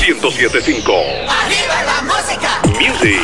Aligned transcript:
1075. 0.00 0.92
Arriba 1.28 1.82
la 1.84 2.02
música. 2.02 2.62
Music. 2.80 3.20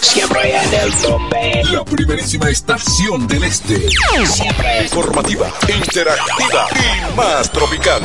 Siempre 0.00 0.56
en 0.56 0.74
el 0.74 0.94
tope. 0.94 1.62
La 1.72 1.84
primerísima 1.84 2.48
estación 2.48 3.26
del 3.26 3.44
este. 3.44 3.88
Siempre 4.26 4.84
Informativa, 4.84 5.52
interactiva 5.68 6.68
y 6.72 7.16
más 7.16 7.50
tropical. 7.50 8.02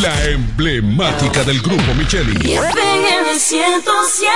La 0.00 0.24
emblemática 0.24 1.42
del 1.44 1.60
grupo 1.60 1.94
Micheli. 1.94 2.54
FM 2.54 3.38
107. 3.38 4.32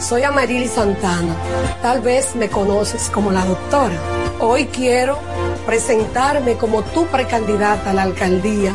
Soy 0.00 0.22
Amarili 0.24 0.68
Santana. 0.68 1.34
Tal 1.82 2.00
vez 2.00 2.34
me 2.34 2.48
conoces 2.48 3.10
como 3.10 3.32
la 3.32 3.44
doctora. 3.44 3.98
Hoy 4.40 4.66
quiero 4.66 5.18
presentarme 5.64 6.56
como 6.56 6.82
tu 6.82 7.06
precandidata 7.06 7.90
a 7.90 7.94
la 7.94 8.02
alcaldía 8.02 8.74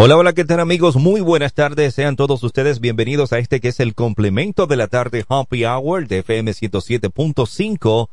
Hola, 0.00 0.16
hola, 0.16 0.32
¿qué 0.32 0.44
tal 0.44 0.60
amigos? 0.60 0.94
Muy 0.94 1.20
buenas 1.20 1.54
tardes. 1.54 1.92
Sean 1.92 2.14
todos 2.14 2.44
ustedes 2.44 2.78
bienvenidos 2.78 3.32
a 3.32 3.40
este 3.40 3.58
que 3.58 3.66
es 3.66 3.80
el 3.80 3.96
complemento 3.96 4.68
de 4.68 4.76
la 4.76 4.86
tarde 4.86 5.24
Happy 5.28 5.64
Hour 5.64 6.06
de 6.06 6.20
FM 6.20 6.52
107.5 6.52 8.08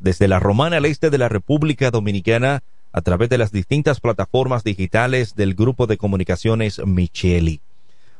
desde 0.00 0.28
la 0.28 0.38
Romana 0.38 0.76
al 0.76 0.84
este 0.84 1.08
de 1.08 1.16
la 1.16 1.30
República 1.30 1.90
Dominicana 1.90 2.62
a 2.92 3.00
través 3.00 3.30
de 3.30 3.38
las 3.38 3.52
distintas 3.52 4.00
plataformas 4.00 4.64
digitales 4.64 5.34
del 5.34 5.54
grupo 5.54 5.86
de 5.86 5.96
comunicaciones 5.96 6.78
Micheli. 6.84 7.62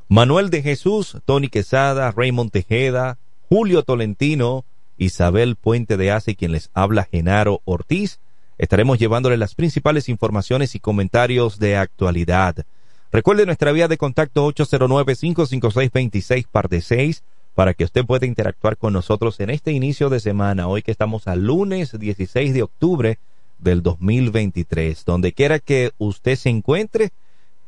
Manuel 0.08 0.48
de 0.48 0.62
Jesús, 0.62 1.18
Tony 1.26 1.48
Quesada, 1.48 2.12
Raymond 2.12 2.50
Tejeda, 2.50 3.18
Julio 3.50 3.82
Tolentino, 3.82 4.64
Isabel 4.96 5.56
Puente 5.56 5.98
de 5.98 6.10
Ace, 6.10 6.36
quien 6.36 6.52
les 6.52 6.70
habla 6.72 7.04
Genaro 7.04 7.60
Ortiz. 7.66 8.18
Estaremos 8.56 8.98
llevándole 8.98 9.36
las 9.36 9.54
principales 9.54 10.08
informaciones 10.08 10.74
y 10.74 10.80
comentarios 10.80 11.58
de 11.58 11.76
actualidad. 11.76 12.64
Recuerde 13.12 13.44
nuestra 13.44 13.72
vía 13.72 13.88
de 13.88 13.98
contacto 13.98 14.46
809-556-26 14.52 16.46
parte 16.46 16.80
6 16.80 17.24
para 17.56 17.74
que 17.74 17.82
usted 17.82 18.06
pueda 18.06 18.24
interactuar 18.24 18.76
con 18.76 18.92
nosotros 18.92 19.40
en 19.40 19.50
este 19.50 19.72
inicio 19.72 20.10
de 20.10 20.20
semana, 20.20 20.68
hoy 20.68 20.82
que 20.82 20.92
estamos 20.92 21.26
al 21.26 21.44
lunes 21.44 21.98
16 21.98 22.54
de 22.54 22.62
octubre 22.62 23.18
del 23.58 23.82
2023. 23.82 25.04
Donde 25.04 25.32
quiera 25.32 25.58
que 25.58 25.90
usted 25.98 26.36
se 26.36 26.50
encuentre, 26.50 27.10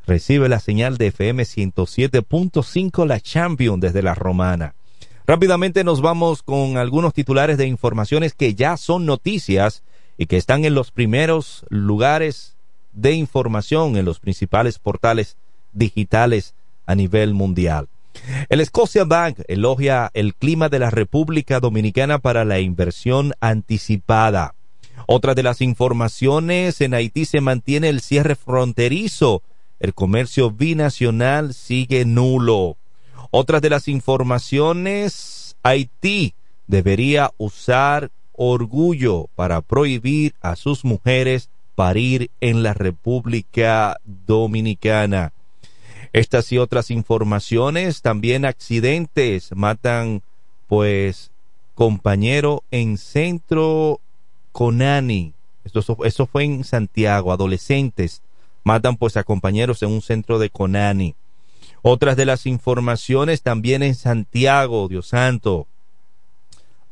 recibe 0.07 0.49
la 0.49 0.61
señal 0.61 0.97
de 0.97 1.09
FM 1.09 1.43
107.5 1.43 3.05
La 3.05 3.19
Champion 3.19 3.81
desde 3.81 4.03
la 4.03 4.15
Romana. 4.15 4.77
Rápidamente 5.27 5.83
nos 5.83 6.01
vamos 6.01 6.45
con 6.45 6.77
algunos 6.77 7.15
titulares 7.15 7.59
de 7.59 7.67
informaciones 7.67 8.35
que 8.35 8.55
ya 8.55 8.77
son 8.77 9.07
noticias 9.07 9.83
y 10.17 10.27
que 10.27 10.37
están 10.37 10.65
en 10.65 10.75
los 10.75 10.93
primeros 10.93 11.67
lugares 11.69 12.52
de 12.93 13.13
información 13.13 13.97
en 13.97 14.05
los 14.05 14.21
principales 14.21 14.79
portales 14.79 15.37
digitales 15.73 16.55
a 16.87 16.95
nivel 16.95 17.35
mundial. 17.35 17.89
El 18.49 18.65
Scotia 18.65 19.05
Bank 19.05 19.41
elogia 19.49 20.11
el 20.15 20.35
clima 20.35 20.69
de 20.69 20.79
la 20.79 20.91
República 20.91 21.61
Dominicana 21.61 22.19
para 22.19 22.45
la 22.45 22.61
inversión 22.61 23.33
anticipada. 23.41 24.55
Otra 25.07 25.35
de 25.35 25.43
las 25.43 25.61
informaciones, 25.61 26.81
en 26.81 26.95
Haití 26.95 27.25
se 27.25 27.41
mantiene 27.41 27.89
el 27.89 28.01
cierre 28.01 28.37
fronterizo. 28.37 29.43
El 29.81 29.95
comercio 29.95 30.51
binacional 30.51 31.55
sigue 31.55 32.05
nulo. 32.05 32.77
Otra 33.31 33.61
de 33.61 33.71
las 33.71 33.89
informaciones, 33.89 35.57
Haití 35.63 36.35
debería 36.67 37.33
usar 37.39 38.11
orgullo 38.33 39.29
para 39.35 39.61
prohibir 39.61 40.35
a 40.41 40.57
sus 40.57 40.85
mujeres 40.85 41.51
parir 41.75 42.31
en 42.41 42.63
la 42.63 42.75
República 42.75 43.99
Dominicana. 44.05 45.33
Estas 46.13 46.53
y 46.53 46.59
otras 46.59 46.91
informaciones, 46.91 48.03
también 48.03 48.45
accidentes, 48.45 49.51
matan 49.55 50.23
pues 50.67 51.31
compañero 51.75 52.65
en 52.71 52.99
centro 52.99 54.01
Conani. 54.53 55.33
Eso 55.65 56.27
fue 56.27 56.45
en 56.45 56.65
Santiago, 56.65 57.33
adolescentes 57.33 58.23
matan 58.65 58.97
pues 58.97 59.17
a 59.17 59.25
compañeros 59.25 59.83
en 59.83 59.91
un 59.91 60.03
centro 60.03 60.39
de 60.39 60.51
Conani. 60.51 61.15
Otras 61.83 62.17
de 62.17 62.27
las 62.27 62.47
informaciones 62.47 63.43
también 63.43 63.83
en 63.83 63.95
Santiago, 63.95 64.89
Dios 64.89 65.09
santo. 65.09 65.67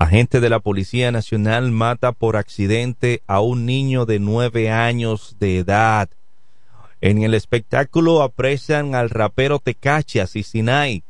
Agente 0.01 0.41
de 0.41 0.49
la 0.49 0.61
Policía 0.61 1.13
Nacional 1.13 1.73
mata 1.73 2.13
por 2.13 2.39
accidente 2.39 3.23
a 3.27 3.41
un 3.41 3.67
niño 3.67 4.07
de 4.07 4.19
nueve 4.19 4.71
años 4.71 5.37
de 5.39 5.59
edad. 5.59 6.09
En 7.03 7.23
el 7.23 7.35
espectáculo 7.35 8.23
apresan 8.23 8.95
al 8.95 9.11
rapero 9.11 9.59
Tecachi 9.59 10.21
Sinai 10.43 11.03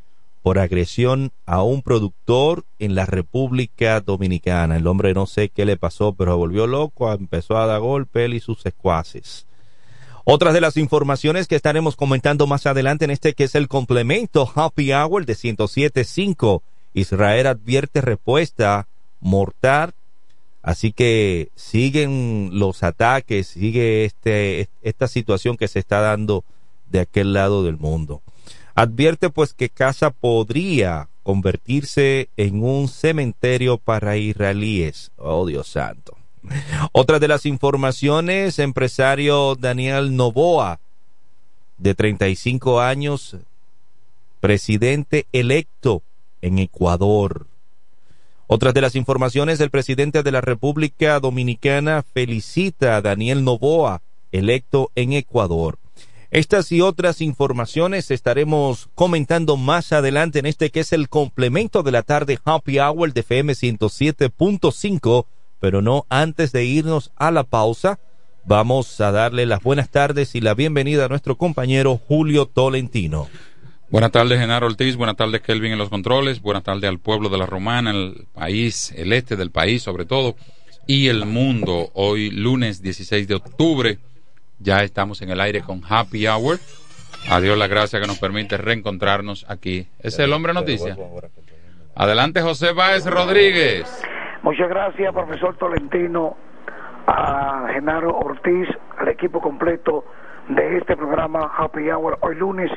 por 0.43 0.59
agresión 0.59 1.31
a 1.47 1.63
un 1.63 1.83
productor 1.83 2.65
en 2.81 2.97
la 2.97 3.07
República 3.07 4.01
Dominicana. 4.01 4.79
El 4.79 4.89
hombre 4.89 5.15
no 5.15 5.27
sé 5.27 5.51
qué 5.51 5.65
le 5.65 5.77
pasó, 5.77 6.15
pero 6.15 6.37
volvió 6.37 6.67
loco, 6.67 7.13
empezó 7.13 7.59
a 7.59 7.67
dar 7.67 7.79
golpe 7.79 8.27
y 8.27 8.41
sus 8.41 8.61
secuaces. 8.61 9.47
Otras 10.25 10.53
de 10.53 10.61
las 10.61 10.77
informaciones 10.77 11.47
que 11.47 11.55
estaremos 11.55 11.95
comentando 11.95 12.49
más 12.49 12.67
adelante 12.67 13.05
en 13.05 13.13
este 13.13 13.35
que 13.35 13.45
es 13.45 13.55
el 13.55 13.69
complemento 13.69 14.51
Happy 14.53 14.93
Hour 14.93 15.27
de 15.27 15.35
107.5. 15.35 16.63
Israel 16.95 17.47
advierte 17.47 18.01
respuesta 18.01 18.87
mortal. 19.21 19.95
Así 20.63 20.93
que 20.93 21.49
siguen 21.55 22.51
los 22.53 22.83
ataques, 22.83 23.47
sigue 23.47 24.05
este, 24.05 24.69
esta 24.83 25.09
situación 25.09 25.57
que 25.57 25.69
se 25.69 25.79
está 25.79 26.01
dando 26.01 26.45
de 26.91 27.01
aquel 27.01 27.33
lado 27.33 27.65
del 27.65 27.79
mundo. 27.79 28.21
Advierte 28.75 29.31
pues 29.31 29.55
que 29.55 29.71
Casa 29.71 30.11
podría 30.11 31.09
convertirse 31.23 32.29
en 32.37 32.63
un 32.63 32.89
cementerio 32.89 33.79
para 33.79 34.17
israelíes. 34.17 35.13
Oh 35.17 35.47
Dios 35.47 35.69
santo. 35.69 36.17
Otra 36.93 37.19
de 37.19 37.29
las 37.29 37.47
informaciones, 37.47 38.59
empresario 38.59 39.55
Daniel 39.55 40.17
Novoa, 40.17 40.81
de 41.79 41.95
35 41.95 42.81
años, 42.81 43.37
presidente 44.41 45.27
electo 45.33 46.03
en 46.43 46.59
Ecuador. 46.59 47.47
Otras 48.47 48.75
de 48.75 48.81
las 48.81 48.97
informaciones, 48.97 49.61
el 49.61 49.71
presidente 49.71 50.23
de 50.23 50.33
la 50.33 50.41
República 50.41 51.21
Dominicana 51.21 52.03
felicita 52.03 52.97
a 52.97 53.03
Daniel 53.03 53.45
Novoa, 53.45 54.03
electo 54.33 54.91
en 54.95 55.13
Ecuador. 55.13 55.79
Estas 56.31 56.71
y 56.71 56.81
otras 56.81 57.21
informaciones 57.21 58.11
estaremos 58.11 58.89
comentando 58.95 59.57
más 59.57 59.93
adelante 59.93 60.39
en 60.39 60.47
este 60.47 60.71
que 60.71 60.81
es 60.81 60.93
el 60.93 61.09
complemento 61.09 61.83
de 61.83 61.91
la 61.91 62.03
tarde 62.03 62.39
Happy 62.45 62.79
Hour 62.79 63.13
de 63.13 63.21
FM 63.21 63.53
107.5 63.53 65.27
pero 65.61 65.83
no 65.83 66.07
antes 66.09 66.51
de 66.53 66.65
irnos 66.65 67.13
a 67.17 67.31
la 67.31 67.45
pausa. 67.45 68.01
Vamos 68.45 69.01
a 69.01 69.13
darle 69.13 69.47
las 69.47 69.63
buenas 69.63 69.91
tardes 69.91 70.35
y 70.35 70.41
la 70.41 70.55
bienvenida 70.55 71.05
a 71.05 71.09
nuestro 71.09 71.37
compañero 71.37 72.01
Julio 72.09 72.47
Tolentino. 72.47 73.29
Buenas 73.91 74.13
tardes, 74.13 74.39
Genaro 74.39 74.67
Ortiz. 74.67 74.97
Buenas 74.97 75.17
tardes, 75.17 75.41
Kelvin 75.41 75.73
en 75.73 75.79
los 75.79 75.91
controles. 75.91 76.41
Buenas 76.41 76.63
tardes 76.63 76.85
al 76.85 77.01
pueblo 77.01 77.29
de 77.29 77.39
la 77.39 77.47
Romana, 77.47 77.91
el 77.91 78.29
país, 78.33 78.95
el 78.97 79.13
este 79.13 79.35
del 79.35 79.51
país 79.51 79.83
sobre 79.83 80.05
todo, 80.05 80.37
y 80.87 81.09
el 81.09 81.27
mundo. 81.27 81.89
Hoy, 81.95 82.31
lunes 82.31 82.83
16 82.83 83.27
de 83.27 83.35
octubre, 83.35 83.99
ya 84.61 84.85
estamos 84.85 85.23
en 85.23 85.31
el 85.31 85.41
aire 85.41 85.63
con 85.63 85.83
Happy 85.89 86.29
Hour. 86.29 86.59
Adiós 87.29 87.59
la 87.59 87.67
gracia 87.67 88.01
que 88.01 88.07
nos 88.07 88.21
permite 88.21 88.57
reencontrarnos 88.57 89.45
aquí. 89.51 89.89
¿Es 89.99 90.21
el 90.21 90.33
hombre 90.33 90.55
noticia? 90.55 90.97
Adelante, 91.97 92.43
José 92.43 92.73
Báez 92.73 93.05
Rodríguez. 93.07 94.03
Muchas 94.43 94.69
gracias, 94.69 95.13
profesor 95.13 95.57
Tolentino, 95.57 96.37
a 97.09 97.67
Genaro 97.73 98.17
Ortiz, 98.17 98.69
al 98.99 99.09
equipo 99.09 99.41
completo 99.41 100.05
de 100.49 100.79
este 100.79 100.97
programa 100.97 101.51
Happy 101.59 101.91
Hour 101.91 102.19
hoy 102.21 102.37
lunes, 102.37 102.71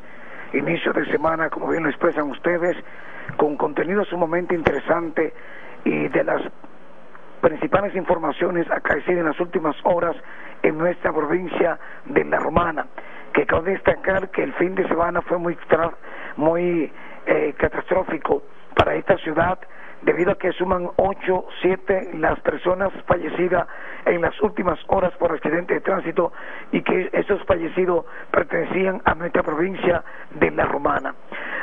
inicio 0.53 0.93
de 0.93 1.05
semana, 1.05 1.49
como 1.49 1.69
bien 1.69 1.83
lo 1.83 1.89
expresan 1.89 2.29
ustedes, 2.29 2.77
con 3.37 3.57
contenido 3.57 4.03
sumamente 4.05 4.55
interesante 4.55 5.33
y 5.83 6.07
de 6.07 6.23
las 6.23 6.41
principales 7.41 7.95
informaciones 7.95 8.69
acaecidas 8.71 9.19
en 9.19 9.25
las 9.25 9.39
últimas 9.39 9.75
horas 9.83 10.15
en 10.61 10.77
nuestra 10.77 11.11
provincia 11.11 11.77
de 12.05 12.23
La 12.25 12.39
Romana, 12.39 12.85
que 13.33 13.45
cabe 13.45 13.71
destacar 13.71 14.29
que 14.29 14.43
el 14.43 14.53
fin 14.53 14.75
de 14.75 14.87
semana 14.87 15.21
fue 15.21 15.37
muy, 15.37 15.57
muy 16.37 16.91
eh, 17.25 17.53
catastrófico 17.57 18.43
para 18.75 18.95
esta 18.95 19.17
ciudad 19.17 19.59
debido 20.03 20.31
a 20.31 20.35
que 20.35 20.51
suman 20.53 20.89
ocho, 20.97 21.45
siete 21.61 22.09
las 22.13 22.39
personas 22.41 22.91
fallecidas 23.05 23.67
en 24.05 24.21
las 24.21 24.39
últimas 24.41 24.79
horas 24.87 25.13
por 25.17 25.31
accidente 25.31 25.75
de 25.75 25.81
tránsito 25.81 26.33
y 26.71 26.81
que 26.81 27.09
esos 27.13 27.43
fallecidos 27.45 28.05
pertenecían 28.31 29.01
a 29.05 29.15
nuestra 29.15 29.43
provincia 29.43 30.03
de 30.31 30.51
La 30.51 30.65
Romana. 30.65 31.15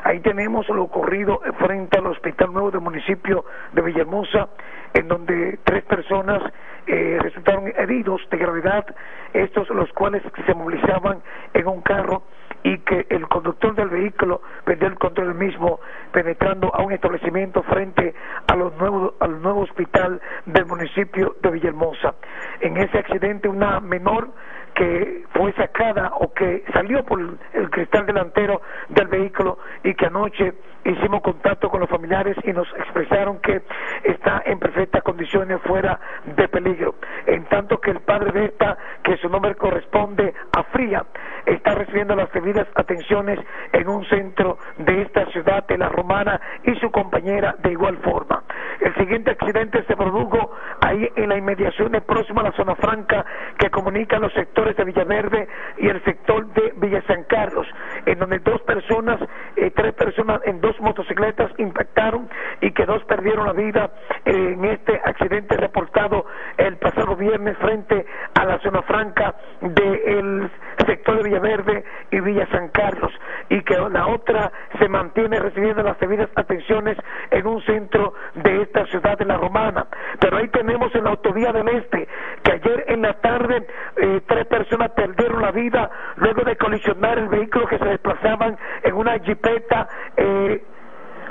Ahí 0.05 0.21
tenemos 0.21 0.69
lo 0.69 0.85
ocurrido 0.85 1.41
frente 1.59 1.99
al 1.99 2.07
Hospital 2.07 2.53
Nuevo 2.53 2.71
del 2.71 2.81
municipio 2.81 3.45
de 3.73 3.83
Villahermosa, 3.83 4.49
en 4.95 5.09
donde 5.09 5.59
tres 5.65 5.85
personas 5.85 6.43
eh, 6.87 7.19
resultaron 7.21 7.69
heridos 7.77 8.21
de 8.31 8.39
gravedad, 8.39 8.87
estos 9.35 9.69
los 9.71 9.93
cuales 9.93 10.23
se 10.47 10.55
movilizaban 10.55 11.23
en 11.53 11.67
un 11.69 11.83
carro 11.83 12.23
y 12.63 12.79
que 12.79 13.07
el 13.09 13.27
conductor 13.29 13.75
del 13.75 13.89
vehículo 13.89 14.43
perdió 14.65 14.89
el 14.89 14.99
control 14.99 15.29
del 15.29 15.37
mismo 15.37 15.81
penetrando 16.13 16.75
a 16.75 16.83
un 16.83 16.93
establecimiento 16.93 17.63
frente 17.63 18.15
a 18.47 18.57
los 18.57 18.77
nuevos, 18.77 19.15
al 19.21 19.41
nuevo 19.41 19.61
hospital 19.61 20.21
del 20.47 20.67
municipio 20.67 21.37
de 21.43 21.51
Villahermosa. 21.51 22.15
En 22.61 22.77
ese 22.77 22.99
accidente 22.99 23.49
una 23.49 23.81
menor 23.81 24.31
que 24.75 25.25
fue 25.35 25.53
sacada 25.55 26.13
o 26.15 26.33
que 26.33 26.65
salió 26.73 27.05
por 27.05 27.21
el 27.21 27.71
cristal 27.71 28.07
delantero 28.07 28.61
del 28.89 29.09
vehículo 29.09 29.59
y 29.83 29.95
que 29.95 30.07
anoche 30.07 30.55
hicimos 30.85 31.23
contacto 31.23 31.69
con 31.69 31.81
los 31.81 31.89
familiares 31.89 32.37
y 32.45 32.53
nos 32.53 32.69
expresaron 32.75 33.39
que 33.41 33.63
está 34.05 34.43
en 34.47 34.59
perfectas 34.59 35.03
condiciones 35.03 35.61
fuera 35.63 35.99
de 36.25 36.49
peligro. 36.49 36.95
En 37.27 37.45
tanto 37.45 37.81
que 37.81 37.91
el 37.91 38.01
padre 38.01 38.33
de 38.33 38.47
esta, 38.47 38.77
que 39.03 39.17
su 39.19 39.29
nombre 39.29 39.55
corresponde 39.55 40.33
a 40.57 40.63
Fría, 40.65 41.05
está 41.47 41.75
recibiendo 41.75 42.15
las 42.15 42.31
debidas 42.33 42.67
atenciones 42.75 43.39
en 43.73 43.89
un 43.89 44.05
centro 44.07 44.59
de 44.79 45.03
esta 45.03 45.27
ciudad 45.27 45.67
de 45.67 45.79
la 45.79 45.89
Romana 45.89 46.41
y 46.65 46.75
su 46.77 46.91
compañera 46.91 47.55
de 47.63 47.73
igual 47.73 47.97
forma. 47.99 48.43
El 48.81 48.95
siguiente 48.95 49.31
accidente 49.33 49.83
se 49.85 49.97
produjo 49.97 50.53
ahí 50.81 51.09
en 51.17 51.29
la 51.29 51.37
inmediaciones 51.37 52.03
próxima 52.03 52.41
a 52.43 52.45
la 52.45 52.53
zona 52.53 52.75
franca 52.77 53.25
que 53.59 53.71
comunica 53.71 54.19
los 54.19 54.33
sectores 54.33 54.77
de 54.77 54.85
Villaverde 54.85 55.49
y 55.79 55.89
el 55.89 56.03
sector 56.05 56.47
de 56.53 56.73
Villa 56.77 57.03
San 57.07 57.25
Carlos, 57.25 57.67
en 58.07 58.19
donde 58.19 58.39
dos 58.39 58.61
personas, 58.63 59.21
eh, 59.57 59.71
tres 59.75 59.95
personas 59.95 60.41
en 60.45 60.61
dos 60.61 60.70
motocicletas 60.81 61.51
impactaron 61.59 62.29
y 62.61 62.73
que 62.73 62.85
dos 62.87 63.03
perdieron 63.05 63.47
la 63.47 63.53
vida 63.53 63.91
en 64.25 64.65
este 64.65 65.01
accidente 65.05 65.57
reportado 65.57 66.27
el 66.57 66.77
pasado 66.77 67.17
viernes 67.17 67.57
frente 67.59 68.05
a 68.35 68.45
la 68.45 68.59
zona 68.61 68.83
franca 68.83 69.35
del 69.61 70.51
sector 70.87 71.17
de 71.17 71.23
Villaverde 71.25 71.85
y 72.11 72.21
Villa 72.21 72.47
San 72.51 72.69
Carlos 72.69 73.13
y 73.49 73.63
que 73.63 73.77
la 73.77 74.07
otra 74.07 74.53
se 74.79 74.89
mantiene 74.89 75.39
recibiendo 75.39 75.83
las 75.83 75.99
debidas 75.99 76.29
atenciones 76.35 76.97
en 77.31 77.47
un 77.47 77.63
centro 77.63 78.15
de 78.35 78.63
esta 78.63 78.87
ciudad 78.87 79.19
de 79.19 79.25
la 79.25 79.37
Romana. 79.37 79.87
Pero 80.21 80.37
ahí 80.37 80.49
tenemos 80.49 80.95
en 80.95 81.05
la 81.05 81.11
autovía 81.11 81.53
del 81.53 81.69
Este 81.69 82.09
que 82.43 82.53
ayer 82.53 82.85
en 82.89 83.03
la 83.03 83.15
tarde 83.15 83.67
eh, 83.97 84.21
tres 84.27 84.47
personas 84.47 84.91
perdieron 84.93 85.43
la 85.43 85.51
vida 85.51 85.91
luego 86.17 86.43
de 86.43 86.57
colisionar 86.57 87.19
el 87.19 87.29
vehículo 87.29 87.67
que 87.67 87.79
se 87.79 87.85
desplazaban 87.85 88.57
en 88.83 88.95
una 88.95 89.19
jipeta 89.19 89.89
eh, 90.17 90.60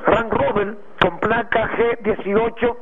Rover 0.05 0.77
con 0.99 1.19
placa 1.19 1.69
G18 1.77 2.75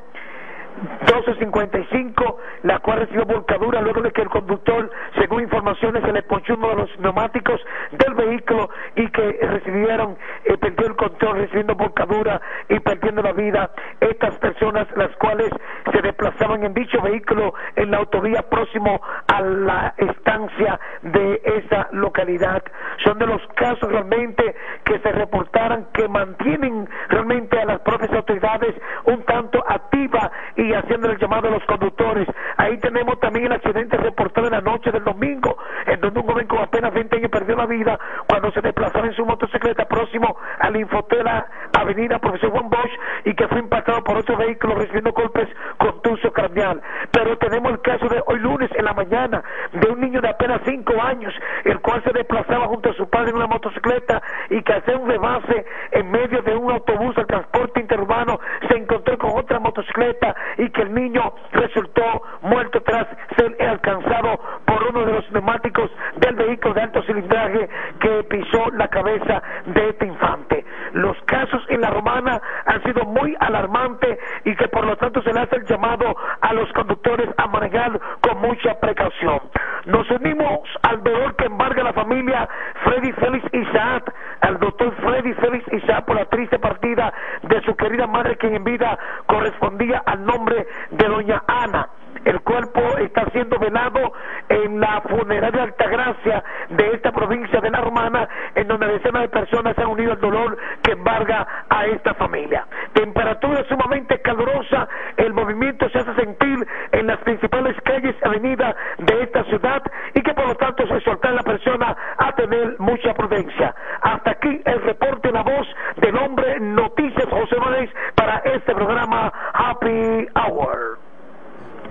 12.55, 1.05 2.35
la 2.63 2.79
cual 2.79 2.99
recibió 2.99 3.25
volcadura 3.25 3.81
luego 3.81 4.01
de 4.01 4.11
que 4.11 4.21
el 4.21 4.29
conductor, 4.29 4.89
según 5.17 5.41
informaciones, 5.41 6.03
se 6.03 6.13
le 6.13 6.21
ponchó 6.23 6.55
uno 6.55 6.69
de 6.69 6.75
los 6.75 6.99
neumáticos 6.99 7.59
del 7.91 8.13
vehículo 8.13 8.69
y 8.95 9.09
que 9.09 9.39
recibieron, 9.41 10.17
eh, 10.45 10.57
perdió 10.57 10.87
el 10.87 10.95
control, 10.95 11.37
recibiendo 11.37 11.75
volcadura 11.75 12.41
y 12.69 12.79
perdiendo 12.79 13.21
la 13.21 13.33
vida. 13.33 13.71
Estas 13.99 14.37
personas, 14.37 14.87
las 14.95 15.15
cuales 15.17 15.49
se 15.91 16.01
desplazaban 16.01 16.63
en 16.63 16.73
dicho 16.73 17.01
vehículo 17.01 17.53
en 17.75 17.91
la 17.91 17.97
autovía 17.97 18.43
próximo 18.43 19.01
a 19.27 19.41
la 19.41 19.93
estancia 19.97 20.79
de 21.01 21.41
esa 21.43 21.87
localidad. 21.91 22.63
Son 23.03 23.17
de 23.17 23.25
los 23.25 23.41
casos 23.55 23.89
realmente 23.89 24.55
que 24.83 24.99
se 24.99 25.11
reportaran 25.11 25.87
que 25.93 26.07
mantienen 26.07 26.87
realmente 27.09 27.59
a 27.59 27.65
las 27.65 27.79
propias 27.81 28.11
autoridades 28.13 28.75
un 29.05 29.23
tanto 29.23 29.63
activa 29.67 30.31
y 30.55 30.66
haciendo 30.73 31.09
el 31.09 31.17
llamado 31.17 31.47
a 31.47 31.51
los 31.51 31.63
conductores. 31.65 32.27
Ahí 32.57 32.77
tenemos 32.79 33.19
también 33.19 33.45
el 33.45 33.53
accidente 33.53 33.97
reportado 33.97 34.47
en 34.47 34.53
la 34.53 34.61
noche 34.61 34.91
del 34.91 35.03
domingo, 35.03 35.57
en 35.85 35.99
donde 36.01 36.19
un 36.19 36.27
joven 36.27 36.47
con 36.47 36.59
apenas 36.59 36.93
20 36.93 37.17
años 37.17 37.31
perdió 37.31 37.55
la 37.55 37.65
vida 37.65 37.99
cuando 38.27 38.51
se 38.51 38.61
desplazaba 38.61 39.07
en 39.07 39.13
su 39.13 39.25
motocicleta 39.25 39.85
próximo 39.85 40.37
a 40.59 40.69
la 40.69 40.77
infotela 40.77 41.45
Avenida 41.73 42.19
Profesor 42.19 42.51
Juan 42.51 42.69
Bosch 42.69 42.91
y 43.25 43.33
que 43.33 43.47
fue 43.47 43.59
impactado 43.59 44.03
por 44.03 44.17
otro 44.17 44.37
vehículo 44.37 44.75
recibiendo 44.75 45.11
golpes 45.11 45.47
contuso 45.77 46.31
craneal. 46.31 46.81
Pero 47.11 47.37
tenemos 47.37 47.71
el 47.71 47.81
caso 47.81 48.07
de 48.07 48.21
hoy 48.25 48.39
lunes 48.39 48.69
en 48.75 48.85
la 48.85 48.93
mañana 48.93 49.43
de 49.73 49.89
un 49.89 49.99
niño 49.99 50.21
de 50.21 50.29
apenas 50.29 50.61
5 50.65 51.01
años, 51.01 51.33
el 51.65 51.79
cual 51.79 52.03
se 52.03 52.11
desplazaba 52.11 52.67
junto 52.67 52.89
a 52.89 52.93
su 52.93 53.09
padre 53.09 53.29
en 53.29 53.35
una 53.35 53.47
motocicleta 53.47 54.21
y 54.49 54.61
que 54.63 54.73
hace 54.73 54.95
un 54.95 55.07
rebase 55.07 55.65
en 55.91 56.11
medio 56.11 56.41
de 56.41 56.55
un 56.55 56.71
autobús 56.71 57.15
de 57.15 57.25
transporte 57.25 57.79
interurbano 57.79 58.39
se 58.67 58.77
encontró 58.77 59.17
con 59.17 59.31
otra 59.37 59.59
motocicleta 59.59 60.35
y 60.57 60.69
que 60.69 60.81
el 60.81 60.93
niño 60.93 61.33
resultó 61.51 62.21
muerto 62.41 62.81
tras 62.81 63.07
ser 63.37 63.55
alcanzado 63.67 64.39
por 64.65 64.83
uno 64.89 65.05
de 65.05 65.13
los 65.13 65.31
neumáticos 65.31 65.91
del 66.17 66.35
vehículo 66.35 66.73
de 66.73 66.81
alto 66.81 67.01
cilindraje 67.03 67.69
que 67.99 68.23
pisó 68.23 68.69
la 68.73 68.87
cabeza 68.87 69.41
de 69.65 69.89
este 69.89 70.05
infante. 70.05 70.65
Los 70.93 71.17
casos 71.25 71.63
en 71.69 71.81
la 71.81 71.89
romana 71.89 72.41
han 72.65 72.81
sido 72.83 73.03
muy 73.05 73.35
alarmantes 73.39 74.17
y 74.45 74.55
que 74.55 74.67
por 74.69 74.85
lo 74.85 74.95
tanto 74.97 75.21
se 75.21 75.33
le 75.33 75.41
hace 75.41 75.57
el 75.57 75.65
llamado 75.65 76.15
a 76.41 76.53
los 76.53 76.71
conductores 76.73 77.29
a 77.37 77.47
manejar 77.47 77.99
con 78.21 78.39
mucha 78.41 78.79
precaución. 78.79 79.39
Nos 79.85 80.09
unimos 80.11 80.61
al 80.83 81.03
dolor 81.03 81.35
que 81.35 81.45
embarga 81.45 81.83
la 81.83 81.93
familia 81.93 82.47
Freddy 82.83 83.11
Félix 83.13 83.45
Isaac, 83.53 84.13
al 84.41 84.59
doctor 84.59 84.93
Freddy 84.95 85.33
Félix 85.33 85.65
Isaac 85.73 86.05
por 86.05 86.15
la 86.15 86.25
triste 86.25 86.59
partida 86.59 87.13
de 87.43 87.61
su 87.61 87.75
querida 87.75 88.07
madre 88.07 88.37
quien 88.37 88.55
en 88.55 88.63
vida 88.63 88.97
correspondía 89.27 90.01
al 90.05 90.25
nombre 90.25 90.36
de 90.45 91.07
doña 91.07 91.43
Ana. 91.47 91.89
El 92.25 92.41
cuerpo 92.41 92.81
está 92.97 93.25
siendo 93.31 93.57
velado 93.59 94.11
en 94.49 94.79
la 94.79 95.01
funeraria 95.01 95.63
Altagracia 95.63 96.43
de 96.69 96.91
esta 96.93 97.11
provincia 97.11 97.61
de 97.61 97.69
La 97.69 97.81
Romana, 97.81 98.27
en 98.55 98.67
donde 98.67 98.87
decenas 98.87 99.23
de 99.23 99.29
personas 99.29 99.75
se 99.75 99.81
han 99.81 99.89
unido 99.89 100.13
al 100.13 100.19
dolor 100.19 100.57
que 100.81 100.91
embarga 100.91 101.47
a 101.69 101.85
esta 101.85 102.13
familia. 102.15 102.65
Temperatura 102.93 103.63
sumamente 103.69 104.19
calurosa, 104.21 104.87
el 105.17 105.33
movimiento 105.33 105.89
se 105.89 105.99
hace 105.99 106.15
sentir 106.15 106.67
en 106.91 107.07
las 107.07 107.19
principales 107.19 107.75
calles 107.83 108.15
y 108.21 108.27
avenidas 108.27 108.75
de 108.97 109.23
esta 109.23 109.43
ciudad 109.45 109.81
y 110.13 110.21
que 110.21 110.33
por 110.33 110.47
lo 110.47 110.55
tanto 110.55 110.85
se 110.87 110.97
a 111.07 111.31
la 111.31 111.43
persona 111.43 111.95
a 112.17 112.26
tener 112.37 112.75
mucha 112.79 113.13
prudencia. 113.13 113.75
Hasta 114.01 114.31
aquí 114.31 114.49
el 114.65 114.81
reporte, 114.83 115.31
la 115.31 115.43
voz 115.43 115.67
del 116.01 116.15
hombre 116.17 116.59
Noticias 116.59 117.25
José 117.29 117.55
Manuel 117.59 117.89
para 118.15 118.37
este 118.55 118.73
programa 118.73 119.31
Happy 119.53 120.27
Hour. 120.35 120.99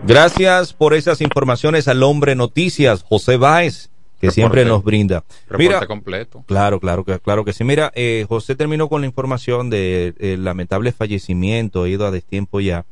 Gracias 0.05 0.73
por 0.73 0.95
esas 0.95 1.21
informaciones 1.21 1.89
al 1.89 2.03
hombre 2.03 2.35
noticias, 2.35 3.03
José 3.03 3.37
Báez, 3.39 3.91
que 4.21 4.31
siempre 4.31 4.65
nos 4.65 4.85
brinda. 4.85 5.25
Reporte 5.49 5.87
completo. 5.87 6.45
Claro, 6.47 6.79
claro, 6.81 7.05
que- 7.05 7.19
claro 7.19 7.45
que 7.45 7.53
sí. 7.53 7.65
Mira, 7.65 7.91
eh, 7.95 8.25
José 8.29 8.55
terminó 8.57 8.89
con 8.89 9.01
la 9.01 9.07
información 9.07 9.69
del 9.71 10.15
lamentable 10.45 10.93
fallecimiento, 10.93 11.87
he 11.87 11.91
ido 11.91 12.07
a 12.07 12.11
destiempo 12.11 12.61
ya, 12.61 12.85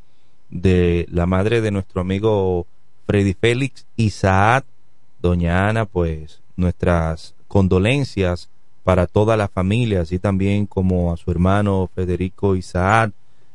de 0.49 1.05
la 1.11 1.25
madre 1.25 1.61
de 1.61 1.71
nuestro 1.71 2.01
amigo 2.01 2.65
Freddy 3.07 3.33
Félix 3.33 3.85
Isaac, 3.95 4.65
doña 5.21 5.69
Ana, 5.69 5.85
pues 5.85 6.41
nuestras 6.57 7.34
condolencias 7.55 8.49
para 8.83 9.07
toda 9.07 9.37
la 9.37 9.47
familia, 9.47 10.01
así 10.01 10.19
también 10.19 10.65
como 10.65 11.13
a 11.13 11.15
su 11.15 11.31
hermano 11.31 11.89
Federico 11.95 12.57
Isaac, 12.57 13.13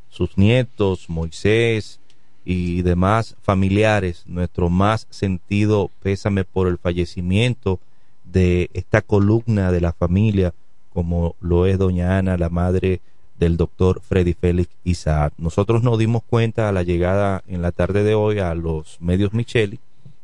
sus 0.09 0.38
nietos, 0.38 1.11
Moisés 1.11 2.00
y 2.42 2.80
demás 2.80 3.37
familiares, 3.42 4.25
nuestro 4.26 4.71
más 4.71 5.07
sentido 5.11 5.90
pésame 6.02 6.45
por 6.45 6.66
el 6.66 6.78
fallecimiento 6.78 7.78
de 8.25 8.71
esta 8.73 9.02
columna 9.02 9.71
de 9.71 9.83
la 9.83 9.92
familia, 9.92 10.54
como 10.95 11.37
lo 11.38 11.66
es 11.66 11.76
doña 11.76 12.16
Ana, 12.16 12.38
la 12.38 12.49
madre 12.49 13.02
del 13.38 13.59
doctor 13.59 14.00
Freddy 14.00 14.33
Félix 14.33 14.71
Isaac. 14.83 15.35
Nosotros 15.37 15.83
nos 15.83 15.99
dimos 15.99 16.23
cuenta 16.23 16.71
a 16.71 16.73
la 16.73 16.85
llegada 16.85 17.45
en 17.47 17.61
la 17.61 17.71
tarde 17.71 18.02
de 18.02 18.14
hoy 18.14 18.38
a 18.38 18.54
los 18.54 18.97
medios 19.02 19.35
Micheli, 19.35 19.78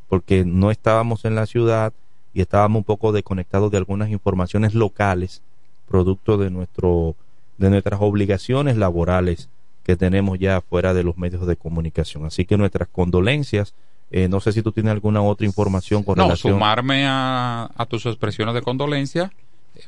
porque 0.08 0.46
no 0.46 0.70
estábamos 0.70 1.26
en 1.26 1.34
la 1.34 1.44
ciudad 1.44 1.92
y 2.36 2.42
estábamos 2.42 2.80
un 2.80 2.84
poco 2.84 3.12
desconectados 3.12 3.70
de 3.70 3.78
algunas 3.78 4.10
informaciones 4.10 4.74
locales, 4.74 5.42
producto 5.88 6.36
de 6.36 6.50
nuestro 6.50 7.16
de 7.58 7.70
nuestras 7.70 7.98
obligaciones 8.02 8.76
laborales 8.76 9.48
que 9.82 9.96
tenemos 9.96 10.38
ya 10.38 10.60
fuera 10.60 10.92
de 10.92 11.02
los 11.02 11.16
medios 11.16 11.46
de 11.46 11.56
comunicación. 11.56 12.26
Así 12.26 12.44
que 12.44 12.56
nuestras 12.58 12.88
condolencias. 12.88 13.72
Eh, 14.10 14.28
no 14.28 14.38
sé 14.40 14.52
si 14.52 14.62
tú 14.62 14.70
tienes 14.70 14.92
alguna 14.92 15.20
otra 15.22 15.46
información 15.46 16.02
con 16.04 16.16
No, 16.16 16.24
relación. 16.24 16.52
sumarme 16.52 17.06
a, 17.08 17.70
a 17.74 17.86
tus 17.86 18.04
expresiones 18.06 18.54
de 18.54 18.62
condolencia. 18.62 19.32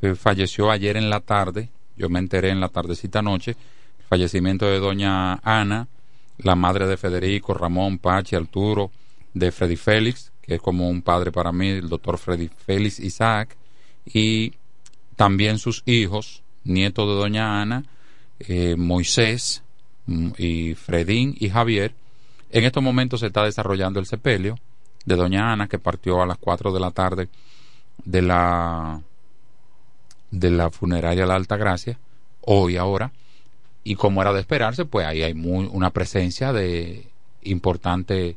Eh, 0.01 0.15
falleció 0.15 0.71
ayer 0.71 0.97
en 0.97 1.09
la 1.11 1.21
tarde, 1.21 1.69
yo 1.97 2.09
me 2.09 2.19
enteré 2.19 2.49
en 2.51 2.61
la 2.61 2.69
tardecita 2.69 3.23
noche, 3.23 3.53
el 3.53 4.05
fallecimiento 4.09 4.67
de 4.67 4.79
doña 4.81 5.35
Ana, 5.45 5.87
la 6.39 6.55
madre 6.57 6.87
de 6.89 6.97
Federico, 6.97 7.55
Ramón, 7.55 7.99
Pachi, 7.99 8.35
Arturo, 8.35 8.91
de 9.35 9.53
Freddy 9.53 9.77
Félix, 9.77 10.33
es 10.49 10.61
como 10.61 10.89
un 10.89 11.03
padre 11.03 11.31
para 11.31 11.53
mí, 11.53 11.69
el 11.69 11.89
doctor 11.89 12.19
Freddy 12.19 12.49
Félix 12.49 12.99
Isaac, 12.99 13.57
y 14.07 14.55
también 15.15 15.59
sus 15.59 15.83
hijos, 15.87 16.43
nietos 16.65 17.07
de 17.07 17.15
doña 17.15 17.61
Ana, 17.61 17.85
eh, 18.41 18.77
Moisés 18.77 19.63
mm, 20.07 20.31
y 20.39 20.75
Fredín 20.75 21.37
y 21.39 21.51
Javier. 21.51 21.95
En 22.51 22.65
estos 22.65 22.83
momentos 22.83 23.21
se 23.21 23.27
está 23.27 23.45
desarrollando 23.45 24.01
el 24.01 24.07
sepelio 24.07 24.59
de 25.05 25.17
doña 25.17 25.53
Ana 25.53 25.69
que 25.69 25.79
partió 25.79 26.23
a 26.23 26.27
las 26.27 26.39
4 26.39 26.73
de 26.73 26.81
la 26.81 26.91
tarde 26.91 27.29
de 28.05 28.23
la 28.23 29.01
de 30.31 30.51
la 30.51 30.71
funeraria 30.71 31.27
La 31.27 31.35
Alta 31.35 31.57
Gracia 31.57 31.99
hoy 32.43 32.77
ahora 32.77 33.13
y 33.85 33.95
como 33.95 34.21
era 34.23 34.33
de 34.33 34.41
esperarse 34.41 34.85
pues 34.85 35.07
ahí 35.07 35.23
hay 35.23 35.35
muy, 35.35 35.69
una 35.73 35.91
presencia 35.91 36.53
de 36.53 37.07
importante 37.43 38.37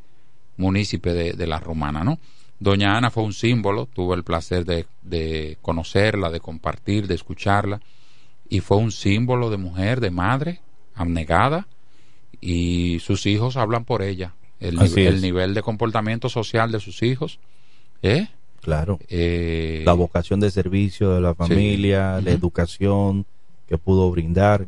munícipe 0.62 1.14
de, 1.14 1.34
de 1.34 1.48
la 1.48 1.60
romana 1.60 2.04
no 2.04 2.20
doña 2.60 2.96
Ana 2.96 3.10
fue 3.10 3.24
un 3.24 3.34
símbolo 3.34 3.88
tuve 3.88 4.16
el 4.16 4.24
placer 4.24 4.66
de, 4.66 4.86
de 5.02 5.58
conocerla 5.62 6.30
de 6.30 6.40
compartir 6.40 7.08
de 7.08 7.16
escucharla 7.16 7.82
y 8.50 8.60
fue 8.60 8.78
un 8.78 8.92
símbolo 8.92 9.50
de 9.50 9.58
mujer 9.58 10.00
de 10.00 10.12
madre 10.12 10.62
abnegada 10.96 11.68
y 12.40 13.00
sus 13.00 13.26
hijos 13.26 13.58
hablan 13.58 13.86
por 13.86 14.02
ella 14.02 14.34
el, 14.60 14.80
Así 14.80 15.02
el 15.02 15.22
nivel 15.22 15.54
de 15.54 15.64
comportamiento 15.64 16.30
social 16.30 16.72
de 16.72 16.80
sus 16.80 17.02
hijos 17.04 17.40
¿eh? 18.02 18.28
Claro. 18.62 19.00
Eh, 19.10 19.82
la 19.86 19.94
vocación 19.94 20.40
de 20.40 20.52
servicio 20.52 21.12
de 21.12 21.22
la 21.22 21.34
familia, 21.34 22.22
la 22.22 22.32
educación 22.32 23.26
que 23.68 23.78
pudo 23.78 24.10
brindar. 24.12 24.68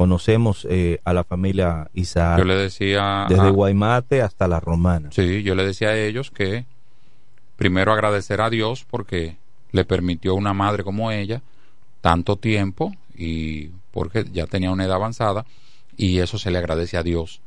Conocemos 0.00 0.66
eh, 0.70 0.98
a 1.04 1.12
la 1.12 1.24
familia 1.24 1.90
Isaac 1.92 2.38
Yo 2.38 2.44
le 2.46 2.54
decía 2.56 3.26
desde 3.28 3.48
a- 3.48 3.50
Guaymate 3.50 4.22
hasta 4.22 4.48
la 4.48 4.58
Romana. 4.58 5.10
Sí, 5.12 5.42
yo 5.42 5.54
le 5.54 5.62
decía 5.66 5.88
a 5.88 5.98
ellos 5.98 6.30
que 6.30 6.64
primero 7.56 7.92
agradecer 7.92 8.40
a 8.40 8.48
Dios 8.48 8.86
porque 8.90 9.36
le 9.72 9.84
permitió 9.84 10.34
una 10.36 10.54
madre 10.54 10.84
como 10.84 11.10
ella 11.10 11.42
tanto 12.00 12.36
tiempo 12.36 12.94
y 13.14 13.72
porque 13.90 14.24
ya 14.32 14.46
tenía 14.46 14.70
una 14.70 14.86
edad 14.86 14.96
avanzada 14.96 15.44
y 15.98 16.20
eso 16.20 16.38
se 16.38 16.50
le 16.50 16.56
agradece 16.56 16.96
a 16.96 17.02
Dios. 17.02 17.42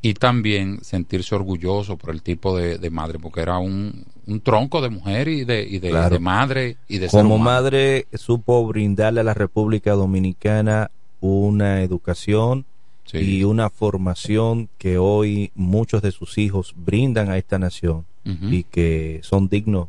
Y 0.00 0.14
también 0.14 0.78
sentirse 0.82 1.34
orgulloso 1.34 1.98
por 1.98 2.08
el 2.14 2.22
tipo 2.22 2.56
de, 2.56 2.78
de 2.78 2.88
madre, 2.90 3.18
porque 3.18 3.42
era 3.42 3.58
un, 3.58 4.06
un 4.26 4.40
tronco 4.40 4.80
de 4.80 4.88
mujer 4.88 5.28
y 5.28 5.44
de, 5.44 5.62
y 5.62 5.78
de, 5.78 5.90
Claro. 5.90 6.14
de 6.14 6.18
madre 6.20 6.76
y 6.88 6.96
de 6.98 7.10
ser 7.10 7.20
Como 7.22 7.36
madre 7.36 8.06
supo 8.14 8.66
brindarle 8.66 9.20
a 9.20 9.24
la 9.24 9.34
República 9.34 9.92
Dominicana 9.92 10.90
una 11.22 11.82
educación 11.82 12.66
y 13.12 13.44
una 13.44 13.70
formación 13.70 14.68
que 14.76 14.98
hoy 14.98 15.50
muchos 15.54 16.02
de 16.02 16.10
sus 16.10 16.36
hijos 16.36 16.74
brindan 16.76 17.30
a 17.30 17.38
esta 17.38 17.58
nación 17.58 18.04
y 18.24 18.64
que 18.64 19.20
son 19.22 19.48
dignos 19.48 19.88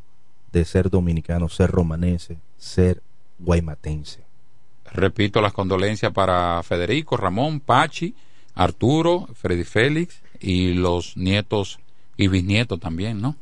de 0.52 0.66
ser 0.66 0.90
dominicanos, 0.90 1.56
ser 1.56 1.70
romaneses, 1.72 2.38
ser 2.58 3.02
guaymatense. 3.40 4.22
Repito 4.92 5.42
las 5.42 5.54
condolencias 5.54 6.12
para 6.12 6.62
Federico, 6.64 7.18
Ramón, 7.18 7.60
Pachi, 7.60 8.14
Arturo, 8.54 9.28
Freddy 9.34 9.64
Félix 9.64 10.22
y 10.40 10.74
los 10.74 11.18
nietos 11.18 11.80
y 12.16 12.28
bisnietos 12.28 12.80
también, 12.80 13.22
¿no? 13.22 13.36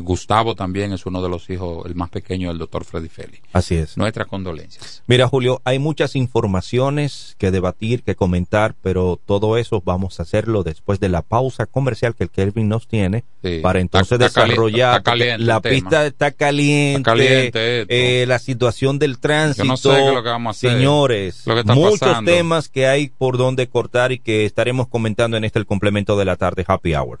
Gustavo 0.00 0.54
también 0.54 0.92
es 0.92 1.06
uno 1.06 1.22
de 1.22 1.28
los 1.28 1.48
hijos, 1.50 1.84
el 1.86 1.94
más 1.94 2.10
pequeño 2.10 2.48
del 2.48 2.58
doctor 2.58 2.84
Freddy 2.84 3.08
Feli. 3.08 3.40
Así 3.52 3.74
es. 3.76 3.96
Nuestras 3.96 4.26
condolencias. 4.26 5.02
Mira, 5.06 5.28
Julio, 5.28 5.60
hay 5.64 5.78
muchas 5.78 6.16
informaciones 6.16 7.36
que 7.38 7.50
debatir, 7.50 8.02
que 8.02 8.14
comentar, 8.14 8.74
pero 8.82 9.18
todo 9.24 9.58
eso 9.58 9.82
vamos 9.84 10.18
a 10.18 10.22
hacerlo 10.24 10.62
después 10.62 11.00
de 11.00 11.08
la 11.08 11.22
pausa 11.22 11.66
comercial 11.66 12.14
que 12.14 12.24
el 12.24 12.30
Kelvin 12.30 12.68
nos 12.68 12.88
tiene 12.88 13.24
Sí. 13.42 13.60
para 13.62 13.80
entonces 13.80 14.12
Está- 14.12 14.26
está 14.26 14.42
desarrollar. 14.44 14.98
está 14.98 15.02
caliente 15.10 15.44
la 15.44 15.60
pista 15.60 16.06
está 16.06 16.30
caliente, 16.30 16.98
Está 16.98 17.10
caliente 17.10 17.86
eh, 17.88 18.26
la 18.26 18.38
situación 18.38 18.98
del 18.98 19.18
tránsito. 19.18 19.64
Yo 19.64 19.68
no 19.68 19.76
sé 19.76 19.90
qué 19.90 20.08
es 20.08 20.14
lo 20.14 20.22
que 20.22 20.28
vamos 20.30 20.56
a 20.56 20.58
hacer. 20.58 20.70
Señores, 20.78 21.46
Lo 21.46 21.54
que 21.54 21.60
está 21.60 21.74
muchos 21.74 21.98
pasando. 22.00 22.30
temas 22.32 22.68
que 22.68 22.86
hay 22.86 23.08
por 23.08 23.36
donde 23.36 23.68
cortar 23.68 24.12
y 24.12 24.18
que 24.18 24.44
estaremos 24.46 24.88
comentando 24.88 25.36
en 25.36 25.44
este 25.44 25.58
el 25.58 25.66
complemento 25.66 26.16
de 26.16 26.24
la 26.24 26.36
tarde 26.36 26.64
Happy 26.66 26.94
Hour. 26.94 27.20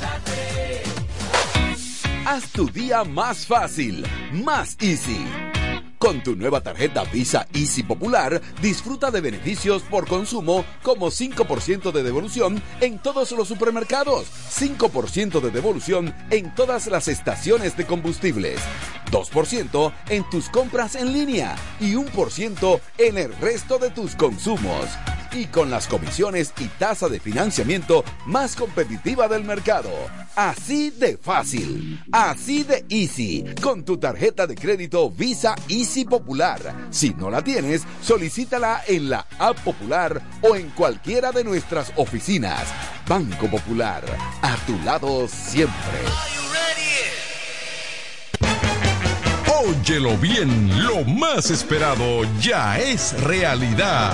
Haz 2.31 2.49
tu 2.53 2.65
día 2.69 3.03
más 3.03 3.45
fácil, 3.45 4.05
más 4.31 4.77
easy. 4.79 5.50
Con 6.01 6.23
tu 6.23 6.35
nueva 6.35 6.61
tarjeta 6.61 7.03
Visa 7.03 7.47
Easy 7.53 7.83
Popular, 7.83 8.41
disfruta 8.59 9.11
de 9.11 9.21
beneficios 9.21 9.83
por 9.83 10.07
consumo 10.07 10.65
como 10.81 11.11
5% 11.11 11.91
de 11.91 12.01
devolución 12.01 12.59
en 12.79 12.97
todos 12.97 13.31
los 13.33 13.47
supermercados, 13.47 14.25
5% 14.51 15.39
de 15.39 15.51
devolución 15.51 16.11
en 16.31 16.55
todas 16.55 16.87
las 16.87 17.07
estaciones 17.07 17.77
de 17.77 17.85
combustibles, 17.85 18.59
2% 19.11 19.93
en 20.09 20.27
tus 20.31 20.49
compras 20.49 20.95
en 20.95 21.13
línea 21.13 21.55
y 21.79 21.93
1% 21.93 22.81
en 22.97 23.17
el 23.19 23.37
resto 23.37 23.77
de 23.77 23.91
tus 23.91 24.15
consumos. 24.15 24.87
Y 25.33 25.45
con 25.45 25.69
las 25.69 25.87
comisiones 25.87 26.51
y 26.59 26.65
tasa 26.65 27.07
de 27.07 27.21
financiamiento 27.21 28.03
más 28.25 28.57
competitiva 28.57 29.29
del 29.29 29.45
mercado. 29.45 29.89
Así 30.35 30.89
de 30.89 31.15
fácil, 31.15 32.03
así 32.11 32.63
de 32.63 32.85
easy, 32.89 33.45
con 33.61 33.85
tu 33.85 33.97
tarjeta 33.97 34.45
de 34.45 34.55
crédito 34.55 35.09
Visa 35.09 35.55
Easy 35.69 35.90
Popular. 36.05 36.87
Si 36.89 37.13
no 37.13 37.29
la 37.29 37.43
tienes, 37.43 37.83
solicítala 38.01 38.81
en 38.87 39.09
la 39.09 39.27
App 39.37 39.59
Popular 39.59 40.21
o 40.41 40.55
en 40.55 40.69
cualquiera 40.69 41.31
de 41.31 41.43
nuestras 41.43 41.91
oficinas. 41.97 42.63
Banco 43.07 43.47
Popular, 43.47 44.03
a 44.41 44.55
tu 44.65 44.77
lado 44.85 45.27
siempre. 45.27 45.75
Óyelo 49.63 50.17
bien, 50.17 50.85
lo 50.85 51.03
más 51.03 51.51
esperado 51.51 52.23
ya 52.39 52.79
es 52.79 53.21
realidad. 53.21 54.13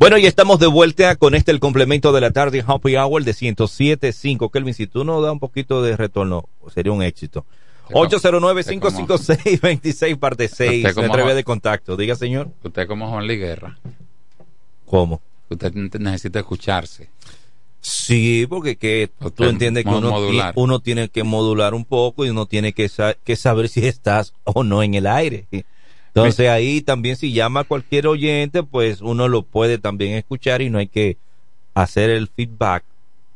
Bueno, 0.00 0.16
y 0.16 0.24
estamos 0.24 0.58
de 0.58 0.66
vuelta 0.66 1.14
con 1.16 1.34
este 1.34 1.50
el 1.52 1.60
complemento 1.60 2.10
de 2.12 2.22
la 2.22 2.30
tarde 2.30 2.64
Happy 2.66 2.96
Hour 2.96 3.22
de 3.22 3.32
107.5. 3.32 4.50
Kelvin, 4.50 4.72
si 4.72 4.86
tú 4.86 5.04
nos 5.04 5.22
da 5.22 5.30
un 5.30 5.38
poquito 5.38 5.82
de 5.82 5.94
retorno, 5.94 6.48
sería 6.72 6.90
un 6.90 7.02
éxito. 7.02 7.44
809-556-26 7.90 10.18
parte 10.18 10.48
6, 10.48 10.86
Usted 10.86 10.94
como 11.06 11.34
de 11.34 11.44
contacto. 11.44 11.98
Diga, 11.98 12.16
señor. 12.16 12.48
Usted 12.64 12.86
como 12.88 13.10
Juan 13.10 13.26
Luis 13.26 13.40
Guerra. 13.40 13.78
¿Cómo? 14.86 15.20
Usted 15.50 15.74
necesita 15.74 16.38
escucharse. 16.38 17.10
Sí, 17.82 18.46
porque 18.48 18.76
que 18.76 19.10
tú 19.34 19.44
entiendes 19.44 19.84
que 19.84 19.90
uno, 20.54 20.80
tiene 20.80 21.10
que 21.10 21.24
modular 21.24 21.74
un 21.74 21.84
poco 21.84 22.24
y 22.24 22.30
uno 22.30 22.46
tiene 22.46 22.72
que, 22.72 22.88
sa- 22.88 23.16
que 23.22 23.36
saber 23.36 23.68
si 23.68 23.86
estás 23.86 24.32
o 24.44 24.64
no 24.64 24.82
en 24.82 24.94
el 24.94 25.06
aire. 25.06 25.46
Entonces 26.14 26.48
ahí 26.48 26.82
también 26.82 27.16
si 27.16 27.32
llama 27.32 27.64
cualquier 27.64 28.08
oyente, 28.08 28.64
pues 28.64 29.00
uno 29.00 29.28
lo 29.28 29.42
puede 29.42 29.78
también 29.78 30.14
escuchar 30.14 30.60
y 30.60 30.68
no 30.68 30.78
hay 30.78 30.88
que 30.88 31.18
hacer 31.74 32.10
el 32.10 32.26
feedback 32.28 32.84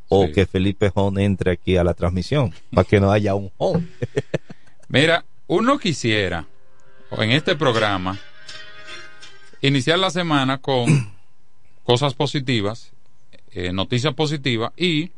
o 0.08 0.30
que 0.32 0.46
Felipe 0.46 0.90
Hon 0.94 1.18
entre 1.18 1.52
aquí 1.52 1.76
a 1.76 1.84
la 1.84 1.94
transmisión 1.94 2.52
para 2.72 2.86
que 2.86 3.00
no 3.00 3.10
haya 3.10 3.34
un 3.34 3.50
Hon. 3.58 3.88
Mira, 4.88 5.24
uno 5.46 5.78
quisiera, 5.78 6.46
en 7.12 7.30
este 7.30 7.54
programa, 7.56 8.18
iniciar 9.60 9.98
la 9.98 10.10
semana 10.10 10.58
con 10.58 11.12
cosas 11.84 12.14
positivas, 12.14 12.92
eh, 13.52 13.72
noticias 13.72 14.14
positivas 14.14 14.72
y 14.76 15.12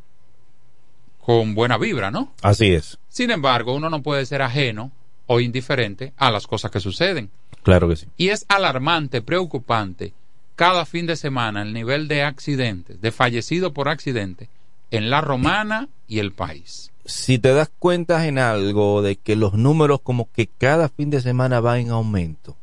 con 1.19 1.55
buena 1.55 1.77
vibra, 1.77 2.11
¿no? 2.11 2.33
Así 2.41 2.73
es, 2.73 2.99
Sin 3.09 3.31
embargo, 3.31 3.73
uno 3.73 3.89
no 3.89 4.01
puede 4.01 4.25
ser 4.25 4.41
ajeno 4.41 4.91
o 5.25 5.39
indiferente 5.41 6.13
a 6.17 6.31
las 6.31 6.47
cosas 6.47 6.71
que 6.71 6.79
suceden. 6.79 7.29
Claro 7.67 7.89
que 7.89 7.97
sí. 7.97 8.07
Y 8.15 8.29
es 8.29 8.45
alarmante, 8.47 9.21
preocupante, 9.21 10.13
cada 10.55 10.85
fin 10.85 11.05
de 11.05 11.17
semana 11.17 11.63
el 11.63 11.73
nivel 11.73 12.07
de 12.07 12.23
accidentes, 12.23 13.01
de 13.01 13.11
fallecidos 13.11 13.73
por 13.73 13.89
accidente 13.89 14.47
en 14.89 15.09
la 15.09 15.19
romana 15.19 15.89
y 16.07 16.19
el 16.19 16.31
país. 16.31 16.93
Si 17.03 17.39
te 17.39 17.51
das 17.53 17.69
cuenta 17.77 18.25
en 18.25 18.39
algo 18.39 19.01
de 19.01 19.17
que 19.17 19.35
los 19.35 19.55
números 19.55 19.99
como 20.01 20.31
que 20.31 20.47
cada 20.47 20.87
fin 20.87 21.09
de 21.09 21.19
semana 21.19 21.59
van 21.59 21.79
en 21.79 21.89
aumento, 21.89 22.55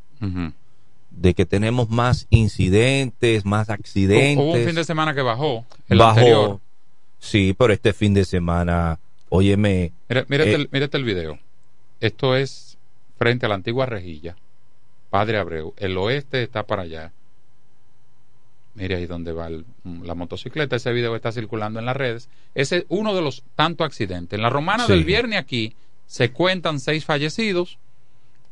de 1.10 1.34
que 1.34 1.44
tenemos 1.44 1.90
más 1.90 2.26
incidentes, 2.30 3.44
más 3.44 3.68
accidentes. 3.68 4.38
Hubo 4.38 4.54
un 4.54 4.64
fin 4.64 4.74
de 4.74 4.84
semana 4.84 5.14
que 5.14 5.20
bajó, 5.20 5.66
el 5.86 5.98
bajó. 5.98 6.18
anterior. 6.18 6.60
Sí, 7.18 7.54
pero 7.58 7.74
este 7.74 7.92
fin 7.92 8.14
de 8.14 8.24
semana, 8.24 8.98
óyeme. 9.28 9.92
Mira, 10.08 10.24
mírate, 10.28 10.52
eh, 10.52 10.54
el, 10.54 10.68
mírate 10.72 10.96
el 10.96 11.04
video. 11.04 11.38
Esto 12.00 12.36
es 12.36 12.78
frente 13.18 13.44
a 13.44 13.50
la 13.50 13.54
antigua 13.56 13.84
rejilla. 13.84 14.34
Padre 15.14 15.38
Abreu. 15.38 15.74
El 15.76 15.96
oeste 15.96 16.42
está 16.42 16.64
para 16.66 16.82
allá. 16.82 17.12
Mire 18.74 18.96
ahí 18.96 19.06
donde 19.06 19.30
va 19.32 19.46
el- 19.46 19.64
la 20.02 20.16
motocicleta. 20.16 20.74
Ese 20.74 20.90
video 20.92 21.14
está 21.14 21.30
circulando 21.30 21.78
en 21.78 21.86
las 21.86 21.96
redes. 21.96 22.28
Ese 22.56 22.78
es 22.78 22.84
uno 22.88 23.14
de 23.14 23.22
los 23.22 23.44
tantos 23.54 23.84
accidentes. 23.86 24.36
En 24.36 24.42
la 24.42 24.50
romana 24.50 24.86
Sí. 24.86 24.92
del 24.92 25.04
viernes 25.04 25.38
aquí 25.38 25.76
se 26.08 26.32
cuentan 26.32 26.80
seis 26.80 27.04
fallecidos, 27.04 27.78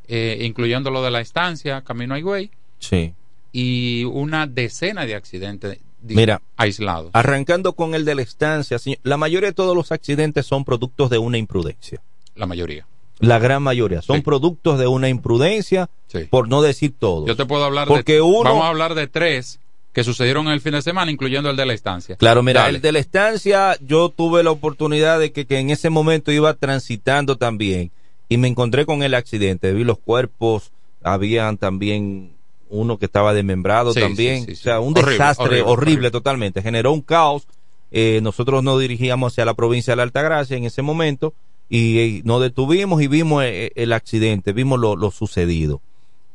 eh, 0.06 0.38
incluyendo 0.42 0.92
lo 0.92 1.02
de 1.02 1.10
la 1.10 1.20
estancia, 1.20 1.82
Camino 1.82 2.14
a 2.14 2.20
Higüey, 2.20 2.52
sí. 2.78 3.12
y 3.50 4.04
una 4.04 4.46
decena 4.46 5.04
de 5.04 5.16
accidentes 5.16 5.80
Mira, 6.00 6.42
aislados. 6.56 7.10
arrancando 7.12 7.72
con 7.72 7.96
el 7.96 8.04
de 8.04 8.14
la 8.14 8.22
estancia, 8.22 8.78
la 9.02 9.16
mayoría 9.16 9.48
de 9.48 9.54
todos 9.54 9.74
los 9.74 9.90
accidentes 9.90 10.46
son 10.46 10.64
productos 10.64 11.10
de 11.10 11.18
una 11.18 11.38
imprudencia. 11.38 12.00
La 12.36 12.46
mayoría. 12.46 12.86
La 13.22 13.38
gran 13.38 13.62
mayoría 13.62 14.02
son 14.02 14.16
Sí. 14.16 14.22
productos 14.22 14.78
de 14.78 14.86
una 14.86 15.08
imprudencia, 15.08 15.88
Sí. 16.08 16.24
por 16.28 16.48
no 16.48 16.60
decir 16.60 16.92
todo. 16.98 17.26
Yo 17.26 17.36
te 17.36 17.46
puedo 17.46 17.64
hablar 17.64 17.88
Porque 17.88 18.14
de. 18.14 18.20
uno- 18.20 18.42
Vamos 18.50 18.64
a 18.64 18.68
hablar 18.68 18.94
de 18.94 19.06
tres 19.06 19.60
que 19.92 20.04
sucedieron 20.04 20.48
el 20.48 20.60
fin 20.60 20.72
de 20.72 20.82
semana, 20.82 21.10
incluyendo 21.10 21.48
el 21.50 21.56
de 21.56 21.66
la 21.66 21.72
estancia. 21.74 22.16
Claro, 22.16 22.42
mira, 22.42 22.62
Dale. 22.62 22.76
el 22.76 22.82
de 22.82 22.92
la 22.92 22.98
estancia, 22.98 23.76
yo 23.80 24.08
tuve 24.08 24.42
la 24.42 24.50
oportunidad 24.50 25.18
de 25.20 25.32
que, 25.32 25.46
que 25.46 25.58
en 25.58 25.70
ese 25.70 25.88
momento 25.90 26.32
iba 26.32 26.54
transitando 26.54 27.36
también 27.36 27.90
y 28.28 28.38
me 28.38 28.48
encontré 28.48 28.86
con 28.86 29.02
el 29.02 29.14
accidente. 29.14 29.72
Vi 29.72 29.84
los 29.84 29.98
cuerpos, 29.98 30.72
habían 31.02 31.58
también 31.58 32.32
uno 32.70 32.96
que 32.98 33.04
estaba 33.04 33.34
desmembrado 33.34 33.92
Sí, 33.92 34.00
también. 34.00 34.40
sí, 34.46 34.54
sí, 34.56 34.60
o 34.60 34.64
sea, 34.64 34.80
un 34.80 34.92
Horrible, 34.94 35.10
desastre 35.12 35.44
horrible, 35.46 35.62
horrible, 35.62 35.72
horrible. 35.92 36.10
totalmente. 36.10 36.62
Generó 36.62 36.92
un 36.92 37.02
caos. 37.02 37.46
Eh, 37.90 38.20
nosotros 38.22 38.62
nos 38.64 38.80
dirigíamos 38.80 39.34
hacia 39.34 39.44
la 39.44 39.52
provincia 39.54 39.92
de 39.92 39.96
la 39.98 40.04
Altagracia 40.04 40.56
en 40.56 40.64
ese 40.64 40.80
momento 40.80 41.34
y, 41.72 41.98
eh, 41.98 42.22
nos 42.24 42.42
detuvimos 42.42 43.00
y 43.00 43.06
vimos 43.06 43.44
eh, 43.44 43.72
el 43.76 43.94
accidente, 43.94 44.52
vimos 44.52 44.78
lo, 44.78 44.94
lo 44.94 45.10
sucedido. 45.10 45.80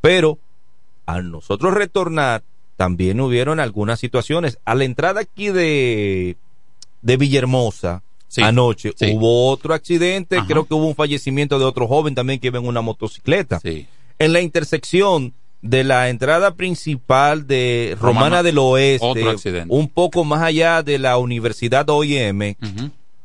Pero 0.01 0.39
al 1.05 1.29
nosotros 1.29 1.75
retornar, 1.75 2.43
también 2.75 3.21
hubieron 3.21 3.59
algunas 3.59 3.99
situaciones. 3.99 4.57
A 4.65 4.73
la 4.73 4.83
entrada 4.83 5.21
aquí 5.21 5.49
de, 5.49 6.37
de 7.03 7.17
Villahermosa, 7.17 8.01
anoche. 8.37 8.93
sí. 8.95 9.13
Hubo 9.13 9.49
otro 9.49 9.75
accidente, 9.75 10.37
Ajá. 10.37 10.47
creo 10.47 10.65
que 10.65 10.73
hubo 10.73 10.87
un 10.87 10.95
fallecimiento 10.95 11.59
de 11.59 11.65
otro 11.65 11.87
joven 11.87 12.15
también 12.15 12.39
que 12.39 12.47
iba 12.47 12.57
en 12.57 12.65
una 12.65 12.81
motocicleta. 12.81 13.59
Sí. 13.59 13.85
En 14.17 14.33
la 14.33 14.41
intersección 14.41 15.33
de 15.61 15.83
la 15.83 16.09
entrada 16.09 16.55
principal 16.55 17.45
de 17.45 17.95
Romana, 17.99 18.25
Romana, 18.25 18.43
del 18.43 18.57
Oeste, 18.57 19.65
un 19.67 19.87
poco 19.87 20.23
más 20.23 20.41
allá 20.41 20.81
de 20.81 20.97
la 20.97 21.17
Universidad 21.17 21.87
OIM. 21.89 22.55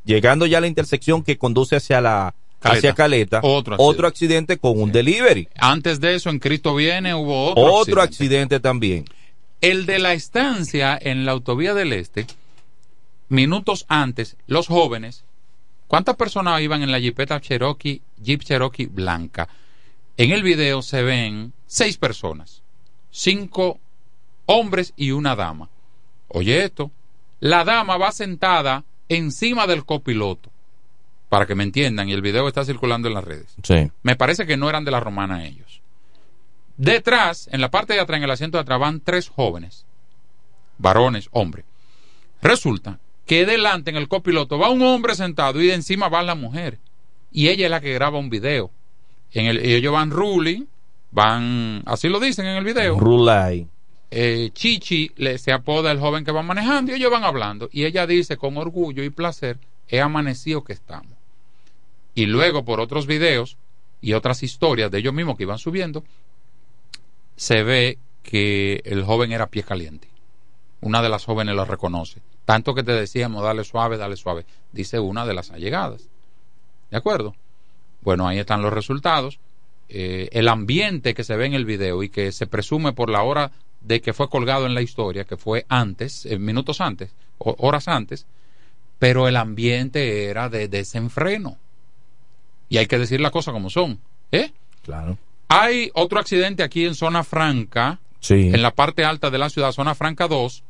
Llegando 0.05 0.47
ya 0.47 0.59
a 0.59 0.61
la 0.61 0.67
intersección 0.67 1.23
que 1.23 1.39
conduce 1.39 1.77
hacia 1.77 2.01
la 2.01 2.35
Caleta. 2.61 2.79
hacia 2.79 2.95
Caleta, 2.95 3.41
Otro 3.43 4.07
accidente, 4.07 4.57
con 4.59 4.81
un 4.81 4.93
delivery. 4.93 5.49
Antes 5.57 6.01
de 6.01 6.15
eso, 6.15 6.31
en 6.31 6.39
Cristo 6.39 6.75
Viene 6.75 7.15
hubo 7.15 7.51
otro, 7.51 7.63
Otro, 7.65 8.03
accidente. 8.03 8.57
accidente. 8.57 8.61
también. 8.61 9.05
El 9.61 9.87
de 9.87 9.99
la 9.99 10.13
estancia 10.13 10.99
en 11.01 11.25
la 11.25 11.33
autovía 11.33 11.75
del 11.75 11.93
Este, 11.93 12.27
minutos 13.29 13.85
antes, 13.89 14.37
los 14.47 14.67
jóvenes, 14.69 15.25
¿cuántas 15.89 16.17
personas 16.17 16.61
iban 16.61 16.83
en 16.83 16.93
la 16.93 16.99
Jeepeta 16.99 17.41
Cherokee, 17.41 18.03
Jeep 18.23 18.43
Cherokee 18.43 18.87
blanca? 18.87 19.49
En 20.17 20.31
el 20.31 20.43
video 20.43 20.83
se 20.83 21.03
ven 21.03 21.53
seis 21.67 21.97
personas, 21.97 22.63
cinco 23.11 23.79
hombres 24.47 24.93
y 24.97 25.13
una 25.13 25.35
dama. 25.35 25.69
Oye 26.29 26.65
esto, 26.65 26.91
la 27.41 27.65
dama 27.65 27.97
va 27.97 28.13
sentada 28.13 28.85
encima 29.17 29.67
del 29.67 29.85
copiloto, 29.85 30.51
para 31.29 31.47
que 31.47 31.55
me 31.55 31.65
entiendan, 31.65 32.09
y 32.09 32.13
el 32.13 32.23
video 32.23 32.49
está 32.49 32.65
circulando 32.65 33.09
en 33.09 33.15
las 33.15 33.25
redes. 33.25 33.55
Sí. 33.63 33.91
Me 34.03 34.17
parece 34.17 34.47
que 34.47 34.57
no 34.57 34.69
eran 34.69 34.85
de 34.85 34.91
la 34.91 35.01
romana 35.01 35.47
ellos. 35.47 35.81
Detrás, 36.77 37.49
en 37.53 37.61
la 37.61 37.71
parte 37.71 37.95
de 37.95 38.01
atrás, 38.01 38.19
en 38.19 38.25
el 38.25 38.31
asiento 38.31 38.59
de 38.59 38.63
atrás, 38.63 38.81
van 38.81 39.01
tres 39.01 39.29
jóvenes, 39.29 39.87
varones, 40.79 41.29
hombres. 41.33 41.65
Resulta 42.41 42.99
que 43.27 43.47
delante 43.47 43.91
en 43.91 43.97
el 43.97 44.09
copiloto 44.09 44.59
va 44.59 44.71
un 44.71 44.83
hombre 44.83 45.15
sentado 45.15 45.61
y 45.61 45.69
de 45.69 45.75
encima 45.75 46.09
va 46.09 46.23
la 46.23 46.35
mujer. 46.35 46.79
Y 47.31 47.49
ella 47.49 47.67
es 47.67 47.71
la 47.71 47.81
que 47.81 47.95
graba 47.95 48.19
un 48.19 48.31
video. 48.31 48.71
En 49.33 49.47
el, 49.47 49.59
ellos 49.59 49.93
van 49.93 50.11
ruling, 50.11 50.65
van, 51.13 51.83
así 51.87 52.09
lo 52.09 52.21
dicen 52.21 52.47
en 52.47 52.57
el 52.57 52.65
video. 52.65 52.99
Rulay. 52.99 53.69
Eh, 54.15 54.51
Chichi 54.53 55.11
le, 55.17 55.39
se 55.39 55.53
apoda 55.53 55.91
el 55.91 55.99
joven 55.99 56.23
que 56.23 56.33
va 56.33 56.43
manejando 56.43 56.93
y 56.93 56.97
ellos 56.97 57.11
van 57.11 57.25
hablando. 57.25 57.71
Y 57.73 57.87
ella 57.87 58.07
dice 58.07 58.37
con 58.37 58.59
orgullo 58.59 59.03
y 59.03 59.09
placer, 59.09 59.59
he 59.89 60.03
amanecido 60.03 60.63
que 60.65 60.75
estamos. 60.75 61.17
Y 62.15 62.27
luego 62.27 62.63
por 62.63 62.79
otros 62.79 63.07
videos 63.07 63.57
y 64.03 64.13
otras 64.13 64.43
historias 64.43 64.91
de 64.91 64.99
ellos 64.99 65.15
mismos 65.15 65.39
que 65.39 65.45
iban 65.45 65.57
subiendo, 65.57 66.05
se 67.37 67.63
ve 67.63 67.97
que 68.23 68.83
el 68.85 69.03
joven 69.03 69.33
era 69.33 69.47
pie 69.47 69.63
caliente. 69.63 70.09
Una 70.83 71.01
de 71.01 71.09
las 71.09 71.25
jóvenes 71.25 71.55
lo 71.55 71.65
reconoce. 71.65 72.21
Tanto 72.45 72.75
que 72.75 72.83
te 72.83 72.93
decíamos, 72.93 73.43
dale 73.43 73.65
suave, 73.65 73.97
dale 73.97 74.17
suave. 74.17 74.45
Dice 74.73 75.01
una 75.01 75.25
de 75.25 75.33
las 75.33 75.53
allegadas. 75.53 76.03
¿De 76.91 76.99
acuerdo? 76.99 77.35
Bueno, 78.03 78.29
ahí 78.29 78.39
están 78.39 78.61
los 78.61 78.75
resultados. 78.75 79.39
Eh, 79.89 80.29
el 80.33 80.49
ambiente 80.49 81.15
que 81.15 81.25
se 81.25 81.35
ve 81.35 81.47
en 81.47 81.55
el 81.55 81.65
video 81.65 82.03
y 82.03 82.11
que 82.11 82.31
se 82.31 82.47
presume 82.47 82.93
por 82.93 83.09
la 83.09 83.23
hora 83.23 83.53
de 83.85 84.01
que 84.01 84.13
fue 84.13 84.29
colgado 84.29 84.67
en 84.67 84.75
la 84.75 84.83
historia, 84.83 85.25
que 85.25 85.37
fue 85.37 85.67
antes, 85.69 86.27
eh, 86.27 86.39
minutos 86.39 86.81
antes, 86.81 87.11
horas 87.39 87.89
antes, 87.89 88.27
pero 88.99 89.27
el 89.29 89.37
ambiente 89.37 90.27
era 90.27 90.49
de 90.49 90.69
desenfreno. 90.69 91.59
Y 92.69 92.79
hay 92.79 92.87
que 92.87 92.99
decir 92.99 93.21
las 93.21 93.33
cosas 93.33 93.53
como 93.53 93.69
son. 93.71 93.99
¿eh? 94.31 94.53
Claro. 94.83 95.19
Hay 95.49 95.91
otro 95.95 96.21
accidente 96.21 96.63
aquí 96.63 96.87
en 96.87 96.95
Zona 96.95 97.25
Franca, 97.25 97.99
Sí. 98.21 98.51
en 98.55 98.63
la 98.63 98.71
parte 98.71 99.05
alta 99.05 99.31
de 99.31 99.39
la 99.39 99.51
ciudad, 99.51 99.73
Zona 99.73 99.97
Franca 99.97 100.29
2. 100.29 100.63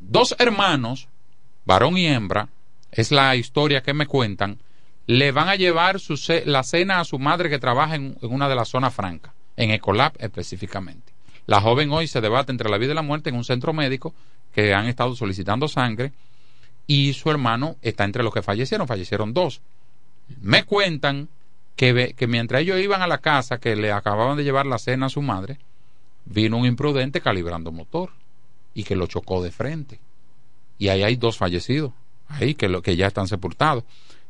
Dos 0.00 0.36
hermanos, 0.38 1.08
varón 1.64 1.96
y 1.96 2.06
hembra, 2.06 2.48
es 2.92 3.10
la 3.10 3.34
historia 3.36 3.82
que 3.82 3.94
me 3.94 4.06
cuentan, 4.06 4.58
le 5.06 5.32
van 5.32 5.48
a 5.48 5.56
llevar 5.56 5.98
su 6.00 6.14
la 6.44 6.62
cena 6.62 7.00
a 7.00 7.04
su 7.04 7.18
madre 7.18 7.48
que 7.48 7.58
trabaja 7.58 7.94
en, 7.94 8.18
en 8.20 8.32
una 8.32 8.48
de 8.50 8.54
las 8.54 8.68
zonas 8.68 8.94
francas, 8.94 9.32
en 9.56 9.70
Ecolab 9.70 10.12
específicamente. 10.18 11.13
La 11.46 11.60
joven 11.60 11.90
hoy 11.92 12.06
se 12.06 12.20
debate 12.20 12.52
entre 12.52 12.70
la 12.70 12.78
vida 12.78 12.92
y 12.92 12.94
la 12.94 13.02
muerte 13.02 13.30
en 13.30 13.36
un 13.36 13.44
centro 13.44 13.72
médico 13.72 14.14
que 14.54 14.74
han 14.74 14.86
estado 14.86 15.14
solicitando 15.14 15.68
sangre 15.68 16.12
y 16.86 17.12
su 17.12 17.30
hermano 17.30 17.76
está 17.82 18.04
entre 18.04 18.22
los 18.22 18.32
que 18.32 18.42
fallecieron, 18.42 18.86
fallecieron 18.86 19.34
dos. 19.34 19.60
Me 20.40 20.64
cuentan 20.64 21.28
que, 21.76 22.14
que 22.16 22.26
mientras 22.26 22.62
ellos 22.62 22.80
iban 22.80 23.02
a 23.02 23.06
la 23.06 23.18
casa 23.18 23.58
que 23.58 23.76
le 23.76 23.92
acababan 23.92 24.36
de 24.36 24.44
llevar 24.44 24.66
la 24.66 24.78
cena 24.78 25.06
a 25.06 25.10
su 25.10 25.22
madre, 25.22 25.58
vino 26.24 26.56
un 26.56 26.66
imprudente 26.66 27.20
calibrando 27.20 27.72
motor 27.72 28.10
y 28.74 28.84
que 28.84 28.96
lo 28.96 29.06
chocó 29.06 29.42
de 29.42 29.50
frente. 29.50 30.00
Y 30.78 30.88
ahí 30.88 31.02
hay 31.02 31.16
dos 31.16 31.36
fallecidos, 31.36 31.92
ahí 32.28 32.54
que, 32.54 32.68
lo, 32.68 32.82
que 32.82 32.96
ya 32.96 33.06
están 33.06 33.28
sepultados. 33.28 33.84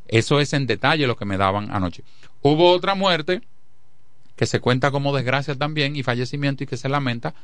Eso 0.07 0.41
es 0.41 0.53
en 0.53 0.67
detalle 0.67 1.07
lo 1.07 1.17
que 1.17 1.25
me 1.25 1.37
daban 1.37 1.71
anoche. 1.71 2.03
Hubo 2.43 2.71
otra 2.71 2.95
muerte 2.95 3.43
que 4.37 4.47
se 4.47 4.61
cuenta 4.61 4.91
como 4.91 5.15
desgracia 5.15 5.55
también 5.55 5.97
y 5.97 6.03
fallecimiento 6.03 6.65
y 6.65 6.67
que 6.67 6.77
se 6.77 6.89
lamenta, 6.89 7.35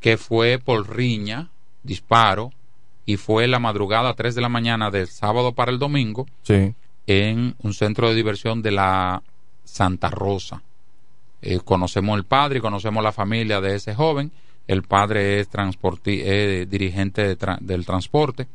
que 0.00 0.16
fue 0.16 0.58
por 0.58 0.94
riña, 0.96 1.48
disparo, 1.82 2.52
y 3.06 3.16
fue 3.16 3.46
la 3.48 3.58
madrugada 3.58 4.10
a 4.10 4.14
3 4.14 4.34
de 4.34 4.40
la 4.42 4.48
mañana 4.48 4.90
del 4.90 5.08
sábado 5.08 5.52
para 5.52 5.70
el 5.72 5.78
domingo 5.78 6.26
Sí. 6.42 6.74
en 7.06 7.54
un 7.62 7.74
centro 7.74 8.08
de 8.08 8.14
diversión 8.14 8.62
de 8.62 8.70
la 8.72 9.22
Santa 9.64 10.08
Rosa. 10.10 10.62
Eh, 11.40 11.58
conocemos 11.64 12.16
el 12.16 12.24
padre 12.24 12.58
y 12.58 12.62
conocemos 12.62 13.02
la 13.02 13.10
familia 13.12 13.60
de 13.60 13.74
ese 13.74 13.94
joven. 13.94 14.30
El 14.68 14.82
padre 14.84 15.40
es 15.40 15.48
transporti 15.48 16.20
eh, 16.22 16.66
dirigente 16.70 17.26
de 17.26 17.36
tra- 17.36 17.58
del 17.58 17.84
transporte 17.84 18.46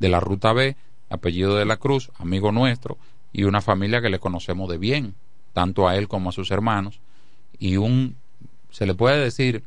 de 0.00 0.08
la 0.08 0.18
Ruta 0.18 0.52
B, 0.52 0.74
apellido 1.08 1.54
de 1.54 1.64
la 1.64 1.76
Cruz, 1.76 2.10
amigo 2.18 2.50
nuestro, 2.50 2.98
y 3.32 3.44
una 3.44 3.60
familia 3.60 4.02
que 4.02 4.10
le 4.10 4.18
conocemos 4.18 4.68
de 4.68 4.78
bien, 4.78 5.14
tanto 5.52 5.88
a 5.88 5.96
él 5.96 6.08
como 6.08 6.30
a 6.30 6.32
sus 6.32 6.50
hermanos. 6.50 7.00
Y 7.58 7.76
un, 7.76 8.16
se 8.70 8.86
le 8.86 8.94
puede 8.94 9.22
decir, 9.22 9.62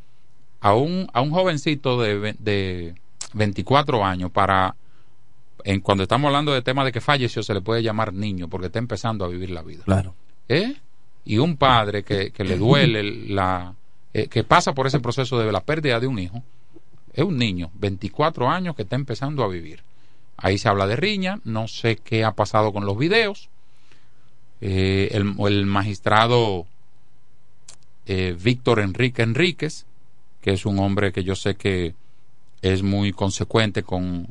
a 0.61 0.73
un, 0.73 1.07
a 1.13 1.21
un 1.21 1.31
jovencito 1.31 2.01
de, 2.01 2.35
de 2.39 2.95
24 3.33 4.03
años 4.03 4.31
para 4.31 4.75
en, 5.63 5.81
cuando 5.81 6.03
estamos 6.03 6.27
hablando 6.27 6.53
de 6.53 6.61
tema 6.61 6.85
de 6.85 6.91
que 6.91 7.01
falleció, 7.01 7.41
se 7.41 7.53
le 7.53 7.61
puede 7.61 7.81
llamar 7.81 8.13
niño 8.13 8.47
porque 8.47 8.67
está 8.67 8.79
empezando 8.79 9.25
a 9.25 9.27
vivir 9.27 9.49
la 9.49 9.63
vida. 9.63 9.83
Claro. 9.83 10.13
¿Eh? 10.47 10.75
Y 11.25 11.39
un 11.39 11.57
padre 11.57 12.03
que, 12.03 12.31
que 12.31 12.43
le 12.43 12.55
duele 12.55 13.01
la 13.29 13.73
eh, 14.17 14.29
que 14.29 14.45
pasa 14.45 14.73
por 14.73 14.87
ese 14.87 15.01
proceso 15.01 15.37
de 15.37 15.51
la 15.51 15.59
pérdida 15.59 15.99
de 15.99 16.07
un 16.07 16.19
hijo, 16.19 16.41
es 17.11 17.25
un 17.25 17.37
niño, 17.37 17.69
24 17.73 18.49
años 18.49 18.73
que 18.73 18.83
está 18.83 18.95
empezando 18.95 19.43
a 19.43 19.49
vivir. 19.49 19.83
Ahí 20.37 20.57
se 20.57 20.69
habla 20.69 20.87
de 20.87 20.95
riña, 20.95 21.41
no 21.43 21.67
sé 21.67 21.97
qué 21.97 22.23
ha 22.23 22.31
pasado 22.31 22.71
con 22.71 22.85
los 22.85 22.97
videos. 22.97 23.49
Eh, 24.61 25.09
el, 25.11 25.35
el 25.47 25.65
magistrado 25.65 26.65
eh, 28.05 28.35
Víctor 28.41 28.79
Enrique 28.79 29.21
Enríquez, 29.21 29.85
que 30.41 30.51
es 30.53 30.65
un 30.65 30.79
hombre 30.79 31.11
que 31.11 31.23
yo 31.23 31.35
sé 31.35 31.55
que 31.55 31.95
es 32.61 32.83
muy 32.83 33.11
consecuente 33.11 33.83
con 33.83 34.27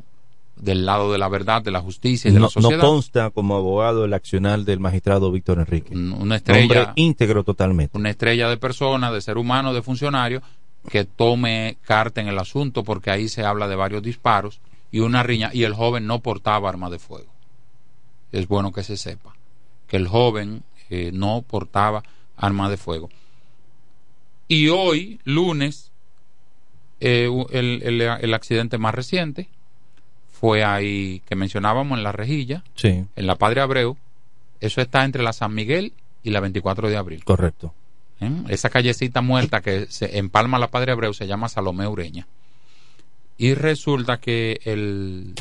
del 0.57 0.87
lado 0.87 1.11
de 1.11 1.19
la 1.19 1.29
verdad, 1.29 1.63
de 1.63 1.73
la 1.73 1.81
justicia 1.81 2.31
y 2.31 2.33
de 2.33 2.39
No, 2.39 2.47
la 2.47 2.51
sociedad. 2.51 2.79
no 2.83 2.89
consta 2.89 3.31
como 3.31 3.57
abogado 3.57 4.05
el 4.05 4.15
accional 4.15 4.65
del 4.65 4.79
magistrado 4.79 5.33
Víctor 5.33 5.59
Enrique. 5.59 5.95
una 5.97 6.37
estrella 6.37 6.63
Hombre 6.63 6.87
íntegro 6.95 7.43
totalmente. 7.43 7.99
una 7.99 8.11
estrella 8.11 8.49
de 8.49 8.57
persona, 8.57 9.11
de 9.11 9.21
ser 9.21 9.37
humano, 9.37 9.75
de 9.75 9.83
funcionario, 9.83 10.43
que 10.89 11.05
tome 11.05 11.77
carta 11.83 12.21
en 12.21 12.29
el 12.29 12.39
asunto 12.39 12.85
porque 12.85 13.11
ahí 13.11 13.29
se 13.29 13.45
habla 13.45 13.67
de 13.67 13.75
varios 13.75 14.03
disparos 14.03 14.61
y 14.93 15.01
una 15.01 15.25
riña 15.25 15.51
y 15.53 15.65
el 15.65 15.75
joven 15.75 16.07
no 16.07 16.21
portaba 16.21 16.69
arma 16.69 16.89
de 16.89 17.01
fuego. 17.01 17.33
Es 18.31 18.47
bueno 18.47 18.71
que 18.73 18.85
se 18.85 18.97
sepa 18.97 19.35
que 19.87 19.97
el 19.97 20.09
joven 20.09 20.63
eh, 20.91 21.11
no 21.13 21.43
portaba 21.43 22.03
arma 22.37 22.69
de 22.71 22.77
fuego. 22.77 23.09
Y 24.49 24.69
hoy, 24.69 25.21
lunes, 25.25 25.91
eh, 27.01 27.29
el, 27.51 27.83
el- 27.83 28.01
el 28.01 28.35
accidente 28.35 28.79
más 28.79 28.95
reciente 28.95 29.49
fue 30.33 30.65
ahí 30.65 31.23
que 31.27 31.37
mencionábamos 31.37 31.97
en 31.99 32.05
la 32.05 32.13
rejilla, 32.13 32.63
Sí, 32.75 33.05
en 33.17 33.27
la 33.27 33.37
Padre 33.37 33.61
Abreu. 33.63 33.97
Eso 34.61 34.81
está 34.81 35.05
entre 35.05 35.23
la 35.23 35.33
San 35.33 35.55
Miguel 35.55 35.93
y 36.23 36.31
la 36.31 36.41
24 36.41 36.89
de 36.89 36.97
abril. 36.97 37.25
correcto. 37.25 37.73
¿eh? 38.21 38.31
Esa 38.49 38.71
callecita 38.71 39.21
muerta 39.23 39.61
que 39.61 39.87
se 39.87 40.19
empalma 40.19 40.59
la 40.59 40.69
Padre 40.69 40.93
Abreu 40.93 41.13
se 41.15 41.27
llama 41.27 41.49
Salomé 41.49 41.87
Ureña. 41.87 42.27
Y 43.37 43.55
resulta 43.55 44.19
que 44.19 44.61
el 44.65 45.35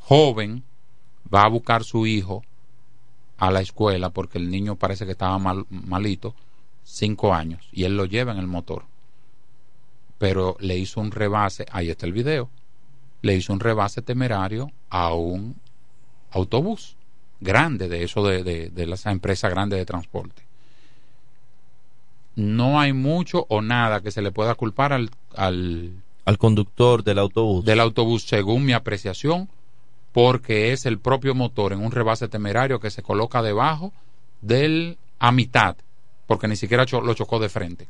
joven 0.00 0.62
va 1.32 1.42
a 1.42 1.48
buscar 1.48 1.84
su 1.84 2.06
hijo 2.06 2.44
a 3.38 3.50
la 3.50 3.60
escuela 3.60 4.10
porque 4.10 4.38
el 4.38 4.50
niño 4.50 4.76
parece 4.76 5.04
que 5.06 5.12
estaba 5.12 5.38
mal- 5.38 5.66
malito, 5.70 6.34
cinco 6.84 7.34
años, 7.34 7.68
y 7.72 7.84
él 7.84 7.96
lo 7.96 8.04
lleva 8.04 8.32
en 8.32 8.38
el 8.38 8.46
motor. 8.46 8.84
Pero 10.18 10.56
le 10.60 10.78
hizo 10.78 11.00
un 11.00 11.10
rebase, 11.10 11.66
ahí 11.70 11.90
está 11.90 12.06
el 12.06 12.12
video, 12.12 12.48
le 13.22 13.34
hizo 13.34 13.52
un 13.52 13.60
rebase 13.60 14.02
temerario 14.02 14.70
a 14.88 15.12
un 15.14 15.56
autobús 16.30 16.96
grande 17.40 17.88
de 17.88 18.02
eso 18.02 18.24
de, 18.26 18.42
de, 18.42 18.70
de 18.70 18.84
esa 18.92 19.10
empresa 19.10 19.48
grande 19.48 19.76
de 19.76 19.84
transporte 19.84 20.46
no 22.36 22.78
hay 22.78 22.92
mucho 22.92 23.46
o 23.48 23.62
nada 23.62 24.00
que 24.02 24.10
se 24.10 24.22
le 24.22 24.30
pueda 24.30 24.54
culpar 24.54 24.92
al, 24.92 25.10
al 25.34 25.92
Al 26.26 26.38
conductor 26.38 27.02
del 27.02 27.18
autobús. 27.18 27.64
del 27.64 27.80
autobús, 27.80 28.24
según 28.24 28.64
mi 28.64 28.74
apreciación, 28.74 29.48
porque 30.16 30.72
es 30.72 30.86
el 30.86 30.98
propio 30.98 31.34
motor 31.34 31.74
en 31.74 31.80
un 31.84 31.92
rebase 31.92 32.26
temerario 32.26 32.80
que 32.80 32.90
se 32.90 33.02
coloca 33.02 33.42
debajo 33.42 33.92
del 34.40 34.96
a 35.18 35.30
mitad, 35.30 35.76
porque 36.26 36.48
ni 36.48 36.56
siquiera 36.56 36.86
cho- 36.86 37.02
lo 37.02 37.12
chocó 37.12 37.38
de 37.38 37.50
frente. 37.50 37.86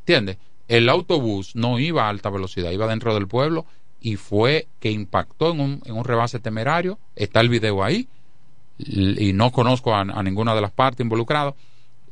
¿Entiendes? 0.00 0.38
El 0.66 0.88
autobús 0.88 1.54
no 1.54 1.78
iba 1.78 2.06
a 2.06 2.08
alta 2.08 2.30
velocidad, 2.30 2.70
iba 2.70 2.86
dentro 2.86 3.12
del 3.12 3.28
pueblo 3.28 3.66
y 4.00 4.16
fue 4.16 4.66
que 4.80 4.90
impactó 4.90 5.50
en 5.52 5.60
un, 5.60 5.82
en 5.84 5.94
un 5.94 6.04
rebase 6.06 6.38
temerario. 6.40 6.98
Está 7.14 7.40
el 7.40 7.50
video 7.50 7.84
ahí 7.84 8.08
y 8.78 9.34
no 9.34 9.52
conozco 9.52 9.94
a, 9.94 10.00
a 10.00 10.22
ninguna 10.22 10.54
de 10.54 10.62
las 10.62 10.70
partes 10.70 11.04
involucradas. 11.04 11.52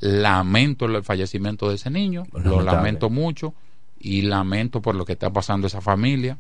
Lamento 0.01 0.85
el 0.85 1.03
fallecimiento 1.03 1.71
de 1.71 1.77
ese 1.77 1.89
niño, 1.91 2.25
lo 2.33 2.41
Lamentable. 2.41 2.65
lamento 2.77 3.09
mucho 3.09 3.55
y 3.99 4.21
lamento 4.21 4.83
por 4.83 4.95
lo 4.97 5.07
que 5.07 5.15
está 5.15 5.31
pasando 5.31 5.67
esa 5.67 5.81
familia. 5.81 6.37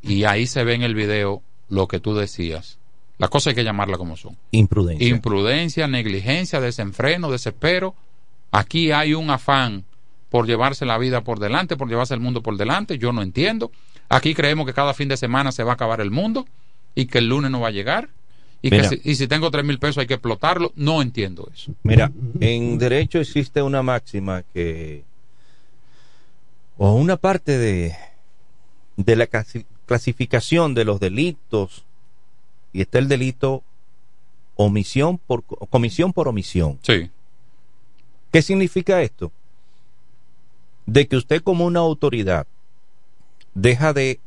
Y 0.00 0.24
ahí 0.24 0.46
se 0.46 0.64
ve 0.64 0.74
en 0.76 0.82
el 0.82 0.94
video 0.94 1.42
lo 1.68 1.88
que 1.88 2.00
tú 2.00 2.14
decías. 2.14 2.78
Las 3.18 3.30
cosas 3.30 3.48
hay 3.48 3.54
que 3.54 3.64
llamarla 3.64 3.96
como 3.96 4.16
son. 4.16 4.36
Imprudencia. 4.50 5.08
Imprudencia, 5.08 5.88
negligencia, 5.88 6.60
desenfreno, 6.60 7.30
desespero. 7.30 7.94
Aquí 8.50 8.92
hay 8.92 9.14
un 9.14 9.30
afán 9.30 9.84
por 10.28 10.46
llevarse 10.46 10.84
la 10.84 10.98
vida 10.98 11.22
por 11.22 11.38
delante, 11.38 11.76
por 11.76 11.88
llevarse 11.88 12.14
el 12.14 12.20
mundo 12.20 12.42
por 12.42 12.56
delante. 12.56 12.98
Yo 12.98 13.12
no 13.12 13.22
entiendo. 13.22 13.70
Aquí 14.08 14.34
creemos 14.34 14.66
que 14.66 14.74
cada 14.74 14.92
fin 14.92 15.08
de 15.08 15.16
semana 15.16 15.50
se 15.52 15.64
va 15.64 15.72
a 15.72 15.74
acabar 15.74 16.00
el 16.00 16.10
mundo 16.10 16.46
y 16.94 17.06
que 17.06 17.18
el 17.18 17.28
lunes 17.28 17.50
no 17.50 17.60
va 17.60 17.68
a 17.68 17.72
llegar. 17.72 18.10
Y, 18.62 18.70
que 18.70 18.84
si, 18.84 19.00
y 19.04 19.14
si 19.14 19.28
tengo 19.28 19.50
tres 19.50 19.64
mil 19.64 19.78
pesos 19.78 19.98
hay 19.98 20.06
que 20.06 20.14
explotarlo. 20.14 20.72
No 20.76 21.00
entiendo 21.00 21.48
eso. 21.54 21.72
Mira, 21.82 22.10
en 22.40 22.78
derecho 22.78 23.18
existe 23.20 23.62
una 23.62 23.82
máxima 23.82 24.42
que, 24.42 25.04
o 26.76 26.94
una 26.94 27.16
parte 27.16 27.56
de, 27.56 27.94
de 28.96 29.16
la 29.16 29.26
clasificación 29.86 30.74
de 30.74 30.84
los 30.84 31.00
delitos, 31.00 31.84
y 32.72 32.82
está 32.82 32.98
el 32.98 33.08
delito 33.08 33.62
omisión 34.56 35.18
por 35.18 35.44
comisión 35.44 36.12
por 36.12 36.28
omisión. 36.28 36.78
Sí. 36.82 37.10
¿Qué 38.32 38.42
significa 38.42 39.02
esto? 39.02 39.32
De 40.84 41.06
que 41.08 41.16
usted 41.16 41.42
como 41.42 41.64
una 41.64 41.80
autoridad 41.80 42.46
deja 43.54 43.92
de 43.92 44.20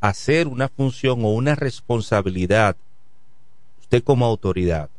hacer 0.00 0.48
una 0.48 0.68
función 0.68 1.24
o 1.24 1.28
una 1.28 1.54
responsabilidad, 1.54 2.76
usted 3.80 4.02
como 4.02 4.26
autoridad, 4.26 4.90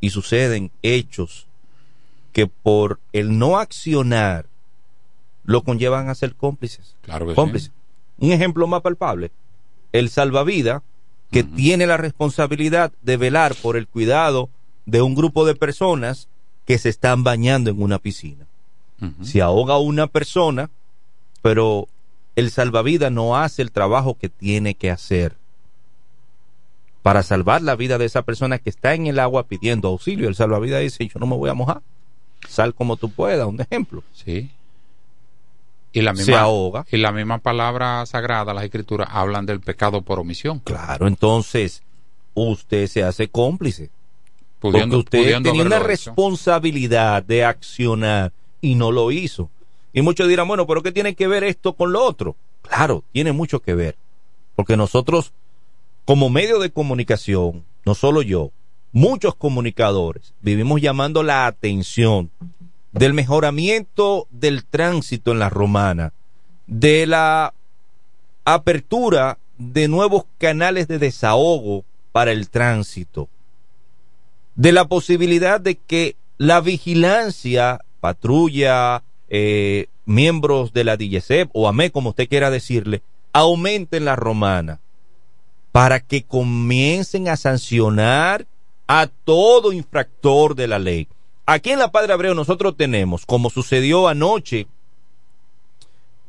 y 0.00 0.10
suceden 0.10 0.70
hechos 0.82 1.46
que 2.32 2.46
por 2.46 2.98
el 3.12 3.38
no 3.38 3.58
accionar 3.58 4.46
lo 5.44 5.62
conllevan 5.62 6.08
a 6.08 6.14
ser 6.14 6.34
cómplices. 6.34 6.94
Claro 7.02 7.26
que 7.26 7.58
sí. 7.58 7.70
Un 8.22 8.32
ejemplo 8.32 8.66
más 8.68 8.82
palpable, 8.82 9.32
el 9.90 10.08
salvavidas 10.08 10.82
que 11.32 11.42
tiene 11.42 11.86
la 11.86 11.96
responsabilidad 11.96 12.92
de 13.02 13.16
velar 13.16 13.54
por 13.56 13.76
el 13.76 13.88
cuidado 13.88 14.48
de 14.86 15.02
un 15.02 15.14
grupo 15.14 15.44
de 15.44 15.54
personas 15.54 16.28
que 16.66 16.78
se 16.78 16.88
están 16.88 17.24
bañando 17.24 17.70
en 17.70 17.82
una 17.82 17.98
piscina. 17.98 18.46
Se 19.22 19.42
ahoga 19.42 19.78
una 19.78 20.06
persona, 20.06 20.70
pero 21.42 21.88
el 22.36 22.52
salvavidas 22.52 23.10
no 23.10 23.36
hace 23.36 23.60
el 23.62 23.72
trabajo 23.72 24.16
que 24.16 24.28
tiene 24.28 24.74
que 24.74 24.92
hacer 24.92 25.34
para 27.02 27.24
salvar 27.24 27.62
la 27.62 27.74
vida 27.74 27.98
de 27.98 28.04
esa 28.04 28.22
persona 28.22 28.58
que 28.58 28.70
está 28.70 28.94
en 28.94 29.08
el 29.08 29.18
agua 29.18 29.48
pidiendo 29.48 29.88
auxilio. 29.88 30.28
El 30.28 30.36
salvavidas 30.36 30.82
dice, 30.82 31.08
yo 31.08 31.18
no 31.18 31.26
me 31.26 31.36
voy 31.36 31.50
a 31.50 31.54
mojar. 31.54 31.82
Sal 32.48 32.74
como 32.74 32.96
tú 32.96 33.10
puedas, 33.10 33.48
un 33.48 33.60
ejemplo. 33.60 34.04
Sí. 34.12 34.52
Y 35.92 36.00
la 36.02 36.14
Se 36.14 36.22
misma, 36.22 36.40
ahoga. 36.40 36.86
Y 36.90 36.96
la 36.96 37.12
misma 37.12 37.38
palabra 37.38 38.04
sagrada, 38.06 38.54
las 38.54 38.64
escrituras, 38.64 39.08
hablan 39.10 39.44
del 39.46 39.60
pecado 39.60 40.02
por 40.02 40.18
omisión. 40.18 40.60
Claro, 40.60 41.06
entonces 41.06 41.82
usted 42.34 42.86
se 42.86 43.02
hace 43.04 43.28
cómplice. 43.28 43.90
Pudiendo- 44.60 44.96
porque 45.02 45.18
usted 45.18 45.42
tenía 45.42 45.62
una 45.64 45.76
hecho. 45.76 45.86
responsabilidad 45.86 47.22
de 47.22 47.44
accionar 47.44 48.32
y 48.60 48.74
no 48.74 48.90
lo 48.92 49.10
hizo. 49.10 49.50
Y 49.92 50.02
muchos 50.02 50.28
dirán, 50.28 50.48
bueno, 50.48 50.66
pero 50.66 50.82
¿qué 50.82 50.92
tiene 50.92 51.14
que 51.14 51.26
ver 51.26 51.44
esto 51.44 51.74
con 51.74 51.92
lo 51.92 52.02
otro? 52.04 52.36
Claro, 52.62 53.04
tiene 53.12 53.32
mucho 53.32 53.60
que 53.60 53.74
ver. 53.74 53.96
Porque 54.54 54.76
nosotros, 54.76 55.32
como 56.04 56.30
medio 56.30 56.58
de 56.58 56.70
comunicación, 56.70 57.64
no 57.84 57.94
solo 57.94 58.22
yo, 58.22 58.50
muchos 58.92 59.34
comunicadores, 59.34 60.32
vivimos 60.40 60.80
llamando 60.80 61.22
la 61.22 61.46
atención 61.46 62.30
del 62.92 63.14
mejoramiento 63.14 64.26
del 64.30 64.64
tránsito 64.64 65.32
en 65.32 65.38
la 65.38 65.48
romana, 65.48 66.12
de 66.66 67.06
la 67.06 67.54
apertura 68.44 69.38
de 69.58 69.88
nuevos 69.88 70.24
canales 70.38 70.88
de 70.88 70.98
desahogo 70.98 71.84
para 72.12 72.32
el 72.32 72.50
tránsito, 72.50 73.28
de 74.54 74.72
la 74.72 74.86
posibilidad 74.86 75.60
de 75.60 75.76
que 75.76 76.16
la 76.38 76.60
vigilancia, 76.60 77.80
patrulla, 78.00 79.02
eh, 79.28 79.86
miembros 80.04 80.72
de 80.72 80.84
la 80.84 80.96
DGCEP 80.96 81.50
o 81.52 81.68
AME, 81.68 81.90
como 81.90 82.10
usted 82.10 82.28
quiera 82.28 82.50
decirle, 82.50 83.02
aumente 83.32 83.96
en 83.96 84.04
la 84.04 84.16
romana 84.16 84.80
para 85.70 86.00
que 86.00 86.22
comiencen 86.22 87.28
a 87.28 87.36
sancionar 87.36 88.46
a 88.86 89.06
todo 89.06 89.72
infractor 89.72 90.54
de 90.54 90.68
la 90.68 90.78
ley. 90.78 91.08
Aquí 91.52 91.68
en 91.68 91.78
la 91.78 91.92
Padre 91.92 92.14
Abreu 92.14 92.34
nosotros 92.34 92.78
tenemos, 92.78 93.26
como 93.26 93.50
sucedió 93.50 94.08
anoche, 94.08 94.66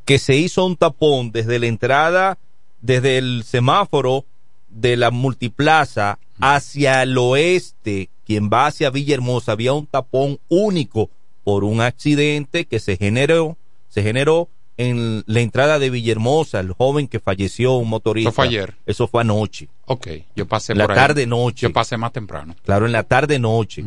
que 0.03 0.19
se 0.19 0.35
hizo 0.35 0.65
un 0.65 0.75
tapón 0.75 1.31
desde 1.31 1.59
la 1.59 1.67
entrada, 1.67 2.37
desde 2.81 3.17
el 3.19 3.45
semáforo 3.45 4.25
de 4.67 4.97
la 4.97 5.11
multiplaza 5.11 6.19
hacia 6.41 7.03
el 7.03 7.17
oeste, 7.17 8.09
quien 8.25 8.49
va 8.51 8.65
hacia 8.65 8.89
Villahermosa, 8.89 9.53
había 9.53 9.71
un 9.71 9.87
tapón 9.87 10.39
único 10.49 11.09
por 11.45 11.63
un 11.63 11.79
accidente 11.79 12.65
que 12.65 12.81
se 12.81 12.97
generó, 12.97 13.55
se 13.87 14.03
generó 14.03 14.49
en 14.75 15.23
la 15.25 15.39
entrada 15.39 15.79
de 15.79 15.89
Villahermosa, 15.89 16.59
el 16.59 16.73
joven 16.73 17.07
que 17.07 17.21
falleció, 17.21 17.75
un 17.75 17.87
motorista. 17.87 18.29
Eso 18.29 18.35
fue 18.35 18.47
ayer. 18.47 18.75
Eso 18.85 19.07
fue 19.07 19.21
anoche. 19.21 19.69
Ok, 19.85 20.07
yo 20.35 20.49
pasé 20.49 20.75
La 20.75 20.83
por 20.83 20.91
ahí. 20.91 20.97
tarde 20.97 21.27
noche. 21.27 21.67
Yo 21.67 21.71
pasé 21.71 21.95
más 21.95 22.11
temprano. 22.11 22.57
Claro, 22.65 22.85
en 22.85 22.91
la 22.91 23.03
tarde 23.03 23.39
noche. 23.39 23.85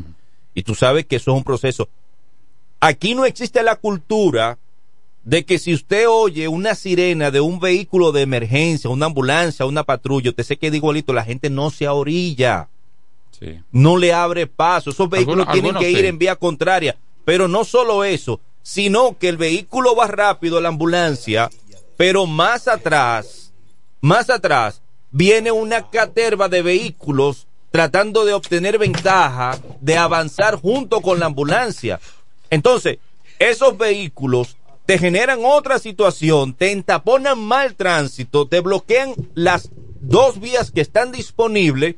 Y 0.56 0.62
tú 0.64 0.74
sabes 0.74 1.06
que 1.06 1.16
eso 1.16 1.30
es 1.30 1.36
un 1.36 1.44
proceso. 1.44 1.88
Aquí 2.80 3.14
no 3.14 3.24
existe 3.26 3.62
la 3.62 3.76
cultura 3.76 4.58
de 5.22 5.44
que 5.44 5.58
si 5.58 5.74
usted 5.74 6.08
oye 6.08 6.48
una 6.48 6.74
sirena 6.74 7.30
de 7.30 7.40
un 7.40 7.60
vehículo 7.60 8.10
de 8.10 8.22
emergencia, 8.22 8.88
una 8.90 9.06
ambulancia, 9.06 9.66
una 9.66 9.84
patrulla, 9.84 10.30
usted 10.30 10.44
se 10.44 10.56
queda 10.56 10.74
igualito, 10.76 11.12
la 11.12 11.24
gente 11.24 11.50
no 11.50 11.70
se 11.70 11.86
orilla, 11.88 12.68
Sí. 13.38 13.60
no 13.70 13.98
le 13.98 14.12
abre 14.14 14.46
paso. 14.46 14.90
Esos 14.90 15.10
vehículos 15.10 15.46
Algunos- 15.46 15.52
tienen 15.52 15.76
algunos 15.76 15.82
que 15.82 15.90
ir 16.00 16.06
en 16.06 16.18
vía 16.18 16.36
contraria. 16.36 16.96
Pero 17.26 17.48
no 17.48 17.64
solo 17.64 18.02
eso, 18.04 18.40
sino 18.62 19.18
que 19.18 19.28
el 19.28 19.36
vehículo 19.36 19.94
va 19.94 20.06
rápido, 20.06 20.60
la 20.60 20.68
ambulancia, 20.70 21.50
pero 21.98 22.24
más 22.26 22.66
atrás, 22.66 23.52
más 24.00 24.30
atrás, 24.30 24.80
viene 25.10 25.50
una 25.52 25.90
caterva 25.90 26.48
de 26.48 26.62
vehículos 26.62 27.45
tratando 27.76 28.24
de 28.24 28.32
obtener 28.32 28.78
ventaja, 28.78 29.58
de 29.82 29.98
avanzar 29.98 30.56
junto 30.56 31.02
con 31.02 31.20
la 31.20 31.26
ambulancia. 31.26 32.00
Entonces, 32.48 32.96
esos 33.38 33.76
vehículos 33.76 34.56
te 34.86 34.96
generan 34.96 35.40
otra 35.44 35.78
situación, 35.78 36.54
te 36.54 36.72
entaponan 36.72 37.38
mal 37.38 37.74
tránsito, 37.74 38.48
te 38.48 38.60
bloquean 38.60 39.12
las 39.34 39.68
dos 40.00 40.40
vías 40.40 40.70
que 40.70 40.80
están 40.80 41.12
disponibles 41.12 41.96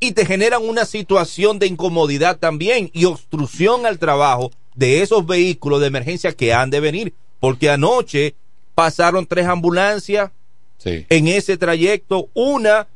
y 0.00 0.12
te 0.12 0.24
generan 0.24 0.66
una 0.66 0.86
situación 0.86 1.58
de 1.58 1.66
incomodidad 1.66 2.38
también 2.38 2.88
y 2.94 3.04
obstrucción 3.04 3.84
al 3.84 3.98
trabajo 3.98 4.52
de 4.74 5.02
esos 5.02 5.26
vehículos 5.26 5.82
de 5.82 5.88
emergencia 5.88 6.32
que 6.32 6.54
han 6.54 6.70
de 6.70 6.80
venir. 6.80 7.12
Porque 7.40 7.68
anoche 7.68 8.36
pasaron 8.74 9.26
tres 9.26 9.48
ambulancias 9.48 10.30
Sí. 10.78 11.04
en 11.10 11.28
ese 11.28 11.58
trayecto, 11.58 12.28
una 12.32 12.88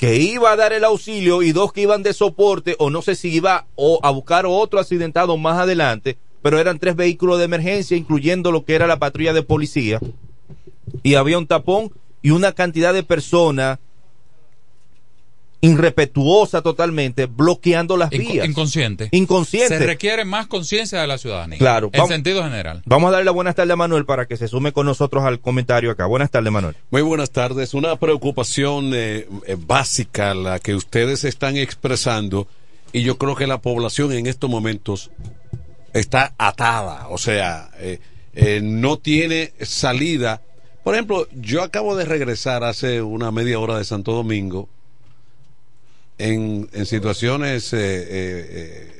que 0.00 0.16
iba 0.16 0.50
a 0.50 0.56
dar 0.56 0.72
el 0.72 0.84
auxilio 0.84 1.42
y 1.42 1.52
dos 1.52 1.74
que 1.74 1.82
iban 1.82 2.02
de 2.02 2.14
soporte, 2.14 2.74
o 2.78 2.88
no 2.88 3.02
sé 3.02 3.14
si 3.14 3.28
iba 3.28 3.66
o 3.74 4.00
a 4.02 4.08
buscar 4.08 4.46
otro 4.46 4.80
accidentado 4.80 5.36
más 5.36 5.58
adelante, 5.58 6.16
pero 6.40 6.58
eran 6.58 6.78
tres 6.78 6.96
vehículos 6.96 7.36
de 7.36 7.44
emergencia, 7.44 7.98
incluyendo 7.98 8.50
lo 8.50 8.64
que 8.64 8.74
era 8.74 8.86
la 8.86 8.98
patrulla 8.98 9.34
de 9.34 9.42
policía, 9.42 10.00
y 11.02 11.16
había 11.16 11.36
un 11.36 11.46
tapón 11.46 11.92
y 12.22 12.30
una 12.30 12.52
cantidad 12.52 12.94
de 12.94 13.02
personas 13.02 13.78
irrespetuosa 15.60 16.62
totalmente, 16.62 17.26
bloqueando 17.26 17.96
las 17.96 18.10
Inco- 18.10 18.32
vías. 18.32 18.48
inconsciente. 18.48 19.08
Inconsciente. 19.12 19.78
Se 19.78 19.86
requiere 19.86 20.24
más 20.24 20.46
conciencia 20.46 21.00
de 21.00 21.06
la 21.06 21.18
ciudadanía. 21.18 21.58
Claro. 21.58 21.88
En 21.92 21.98
Vamos- 21.98 22.08
sentido 22.10 22.42
general. 22.42 22.82
Vamos 22.86 23.08
a 23.08 23.12
darle 23.12 23.26
la 23.26 23.30
buenas 23.32 23.54
tardes 23.54 23.72
a 23.72 23.76
Manuel 23.76 24.04
para 24.06 24.26
que 24.26 24.36
se 24.36 24.48
sume 24.48 24.72
con 24.72 24.86
nosotros 24.86 25.24
al 25.24 25.40
comentario 25.40 25.90
acá. 25.90 26.06
Buenas 26.06 26.30
tardes, 26.30 26.50
Manuel. 26.52 26.76
Muy 26.90 27.02
buenas 27.02 27.30
tardes. 27.30 27.74
Una 27.74 27.96
preocupación 27.96 28.92
eh, 28.94 29.26
eh, 29.46 29.56
básica 29.58 30.34
la 30.34 30.58
que 30.58 30.74
ustedes 30.74 31.24
están 31.24 31.56
expresando 31.56 32.48
y 32.92 33.02
yo 33.02 33.18
creo 33.18 33.36
que 33.36 33.46
la 33.46 33.58
población 33.60 34.12
en 34.12 34.26
estos 34.26 34.48
momentos 34.50 35.10
está 35.92 36.34
atada, 36.38 37.08
o 37.08 37.18
sea, 37.18 37.70
eh, 37.78 37.98
eh, 38.34 38.60
no 38.62 38.96
tiene 38.98 39.52
salida 39.60 40.40
Por 40.84 40.94
ejemplo, 40.94 41.26
yo 41.32 41.62
acabo 41.62 41.94
de 41.96 42.04
regresar 42.04 42.64
hace 42.64 43.02
una 43.02 43.30
media 43.30 43.58
hora 43.58 43.76
de 43.76 43.84
Santo 43.84 44.12
Domingo 44.12 44.68
en, 46.28 46.68
en 46.72 46.86
situaciones 46.86 47.72
eh, 47.72 47.78
eh, 47.78 48.06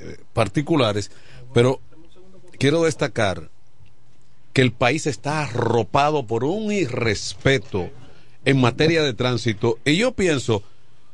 eh, 0.01 0.17
particulares, 0.33 1.11
pero 1.55 1.81
quiero 2.59 2.85
destacar 2.85 3.49
que 4.53 4.63
el 4.63 4.73
país 4.73 5.07
está 5.07 5.43
arropado 5.43 6.27
por 6.27 6.45
un 6.45 6.73
irrespeto 6.73 7.91
en 8.45 8.61
materia 8.61 9.03
de 9.03 9.13
tránsito 9.15 9.79
y 9.85 9.97
yo 9.97 10.13
pienso 10.13 10.63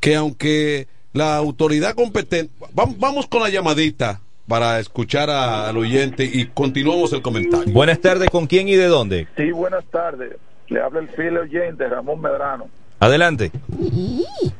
que 0.00 0.14
aunque 0.16 0.86
la 1.12 1.36
autoridad 1.36 1.94
competente, 1.94 2.52
vamos, 2.72 2.98
vamos 2.98 3.26
con 3.26 3.42
la 3.42 3.48
llamadita 3.48 4.20
para 4.46 4.78
escuchar 4.78 5.28
a- 5.30 5.68
al 5.68 5.76
oyente 5.76 6.24
y 6.24 6.46
continuamos 6.46 7.12
el 7.12 7.20
comentario. 7.22 7.72
Buenas 7.72 8.00
tardes, 8.00 8.30
¿con 8.30 8.46
quién 8.46 8.68
y 8.68 8.74
de 8.76 8.86
dónde? 8.86 9.26
Sí, 9.36 9.50
buenas 9.50 9.84
tardes. 9.86 10.36
Le 10.68 10.80
habla 10.80 11.00
el 11.00 11.08
fiel 11.08 11.36
oyente 11.38 11.88
Ramón 11.88 12.20
Medrano. 12.20 12.68
Adelante. 12.98 13.50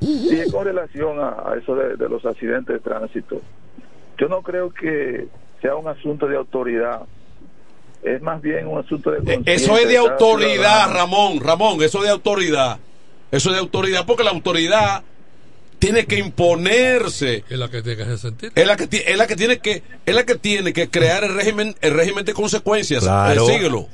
Sí, 0.01 0.43
con 0.53 0.65
relación 0.65 1.19
a, 1.21 1.51
a 1.51 1.57
eso 1.61 1.75
de, 1.75 1.97
de 1.97 2.09
los 2.09 2.25
accidentes 2.25 2.75
de 2.75 2.81
tránsito. 2.81 3.41
Yo 4.19 4.29
no 4.29 4.43
creo 4.43 4.71
que 4.73 5.29
sea 5.63 5.75
un 5.77 5.89
asunto 5.89 6.27
de 6.27 6.37
autoridad. 6.37 7.03
Es 8.03 8.21
más 8.23 8.41
bien 8.41 8.67
un 8.67 8.79
asunto 8.79 9.11
de 9.11 9.35
Eh, 9.35 9.43
Eso 9.47 9.77
es 9.79 9.89
de 9.89 9.97
autoridad. 9.97 10.93
Ramón, 10.93 11.41
Ramón, 11.41 11.83
eso 11.83 11.99
es 11.99 12.05
de 12.05 12.11
autoridad. 12.11 12.79
Eso 13.31 13.49
es 13.51 13.55
de 13.57 13.61
autoridad 13.61 14.07
porque 14.07 14.23
la 14.23 14.31
autoridad 14.31 15.03
tiene 15.79 16.07
que 16.07 16.19
imponerse. 16.19 17.43
Es 17.49 17.59
la 17.59 17.69
que 17.69 17.83
tiene 17.83 17.97
que 17.97 18.03
hacer 18.05 18.19
sentir. 18.19 18.53
Es 18.55 18.67
la 18.67 18.77
que, 18.77 18.85
es 19.07 19.17
la 19.19 19.27
que 19.27 19.37
tiene 19.37 19.59
que 19.59 19.83
es 20.07 20.15
la 20.15 20.25
que 20.25 20.37
tiene 20.37 20.73
que 20.73 20.89
crear 20.89 21.25
el 21.25 21.35
régimen 21.35 21.75
el 21.81 21.95
régimen 21.95 22.25
de 22.25 22.33
consecuencias. 22.35 23.03
Claro. 23.03 23.49
Eh, 23.49 23.53
síguelo. 23.53 23.89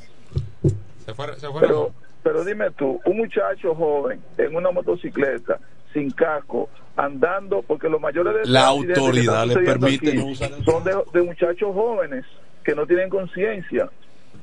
Pero, 1.61 1.93
pero 2.23 2.45
dime 2.45 2.71
tú, 2.73 3.01
un 3.05 3.17
muchacho 3.17 3.75
joven 3.75 4.21
en 4.39 4.55
una 4.55 4.71
motocicleta, 4.71 5.59
sin 5.93 6.11
casco, 6.11 6.69
andando, 6.97 7.63
porque 7.63 7.89
los 7.89 8.01
mayores 8.01 8.35
de 8.35 8.47
La 8.53 8.67
autoridad 8.67 9.45
están 9.45 9.49
le 9.49 9.55
sucediendo 9.55 9.81
permite 9.81 10.15
no 10.15 10.27
usar 10.27 10.53
el- 10.53 10.65
son 10.65 10.85
de, 10.85 10.97
de 11.13 11.23
muchachos 11.23 11.75
jóvenes 11.75 12.25
que 12.65 12.75
no 12.75 12.87
tienen 12.87 13.09
conciencia. 13.09 13.89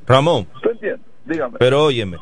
Ramón, 0.06 0.48
¿Tú 0.62 0.70
entiendes? 0.70 1.06
Dígame. 1.26 1.58
pero 1.60 1.86
óyeme, 1.86 2.18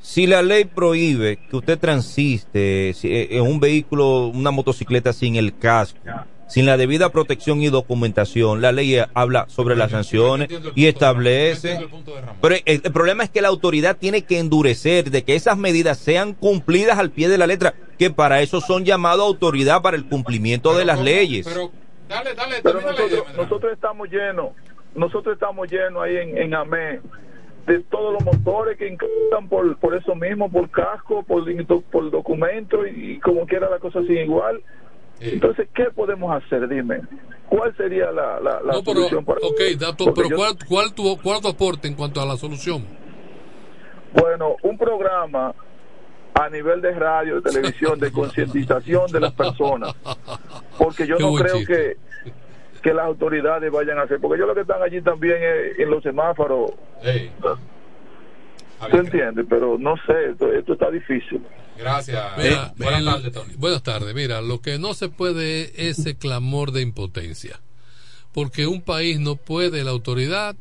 si 0.00 0.26
la 0.26 0.40
ley 0.42 0.64
prohíbe 0.64 1.36
que 1.36 1.56
usted 1.56 1.78
transiste 1.78 2.92
si- 2.94 3.12
eh, 3.12 3.28
en 3.36 3.42
un 3.42 3.60
vehículo, 3.60 4.28
una 4.28 4.50
motocicleta 4.50 5.12
sin 5.12 5.36
el 5.36 5.56
casco, 5.56 5.98
sin 6.48 6.66
la 6.66 6.76
debida 6.76 7.10
protección 7.10 7.60
y 7.60 7.68
documentación, 7.68 8.60
la 8.60 8.72
ley 8.72 8.98
habla 9.14 9.46
sobre 9.48 9.76
las 9.76 9.90
sanciones 9.90 10.48
y 10.74 10.86
establece... 10.86 11.86
Pero 12.40 12.54
el, 12.64 12.80
el 12.84 12.92
problema 12.92 13.24
es 13.24 13.30
que 13.30 13.42
la 13.42 13.48
autoridad 13.48 13.96
tiene 13.96 14.22
que 14.22 14.38
endurecer 14.38 15.10
de 15.10 15.24
que 15.24 15.34
esas 15.34 15.58
medidas 15.58 15.98
sean 15.98 16.34
cumplidas 16.34 16.98
al 16.98 17.10
pie 17.10 17.28
de 17.28 17.38
la 17.38 17.46
letra, 17.46 17.74
que 17.98 18.10
para 18.10 18.42
eso 18.42 18.60
son 18.60 18.84
llamados 18.84 19.26
autoridad 19.26 19.82
para 19.82 19.96
el 19.96 20.06
cumplimiento 20.06 20.76
de 20.76 20.84
las 20.84 21.00
leyes. 21.00 21.46
Dale, 22.08 22.34
dale, 22.34 22.56
Pero 22.62 22.80
nosotros, 22.80 23.24
nosotros 23.36 23.72
estamos 23.72 24.08
llenos, 24.08 24.50
nosotros 24.94 25.34
estamos 25.34 25.68
llenos 25.70 26.02
ahí 26.04 26.16
en, 26.16 26.38
en 26.38 26.54
AME 26.54 27.00
de 27.66 27.80
todos 27.80 28.12
los 28.12 28.24
motores 28.24 28.78
que 28.78 28.88
incluyan 28.88 29.48
por, 29.48 29.76
por 29.78 29.96
eso 29.96 30.14
mismo, 30.14 30.48
por 30.50 30.70
casco, 30.70 31.24
por, 31.24 31.44
por 31.90 32.10
documento 32.10 32.86
y, 32.86 33.18
como 33.20 33.44
quiera 33.46 33.68
la 33.68 33.78
cosa 33.78 34.00
sigue 34.02 34.24
igual. 34.24 34.62
Entonces, 35.20 35.68
¿qué 35.74 35.84
podemos 35.94 36.34
hacer? 36.42 36.68
Dime, 36.68 37.00
¿cuál 37.48 37.74
sería 37.76 38.10
la, 38.12 38.38
la, 38.40 38.60
la 38.60 38.72
No, 38.74 38.82
pero, 38.82 38.94
solución 39.00 39.24
para 39.24 39.38
ok, 39.40 39.60
dato, 39.78 40.12
pero 40.14 40.28
yo- 40.28 40.36
¿cuál, 40.36 40.56
cuál, 40.68 40.94
tu, 40.94 41.16
¿cuál 41.22 41.40
tu 41.40 41.48
aporte 41.48 41.88
en 41.88 41.94
cuanto 41.94 42.20
a 42.20 42.26
la 42.26 42.36
solución? 42.36 42.84
Bueno, 44.12 44.56
un 44.62 44.76
programa 44.78 45.54
a 46.34 46.48
nivel 46.50 46.80
de 46.82 46.92
radio, 46.92 47.40
de 47.40 47.50
televisión, 47.50 47.98
de 47.98 48.12
concientización 48.12 49.10
de 49.10 49.20
las 49.20 49.32
personas. 49.32 49.94
Porque 50.78 51.06
yo 51.06 51.16
Qué 51.16 51.22
no 51.22 51.34
creo 51.34 51.56
chiste. 51.56 51.96
que, 52.22 52.80
que 52.82 52.92
las 52.94 53.06
autoridades 53.06 53.72
vayan 53.72 53.98
a 53.98 54.02
hacer. 54.02 54.20
Porque 54.20 54.38
yo 54.38 54.46
lo 54.46 54.54
que 54.54 54.60
están 54.60 54.82
allí 54.82 55.00
también 55.00 55.36
es 55.42 55.78
en 55.78 55.90
los 55.90 56.02
semáforos. 56.02 56.72
¿Tú 58.90 58.96
entiendes? 58.98 59.46
Pero 59.48 59.78
no 59.78 59.94
sé, 60.06 60.30
esto, 60.32 60.52
esto 60.52 60.72
está 60.74 60.90
difícil. 60.90 61.40
Gracias. 61.78 62.22
Mira, 62.38 62.72
buenas 62.76 63.04
tardes, 63.04 63.32
Tony. 63.32 63.54
buenas 63.56 63.82
tardes. 63.82 64.14
Mira, 64.14 64.40
lo 64.40 64.60
que 64.60 64.78
no 64.78 64.94
se 64.94 65.08
puede 65.08 65.62
es 65.88 65.98
ese 65.98 66.16
clamor 66.16 66.72
de 66.72 66.82
impotencia. 66.82 67.60
Porque 68.32 68.66
un 68.66 68.82
país 68.82 69.18
no 69.18 69.36
puede, 69.36 69.82
la 69.84 69.90
autoridad, 69.90 70.56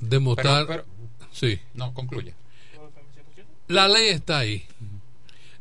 demostrar. 0.00 0.66
Pero- 0.66 0.84
sí. 1.32 1.58
No, 1.74 1.92
concluye. 1.94 2.34
La 3.66 3.88
ley 3.88 4.08
está 4.08 4.38
ahí. 4.38 4.64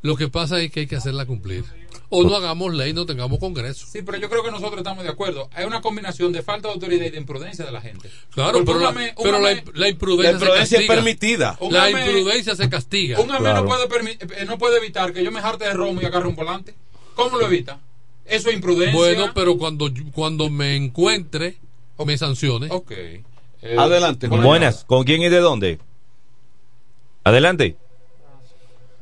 Lo 0.01 0.15
que 0.15 0.29
pasa 0.29 0.59
es 0.61 0.71
que 0.71 0.81
hay 0.81 0.87
que 0.87 0.95
hacerla 0.95 1.25
cumplir. 1.25 1.65
O 2.09 2.23
no 2.23 2.35
hagamos 2.37 2.73
ley, 2.73 2.93
no 2.93 3.05
tengamos 3.05 3.37
congreso. 3.37 3.85
Sí, 3.91 4.01
pero 4.01 4.17
yo 4.17 4.29
creo 4.29 4.41
que 4.41 4.49
nosotros 4.51 4.77
estamos 4.77 5.03
de 5.03 5.09
acuerdo. 5.09 5.49
Hay 5.53 5.65
una 5.65 5.81
combinación 5.81 6.31
de 6.31 6.41
falta 6.41 6.69
de 6.69 6.75
autoridad 6.75 7.05
y 7.05 7.09
de 7.09 7.17
imprudencia 7.17 7.65
de 7.65 7.71
la 7.73 7.81
gente. 7.81 8.09
Claro, 8.33 8.63
pero, 8.63 8.79
la, 8.79 8.89
ame- 8.89 9.13
pero 9.21 9.39
la, 9.39 9.49
ame- 9.51 9.63
la 9.73 9.89
imprudencia, 9.89 10.31
La 10.31 10.37
imprudencia 10.37 10.65
se 10.77 10.83
es 10.83 10.87
castiga. 10.87 10.93
permitida. 10.95 11.57
Un 11.59 11.73
La 11.73 11.85
ame- 11.87 12.05
imprudencia 12.05 12.55
se 12.55 12.69
castiga. 12.69 13.19
Un 13.19 13.29
ame 13.31 13.53
no, 13.53 13.65
puede 13.65 13.89
permi- 13.89 14.17
eh, 14.37 14.45
no 14.45 14.57
puede 14.57 14.77
evitar 14.77 15.11
que 15.11 15.21
yo 15.21 15.31
me 15.33 15.41
jarte 15.41 15.65
de 15.65 15.73
romo 15.73 16.01
y 16.01 16.05
agarre 16.05 16.27
un 16.29 16.35
volante. 16.37 16.73
¿Cómo 17.15 17.37
lo 17.37 17.45
evita? 17.45 17.79
Eso 18.25 18.49
es 18.49 18.55
imprudencia. 18.55 18.93
Bueno, 18.97 19.31
pero 19.35 19.57
cuando, 19.57 19.89
cuando 20.13 20.49
me 20.49 20.75
encuentre, 20.77 21.57
me 22.05 22.17
sancione. 22.17 22.67
Ok. 22.71 22.91
Adelante. 23.77 24.27
Buenas, 24.27 24.85
¿con 24.85 25.03
quién 25.03 25.21
y 25.23 25.29
de 25.29 25.39
dónde? 25.39 25.79
Adelante. 27.25 27.75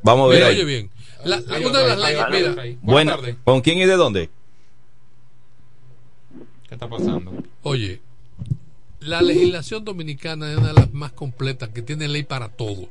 Vamos 0.01 0.26
a 0.26 0.30
ver 0.30 0.38
Mira, 0.38 0.47
ahí. 0.47 0.56
oye 0.56 0.66
bien. 0.66 0.89
La, 1.26 1.38
una 1.68 1.80
de 1.80 1.88
las 1.88 2.00
leyes, 2.00 2.26
mira. 2.32 2.54
Buenas 2.54 2.78
Buena- 2.82 3.16
tardes. 3.18 3.36
¿Con 3.44 3.62
quién 3.62 3.78
y 3.80 3.86
de 3.86 3.96
dónde? 3.96 4.30
¿Qué 6.68 6.76
está 6.76 6.88
pasando? 6.90 7.32
Oye, 7.64 8.02
la 9.00 9.22
legislación 9.22 9.84
dominicana 9.86 10.52
es 10.52 10.58
una 10.58 10.70
de 10.70 10.74
las 10.74 10.94
más 10.94 11.12
completas, 11.12 11.70
que 11.70 11.82
tiene 11.82 12.08
ley 12.08 12.24
para 12.24 12.50
todo. 12.50 12.90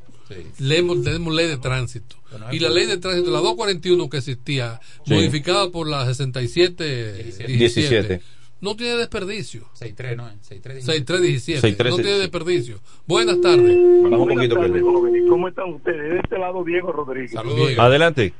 Leemos- 0.58 1.02
tenemos 1.04 1.34
ley 1.34 1.46
de 1.46 1.58
tránsito. 1.58 2.16
Y 2.50 2.58
la 2.58 2.70
ley 2.70 2.86
de 2.86 2.96
tránsito, 2.98 3.30
la 3.30 3.38
241 3.40 4.08
que 4.08 4.16
existía, 4.18 4.80
Sí. 5.06 5.14
modificada 5.14 5.70
por 5.70 5.86
la 5.88 6.04
67 6.06 7.12
17, 7.22 7.52
17. 7.52 8.20
No 8.64 8.74
tiene 8.74 8.96
desperdicio. 8.96 9.66
6-3, 9.74 10.16
¿no? 10.16 10.24
6-3. 10.24 10.80
6317. 10.80 11.60
63, 11.60 11.90
no 11.90 11.96
tiene 11.96 12.18
desperdicio. 12.18 12.80
Buenas 13.06 13.40
tardes. 13.40 13.76
Baja 14.02 14.16
un 14.16 14.28
poquito, 14.28 14.54
tardes, 14.56 14.82
jóvenes. 14.82 15.22
¿Cómo 15.28 15.48
están 15.48 15.74
ustedes? 15.74 16.10
De 16.12 16.18
este 16.18 16.38
lado, 16.38 16.64
Diego 16.64 16.90
Rodríguez. 16.90 17.32
Saludos. 17.32 17.78
Adelante. 17.78 18.32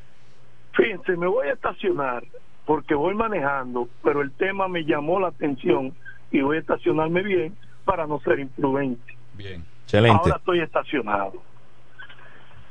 Fíjense, 0.73 1.17
me 1.17 1.27
voy 1.27 1.49
a 1.49 1.53
estacionar 1.53 2.25
porque 2.65 2.95
voy 2.95 3.15
manejando, 3.15 3.89
pero 4.03 4.23
el 4.23 4.33
tema 4.33 4.67
me 4.67 4.85
llamó 4.85 5.21
la 5.21 5.29
atención 5.29 5.93
y 6.33 6.41
voy 6.41 6.57
a 6.57 6.61
estacionarme 6.61 7.23
bien 7.23 7.55
para 7.85 8.07
no 8.07 8.19
ser 8.21 8.41
imprudente. 8.41 9.17
Bien. 9.35 9.63
Excelente. 9.85 10.19
Ahora 10.23 10.37
estoy 10.39 10.61
estacionado. 10.61 11.43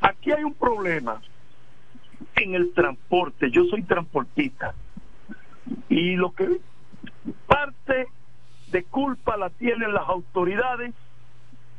Aquí 0.01 0.31
hay 0.31 0.43
un 0.43 0.55
problema 0.55 1.21
en 2.35 2.55
el 2.55 2.73
transporte. 2.73 3.51
Yo 3.51 3.65
soy 3.65 3.83
transportista 3.83 4.73
y 5.87 6.15
lo 6.15 6.33
que 6.33 6.59
parte 7.47 8.07
de 8.71 8.83
culpa 8.83 9.37
la 9.37 9.49
tienen 9.49 9.93
las 9.93 10.07
autoridades, 10.07 10.93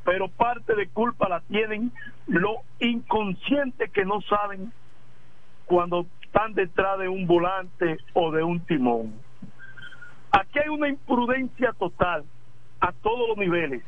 pero 0.04 0.28
parte 0.28 0.74
de 0.74 0.88
culpa 0.88 1.28
la 1.28 1.40
tienen 1.40 1.92
los 2.26 2.56
inconscientes 2.80 3.90
que 3.90 4.04
no 4.04 4.20
saben 4.22 4.72
cuando 5.66 6.06
están 6.22 6.54
detrás 6.54 6.98
de 6.98 7.08
un 7.08 7.26
volante 7.26 7.98
o 8.12 8.30
de 8.30 8.42
un 8.42 8.60
timón. 8.60 9.14
Aquí 10.30 10.58
hay 10.58 10.68
una 10.68 10.88
imprudencia 10.88 11.72
total 11.78 12.24
a 12.80 12.92
todos 12.92 13.28
los 13.28 13.38
niveles. 13.38 13.82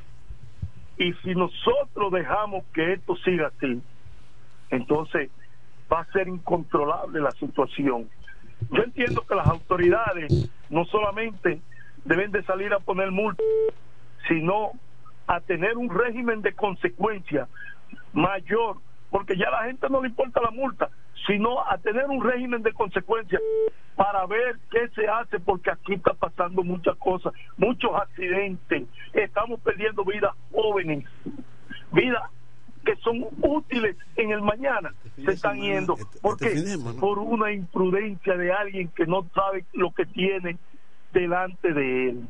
Y 0.96 1.12
si 1.14 1.34
nosotros 1.34 2.12
dejamos 2.12 2.64
que 2.72 2.94
esto 2.94 3.16
siga 3.16 3.48
así, 3.48 3.82
entonces 4.70 5.30
va 5.92 6.00
a 6.00 6.12
ser 6.12 6.28
incontrolable 6.28 7.20
la 7.20 7.32
situación. 7.32 8.08
Yo 8.70 8.82
entiendo 8.82 9.22
que 9.26 9.34
las 9.34 9.46
autoridades 9.46 10.50
no 10.70 10.84
solamente 10.86 11.60
deben 12.04 12.30
de 12.32 12.42
salir 12.44 12.72
a 12.72 12.80
poner 12.80 13.10
multas, 13.10 13.46
sino 14.28 14.72
a 15.26 15.40
tener 15.40 15.76
un 15.76 15.90
régimen 15.90 16.42
de 16.42 16.52
consecuencia 16.52 17.48
mayor, 18.12 18.76
porque 19.10 19.36
ya 19.36 19.48
a 19.48 19.62
la 19.62 19.64
gente 19.64 19.88
no 19.88 20.02
le 20.02 20.08
importa 20.08 20.40
la 20.40 20.50
multa, 20.50 20.90
sino 21.26 21.60
a 21.66 21.78
tener 21.78 22.06
un 22.06 22.22
régimen 22.22 22.62
de 22.62 22.72
consecuencia 22.72 23.40
para 23.96 24.26
ver 24.26 24.56
qué 24.70 24.88
se 24.94 25.08
hace, 25.08 25.40
porque 25.40 25.70
aquí 25.70 25.94
está 25.94 26.14
pasando 26.14 26.62
muchas 26.62 26.96
cosas, 26.96 27.32
muchos 27.56 27.90
accidentes, 27.94 28.84
estamos 29.12 29.60
perdiendo 29.60 30.04
vidas 30.04 30.32
jóvenes, 30.52 31.04
vidas 31.92 32.22
son 33.06 33.24
útiles 33.40 33.96
en 34.16 34.32
el 34.32 34.42
mañana, 34.42 34.92
se 35.24 35.32
están 35.32 35.60
yendo. 35.60 35.96
¿Por 36.20 36.36
qué? 36.36 36.76
Por 36.98 37.20
una 37.20 37.52
imprudencia 37.52 38.36
de 38.36 38.52
alguien 38.52 38.88
que 38.88 39.06
no 39.06 39.26
sabe 39.32 39.64
lo 39.74 39.92
que 39.92 40.06
tiene 40.06 40.58
delante 41.12 41.72
de 41.72 42.10
él. 42.10 42.28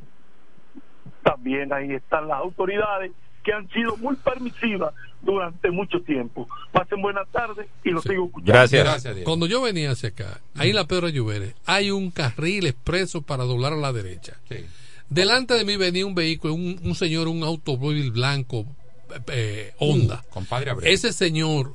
También 1.22 1.72
ahí 1.72 1.92
están 1.92 2.28
las 2.28 2.38
autoridades 2.38 3.12
que 3.42 3.52
han 3.52 3.68
sido 3.70 3.96
muy 3.96 4.16
permisivas 4.16 4.92
durante 5.22 5.70
mucho 5.70 6.02
tiempo. 6.02 6.46
Pasen 6.72 7.00
buenas 7.00 7.26
tardes 7.30 7.66
y 7.82 7.90
lo 7.90 8.02
sigo 8.02 8.26
escuchando. 8.26 8.52
Gracias. 8.52 9.16
Cuando 9.24 9.46
yo 9.46 9.62
venía 9.62 9.92
hacia 9.92 10.10
acá, 10.10 10.40
ahí 10.56 10.70
en 10.70 10.76
la 10.76 10.86
Pedro 10.86 11.08
Lluveres, 11.08 11.54
hay 11.64 11.90
un 11.90 12.10
carril 12.10 12.66
expreso 12.66 13.22
para 13.22 13.44
doblar 13.44 13.72
a 13.72 13.76
la 13.76 13.92
derecha. 13.92 14.34
Delante 15.08 15.54
de 15.54 15.64
mí 15.64 15.76
venía 15.76 16.04
un 16.04 16.14
vehículo, 16.14 16.52
un, 16.52 16.78
un 16.82 16.94
señor, 16.94 17.28
un 17.28 17.44
automóvil 17.44 18.10
blanco, 18.10 18.66
eh, 19.28 19.74
Honda. 19.78 20.24
Compadre 20.30 20.70
Abreu. 20.70 20.92
Ese 20.92 21.12
señor 21.12 21.74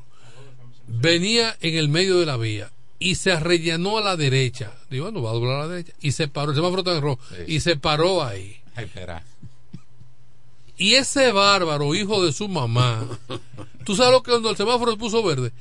venía 0.88 1.56
en 1.62 1.76
el 1.76 1.90
medio 1.90 2.20
de 2.20 2.26
la 2.26 2.38
vía 2.38 2.72
y 3.00 3.16
se 3.16 3.32
arrellanó 3.32 3.98
a 3.98 4.02
la 4.02 4.16
derecha. 4.16 4.74
Digo, 4.90 5.06
bueno, 5.06 5.24
va 5.24 5.32
a 5.32 5.34
doblar 5.34 5.56
a 5.56 5.60
la 5.62 5.68
derecha. 5.68 5.94
Y 6.02 6.12
se 6.12 6.28
paró, 6.28 6.52
el 6.52 6.56
semáforo 6.56 7.02
rojo, 7.02 7.20
y 7.48 7.60
se 7.60 7.76
paró 7.76 8.24
ahí. 8.24 8.58
Ay, 8.76 8.86
espera. 8.86 9.24
Y 10.78 10.96
ese 10.96 11.32
bárbaro, 11.32 11.94
hijo 11.96 12.26
de 12.26 12.32
su 12.32 12.48
mamá, 12.48 13.08
tú 13.86 13.96
sabes 13.96 14.12
lo 14.12 14.24
que 14.24 14.32
cuando 14.32 14.50
el 14.50 14.58
semáforo 14.58 14.92
se 14.92 14.98
puso 14.98 15.24
verde, 15.24 15.52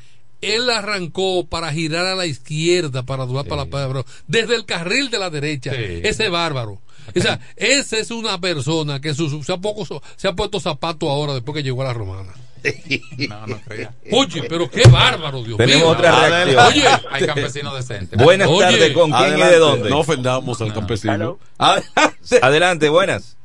él 0.40 0.70
arrancó 0.70 1.46
para 1.46 1.72
girar 1.72 2.06
a 2.06 2.14
la 2.14 2.26
izquierda 2.26 3.02
para 3.02 3.26
doblar 3.26 3.46
para 3.46 3.64
la 3.64 4.04
desde 4.26 4.54
el 4.54 4.64
carril 4.64 5.10
de 5.10 5.18
la 5.18 5.30
derecha. 5.30 5.72
Sí. 5.74 6.00
Ese 6.02 6.28
bárbaro. 6.28 6.78
O 7.16 7.20
sea, 7.20 7.40
esa 7.56 7.98
es 7.98 8.10
una 8.10 8.40
persona 8.40 9.00
que 9.00 9.14
su- 9.14 9.42
se, 9.42 9.52
ha 9.52 9.56
poco, 9.58 10.02
se 10.16 10.28
ha 10.28 10.32
puesto 10.34 10.60
zapato 10.60 11.08
ahora 11.10 11.34
después 11.34 11.54
que 11.56 11.62
llegó 11.62 11.82
a 11.82 11.86
la 11.86 11.92
romana. 11.94 12.32
No, 13.28 13.46
no 13.46 13.58
crea. 13.62 13.94
Oye, 14.12 14.42
pero 14.46 14.70
qué 14.70 14.82
bárbaro, 14.88 15.42
Dios 15.42 15.56
Tenemos 15.56 15.82
mío. 15.82 15.90
otra 15.92 16.28
reacción. 16.28 16.66
Oye, 16.66 16.84
Hay 17.10 17.26
campesinos 17.26 17.74
decentes. 17.74 18.22
Buenas 18.22 18.50
tardes, 18.58 18.92
¿con 18.92 19.10
quién 19.10 19.38
y 19.38 19.42
de 19.42 19.56
dónde? 19.58 19.88
No 19.88 20.00
ofendamos 20.00 20.60
al 20.60 20.74
campesino. 20.74 21.38
Adelante, 22.42 22.88
buenas. 22.88 23.36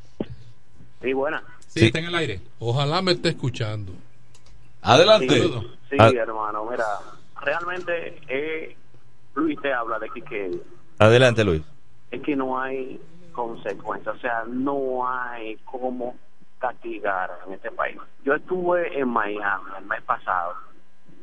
Sí, 1.02 1.14
buena. 1.14 1.44
Sí, 1.68 1.86
está 1.86 2.00
en 2.00 2.06
el 2.06 2.16
aire. 2.16 2.42
Ojalá 2.60 3.02
me 3.02 3.14
esté 3.14 3.30
escuchando. 3.30 3.94
Adelante. 4.82 5.42
Sí, 5.42 5.52
sí, 5.92 5.96
Ah. 6.00 6.10
hermano, 6.16 6.66
mira, 6.70 6.86
realmente 7.42 8.22
eh, 8.28 8.76
Luis 9.36 9.60
te 9.62 9.72
habla 9.74 9.98
de 10.00 10.10
que 10.10 10.60
Adelante, 11.00 11.44
Luis. 11.44 11.62
es 12.12 12.22
que 12.22 12.36
no 12.36 12.60
hay 12.60 13.00
consecuencias, 13.36 14.16
o 14.16 14.20
sea, 14.20 14.44
no 14.48 15.08
hay 15.08 15.58
cómo 15.66 16.16
castigar 16.58 17.30
en 17.46 17.54
este 17.54 17.70
país. 17.72 17.98
Yo 18.24 18.34
estuve 18.34 18.98
en 18.98 19.10
Miami 19.10 19.66
el 19.78 19.86
mes 19.86 20.02
pasado 20.04 20.56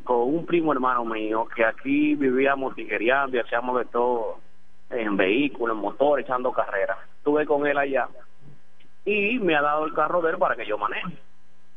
con 0.04 0.34
un 0.34 0.46
primo 0.46 0.72
hermano 0.72 1.04
mío 1.04 1.46
que 1.54 1.64
aquí 1.64 2.14
vivíamos 2.14 2.74
tiguereando 2.74 3.36
y 3.36 3.40
hacíamos 3.40 3.78
de 3.78 3.84
todo 3.86 4.38
en 4.90 5.16
vehículos, 5.16 5.76
en 5.76 5.82
motor, 5.82 6.20
echando 6.20 6.52
carreras. 6.52 6.98
Estuve 7.18 7.46
con 7.46 7.66
él 7.66 7.78
allá 7.78 8.08
y 9.04 9.38
me 9.38 9.56
ha 9.56 9.62
dado 9.62 9.84
el 9.84 9.94
carro 9.94 10.20
de 10.20 10.32
él 10.32 10.38
para 10.38 10.56
que 10.56 10.66
yo 10.66 10.78
maneje. 10.78 11.18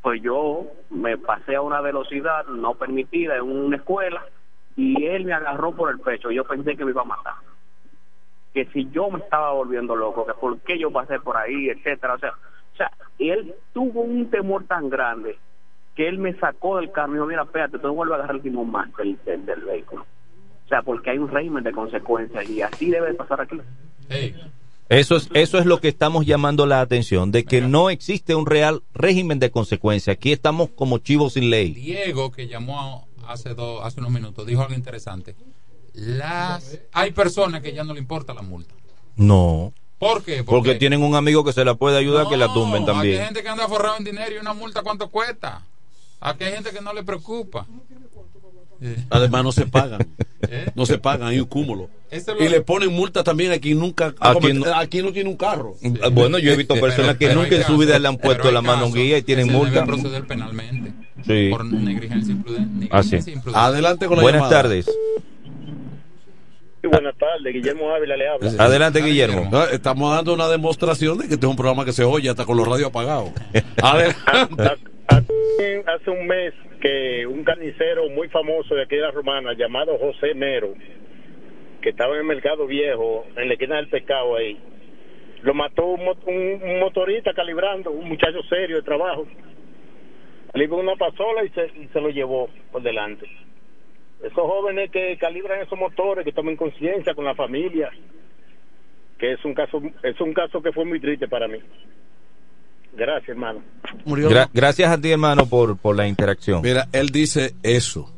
Pues 0.01 0.21
yo 0.21 0.65
me 0.89 1.17
pasé 1.17 1.55
a 1.55 1.61
una 1.61 1.81
velocidad 1.81 2.45
no 2.47 2.75
permitida 2.75 3.37
en 3.37 3.43
una 3.43 3.77
escuela 3.77 4.23
y 4.75 5.05
él 5.05 5.25
me 5.25 5.33
agarró 5.33 5.71
por 5.71 5.89
el 5.89 5.99
pecho. 5.99 6.29
Yo 6.29 6.43
pensé 6.43 6.75
que 6.75 6.85
me 6.85 6.91
iba 6.91 7.01
a 7.01 7.05
matar. 7.05 7.35
Que 8.55 8.65
si 8.73 8.89
yo 8.89 9.11
me 9.11 9.19
estaba 9.19 9.51
volviendo 9.51 9.95
loco, 9.95 10.25
que 10.25 10.33
por 10.33 10.57
qué 10.61 10.79
yo 10.79 10.89
pasé 10.89 11.19
por 11.19 11.37
ahí, 11.37 11.69
etcétera. 11.69 12.15
O 12.15 12.19
sea, 12.19 12.31
o 12.31 12.77
sea, 12.77 12.91
y 13.19 13.29
él 13.29 13.53
tuvo 13.73 14.01
un 14.01 14.31
temor 14.31 14.63
tan 14.63 14.89
grande 14.89 15.37
que 15.95 16.07
él 16.07 16.17
me 16.17 16.33
sacó 16.39 16.77
del 16.77 16.91
carro 16.91 17.09
y 17.09 17.11
me 17.11 17.17
dijo, 17.17 17.27
mira, 17.27 17.43
espérate, 17.43 17.77
tú 17.77 17.87
no 17.87 17.93
vuelves 17.93 18.13
a 18.13 18.15
agarrar 18.15 18.37
el 18.37 18.41
timón 18.41 18.71
más 18.71 18.89
del, 18.97 19.17
del, 19.23 19.45
del 19.45 19.61
vehículo. 19.61 20.05
O 20.65 20.67
sea, 20.67 20.81
porque 20.81 21.11
hay 21.11 21.19
un 21.19 21.29
régimen 21.29 21.63
de 21.63 21.71
consecuencias 21.71 22.49
y 22.49 22.61
así 22.61 22.89
debe 22.89 23.09
de 23.09 23.13
pasar 23.13 23.41
aquí. 23.41 23.61
Eso 24.89 25.15
es, 25.15 25.29
eso 25.33 25.57
es 25.57 25.65
lo 25.65 25.79
que 25.79 25.87
estamos 25.87 26.25
llamando 26.25 26.65
la 26.65 26.81
atención, 26.81 27.31
de 27.31 27.43
que 27.43 27.61
no 27.61 27.89
existe 27.89 28.35
un 28.35 28.45
real 28.45 28.83
régimen 28.93 29.39
de 29.39 29.51
consecuencia. 29.51 30.13
Aquí 30.13 30.31
estamos 30.31 30.69
como 30.69 30.97
chivos 30.99 31.33
sin 31.33 31.49
ley. 31.49 31.73
Diego, 31.73 32.31
que 32.31 32.47
llamó 32.47 33.07
hace, 33.27 33.55
dos, 33.55 33.83
hace 33.83 33.99
unos 33.99 34.11
minutos, 34.11 34.45
dijo 34.45 34.61
algo 34.61 34.75
interesante. 34.75 35.35
Las, 35.95 36.77
hay 36.91 37.11
personas 37.11 37.61
que 37.61 37.73
ya 37.73 37.83
no 37.83 37.93
le 37.93 37.99
importa 37.99 38.33
la 38.33 38.41
multa. 38.41 38.73
No. 39.15 39.73
¿Por 39.97 40.23
qué? 40.23 40.43
Porque 40.43 40.75
tienen 40.75 41.01
un 41.01 41.15
amigo 41.15 41.43
que 41.45 41.53
se 41.53 41.63
la 41.63 41.75
puede 41.75 41.97
ayudar 41.97 42.27
que 42.27 42.35
la 42.37 42.53
tumben 42.53 42.83
Aquí 42.83 42.89
hay 42.91 42.95
también. 42.95 43.23
gente 43.25 43.43
que 43.43 43.49
anda 43.49 43.67
forrado 43.67 43.95
en 43.97 44.03
dinero 44.03 44.35
y 44.35 44.37
una 44.37 44.53
multa, 44.53 44.81
¿cuánto 44.83 45.09
cuesta? 45.09 45.61
Aquí 46.19 46.43
hay 46.43 46.53
gente 46.53 46.71
que 46.71 46.81
no 46.81 46.91
le 46.93 47.03
preocupa. 47.03 47.65
Además 49.09 49.43
no 49.43 49.51
se 49.53 49.65
pagan. 49.67 50.05
No 50.75 50.85
se 50.85 50.97
pagan, 50.97 51.29
hay 51.29 51.39
un 51.39 51.45
cúmulo. 51.45 51.89
Lo- 52.11 52.43
Y 52.45 52.49
le 52.49 52.61
ponen 52.61 52.91
multa 52.91 53.23
también 53.23 53.51
a 53.53 53.57
quien 53.57 53.79
nunca 53.79 54.13
ha 54.19 54.31
A 54.31 54.35
quien 54.35 54.61
comet- 54.61 54.73
a 54.75 54.85
quien 54.87 55.05
no 55.05 55.13
tiene 55.13 55.29
un 55.29 55.37
carro. 55.37 55.75
Bueno, 56.11 56.37
yo 56.39 56.51
he 56.51 56.55
visto 56.57 56.75
personas 56.75 57.15
que 57.17 57.27
Pero 57.27 57.41
nunca 57.41 57.55
en 57.55 57.63
su 57.63 57.77
vida 57.77 57.97
le 57.97 58.07
han 58.09 58.17
puesto 58.17 58.51
la 58.51 58.61
mano 58.61 58.91
guía 58.91 59.17
y 59.17 59.23
tienen 59.23 59.49
multa. 59.51 59.75
debe 59.75 59.85
proceder 59.87 60.27
penalmente. 60.27 60.91
Sí. 61.25 61.47
Por 61.49 61.63
negligencia 61.65 62.33
imprudente. 62.33 62.89
Así. 62.91 63.15
imprudente. 63.15 63.51
Adelante 63.55 64.07
con 64.07 64.17
la 64.17 64.23
Buenas 64.23 64.41
llamada. 64.41 64.61
tardes. 64.61 64.85
Sí, 66.85 66.87
buenas 66.91 67.15
tardes, 67.17 67.53
Guillermo 67.53 67.89
Ávila 67.93 68.15
le 68.17 68.27
habla. 68.27 68.49
Adelante, 68.63 69.01
Guillermo. 69.01 69.49
Estamos 69.71 70.15
dando 70.15 70.33
una 70.33 70.47
demostración 70.47 71.17
de 71.17 71.27
que 71.27 71.33
este 71.35 71.45
es 71.45 71.49
un 71.49 71.55
programa 71.57 71.83
que 71.85 71.91
se 71.91 72.03
oye 72.03 72.29
hasta 72.29 72.45
con 72.45 72.57
los 72.57 72.67
radios 72.67 72.89
apagados. 72.89 73.29
Adelante. 73.81 74.81
Hace 75.87 76.09
un 76.09 76.27
mes 76.27 76.53
que 76.81 77.25
un 77.25 77.43
carnicero 77.43 78.09
muy 78.09 78.27
famoso 78.29 78.75
de 78.75 78.83
aquí 78.83 78.95
de 78.95 79.01
la 79.01 79.11
Romana, 79.11 79.53
llamado 79.53 79.97
José 79.97 80.33
Mero, 80.35 80.73
que 81.81 81.89
estaba 81.89 82.13
en 82.15 82.21
el 82.21 82.25
mercado 82.25 82.65
viejo, 82.67 83.25
en 83.35 83.47
la 83.47 83.53
esquina 83.53 83.77
del 83.77 83.87
pescado 83.87 84.35
ahí, 84.35 84.57
lo 85.43 85.53
mató 85.53 85.85
un, 85.85 86.03
mo- 86.03 86.17
un- 86.25 86.61
un 86.63 86.79
motorista 86.79 87.33
calibrando, 87.33 87.91
un 87.91 88.07
muchacho 88.09 88.41
serio 88.49 88.77
de 88.77 88.81
trabajo. 88.81 89.25
Le 90.53 90.63
iba 90.63 90.77
una 90.77 90.95
pasola 90.95 91.43
y 91.43 91.49
se, 91.49 91.65
y 91.79 91.87
se 91.93 92.01
lo 92.01 92.09
llevó 92.09 92.49
por 92.71 92.81
delante. 92.81 93.25
Esos 94.21 94.33
jóvenes 94.37 94.89
que 94.91 95.17
calibran 95.19 95.61
esos 95.61 95.77
motores, 95.77 96.25
que 96.25 96.31
tomen 96.31 96.55
conciencia 96.55 97.13
con 97.13 97.25
la 97.25 97.35
familia, 97.35 97.89
que 99.19 99.33
es 99.33 99.45
un 99.45 99.53
caso, 99.53 99.81
es 100.03 100.19
un 100.19 100.33
caso 100.33 100.61
que 100.61 100.71
fue 100.71 100.85
muy 100.85 100.99
triste 100.99 101.27
para 101.27 101.47
mí. 101.47 101.59
Gracias, 102.93 103.29
hermano. 103.29 103.61
Gra- 104.05 104.49
gracias 104.53 104.89
a 104.89 104.99
ti, 104.99 105.11
hermano, 105.11 105.45
por, 105.45 105.77
por 105.77 105.95
la 105.95 106.07
interacción. 106.07 106.61
Mira, 106.61 106.87
él 106.93 107.09
dice 107.09 107.53
eso. 107.61 108.11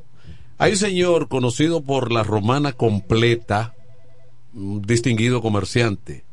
Hay 0.59 0.71
un 0.71 0.77
señor 0.77 1.27
conocido 1.27 1.81
por 1.83 2.11
la 2.11 2.23
romana 2.23 2.73
completa, 2.73 3.73
un 4.53 4.81
distinguido 4.81 5.41
comerciante, 5.41 6.23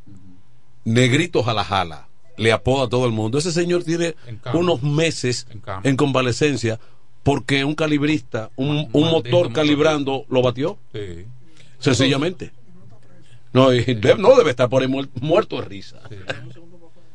Negrito 0.85 1.43
Jalajala, 1.43 2.09
le 2.37 2.53
apoda 2.53 2.87
a 2.87 2.89
todo 2.89 3.07
el 3.07 3.13
mundo. 3.13 3.39
Ese 3.39 3.53
señor 3.53 3.85
tiene 3.85 4.15
unos 4.53 4.83
meses 4.83 5.47
en 5.83 5.97
convalecencia 5.97 6.79
porque 7.25 7.65
un 7.65 7.75
calibrista, 7.75 8.51
un, 8.55 8.69
un 8.69 8.77
maldito 8.77 8.99
motor 9.01 9.33
motor. 9.33 9.53
calibrando, 9.53 10.25
lo 10.29 10.43
batió. 10.43 10.79
Sí. 10.93 11.25
Sencillamente. 11.81 12.53
No, 13.53 13.73
y 13.73 13.83
de- 13.83 14.17
no 14.17 14.37
debe 14.37 14.51
estar 14.51 14.69
por 14.69 14.83
ahí 14.83 14.89
muer- 14.89 15.09
muerto 15.21 15.57
de 15.61 15.63
risa. 15.67 16.01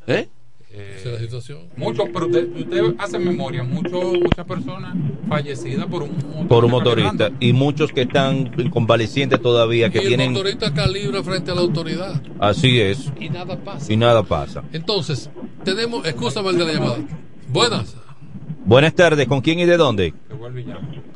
¿Eh? 0.08 0.28
Esa 0.72 1.10
es 1.10 1.14
la 1.14 1.20
situación. 1.20 1.60
Muchos, 1.76 2.08
pero 2.14 2.28
usted, 2.28 2.48
usted 2.56 2.96
hace 3.00 3.20
memoria, 3.20 3.64
muchos, 3.64 4.14
muchas 4.14 4.46
personas 4.46 4.96
fallecidas 5.28 5.88
por 5.88 6.04
un 6.04 6.12
motorista 6.12 6.48
Por 6.48 6.66
un 6.66 6.72
motorista. 6.72 7.32
Y 7.40 7.54
muchos 7.54 7.92
que 7.92 8.02
están 8.04 8.52
convalecientes 8.70 9.42
todavía, 9.42 9.90
que 9.90 9.98
y 9.98 10.02
el 10.04 10.08
tienen... 10.10 10.32
motorista 10.32 10.74
calibra 10.74 11.24
frente 11.24 11.52
a 11.52 11.56
la 11.56 11.62
autoridad 11.62 12.22
Así 12.40 12.80
es. 12.80 13.12
y 13.20 13.30
nada 13.30 13.58
pasa. 13.58 13.92
Y 13.92 13.98
nada 13.98 14.24
pasa. 14.24 14.64
Entonces, 14.72 15.30
tenemos, 15.66 16.06
el 16.06 16.16
de 16.58 16.66
la 16.66 16.74
llamada. 16.74 16.98
Buenas. 17.50 17.96
Buenas 18.70 18.94
tardes, 18.94 19.28
¿con 19.28 19.42
quién 19.42 19.58
y 19.58 19.66
de 19.66 19.78
dónde? 19.78 20.14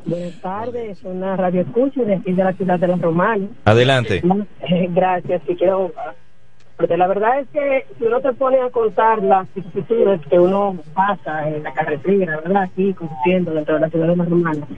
Buenas 0.04 0.40
tardes, 0.42 1.00
una 1.04 1.36
radio 1.36 1.60
escucha 1.60 2.02
de 2.02 2.16
aquí 2.16 2.32
de 2.32 2.42
la 2.42 2.52
ciudad 2.54 2.80
de 2.80 2.88
Los 2.88 3.00
Romanos. 3.00 3.48
Adelante. 3.64 4.24
Eh, 4.68 4.88
Gracias, 4.90 5.40
si 5.46 5.54
quiero. 5.54 5.92
Porque 6.76 6.96
la 6.96 7.06
verdad 7.06 7.38
es 7.38 7.48
que 7.50 7.86
si 7.96 8.06
uno 8.06 8.20
se 8.22 8.32
pone 8.32 8.58
a 8.58 8.70
contar 8.70 9.22
las 9.22 9.46
vicisitudes 9.54 10.20
que 10.28 10.40
uno 10.40 10.76
pasa 10.94 11.48
en 11.48 11.62
la 11.62 11.72
carretera, 11.72 12.40
¿verdad? 12.40 12.64
Aquí 12.64 12.92
conduciendo 12.92 13.52
dentro 13.52 13.76
de 13.76 13.82
la 13.82 13.88
ciudad 13.88 14.08
de 14.08 14.16
Los 14.16 14.28
Romanos, 14.28 14.68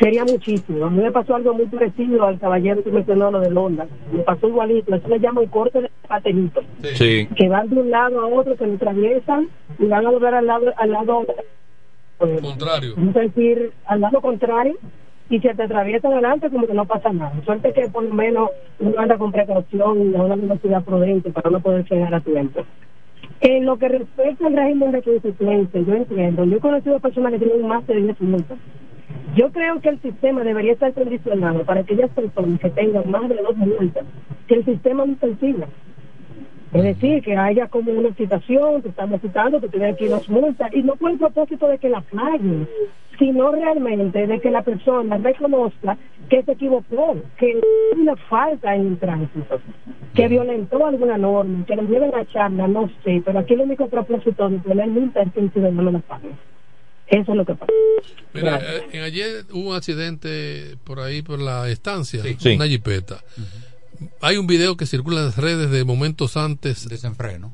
sería 0.00 0.24
muchísimo. 0.24 0.84
A 0.84 0.90
mí 0.90 1.04
me 1.04 1.12
pasó 1.12 1.36
algo 1.36 1.54
muy 1.54 1.66
parecido 1.66 2.24
al 2.24 2.40
caballero 2.40 2.82
que 2.82 2.90
mencionó 2.90 3.30
lo 3.30 3.38
del 3.38 3.56
Honda. 3.56 3.86
Me 4.12 4.24
pasó 4.24 4.48
igualito, 4.48 4.96
eso 4.96 5.06
le 5.06 5.20
llaman 5.20 5.46
corte 5.46 5.80
de 5.80 5.90
patelito. 6.08 6.60
Sí. 6.94 7.28
Que 7.36 7.48
van 7.48 7.70
de 7.70 7.76
un 7.82 7.90
lado 7.92 8.20
a 8.20 8.26
otro, 8.26 8.56
se 8.56 8.66
lo 8.66 8.74
atraviesan 8.74 9.48
y 9.78 9.86
van 9.86 10.04
a 10.04 10.10
volver 10.10 10.34
al 10.34 10.46
lado, 10.48 10.72
al 10.76 10.90
lado 10.90 11.24
eh, 12.20 12.38
Contrario. 12.40 12.94
al 13.86 14.00
lado 14.00 14.20
contrario, 14.20 14.76
y 15.28 15.40
se 15.40 15.54
te 15.54 15.62
atraviesa 15.62 16.08
adelante 16.08 16.50
como 16.50 16.66
que 16.66 16.74
no 16.74 16.84
pasa 16.84 17.12
nada. 17.12 17.32
Suerte 17.44 17.72
que 17.72 17.88
por 17.88 18.04
lo 18.04 18.14
menos 18.14 18.50
uno 18.78 18.94
anda 18.98 19.18
con 19.18 19.32
precaución 19.32 20.12
y 20.12 20.14
a 20.14 20.22
una 20.22 20.36
velocidad 20.36 20.84
prudente 20.84 21.30
para 21.30 21.50
no 21.50 21.60
poder 21.60 21.84
llegar 21.88 22.14
a 22.14 22.20
tiempo. 22.20 22.64
En 23.40 23.66
lo 23.66 23.76
que 23.76 23.88
respecta 23.88 24.46
al 24.46 24.56
régimen 24.56 24.92
de 24.92 25.02
consecuencia, 25.02 25.80
yo 25.80 25.94
entiendo, 25.94 26.44
yo 26.44 26.56
he 26.56 26.60
conocido 26.60 27.00
personas 27.00 27.32
que 27.32 27.38
tienen 27.40 27.66
más 27.66 27.86
de 27.86 27.96
10 27.96 28.20
multas. 28.20 28.58
Yo 29.34 29.50
creo 29.50 29.80
que 29.80 29.90
el 29.90 30.00
sistema 30.00 30.42
debería 30.42 30.72
estar 30.72 30.92
condicionado 30.94 31.64
para 31.64 31.80
aquellas 31.80 32.10
personas 32.10 32.60
que 32.60 32.70
tengan 32.70 33.10
más 33.10 33.28
de 33.28 33.36
dos 33.36 33.56
multas, 33.56 34.04
que 34.46 34.54
el 34.54 34.64
sistema 34.64 35.04
no 35.04 35.16
sencillo. 35.18 35.66
Es 36.72 36.82
decir, 36.82 37.22
que 37.22 37.36
haya 37.36 37.68
como 37.68 37.92
una 37.92 38.12
citación, 38.14 38.82
te 38.82 38.88
estamos 38.88 39.20
citando, 39.20 39.60
te 39.60 39.68
tienen 39.68 39.94
aquí 39.94 40.06
dos 40.06 40.28
multas, 40.28 40.72
y 40.74 40.82
no 40.82 40.96
por 40.96 41.10
el 41.12 41.18
propósito 41.18 41.68
de 41.68 41.78
que 41.78 41.88
la 41.88 42.00
paguen, 42.00 42.68
sino 43.18 43.52
realmente 43.52 44.26
de 44.26 44.40
que 44.40 44.50
la 44.50 44.62
persona 44.62 45.16
reconozca 45.16 45.96
que 46.28 46.42
se 46.42 46.52
equivocó, 46.52 47.16
que 47.38 47.46
hay 47.46 48.00
una 48.00 48.16
falta 48.16 48.74
en 48.74 48.88
el 48.88 48.98
tránsito, 48.98 49.60
que 50.14 50.28
violentó 50.28 50.84
alguna 50.84 51.16
norma, 51.16 51.64
que 51.66 51.76
le 51.76 51.82
lleven 51.84 52.14
a 52.14 52.26
charla, 52.26 52.66
no 52.66 52.90
sé, 53.04 53.22
pero 53.24 53.38
aquí 53.38 53.54
el 53.54 53.60
único 53.60 53.88
propósito 53.88 54.48
de 54.48 54.58
poner 54.58 54.88
multa 54.88 55.22
es 55.22 55.32
que 55.32 55.40
el 55.40 55.50
ciudadano 55.52 55.82
no 55.82 55.90
la 55.92 56.00
pague. 56.00 56.30
Eso 57.06 57.30
es 57.30 57.36
lo 57.36 57.44
que 57.46 57.54
pasa. 57.54 57.72
Mira, 58.34 58.58
eh, 58.58 58.82
en 58.92 59.02
ayer 59.04 59.44
hubo 59.52 59.70
un 59.70 59.76
accidente 59.76 60.76
por 60.84 60.98
ahí, 60.98 61.22
por 61.22 61.38
la 61.38 61.68
estancia, 61.70 62.20
Sí. 62.36 62.56
una 62.56 62.66
jipeta. 62.66 63.18
Hay 64.20 64.36
un 64.36 64.46
video 64.46 64.76
que 64.76 64.86
circula 64.86 65.20
en 65.20 65.26
las 65.26 65.36
redes 65.36 65.70
de 65.70 65.84
momentos 65.84 66.36
antes. 66.36 66.88
Desenfreno. 66.88 67.52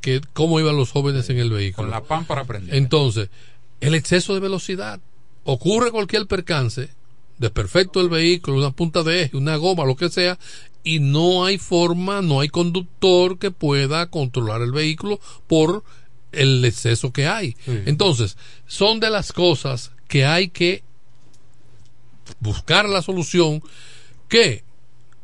Que 0.00 0.20
cómo 0.32 0.60
iban 0.60 0.76
los 0.76 0.92
jóvenes 0.92 1.28
en 1.30 1.38
el 1.38 1.50
vehículo. 1.50 1.88
Con 1.88 1.90
la 1.90 2.02
pámpara 2.02 2.44
prendida. 2.44 2.76
Entonces, 2.76 3.28
el 3.80 3.94
exceso 3.94 4.34
de 4.34 4.40
velocidad. 4.40 5.00
Ocurre 5.44 5.92
cualquier 5.92 6.26
percance, 6.26 6.88
desperfecto 7.38 8.00
del 8.00 8.08
vehículo, 8.08 8.58
una 8.58 8.72
punta 8.72 9.04
de 9.04 9.22
eje, 9.22 9.36
una 9.36 9.56
goma, 9.56 9.84
lo 9.84 9.94
que 9.94 10.08
sea, 10.08 10.38
y 10.82 10.98
no 10.98 11.44
hay 11.44 11.58
forma, 11.58 12.20
no 12.20 12.40
hay 12.40 12.48
conductor 12.48 13.38
que 13.38 13.52
pueda 13.52 14.10
controlar 14.10 14.62
el 14.62 14.72
vehículo 14.72 15.20
por 15.46 15.84
el 16.32 16.64
exceso 16.64 17.12
que 17.12 17.26
hay. 17.26 17.56
Entonces, 17.66 18.36
son 18.66 18.98
de 18.98 19.10
las 19.10 19.32
cosas 19.32 19.92
que 20.08 20.24
hay 20.24 20.48
que 20.48 20.82
buscar 22.40 22.88
la 22.88 23.02
solución 23.02 23.62
que 24.28 24.65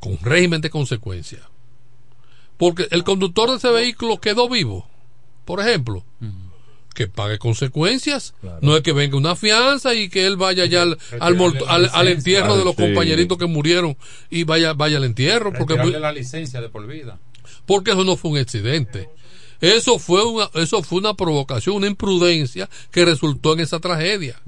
con 0.02 0.18
régimen 0.20 0.60
de 0.60 0.68
consecuencia. 0.68 1.38
Porque 2.56 2.88
el 2.90 3.04
conductor 3.04 3.50
de 3.50 3.56
ese 3.56 3.70
vehículo 3.70 4.18
quedó 4.20 4.48
vivo, 4.48 4.86
por 5.44 5.60
ejemplo, 5.60 6.04
que 6.94 7.06
pague 7.08 7.38
consecuencias. 7.38 8.34
No 8.60 8.76
es 8.76 8.82
que 8.82 8.92
venga 8.92 9.16
una 9.16 9.34
fianza 9.36 9.94
y 9.94 10.08
que 10.10 10.26
él 10.26 10.36
vaya 10.36 10.66
ya 10.66 10.82
al, 10.82 10.98
al, 11.20 11.36
mort- 11.36 11.64
al- 11.68 11.88
al 11.92 12.08
entierro 12.08 12.56
de 12.58 12.64
los 12.64 12.74
Sí. 12.76 12.82
compañeritos 12.82 13.38
que 13.38 13.46
murieron 13.46 13.96
y 14.28 14.44
vaya, 14.44 14.74
vaya 14.74 14.98
al 14.98 15.04
entierro. 15.04 15.52
Porque, 15.52 15.76
la 15.76 16.12
licencia 16.12 16.60
de 16.60 16.68
por 16.68 16.86
vida. 16.86 17.18
porque 17.64 17.92
eso 17.92 18.04
no 18.04 18.16
fue 18.16 18.32
un 18.32 18.38
accidente. 18.38 19.08
Eso 19.60 20.00
fue 20.00 20.24
una, 20.26 20.50
eso 20.54 20.82
fue 20.82 20.98
una 20.98 21.14
provocación, 21.14 21.76
una 21.76 21.86
imprudencia 21.86 22.68
que 22.90 23.04
resultó 23.04 23.52
en 23.54 23.60
esa 23.60 23.78
tragedia. 23.78 24.40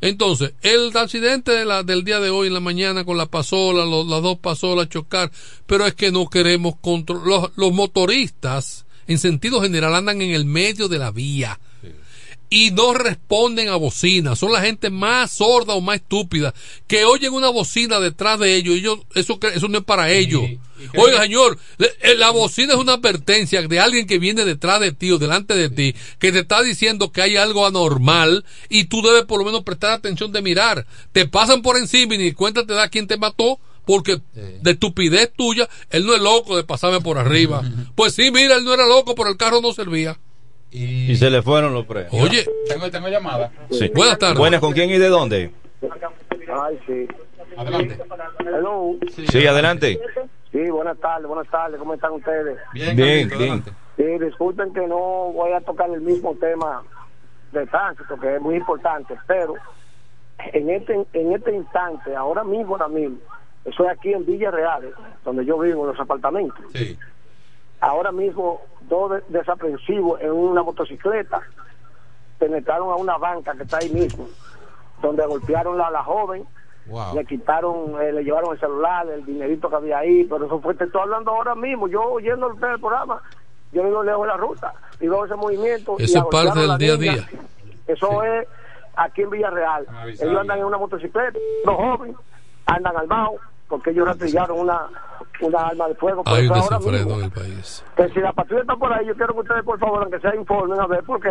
Entonces, 0.00 0.52
el 0.62 0.96
accidente 0.96 1.52
de 1.52 1.64
la, 1.64 1.82
del 1.82 2.04
día 2.04 2.20
de 2.20 2.30
hoy 2.30 2.48
en 2.48 2.54
la 2.54 2.60
mañana 2.60 3.04
con 3.04 3.16
la 3.16 3.26
pasola, 3.26 3.84
los- 3.84 4.06
las 4.06 4.22
dos 4.22 4.38
pasolas 4.38 4.88
chocar, 4.88 5.30
pero 5.66 5.86
es 5.86 5.94
que 5.94 6.12
no 6.12 6.26
queremos 6.28 6.74
controlar. 6.80 7.26
Los, 7.26 7.50
los 7.56 7.72
motoristas, 7.72 8.86
en 9.06 9.18
sentido 9.18 9.60
general, 9.62 9.94
andan 9.94 10.22
en 10.22 10.30
el 10.30 10.44
medio 10.44 10.88
de 10.88 10.98
la 10.98 11.10
vía 11.10 11.58
y 12.50 12.70
no 12.70 12.94
responden 12.94 13.68
a 13.68 13.76
bocina. 13.76 14.36
Son 14.36 14.52
la 14.52 14.62
gente 14.62 14.90
más 14.90 15.32
sorda 15.32 15.74
o 15.74 15.80
más 15.80 15.96
estúpida 15.96 16.54
que 16.86 17.04
oyen 17.04 17.32
una 17.32 17.48
bocina 17.48 18.00
detrás 18.00 18.38
de 18.38 18.56
ellos 18.56 18.76
y 18.76 18.78
ellos, 18.78 18.98
eso, 19.14 19.38
eso 19.54 19.68
no 19.68 19.78
es 19.78 19.84
para 19.84 20.10
ellos. 20.10 20.42
Oiga, 20.96 21.22
señor, 21.22 21.58
eh, 21.78 22.14
la 22.16 22.30
bocina 22.30 22.74
es 22.74 22.78
una 22.78 22.94
advertencia 22.94 23.62
de 23.62 23.80
alguien 23.80 24.06
que 24.06 24.18
viene 24.18 24.44
detrás 24.44 24.80
de 24.80 24.92
ti 24.92 25.10
o 25.10 25.18
delante 25.18 25.54
de 25.54 25.70
ti, 25.70 25.94
que 26.18 26.30
te 26.30 26.40
está 26.40 26.62
diciendo 26.62 27.10
que 27.10 27.22
hay 27.22 27.36
algo 27.36 27.66
anormal 27.66 28.44
y 28.68 28.84
tú 28.84 29.02
debes 29.02 29.24
por 29.24 29.40
lo 29.40 29.44
menos 29.44 29.64
prestar 29.64 29.92
atención 29.92 30.32
de 30.32 30.42
mirar. 30.42 30.86
Te 31.12 31.26
pasan 31.26 31.62
por 31.62 31.76
encima 31.76 32.14
y 32.14 32.18
ni 32.18 32.32
cuenta 32.32 32.64
te 32.64 32.74
da 32.74 32.88
quién 32.88 33.06
te 33.06 33.16
mató. 33.16 33.58
Porque 33.84 34.20
de 34.34 34.70
estupidez 34.72 35.32
tuya, 35.34 35.66
él 35.88 36.04
no 36.04 36.14
es 36.14 36.20
loco 36.20 36.54
de 36.58 36.62
pasarme 36.62 37.00
por 37.00 37.16
arriba. 37.16 37.62
Pues 37.94 38.14
sí, 38.14 38.30
mira, 38.30 38.56
él 38.56 38.64
no 38.64 38.74
era 38.74 38.86
loco, 38.86 39.14
pero 39.14 39.30
el 39.30 39.38
carro 39.38 39.62
no 39.62 39.72
servía. 39.72 40.18
Y 40.70 41.16
se 41.16 41.30
le 41.30 41.42
fueron 41.42 41.72
los 41.72 41.86
premios. 41.86 42.12
Oye, 42.12 42.44
Tengo, 42.68 42.90
tengo 42.90 43.08
llamada. 43.08 43.50
Sí. 43.70 43.90
Buenas 43.94 44.18
tardes. 44.18 44.38
Buenas, 44.38 44.60
¿con 44.60 44.72
quién 44.72 44.90
y 44.90 44.98
de 44.98 45.08
dónde? 45.08 45.50
Ay, 46.52 46.78
sí. 46.86 47.08
Adelante. 47.56 47.98
Hello. 48.40 48.96
Sí, 49.30 49.46
adelante. 49.46 49.98
Sí, 50.52 50.70
buenas 50.70 50.98
tardes, 50.98 51.26
buenas 51.26 51.48
tardes. 51.50 51.78
¿Cómo 51.78 51.94
están 51.94 52.12
ustedes? 52.12 52.58
Bien, 52.72 52.96
Bien, 52.96 53.28
bien. 53.28 53.64
Sí, 53.96 54.04
disculpen 54.04 54.72
que 54.72 54.86
no 54.86 55.32
voy 55.32 55.52
a 55.52 55.60
tocar 55.60 55.90
el 55.90 56.00
mismo 56.00 56.34
tema 56.36 56.84
de 57.52 57.66
tránsito, 57.66 58.18
que 58.18 58.36
es 58.36 58.40
muy 58.40 58.56
importante, 58.56 59.14
pero 59.26 59.54
en 60.52 60.70
este 60.70 61.04
en 61.12 61.32
este 61.32 61.54
instante, 61.54 62.14
ahora 62.14 62.44
mismo, 62.44 62.74
ahora 62.74 62.88
mismo, 62.88 63.18
estoy 63.64 63.88
aquí 63.88 64.12
en 64.12 64.24
Villa 64.24 64.50
Real, 64.50 64.94
donde 65.24 65.44
yo 65.44 65.58
vivo, 65.58 65.82
en 65.82 65.90
los 65.90 66.00
apartamentos. 66.00 66.64
Sí. 66.72 66.96
Ahora 67.80 68.10
mismo, 68.12 68.60
dos 68.82 69.10
de- 69.12 69.22
desaprensivos 69.28 70.20
en 70.20 70.32
una 70.32 70.62
motocicleta 70.62 71.40
penetraron 72.38 72.90
a 72.90 72.96
una 72.96 73.16
banca 73.18 73.54
que 73.54 73.62
está 73.64 73.78
ahí 73.78 73.90
mismo, 73.90 74.26
donde 75.02 75.26
golpearon 75.26 75.80
a 75.80 75.90
la 75.90 76.02
joven 76.02 76.44
le 77.14 77.24
quitaron, 77.26 78.00
eh, 78.00 78.12
le 78.12 78.24
llevaron 78.24 78.52
el 78.54 78.60
celular, 78.60 79.06
el 79.08 79.24
dinerito 79.26 79.68
que 79.68 79.76
había 79.76 79.98
ahí, 79.98 80.24
pero 80.24 80.46
eso 80.46 80.58
fue, 80.60 80.74
te 80.74 80.84
estoy 80.84 81.02
hablando 81.02 81.30
ahora 81.32 81.54
mismo, 81.54 81.86
yo 81.86 82.02
oyendo 82.02 82.48
usted 82.48 82.66
el 82.68 82.80
programa, 82.80 83.20
yo 83.72 83.82
lejos 84.02 84.22
de 84.22 84.26
la 84.28 84.36
ruta 84.38 84.72
y 84.98 85.06
veo 85.06 85.24
ese 85.26 85.34
movimiento. 85.34 85.96
y 85.98 86.04
Eso 86.04 86.18
es 86.20 86.24
parte 86.30 86.60
del 86.60 86.78
día 86.78 86.94
a 86.94 86.96
día. 86.96 87.28
Eso 87.86 88.22
es 88.24 88.48
aquí 88.96 89.20
en 89.22 89.30
Villarreal. 89.30 89.86
Ellos 90.18 90.40
andan 90.40 90.58
en 90.60 90.64
una 90.64 90.78
motocicleta, 90.78 91.38
los 91.66 91.76
jóvenes 91.76 92.16
andan 92.64 92.96
armados 92.96 93.40
porque 93.68 93.90
ellos 93.90 94.06
rastrearon 94.06 94.58
una, 94.58 94.88
una 95.40 95.58
arma 95.68 95.88
de 95.88 95.94
fuego. 95.94 96.24
Por 96.24 96.34
Hay 96.34 96.46
un 96.48 96.54
desenfreno 96.54 96.98
mismo, 96.98 97.18
en 97.18 97.24
el 97.24 97.30
país. 97.30 97.84
que 97.96 98.08
si 98.10 98.20
la 98.20 98.32
patrulla 98.32 98.62
está 98.62 98.76
por 98.76 98.92
ahí, 98.92 99.06
yo 99.06 99.14
quiero 99.14 99.34
que 99.34 99.40
ustedes, 99.40 99.64
por 99.64 99.78
favor, 99.78 100.02
aunque 100.02 100.20
sea 100.20 100.34
informen 100.34 100.80
a 100.80 100.86
ver, 100.86 101.02
porque 101.04 101.28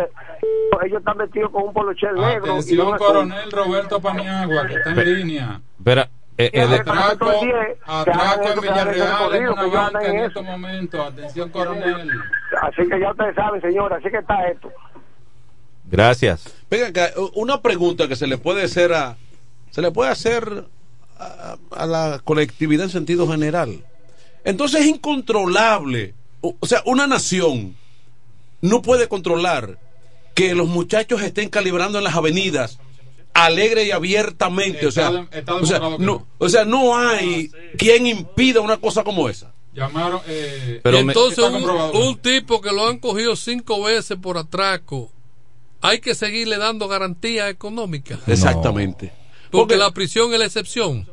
ellos 0.84 0.98
están 0.98 1.18
vestidos 1.18 1.50
con 1.50 1.64
un 1.64 1.72
poloche 1.72 2.06
negro. 2.12 2.46
y 2.46 2.50
Atención, 2.50 2.96
coronel 2.98 3.50
Roberto 3.52 4.00
Paniagua, 4.00 4.66
que 4.66 4.74
está 4.74 4.90
en 4.90 5.14
línea. 5.18 5.60
Espera, 5.78 6.08
eh, 6.36 6.50
eh, 6.52 6.66
de- 6.66 6.74
Atraco, 6.76 7.30
atraco 7.84 8.48
en 8.54 8.60
Villarreal 8.60 9.34
en 9.34 9.48
una 9.48 9.66
banca 9.66 10.06
en 10.06 10.16
en 10.18 10.24
estos 10.24 10.44
momentos. 10.44 11.00
Atención, 11.00 11.50
coronel. 11.50 12.10
Así 12.62 12.88
que 12.88 13.00
ya 13.00 13.10
ustedes 13.10 13.34
saben, 13.34 13.60
señora, 13.60 13.96
así 13.96 14.08
que 14.10 14.18
está 14.18 14.46
esto. 14.48 14.70
Gracias. 15.90 16.54
Venga 16.70 16.88
acá, 16.88 17.08
una 17.34 17.60
pregunta 17.62 18.08
que 18.08 18.16
se 18.16 18.26
le 18.26 18.38
puede 18.38 18.64
hacer 18.64 18.92
a 18.92 19.16
se 19.70 19.82
le 19.82 19.90
puede 19.90 20.10
hacer 20.10 20.64
a, 21.18 21.56
a 21.76 21.86
la 21.86 22.20
colectividad 22.24 22.84
en 22.84 22.90
sentido 22.90 23.26
general. 23.28 23.82
Entonces 24.48 24.80
es 24.82 24.86
incontrolable, 24.86 26.14
o, 26.40 26.54
o 26.58 26.66
sea, 26.66 26.82
una 26.86 27.06
nación 27.06 27.76
no 28.60 28.82
puede 28.82 29.08
controlar 29.08 29.78
que 30.34 30.54
los 30.54 30.68
muchachos 30.68 31.20
estén 31.22 31.48
calibrando 31.48 31.98
en 31.98 32.04
las 32.04 32.16
avenidas 32.16 32.78
alegre 33.34 33.84
y 33.84 33.90
abiertamente, 33.92 34.86
o 34.86 34.90
sea, 34.90 35.10
Está- 35.10 35.38
está 35.38 35.54
o 35.54 35.66
sea, 35.66 35.80
no, 35.98 36.26
o 36.38 36.48
sea, 36.48 36.64
no 36.64 36.96
hay 36.98 37.50
quien 37.76 38.06
impida 38.06 38.60
una 38.60 38.78
cosa 38.78 39.04
como 39.04 39.28
esa. 39.28 39.52
Llamaron. 39.74 40.20
Eh, 40.26 40.80
y 40.84 40.96
entonces 40.96 41.44
un 41.92 42.18
tipo 42.18 42.60
que 42.60 42.72
lo 42.72 42.88
han 42.88 42.98
cogido 42.98 43.36
cinco 43.36 43.82
veces 43.84 44.16
por 44.20 44.38
atraco, 44.38 45.12
hay 45.80 46.00
que 46.00 46.14
seguirle 46.14 46.56
dando 46.58 46.88
garantía 46.88 47.48
económica. 47.48 48.18
Exactamente. 48.26 49.12
Porque, 49.50 49.76
la 49.76 49.92
prisión 49.92 50.32
es 50.32 50.38
la 50.38 50.44
excepción. 50.46 51.08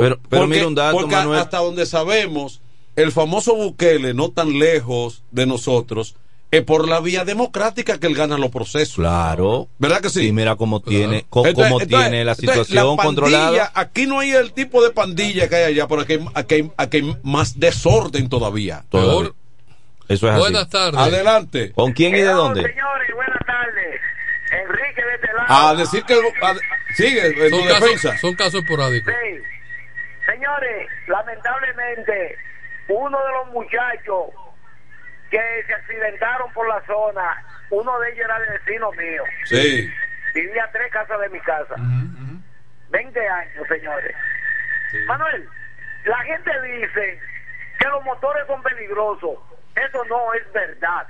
Pero, 0.00 0.18
pero 0.28 0.42
porque, 0.42 0.54
mira 0.56 0.66
un 0.66 0.74
dato, 0.74 0.96
porque 0.98 1.14
Manuel. 1.14 1.40
hasta 1.40 1.58
donde 1.58 1.86
sabemos, 1.86 2.60
el 2.96 3.12
famoso 3.12 3.54
Bukele, 3.54 4.14
no 4.14 4.30
tan 4.30 4.58
lejos 4.58 5.22
de 5.30 5.46
nosotros, 5.46 6.16
es 6.50 6.62
por 6.62 6.86
la 6.86 7.00
vía 7.00 7.24
democrática 7.24 7.98
que 7.98 8.06
él 8.06 8.14
gana 8.14 8.36
los 8.36 8.50
procesos. 8.50 8.96
Claro. 8.96 9.68
¿Verdad 9.78 10.02
que 10.02 10.10
sí? 10.10 10.26
Y 10.28 10.32
mira 10.32 10.56
cómo 10.56 10.80
tiene, 10.80 11.20
Entonces- 11.20 11.54
cómo 11.54 11.66
entonces- 11.80 11.88
tiene 11.88 12.24
la 12.24 12.32
entonces, 12.32 12.66
situación 12.66 12.96
pandilla, 12.96 13.04
controlada. 13.06 13.72
Aquí 13.74 14.06
no 14.06 14.18
hay 14.20 14.32
el 14.32 14.52
tipo 14.52 14.82
de 14.84 14.90
pandilla 14.90 15.48
que 15.48 15.56
hay 15.56 15.64
allá, 15.72 15.88
pero 15.88 16.02
aquí 16.02 16.12
hay, 16.14 16.26
aquí 16.34 16.70
aquí 16.76 16.96
hay 16.98 17.16
más 17.22 17.58
desorden 17.58 18.28
todavía. 18.28 18.84
Todavía. 18.90 19.30
Eso 20.08 20.26
es 20.26 20.32
así. 20.34 20.40
Buenas 20.40 20.68
tardes. 20.68 21.00
Adelante. 21.00 21.72
¿Con 21.72 21.92
quién 21.92 22.14
y 22.14 22.18
de 22.18 22.24
dónde? 22.32 22.60
Señores, 22.62 23.08
buenas 23.14 23.46
tardes. 23.46 24.00
Enrique 24.50 25.02
de 25.02 25.14
este 25.14 25.28
lado. 25.34 25.68
A 25.68 25.74
decir 25.74 26.02
que... 26.04 26.14
a- 26.14 26.94
sigue, 26.96 27.26
en 27.46 27.50
Son 27.50 27.62
casos, 27.66 27.80
defensa. 27.80 28.18
son 28.18 28.34
casos 28.34 28.54
esporádicos. 28.62 29.14
Sí. 29.14 29.38
Señores, 30.32 30.88
lamentablemente, 31.08 32.38
uno 32.88 33.22
de 33.22 33.32
los 33.32 33.46
muchachos 33.48 34.30
que 35.30 35.64
se 35.66 35.74
accidentaron 35.74 36.50
por 36.54 36.66
la 36.68 36.80
zona, 36.86 37.44
uno 37.68 37.98
de 38.00 38.12
ellos 38.12 38.24
era 38.24 38.38
de 38.38 38.58
vecino 38.58 38.92
mío. 38.92 39.24
Sí. 39.44 39.92
Vivía 40.34 40.70
tres 40.72 40.90
casas 40.90 41.20
de 41.20 41.28
mi 41.28 41.40
casa. 41.40 41.74
20 42.88 43.28
años, 43.28 43.68
señores. 43.68 44.16
Manuel, 45.06 45.48
la 46.04 46.18
gente 46.22 46.50
dice 46.62 47.20
que 47.78 47.88
los 47.88 48.02
motores 48.04 48.46
son 48.46 48.62
peligrosos. 48.62 49.38
Eso 49.76 50.04
no 50.06 50.32
es 50.32 50.50
verdad. 50.52 51.06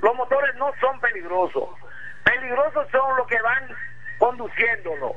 Los 0.00 0.16
motores 0.16 0.54
no 0.56 0.72
son 0.80 0.98
peligrosos. 1.00 1.68
Peligrosos 2.24 2.88
son 2.90 3.16
los 3.18 3.26
que 3.28 3.40
van 3.40 3.68
conduciéndolo. 4.18 5.16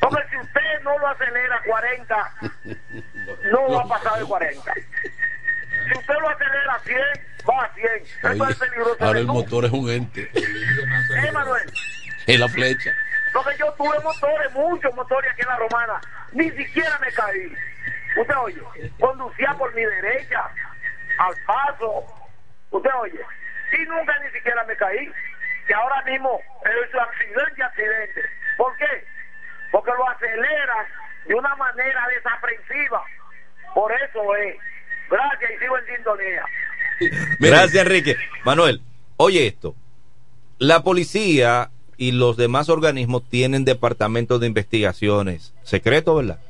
Porque 0.00 0.22
si 0.30 0.36
usted 0.36 0.80
no 0.82 0.98
lo 0.98 1.08
acelera 1.08 1.56
a 1.56 1.62
40, 1.62 2.32
no 3.52 3.68
va 3.72 3.82
a 3.82 3.88
pasar 3.88 4.18
de 4.18 4.24
40. 4.26 4.74
si 4.74 5.98
usted 5.98 6.14
lo 6.20 6.28
acelera 6.28 6.74
a 6.74 6.78
100, 6.80 6.96
va 7.48 7.64
a 7.64 7.74
100. 7.74 7.86
Eso 8.34 8.42
Oye, 8.44 8.52
es 8.52 8.58
peligroso. 8.58 8.96
ahora 9.04 9.18
el 9.20 9.26
¿Tú? 9.26 9.32
motor 9.32 9.64
es 9.64 9.70
un 9.72 9.90
ente. 9.90 10.30
Eh, 10.34 11.32
Manuel. 11.32 11.72
Es 12.26 12.38
la 12.40 12.48
flecha. 12.48 12.90
Porque 13.32 13.56
yo 13.58 13.72
tuve 13.74 13.98
motores, 14.00 14.52
muchos 14.52 14.94
motores 14.94 15.30
aquí 15.32 15.42
en 15.42 15.48
la 15.48 15.56
romana. 15.56 16.00
Ni 16.32 16.50
siquiera 16.50 16.98
me 16.98 17.12
caí. 17.12 17.54
Usted 18.16 18.34
oye, 18.42 18.60
conducía 18.98 19.54
por 19.56 19.72
mi 19.74 19.84
derecha, 19.84 20.42
al 21.18 21.34
paso. 21.46 22.04
Usted 22.70 22.90
oye, 23.00 23.20
y 23.72 23.82
nunca 23.86 24.18
ni 24.18 24.30
siquiera 24.32 24.64
me 24.64 24.76
caí. 24.76 25.10
Que 25.66 25.74
ahora 25.74 26.02
mismo 26.02 26.40
es 26.64 26.94
accidente, 26.94 27.62
accidente. 27.62 28.20
¿Por 28.56 28.76
qué? 28.76 29.04
Porque 29.70 29.90
lo 29.96 30.08
aceleran 30.08 30.86
de 31.26 31.34
una 31.34 31.54
manera 31.56 32.06
desaprensiva. 32.14 33.02
Por 33.74 33.92
eso 33.92 34.36
es. 34.36 34.56
Gracias 35.10 35.50
y 35.50 35.58
sigo 35.58 35.78
en 35.78 35.96
sintonía. 35.96 36.44
Gracias, 37.38 37.84
Enrique. 37.84 38.16
Manuel, 38.44 38.82
oye 39.16 39.46
esto. 39.46 39.74
La 40.58 40.82
policía 40.82 41.70
y 41.96 42.12
los 42.12 42.36
demás 42.36 42.68
organismos 42.68 43.28
tienen 43.28 43.64
departamentos 43.64 44.40
de 44.40 44.46
investigaciones 44.46 45.54
secretos, 45.62 46.16
¿verdad? 46.16 46.40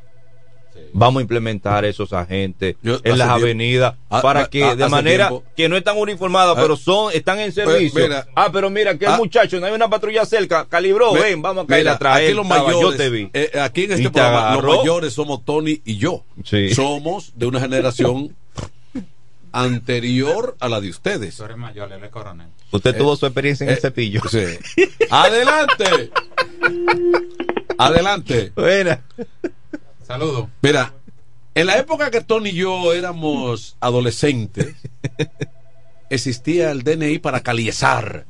Vamos 0.92 1.20
a 1.20 1.22
implementar 1.22 1.84
esos 1.84 2.12
agentes 2.12 2.74
en 2.82 2.92
las 2.92 3.02
tiempo- 3.02 3.32
avenidas 3.32 3.94
Ah, 4.08 4.20
para 4.22 4.40
ah, 4.40 4.50
que 4.50 4.64
ah, 4.64 4.74
de 4.74 4.88
manera 4.88 5.28
tiempo- 5.28 5.44
que 5.56 5.68
no 5.68 5.76
están 5.76 5.96
uniformados, 5.96 6.56
Ah, 6.58 6.60
pero 6.62 6.76
son 6.76 7.12
están 7.12 7.38
en 7.40 7.52
servicio. 7.52 8.00
mira, 8.02 8.26
ah, 8.34 8.50
pero 8.52 8.70
mira 8.70 8.98
que 8.98 9.04
el 9.06 9.16
muchacho 9.16 9.60
no 9.60 9.66
hay 9.66 9.72
una 9.72 9.88
patrulla 9.88 10.24
cerca, 10.26 10.66
calibró, 10.68 11.12
Ve- 11.12 11.20
ven, 11.20 11.42
vamos 11.42 11.64
a 11.64 11.66
caer 11.68 11.88
atrás. 11.88 12.16
Aquí 12.18 12.32
los 12.32 12.44
estaba, 12.44 12.64
mayores, 12.64 12.90
yo 12.90 12.96
te 12.96 13.10
vi. 13.10 13.30
eh, 13.32 13.50
aquí 13.60 13.84
en 13.84 13.92
este 13.92 14.02
te 14.04 14.10
programa, 14.10 14.56
los 14.60 14.78
mayores 14.78 15.12
somos 15.12 15.44
Tony 15.44 15.80
y 15.84 15.96
yo. 15.96 16.24
Sí. 16.44 16.74
Somos 16.74 17.32
de 17.36 17.46
una 17.46 17.60
generación 17.60 18.34
anterior 19.52 20.56
a 20.60 20.68
la 20.68 20.80
de 20.80 20.90
ustedes. 20.90 21.36
Tú 21.36 21.44
eres 21.44 21.56
mayor, 21.56 21.92
él 21.92 22.02
es 22.04 22.10
coronel. 22.10 22.48
Usted 22.72 22.94
Eh, 22.94 22.98
tuvo 22.98 23.16
su 23.16 23.26
experiencia 23.26 23.64
en 23.64 23.70
eh, 23.70 23.74
el 23.74 23.80
cepillo. 23.80 24.20
Sí. 24.30 24.44
Adelante. 25.10 26.10
Adelante. 27.78 28.52
Buena. 28.54 29.00
Saludos. 30.10 30.48
Mira, 30.62 30.92
en 31.54 31.66
la 31.66 31.78
época 31.78 32.10
que 32.10 32.20
Tony 32.20 32.50
y 32.50 32.54
yo 32.54 32.92
éramos 32.94 33.76
adolescentes, 33.80 34.74
existía 36.10 36.70
el 36.70 36.82
DNI 36.82 37.18
para 37.20 37.40
caliezar, 37.40 38.24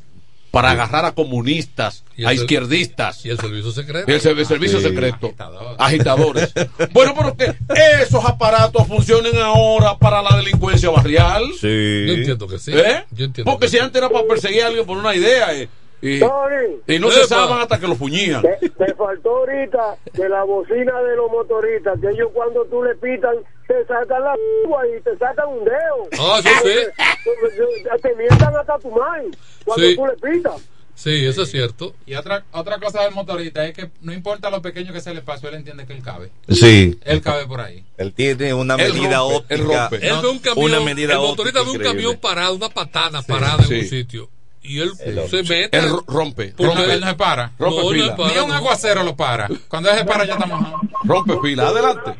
para 0.50 0.72
agarrar 0.72 1.04
a 1.04 1.12
comunistas, 1.12 2.04
a 2.26 2.34
izquierdistas. 2.34 3.24
Y 3.24 3.30
el 3.30 3.38
servicio 3.38 3.70
secreto. 3.70 4.10
Y 4.10 4.14
el 4.14 4.20
servi- 4.20 4.44
servicio 4.44 4.78
Sí. 4.80 4.88
secreto. 4.88 5.32
Agitadores. 5.78 6.52
bueno, 6.92 7.14
pero 7.16 7.36
que 7.36 7.54
esos 8.02 8.24
aparatos 8.24 8.86
funcionen 8.86 9.38
ahora 9.38 9.96
para 9.96 10.20
la 10.22 10.36
delincuencia 10.36 10.90
barrial. 10.90 11.44
Sí. 11.60 12.06
Yo 12.06 12.12
entiendo 12.14 12.46
que 12.48 12.58
sí. 12.58 12.72
¿Eh? 12.74 13.04
Yo 13.12 13.24
entiendo 13.26 13.50
Porque 13.50 13.68
si 13.68 13.78
antes 13.78 13.96
era 14.02 14.10
para 14.10 14.26
perseguir 14.26 14.64
a 14.64 14.66
alguien 14.66 14.84
por 14.84 14.98
una 14.98 15.14
idea 15.14 15.54
eh, 15.54 15.68
y, 16.02 16.18
Tony. 16.20 16.76
y 16.86 16.98
no 16.98 17.08
Epa. 17.08 17.16
cesaban 17.20 17.60
hasta 17.60 17.78
que 17.78 17.86
lo 17.88 17.94
puñían. 17.96 18.42
Te, 18.42 18.68
te 18.70 18.94
faltó 18.94 19.36
ahorita 19.38 19.96
de 20.14 20.28
la 20.28 20.44
bocina 20.44 21.00
de 21.02 21.16
los 21.16 21.30
motoristas, 21.30 21.98
que 22.00 22.08
ellos 22.08 22.30
cuando 22.32 22.64
tú 22.66 22.82
le 22.82 22.94
pitan, 22.96 23.36
te 23.66 23.84
sacan 23.86 24.22
la 24.22 24.34
lengua 24.34 24.82
y 24.88 25.00
te 25.02 25.16
sacan 25.18 25.48
un 25.48 25.64
dedo. 25.64 26.08
Ah, 26.18 26.40
eso 26.40 26.48
sí. 26.62 27.02
Te- 27.24 28.08
Te 28.08 28.14
mientan 28.16 28.56
hasta 28.56 28.78
tu 28.78 28.90
madre 28.90 29.28
cuando 29.64 29.86
Sí. 29.86 29.96
tú 29.96 30.06
le 30.06 30.14
pitas. 30.14 30.54
Sí, 30.94 31.24
eso 31.26 31.42
es 31.44 31.50
cierto. 31.50 31.94
Y 32.04 32.14
otra, 32.14 32.44
otra 32.52 32.78
cosa 32.78 33.02
del 33.04 33.12
motorista 33.14 33.64
es 33.64 33.72
que 33.72 33.90
no 34.02 34.12
importa 34.12 34.50
lo 34.50 34.60
pequeño 34.60 34.92
que 34.92 35.00
se 35.00 35.14
le 35.14 35.22
pasó, 35.22 35.48
él 35.48 35.54
entiende 35.54 35.86
que 35.86 35.94
él 35.94 36.02
cabe. 36.02 36.30
Sí. 36.48 36.98
Él 37.04 37.22
cabe 37.22 37.46
por 37.46 37.60
ahí. 37.62 37.84
Él 37.96 38.12
tiene 38.12 38.52
una 38.52 38.74
Él 38.74 38.92
medida 38.92 39.18
rompe, 39.20 39.54
él 39.54 39.60
óptica. 39.62 39.88
rompe. 39.88 40.06
Él 40.06 40.14
¿no? 40.16 40.22
ve 40.22 40.28
un 40.28 40.38
camión, 40.40 40.64
una 40.66 40.80
medida 40.80 41.14
el 41.14 41.18
motorista 41.20 41.60
óptica 41.60 41.62
ve 41.62 41.70
un 41.70 41.76
increíble. 41.76 42.02
camión 42.02 42.20
parado, 42.20 42.54
una 42.54 42.68
patana 42.68 43.22
parada 43.22 43.62
sí. 43.62 43.74
en 43.74 43.80
un 43.80 43.86
sitio. 43.86 44.28
Y 44.62 44.80
él 44.80 44.90
se 44.94 45.42
mete. 45.42 45.76
Él 45.78 45.88
ro- 45.90 46.04
rompe, 46.06 46.52
rompe. 46.58 46.92
Él 46.92 47.00
no 47.00 47.06
se 47.08 47.14
para. 47.14 47.52
No, 47.58 47.70
no 47.70 47.88
fila. 47.90 48.04
se 48.04 48.16
para, 48.22 48.32
Ni 48.34 48.38
un 48.44 48.52
aguacero 48.52 49.02
lo 49.02 49.16
para. 49.16 49.48
Cuando 49.68 49.90
él 49.90 49.98
se 49.98 50.04
para 50.04 50.24
ya 50.24 50.34
está 50.34 50.46
mojado. 50.46 50.80
Rompe 51.04 51.32
fila. 51.42 51.68
Adelante. 51.68 52.14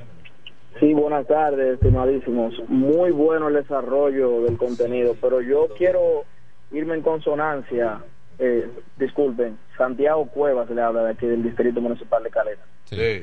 Sí, 0.80 0.95
buenas 0.95 1.26
tardes, 1.26 1.74
estimadísimos. 1.74 2.55
Muy 2.68 3.11
bueno 3.11 3.49
el 3.49 3.55
desarrollo 3.55 4.43
del 4.43 4.57
contenido, 4.57 5.14
pero 5.20 5.43
yo 5.43 5.68
quiero 5.76 6.24
irme 6.72 6.95
en 6.95 7.03
consonancia. 7.03 7.99
Eh, 8.38 8.66
disculpen, 8.97 9.59
Santiago 9.76 10.26
Cuevas 10.28 10.70
le 10.70 10.80
habla 10.80 11.05
de 11.05 11.11
aquí 11.11 11.26
del 11.26 11.43
Distrito 11.43 11.82
Municipal 11.82 12.22
de 12.22 12.30
Caleta. 12.30 12.62
Sí. 12.84 13.22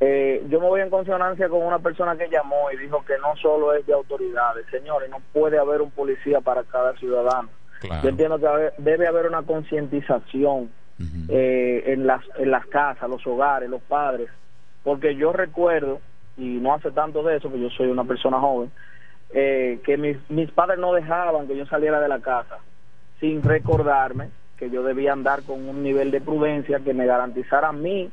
Eh, 0.00 0.46
yo 0.48 0.60
me 0.60 0.66
voy 0.68 0.80
en 0.80 0.88
consonancia 0.88 1.48
con 1.50 1.62
una 1.62 1.78
persona 1.78 2.16
que 2.16 2.28
llamó 2.30 2.70
y 2.72 2.78
dijo 2.78 3.04
que 3.06 3.18
no 3.18 3.36
solo 3.40 3.74
es 3.74 3.86
de 3.86 3.92
autoridades. 3.92 4.64
Señores, 4.70 5.10
no 5.10 5.18
puede 5.34 5.58
haber 5.58 5.82
un 5.82 5.90
policía 5.90 6.40
para 6.40 6.62
cada 6.64 6.94
ciudadano. 6.96 7.50
Yo 8.02 8.08
entiendo 8.08 8.38
que 8.38 8.72
debe 8.78 9.06
haber 9.06 9.26
una 9.26 9.42
concientización 9.42 10.70
eh, 11.28 11.84
en, 11.86 12.06
las, 12.06 12.22
en 12.38 12.50
las 12.50 12.66
casas, 12.66 13.08
los 13.08 13.26
hogares, 13.26 13.68
los 13.68 13.82
padres, 13.82 14.28
porque 14.82 15.14
yo 15.16 15.32
recuerdo, 15.32 16.00
y 16.36 16.58
no 16.58 16.74
hace 16.74 16.90
tanto 16.90 17.22
de 17.22 17.36
eso, 17.36 17.50
que 17.50 17.60
yo 17.60 17.68
soy 17.70 17.88
una 17.88 18.04
persona 18.04 18.40
joven, 18.40 18.70
eh, 19.30 19.80
que 19.84 19.96
mis, 19.96 20.16
mis 20.30 20.50
padres 20.50 20.78
no 20.78 20.92
dejaban 20.92 21.46
que 21.46 21.56
yo 21.56 21.66
saliera 21.66 22.00
de 22.00 22.08
la 22.08 22.20
casa 22.20 22.58
sin 23.20 23.42
recordarme 23.42 24.30
que 24.56 24.70
yo 24.70 24.82
debía 24.82 25.12
andar 25.12 25.42
con 25.42 25.68
un 25.68 25.82
nivel 25.82 26.10
de 26.10 26.20
prudencia 26.20 26.80
que 26.80 26.94
me 26.94 27.06
garantizara 27.06 27.68
a 27.68 27.72
mí 27.72 28.10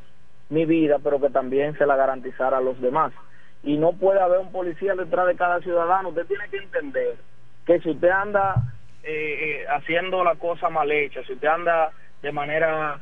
mi 0.49 0.65
vida, 0.65 0.97
pero 1.03 1.19
que 1.19 1.29
también 1.29 1.77
se 1.77 1.85
la 1.85 1.95
garantizara 1.95 2.57
a 2.57 2.61
los 2.61 2.79
demás. 2.81 3.13
Y 3.63 3.77
no 3.77 3.93
puede 3.93 4.19
haber 4.19 4.39
un 4.39 4.51
policía 4.51 4.93
detrás 4.93 5.25
de 5.27 5.35
cada 5.35 5.61
ciudadano. 5.61 6.09
Usted 6.09 6.25
tiene 6.27 6.49
que 6.49 6.57
entender 6.57 7.15
que 7.65 7.79
si 7.79 7.91
usted 7.91 8.09
anda 8.09 8.55
eh, 9.03 9.61
eh, 9.61 9.65
haciendo 9.75 10.23
la 10.23 10.35
cosa 10.35 10.69
mal 10.69 10.91
hecha, 10.91 11.21
si 11.25 11.33
usted 11.33 11.47
anda 11.47 11.91
de 12.21 12.31
manera 12.31 13.01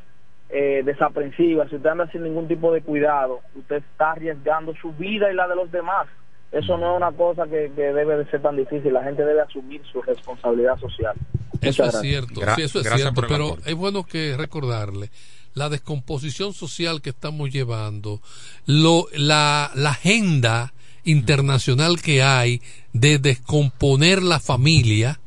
eh, 0.50 0.82
desaprensiva, 0.84 1.68
si 1.68 1.76
usted 1.76 1.88
anda 1.90 2.10
sin 2.10 2.24
ningún 2.24 2.48
tipo 2.48 2.72
de 2.72 2.82
cuidado, 2.82 3.40
usted 3.54 3.76
está 3.76 4.12
arriesgando 4.12 4.74
su 4.80 4.92
vida 4.92 5.30
y 5.30 5.34
la 5.34 5.46
de 5.48 5.56
los 5.56 5.70
demás. 5.70 6.06
Eso 6.50 6.76
no 6.76 6.92
es 6.92 6.96
una 6.98 7.12
cosa 7.12 7.44
que, 7.44 7.72
que 7.74 7.82
debe 7.94 8.16
de 8.18 8.26
ser 8.30 8.42
tan 8.42 8.56
difícil. 8.56 8.92
La 8.92 9.02
gente 9.02 9.24
debe 9.24 9.40
asumir 9.40 9.80
su 9.90 10.02
responsabilidad 10.02 10.76
social. 10.78 11.14
Eso 11.16 11.48
Muchas 11.54 11.68
es 11.70 11.76
gracias. 11.78 12.02
cierto, 12.02 12.40
Gra- 12.42 12.54
sí, 12.56 12.62
eso 12.62 12.78
es 12.80 12.84
gracias 12.84 13.12
cierto, 13.14 13.22
pero 13.26 13.56
es 13.64 13.74
bueno 13.74 14.04
que 14.04 14.36
recordarle 14.36 15.08
la 15.54 15.70
descomposición 15.70 16.52
social 16.52 17.00
que 17.00 17.08
estamos 17.10 17.50
llevando, 17.50 18.20
lo, 18.66 19.06
la, 19.14 19.70
la 19.74 19.90
agenda 19.90 20.74
internacional 21.04 22.00
que 22.02 22.22
hay 22.22 22.60
de 22.92 23.18
descomponer 23.18 24.22
la 24.22 24.38
familia 24.40 25.20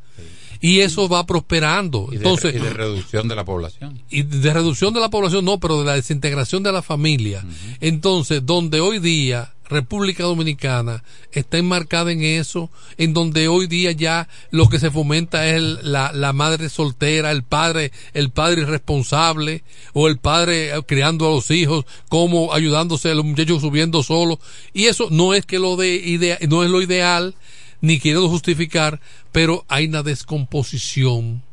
y 0.62 0.80
eso 0.82 1.08
va 1.10 1.26
prosperando. 1.26 2.08
Y 2.10 2.12
de, 2.12 2.18
Entonces, 2.18 2.56
y 2.56 2.60
de 2.60 2.70
reducción 2.74 3.28
de 3.28 3.36
la 3.36 3.46
población. 3.46 4.02
y 4.10 4.24
de 4.24 4.54
reducción 4.54 4.94
de 4.94 5.00
la 5.00 5.10
población 5.10 5.46
no, 5.46 5.60
pero 5.60 5.80
de 5.80 5.86
la 5.86 5.94
desintegración 5.96 6.64
de 6.64 6.72
la 6.72 6.82
familia. 6.82 7.44
Entonces, 7.82 8.46
donde 8.46 8.80
hoy 8.80 9.00
día 9.00 9.52
República 9.68 10.22
Dominicana 10.24 11.04
está 11.32 11.58
enmarcada 11.58 12.12
en 12.12 12.22
eso, 12.22 12.70
en 13.00 13.16
donde 13.16 13.48
hoy 13.48 13.66
día 13.66 13.92
ya 13.94 14.30
lo 14.52 14.70
que 14.70 14.78
se 14.78 14.92
fomenta 14.92 15.48
es 15.48 15.56
el- 15.56 15.80
la, 15.82 16.12
la 16.14 16.34
madre 16.34 16.70
soltera, 16.70 17.32
el 17.32 17.42
padre, 17.42 17.92
el 18.14 18.30
padre 18.30 18.62
irresponsable, 18.62 19.64
o 19.94 20.08
el 20.08 20.20
padre 20.20 20.70
eh, 20.70 20.82
criando 20.86 21.28
a 21.28 21.32
los 21.32 21.50
hijos, 21.50 21.86
como 22.10 22.54
ayudándose 22.54 23.10
a 23.10 23.16
los 23.16 23.26
muchachos 23.26 23.62
subiendo 23.62 24.04
solos, 24.04 24.38
y 24.72 24.86
eso 24.86 25.08
no 25.10 25.34
es 25.34 25.48
que 25.48 25.58
lo 25.58 25.76
de 25.78 25.96
idea, 25.96 26.38
no 26.48 26.64
es 26.64 26.70
lo 26.70 26.80
ideal, 26.84 27.34
ni 27.82 28.00
quiero 28.00 28.28
justificar, 28.30 29.00
pero 29.32 29.66
hay 29.68 29.88
una 29.88 30.04
descomposición 30.04 31.44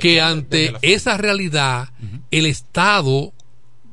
que 0.00 0.20
ante 0.20 0.74
esa 0.82 1.16
realidad 1.16 1.90
el 2.30 2.46
Estado 2.46 3.32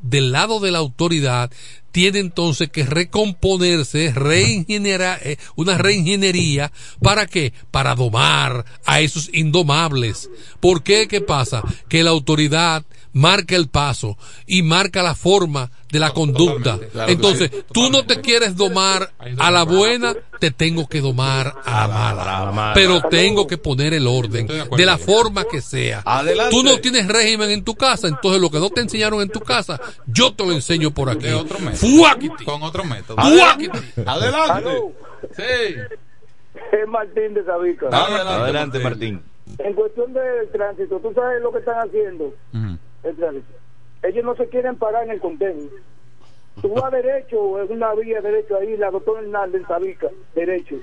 del 0.02 0.32
lado 0.32 0.60
de 0.60 0.72
la 0.72 0.80
autoridad 0.80 1.50
tiene 1.94 2.20
entonces 2.20 2.70
que 2.70 2.86
recomponerse, 2.86 4.12
reingenierar, 4.14 5.20
eh, 5.24 5.38
una 5.56 5.78
reingeniería, 5.78 6.72
¿para 7.00 7.28
qué? 7.28 7.54
Para 7.70 7.94
domar 7.96 8.66
a 8.84 9.00
esos 9.00 9.30
indomables. 9.32 10.30
¿Por 10.60 10.82
qué? 10.82 11.08
¿Qué 11.08 11.22
pasa? 11.22 11.62
Que 11.88 12.04
la 12.04 12.10
autoridad 12.10 12.84
marca 13.14 13.56
el 13.56 13.70
paso 13.70 14.18
y 14.46 14.62
marca 14.64 15.02
la 15.02 15.16
forma 15.16 15.72
de 15.92 16.00
la 16.00 16.12
conducta. 16.12 16.80
claro 16.92 17.12
Entonces, 17.12 17.50
sí, 17.54 17.64
tú 17.72 17.90
no 17.90 18.06
te 18.06 18.20
quieres 18.22 18.56
domar 18.58 19.12
a 19.40 19.52
la 19.52 19.64
buena, 19.64 20.16
te 20.40 20.52
tengo 20.52 20.88
que 20.88 21.00
domar 21.02 21.54
a 21.64 21.88
la 21.88 22.52
mala. 22.52 22.72
Pero 22.74 23.02
tengo 23.10 23.48
que 23.48 23.58
poner 23.58 23.94
el 23.94 24.08
orden 24.08 24.48
de 24.48 24.86
la 24.86 24.98
forma 24.98 25.46
que 25.46 25.62
sea. 25.62 26.02
Adelante. 26.04 26.56
Tú 26.56 26.64
no 26.64 26.80
tienes 26.80 27.08
régimen 27.08 27.52
en 27.52 27.64
tu 27.64 27.76
casa, 27.76 28.08
entonces 28.08 28.42
lo 28.42 28.50
que 28.50 28.60
no 28.60 28.70
te 28.70 28.82
enseñaron 28.82 29.22
en 29.22 29.30
tu 29.30 29.40
casa, 29.40 29.80
yo 30.08 30.34
te 30.34 30.46
lo 30.46 30.52
enseño 30.52 30.92
por 30.92 31.10
aquí. 31.10 31.28
De 31.28 31.34
otro 31.36 31.60
método. 31.60 31.78
Fuáquiti. 31.90 32.44
Con 32.44 32.64
otro 32.64 32.84
método. 32.84 33.20
Adelante. 33.20 33.70
Aló, 34.06 34.92
Sí. 35.38 35.44
es 36.72 36.88
Martín 36.88 37.34
de 37.34 37.46
Sabica. 37.46 37.88
Adelante, 37.90 38.80
Martín. 38.80 39.22
En 39.60 39.74
cuestión 39.74 40.14
del 40.14 40.50
tránsito, 40.52 41.00
¿tú 41.00 41.14
sabes 41.14 41.42
lo 41.42 41.52
que 41.52 41.60
están 41.60 41.88
haciendo? 41.88 42.34
Ellos 43.04 44.26
no 44.26 44.36
se 44.36 44.48
quieren 44.50 44.76
parar 44.76 45.04
en 45.04 45.12
el 45.12 45.20
contenedor. 45.20 45.72
Tú 46.62 46.70
vas 46.74 46.92
derecho, 46.92 47.62
es 47.62 47.70
una 47.70 47.94
vía 47.94 48.22
derecho 48.22 48.58
ahí, 48.58 48.78
la 48.78 48.92
doctora 48.92 49.22
Hernández 49.22 49.64
Sabica, 49.68 50.10
derecho. 50.36 50.76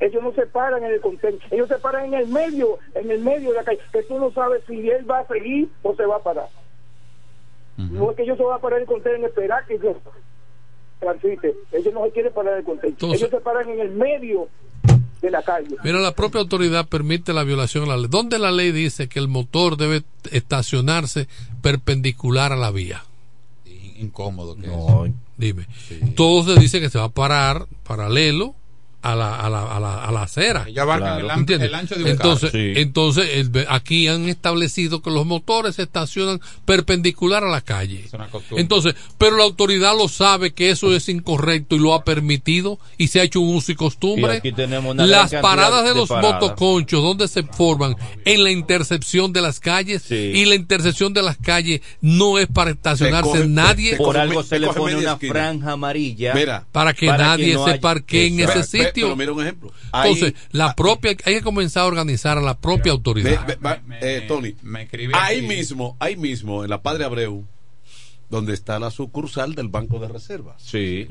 ellos 0.00 0.22
no 0.22 0.32
se 0.32 0.46
paran 0.46 0.84
en 0.84 0.92
el 0.92 1.00
contenedor, 1.00 1.40
ellos 1.50 1.68
se 1.68 1.78
paran 1.78 2.06
en 2.06 2.14
el 2.14 2.28
medio, 2.28 2.78
en 2.94 3.10
el 3.10 3.20
medio 3.20 3.50
de 3.50 3.56
la 3.56 3.64
calle, 3.64 3.80
que 3.92 4.02
tú 4.04 4.18
no 4.18 4.30
sabes 4.32 4.62
si 4.66 4.88
él 4.90 5.10
va 5.10 5.20
a 5.20 5.26
seguir 5.26 5.68
o 5.82 5.94
se 5.94 6.06
va 6.06 6.16
a 6.16 6.22
parar. 6.22 6.48
No 7.76 8.10
es 8.10 8.16
que 8.16 8.22
ellos 8.22 8.38
se 8.38 8.44
van 8.44 8.56
a 8.56 8.60
parar 8.60 8.78
en 8.78 8.82
el 8.84 8.88
contenedor 8.88 9.20
en 9.20 9.26
esperar 9.26 9.66
que 9.66 9.78
yo 9.78 9.96
transite, 10.98 11.54
ellos 11.72 11.92
no 11.92 12.04
se 12.06 12.12
quieren 12.12 12.32
parar 12.32 12.54
en 12.54 12.58
el 12.60 12.64
contenedor, 12.64 13.14
ellos 13.14 13.30
se 13.30 13.40
paran 13.40 13.68
en 13.68 13.80
el 13.80 13.90
medio 13.90 14.48
de 15.20 15.30
la 15.30 15.42
calle. 15.42 15.76
Mira, 15.84 15.98
la 15.98 16.14
propia 16.14 16.40
autoridad 16.40 16.88
permite 16.88 17.32
la 17.32 17.44
violación 17.44 17.84
a 17.84 17.88
la 17.88 17.96
ley. 17.96 18.06
¿Dónde 18.08 18.38
la 18.38 18.50
ley 18.50 18.72
dice 18.72 19.08
que 19.08 19.18
el 19.18 19.28
motor 19.28 19.76
debe 19.76 20.04
estacionarse 20.30 21.28
perpendicular 21.62 22.52
a 22.52 22.56
la 22.56 22.70
vía? 22.70 23.04
Incómodo 23.98 24.56
que 24.56 24.66
no, 24.66 25.06
Dime. 25.36 25.66
Todo 26.14 26.54
se 26.54 26.60
dice 26.60 26.80
que 26.80 26.90
se 26.90 26.98
va 26.98 27.04
a 27.04 27.10
parar 27.10 27.66
paralelo 27.82 28.54
a 29.12 29.16
la, 29.16 29.36
a 29.36 29.48
la, 29.50 29.62
a 29.76 29.80
la, 29.80 30.04
a 30.04 30.12
la 30.12 30.22
acera. 30.22 30.66
Ya 30.68 30.84
claro. 30.84 31.18
el, 31.18 31.30
ancho, 31.30 31.54
el, 31.54 31.74
ancho 31.74 31.94
de 31.96 32.02
un 32.04 32.08
entonces, 32.10 32.50
carro. 32.50 32.64
Sí. 32.64 32.72
entonces 32.80 33.28
el, 33.34 33.66
aquí 33.68 34.08
han 34.08 34.28
establecido 34.28 35.02
que 35.02 35.10
los 35.10 35.26
motores 35.26 35.76
se 35.76 35.82
estacionan 35.82 36.40
perpendicular 36.64 37.44
a 37.44 37.48
la 37.48 37.60
calle. 37.60 38.02
Es 38.06 38.12
una 38.12 38.26
costumbre. 38.28 38.60
Entonces, 38.62 38.94
pero 39.18 39.36
la 39.36 39.44
autoridad 39.44 39.96
lo 39.96 40.08
sabe 40.08 40.52
que 40.52 40.70
eso 40.70 40.94
es 40.94 41.08
incorrecto 41.08 41.76
y 41.76 41.78
lo 41.78 41.94
ha 41.94 42.04
permitido 42.04 42.78
y 42.98 43.08
se 43.08 43.20
ha 43.20 43.22
hecho 43.24 43.40
un 43.40 43.54
uso 43.56 43.72
y 43.72 43.74
costumbre. 43.76 44.34
Y 44.34 44.36
aquí 44.38 44.52
tenemos 44.52 44.92
una 44.94 45.06
las 45.06 45.32
paradas 45.34 45.84
de, 45.84 45.90
de 45.90 45.94
los 45.94 46.08
paradas. 46.08 46.40
motoconchos, 46.42 47.02
donde 47.02 47.28
se 47.28 47.42
forman 47.44 47.96
en 48.24 48.44
la 48.44 48.50
intercepción 48.50 49.32
de 49.32 49.42
las 49.42 49.60
calles 49.60 50.02
Sí. 50.06 50.14
y 50.14 50.44
la 50.44 50.54
intercepción 50.54 51.12
de 51.14 51.22
las 51.22 51.36
calles 51.36 51.80
no 52.00 52.38
es 52.38 52.46
para 52.48 52.70
estacionarse 52.70 53.30
coge- 53.44 53.48
nadie. 53.48 53.96
Por 53.96 54.16
algo 54.18 54.42
se 54.42 54.58
le 54.58 54.68
pone 54.68 54.96
una 54.96 55.12
esquina. 55.12 55.32
franja 55.32 55.72
amarilla 55.72 56.34
Mira, 56.34 56.66
para 56.72 56.92
que 56.92 57.06
para 57.06 57.28
nadie 57.28 57.46
que 57.48 57.54
no 57.54 57.64
se 57.66 57.78
parquee 57.78 58.26
en 58.26 58.40
ese 58.40 58.58
Exacto. 58.58 58.66
Pero- 58.96 59.14
sitio. 59.14 59.16
pero 59.16 59.16
mira 59.16 59.32
un 59.32 59.42
ejemplo. 59.42 59.72
Entonces, 59.92 60.34
Ahí- 60.34 60.48
la 60.52 60.74
propia, 60.74 61.10
hay 61.24 61.34
que 61.36 61.42
comenzar 61.42 61.84
a 61.84 61.86
organizar 61.86 62.38
a 62.38 62.40
la 62.40 62.58
propia 62.58 62.92
autoridad. 62.92 63.56
Eh, 64.00 64.24
Tony, 64.26 64.54
me 64.62 64.82
escribí 64.82 65.12
ahí 65.14 65.38
aquí. 65.38 65.46
mismo, 65.46 65.96
ahí 66.00 66.16
mismo, 66.16 66.64
en 66.64 66.70
la 66.70 66.82
Padre 66.82 67.04
Abreu, 67.04 67.44
donde 68.28 68.54
está 68.54 68.80
la 68.80 68.90
sucursal 68.90 69.54
del 69.54 69.68
Banco 69.68 70.00
de 70.00 70.08
Reservas. 70.08 70.60
Sí. 70.60 71.06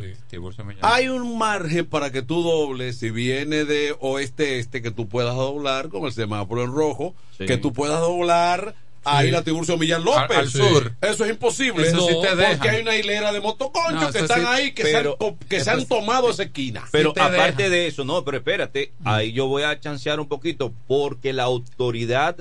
Hay 0.82 1.08
un 1.08 1.38
margen 1.38 1.86
para 1.86 2.12
que 2.12 2.22
tú 2.22 2.44
dobles, 2.44 2.98
si 2.98 3.10
viene 3.10 3.64
de 3.64 3.96
oeste-este, 4.00 4.82
que 4.82 4.92
tú 4.92 5.08
puedas 5.08 5.36
doblar 5.36 5.88
con 5.90 6.04
el 6.06 6.12
semáforo 6.12 6.64
en 6.64 6.74
rojo, 6.74 7.16
Sí. 7.38 7.46
que 7.46 7.58
tú 7.58 7.72
puedas 7.72 8.02
doblar 8.02 8.76
ahí 9.06 9.28
Sí. 9.28 9.32
la 9.32 9.44
Tiburcio 9.44 9.78
Millán 9.78 10.04
López. 10.04 10.32
Al- 10.38 10.44
al 10.44 10.50
sur. 10.50 10.94
Eso 11.02 11.24
es 11.26 11.32
imposible. 11.32 11.88
Eso 11.88 12.02
sí 12.02 12.08
te 12.22 12.28
porque 12.30 12.36
dejan. 12.36 12.70
hay 12.70 12.82
una 12.82 12.96
hilera 12.96 13.32
de 13.32 13.40
motoconchos 13.42 14.02
No, 14.02 14.12
que 14.12 14.20
están 14.20 14.42
sí, 14.42 14.46
ahí, 14.48 14.72
que, 14.74 14.84
pero- 14.84 15.18
se, 15.20 15.26
han, 15.28 15.36
que 15.48 15.60
se 15.62 15.70
han 15.72 15.86
tomado 15.86 16.30
esa 16.30 16.44
esquina. 16.44 16.84
Pero 16.92 17.14
te 17.14 17.22
aparte 17.22 17.64
dejan. 17.64 17.72
de 17.72 17.88
eso, 17.88 18.04
no, 18.04 18.24
pero 18.26 18.38
espérate, 18.38 18.92
ahí 19.04 19.32
yo 19.32 19.48
voy 19.48 19.64
a 19.64 19.80
chancear 19.80 20.20
un 20.20 20.28
poquito 20.28 20.74
porque 20.88 21.32
la 21.34 21.44
autoridad 21.44 22.38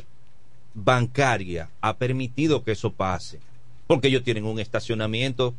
bancaria 0.75 1.69
ha 1.81 1.97
permitido 1.97 2.65
que 2.65 2.73
eso 2.73 2.93
pase. 2.93 3.39
Porque 3.87 4.09
ellos 4.09 4.25
tienen 4.25 4.45
un 4.45 4.59
estacionamiento 4.59 5.55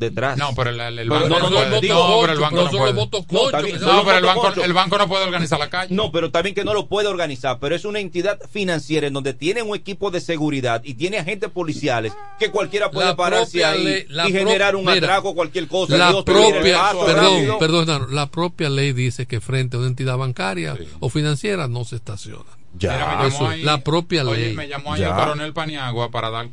detrás. 0.00 0.36
No, 0.38 0.52
pero 0.56 0.70
el, 0.70 0.80
el- 0.80 0.98
el 0.98 1.08
Pero 1.08 1.20
banco 1.20 1.38
no, 1.38 1.48
puede. 1.50 1.70
no, 1.70 2.20
pero 2.20 2.32
el 2.32 2.38
banco 2.40 2.56
no 2.56 2.70
puede. 2.70 2.92
No, 2.94 4.04
pero 4.04 4.16
el 4.18 4.24
banco, 4.24 4.62
el 4.64 4.72
banco 4.72 4.98
no 4.98 5.04
organizar 5.04 5.58
la 5.58 5.70
calle. 5.70 5.94
No, 5.94 6.10
pero 6.10 6.30
también 6.30 6.54
que 6.54 6.64
no 6.64 6.74
lo 6.74 6.86
puede 6.88 7.06
organizar, 7.08 7.58
pero 7.60 7.76
es 7.76 7.84
una 7.84 8.00
entidad 8.00 8.38
financiera 8.50 9.06
en 9.06 9.12
donde 9.12 9.34
tiene 9.34 9.62
un 9.62 9.76
equipo 9.76 10.10
de 10.10 10.20
seguridad 10.20 10.80
y 10.84 10.94
tiene 10.94 11.18
agentes 11.18 11.50
policiales 11.50 12.12
que 12.38 12.50
cualquiera 12.50 12.90
puede 12.90 13.08
La 13.08 13.16
pararse 13.16 13.64
ahí 13.64 13.84
ley- 13.84 14.06
y 14.28 14.32
generar 14.32 14.74
un 14.74 14.82
mira, 14.86 14.94
atraco, 14.96 15.34
cualquier 15.34 15.68
cosa. 15.68 15.96
La 15.96 16.10
Dios 16.10 16.24
propia, 16.24 16.92
perdón, 17.06 17.58
perdón, 17.58 18.14
la 18.14 18.26
propia 18.30 18.70
ley 18.70 18.92
dice 18.92 19.26
que 19.26 19.40
frente 19.40 19.76
a 19.76 19.80
una 19.80 19.88
entidad 19.88 20.16
bancaria 20.16 20.76
o 21.00 21.08
financiera 21.10 21.68
no 21.68 21.84
se 21.84 21.96
estaciona. 21.96 22.44
Mira, 22.72 22.92
me 22.94 22.98
llamó 23.00 23.26
Eso 23.26 23.44
es, 23.46 23.50
ahí- 23.50 23.62
la 23.62 23.78
propia 23.82 24.22
oye, 24.24 24.46
ley. 24.46 24.54
me 24.54 24.68
llamó 24.68 24.94
ahí 24.94 25.00
Ya. 25.00 25.08
el 25.08 25.14
coronel 25.14 25.52
Paniagua 25.52 26.10
para 26.10 26.30
dar 26.30 26.48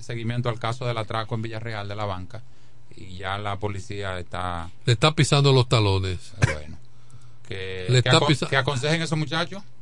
seguimiento 0.00 0.48
al 0.48 0.58
caso 0.58 0.86
del 0.86 0.96
atraco 0.96 1.34
en 1.34 1.42
Villarreal 1.42 1.86
de 1.86 1.94
la 1.96 2.06
banca. 2.06 2.42
Y 3.00 3.16
ya 3.18 3.38
la 3.38 3.56
policía 3.58 4.18
está. 4.18 4.70
Le 4.84 4.92
está 4.92 5.12
pisando 5.14 5.52
los 5.52 5.68
talones. 5.68 6.32
Bueno. 6.44 6.78
Que, 7.48 7.86
Le 7.88 8.02
que, 8.02 8.08
está 8.10 8.20
pisa- 8.26 8.46
que 8.48 8.56
aconsejen 8.56 9.00
a 9.00 9.04
esos 9.04 9.18
muchachos. 9.18 9.62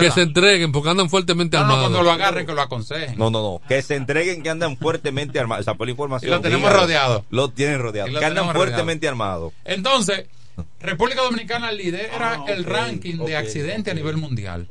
Que 0.00 0.10
se 0.10 0.22
entreguen 0.22 0.72
porque 0.72 0.88
andan 0.90 1.10
fuertemente 1.10 1.56
No, 1.58 1.64
no, 1.64 1.70
armados. 1.72 1.90
cuando 1.90 2.02
lo 2.02 2.10
agarren, 2.12 2.46
que 2.46 2.54
lo 2.54 2.62
aconsejen. 2.62 3.18
No, 3.18 3.30
no, 3.30 3.42
no. 3.42 3.60
Que 3.68 3.82
se 3.82 3.96
entreguen 3.96 4.42
que 4.42 4.48
andan 4.50 4.76
fuertemente 4.78 5.38
armados. 5.38 5.62
Esa 5.62 5.74
fue 5.74 5.86
la 5.86 5.90
información. 5.92 6.30
Y 6.30 6.34
lo 6.34 6.40
tenemos 6.40 6.64
Dígalo. 6.70 6.82
rodeado. 6.84 7.24
Lo 7.30 7.48
tienen 7.50 7.78
rodeado. 7.80 8.08
Lo 8.10 8.18
Que 8.18 8.24
andan 8.24 8.50
fuertemente 8.52 9.06
armados. 9.08 9.52
Entonces, 9.64 10.26
República 10.80 11.22
Dominicana 11.22 11.72
lidera 11.72 12.08
Ah, 12.34 12.44
el 12.48 12.64
ranking 12.64 13.16
de 13.24 13.36
accidentes 13.36 13.92
a 13.92 13.94
nivel 13.94 14.16
mundial. 14.16 14.66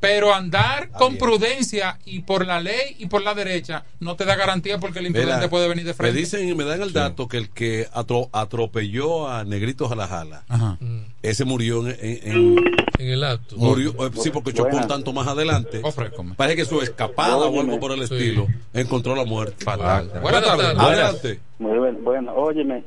Pero 0.00 0.34
andar 0.34 0.90
con 0.90 1.10
bien. 1.12 1.18
prudencia 1.18 1.98
y 2.04 2.20
por 2.20 2.44
la 2.44 2.60
ley 2.60 2.96
y 2.98 3.06
por 3.06 3.22
la 3.22 3.34
derecha 3.34 3.84
no 4.00 4.16
te 4.16 4.24
da 4.24 4.34
garantía 4.34 4.78
porque 4.78 4.98
el 4.98 5.06
imprudente 5.06 5.36
Mira, 5.36 5.48
puede 5.50 5.68
venir 5.68 5.84
de 5.84 5.90
Me 5.92 5.94
frente. 5.94 6.18
dicen 6.18 6.48
y 6.48 6.54
me 6.54 6.64
dan 6.64 6.82
el 6.82 6.92
dato 6.92 7.28
que 7.28 7.36
el 7.36 7.50
que 7.50 7.86
atro- 7.94 8.28
atropelló 8.32 9.28
a 9.28 9.44
Negrito 9.44 9.88
Jalajala, 9.88 10.42
Ajá. 10.48 10.76
ese 11.22 11.44
murió 11.44 11.86
en, 11.86 11.96
en- 12.00 12.32
en- 12.32 12.58
En 12.98 13.08
el 13.08 13.22
acto. 13.24 13.56
murió, 13.56 13.90
eh, 14.06 14.10
sí, 14.20 14.30
porque 14.30 14.52
chocó 14.52 14.76
un 14.76 14.88
tanto 14.88 15.12
más 15.12 15.26
adelante. 15.28 15.80
Ofrécome. 15.84 16.34
Parece 16.34 16.56
que 16.56 16.64
su 16.64 16.80
escapada 16.82 17.36
o 17.36 17.60
algo 17.60 17.78
por 17.78 17.92
el 17.92 18.06
Sí. 18.08 18.14
estilo 18.14 18.48
encontró 18.74 19.14
la 19.14 19.24
muerte. 19.24 19.64
Fatal. 19.64 20.06
Buenas 20.08 20.22
Buenas 20.22 20.44
tardes. 20.44 20.66
tardes. 20.66 20.82
Adelante. 20.82 21.40
Muy 21.60 21.78
bien, 21.78 22.02
bueno, 22.04 22.34
óyeme, 22.34 22.82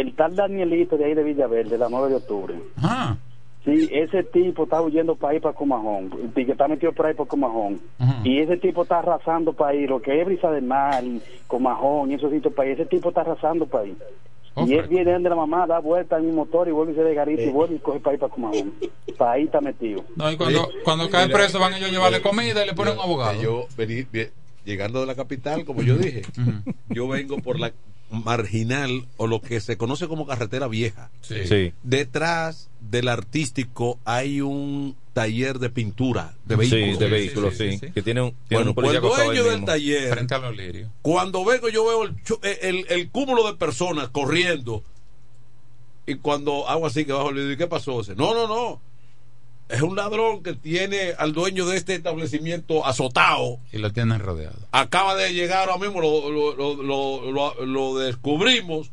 el 0.00 0.14
tal 0.14 0.34
Danielito 0.36 0.96
de 0.96 1.04
ahí 1.06 1.14
de 1.14 1.22
Villaverde, 1.22 1.78
la 1.78 1.88
9 1.88 2.08
de 2.10 2.14
octubre. 2.16 2.54
Ajá. 2.76 3.16
Sí, 3.64 3.88
ese 3.90 4.22
tipo 4.24 4.64
está 4.64 4.82
huyendo 4.82 5.14
para 5.16 5.32
ahí 5.32 5.40
para 5.40 5.54
Comajón, 5.54 6.10
y 6.36 6.44
que 6.44 6.52
está 6.52 6.68
metido 6.68 6.92
por 6.92 7.06
ahí 7.06 7.14
por 7.14 7.26
Comajón. 7.26 7.80
Ajá. 7.98 8.20
Y 8.22 8.38
ese 8.40 8.58
tipo 8.58 8.82
está 8.82 8.98
arrasando 8.98 9.54
para 9.54 9.70
ahí, 9.70 9.86
lo 9.86 10.02
que 10.02 10.20
es 10.20 10.26
Brisa 10.26 10.50
del 10.50 10.64
Mar, 10.64 11.02
y 11.02 11.22
Comajón 11.46 12.10
y 12.10 12.14
esos 12.14 12.30
sitios 12.30 12.52
para 12.52 12.68
ahí, 12.68 12.74
ese 12.74 12.84
tipo 12.84 13.08
está 13.08 13.22
arrasando 13.22 13.64
para 13.66 13.84
ahí. 13.84 13.96
Oh, 14.56 14.66
y 14.66 14.74
él 14.74 14.86
viene 14.86 15.18
de 15.18 15.28
la 15.28 15.34
mamá, 15.34 15.66
da 15.66 15.80
vuelta 15.80 16.16
en 16.18 16.26
un 16.26 16.36
motor 16.36 16.68
y 16.68 16.72
vuelve 16.72 16.92
y 16.92 16.94
se 16.94 17.02
de 17.02 17.14
garito 17.14 17.42
y 17.42 17.48
vuelve 17.48 17.74
y 17.76 17.78
coge 17.80 17.98
para 18.00 18.12
ahí 18.12 18.18
para 18.18 18.32
Comajón. 18.32 18.72
Para 19.18 19.32
ahí 19.32 19.44
está 19.44 19.60
metido. 19.60 20.04
No, 20.14 20.30
y 20.30 20.36
cuando, 20.36 20.68
cuando 20.84 21.08
cae 21.10 21.26
Mira, 21.26 21.38
preso 21.38 21.58
van 21.58 21.72
ellos 21.74 21.88
a 21.88 21.92
llevarle 21.92 22.20
comida 22.20 22.62
y 22.62 22.66
le 22.68 22.74
ponen 22.74 22.94
un 22.94 23.00
abogado. 23.00 23.40
Yo 23.42 23.66
vení- 23.78 24.06
vi- 24.12 24.28
llegando 24.64 25.00
de 25.00 25.06
la 25.06 25.14
capital, 25.14 25.64
como 25.64 25.82
yo 25.82 25.96
dije, 25.96 26.22
yo 26.90 27.08
vengo 27.08 27.38
por 27.38 27.58
la 27.58 27.72
marginal 28.14 29.06
o 29.16 29.26
lo 29.26 29.40
que 29.40 29.60
se 29.60 29.76
conoce 29.76 30.08
como 30.08 30.26
carretera 30.26 30.66
vieja. 30.68 31.10
Sí. 31.20 31.46
Sí. 31.46 31.72
Detrás 31.82 32.70
del 32.80 33.08
artístico 33.08 33.98
hay 34.04 34.40
un 34.40 34.96
taller 35.12 35.58
de 35.58 35.70
pintura 35.70 36.34
de 36.44 36.54
Sí, 36.64 36.70
vehículos. 36.70 36.98
de 36.98 37.04
Sí, 37.06 37.10
vehículos, 37.12 37.54
sí, 37.56 37.70
sí. 37.70 37.78
sí, 37.78 37.86
sí. 37.86 37.92
Que 37.92 38.02
tiene 38.02 38.22
un, 38.22 38.30
tiene 38.48 38.64
Bueno, 38.64 38.70
un 38.70 38.74
pues 38.74 38.94
el 38.94 39.00
dueño 39.00 39.44
del 39.44 39.64
taller, 39.64 40.10
Frente 40.12 40.34
a 40.34 40.38
los 40.38 40.56
lirios. 40.56 40.90
cuando 41.02 41.44
vengo 41.44 41.68
yo 41.68 41.84
veo 41.86 42.02
el, 42.04 42.22
chu- 42.24 42.40
el, 42.42 42.86
el 42.88 43.10
cúmulo 43.10 43.46
de 43.46 43.54
personas 43.56 44.08
corriendo 44.08 44.82
y 46.06 46.16
cuando 46.16 46.68
hago 46.68 46.86
así 46.86 47.04
que 47.04 47.12
bajo 47.12 47.30
el 47.30 47.36
video, 47.36 47.52
¿y 47.52 47.56
qué 47.56 47.66
pasó? 47.66 47.98
Dice, 48.00 48.14
no, 48.14 48.34
no, 48.34 48.46
no. 48.48 48.80
Es 49.68 49.80
un 49.82 49.96
ladrón 49.96 50.42
que 50.42 50.52
tiene 50.52 51.14
al 51.18 51.32
dueño 51.32 51.64
de 51.66 51.76
este 51.76 51.94
establecimiento 51.94 52.84
azotado. 52.86 53.58
Y 53.72 53.78
lo 53.78 53.92
tienen 53.92 54.20
rodeado. 54.20 54.58
Acaba 54.72 55.14
de 55.16 55.32
llegar 55.32 55.68
ahora 55.70 55.78
mismo, 55.84 56.00
lo, 56.02 56.30
lo, 56.30 56.54
lo, 56.54 56.82
lo- 56.82 57.32
lo- 57.32 57.64
lo 57.64 57.98
descubrimos 57.98 58.90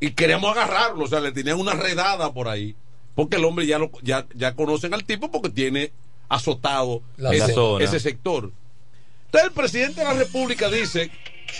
y 0.00 0.12
queremos 0.12 0.50
agarrarlo. 0.56 1.04
O 1.04 1.08
sea, 1.08 1.20
le 1.20 1.32
tenían 1.32 1.60
una 1.60 1.74
redada 1.74 2.32
por 2.32 2.48
ahí. 2.48 2.74
Porque 3.14 3.36
el 3.36 3.44
hombre 3.44 3.66
ya, 3.66 3.78
lo, 3.78 3.90
ya, 4.02 4.26
ya 4.34 4.54
conocen 4.54 4.94
al 4.94 5.04
tipo 5.04 5.30
porque 5.30 5.50
tiene 5.50 5.92
azotado 6.28 7.02
La 7.16 7.32
ese, 7.34 7.52
zona. 7.52 7.84
ese 7.84 8.00
sector. 8.00 8.50
Entonces 9.26 9.48
el 9.50 9.54
presidente 9.54 10.00
de 10.00 10.06
la 10.06 10.14
República 10.14 10.70
dice 10.70 11.10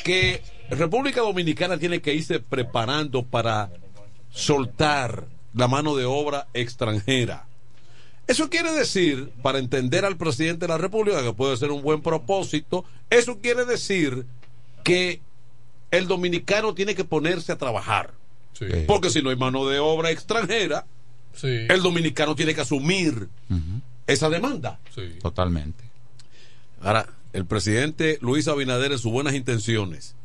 que 0.05 0.43
República 0.71 1.21
Dominicana 1.21 1.77
tiene 1.79 2.01
que 2.01 2.15
irse 2.15 2.41
preparando 2.41 3.25
para 3.25 3.71
soltar 4.31 5.27
la 5.55 5.69
mano 5.69 5.97
de 5.97 6.05
obra 6.05 6.47
extranjera. 6.55 7.48
Eso 8.29 8.49
quiere 8.51 8.73
decir, 8.73 9.31
para 9.43 9.59
entender 9.59 10.05
al 10.05 10.17
presidente 10.17 10.67
de 10.67 10.73
la 10.73 10.79
República, 10.79 11.23
que 11.23 11.33
puede 11.33 11.57
ser 11.57 11.71
un 11.71 11.83
buen 11.83 12.03
propósito, 12.03 12.85
eso 13.11 13.39
quiere 13.39 13.65
decir 13.65 14.27
que 14.85 15.21
el 15.91 16.07
dominicano 16.07 16.75
tiene 16.75 16.95
que 16.95 17.05
ponerse 17.05 17.53
a 17.53 17.57
trabajar. 17.59 18.13
Sí. 18.53 18.67
Porque 18.87 19.09
si 19.11 19.23
no 19.23 19.31
hay 19.31 19.37
mano 19.37 19.67
de 19.67 19.79
obra 19.79 20.11
extranjera, 20.11 20.85
Sí. 21.35 21.49
el 21.69 21.83
dominicano 21.83 22.35
tiene 22.37 22.55
que 22.55 22.61
asumir 22.61 23.29
esa 24.07 24.29
demanda. 24.29 24.79
Sí. 24.95 25.19
Totalmente. 25.23 25.85
Ahora, 26.83 27.07
el 27.33 27.47
presidente 27.47 28.19
Luis 28.21 28.47
Abinader 28.49 28.93
en 28.93 28.99
sus 28.99 29.11
buenas 29.13 29.35
intenciones, 29.35 30.17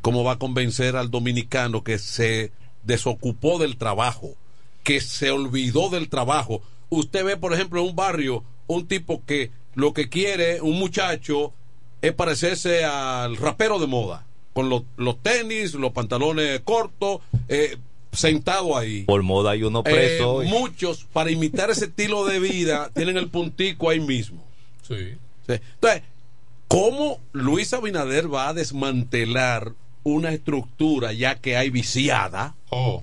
¿cómo 0.00 0.24
va 0.24 0.32
a 0.32 0.38
convencer 0.38 0.96
al 0.96 1.10
dominicano 1.10 1.84
que 1.84 1.98
se 1.98 2.52
desocupó 2.84 3.58
del 3.58 3.76
trabajo, 3.76 4.34
que 4.82 5.00
se 5.02 5.30
olvidó 5.30 5.90
del 5.90 6.08
trabajo? 6.08 6.62
Usted 6.90 7.24
ve, 7.24 7.36
por 7.36 7.52
ejemplo, 7.52 7.80
en 7.80 7.88
un 7.88 7.96
barrio, 7.96 8.44
un 8.66 8.86
tipo 8.86 9.24
que 9.24 9.50
lo 9.74 9.92
que 9.94 10.08
quiere, 10.08 10.60
un 10.60 10.78
muchacho, 10.78 11.52
es 12.02 12.12
parecerse 12.12 12.84
al 12.84 13.36
rapero 13.36 13.78
de 13.78 13.86
moda, 13.86 14.26
con 14.52 14.68
los, 14.68 14.82
los 14.96 15.22
tenis, 15.22 15.74
los 15.74 15.92
pantalones 15.92 16.60
cortos, 16.60 17.20
eh, 17.48 17.78
sentado 18.12 18.76
ahí. 18.76 19.04
Por 19.04 19.22
moda 19.22 19.52
hay 19.52 19.62
uno 19.62 19.82
preso. 19.82 20.42
Eh, 20.42 20.46
muchos, 20.48 21.06
para 21.12 21.30
imitar 21.30 21.70
ese 21.70 21.86
estilo 21.86 22.24
de 22.24 22.40
vida, 22.40 22.90
tienen 22.94 23.16
el 23.16 23.28
puntico 23.28 23.90
ahí 23.90 24.00
mismo. 24.00 24.42
Sí. 24.86 25.14
Entonces, 25.46 26.02
¿cómo 26.68 27.20
Luis 27.32 27.72
Abinader 27.72 28.32
va 28.32 28.48
a 28.48 28.54
desmantelar 28.54 29.72
una 30.02 30.32
estructura 30.32 31.12
ya 31.12 31.36
que 31.36 31.56
hay 31.56 31.70
viciada? 31.70 32.54
O 32.70 33.02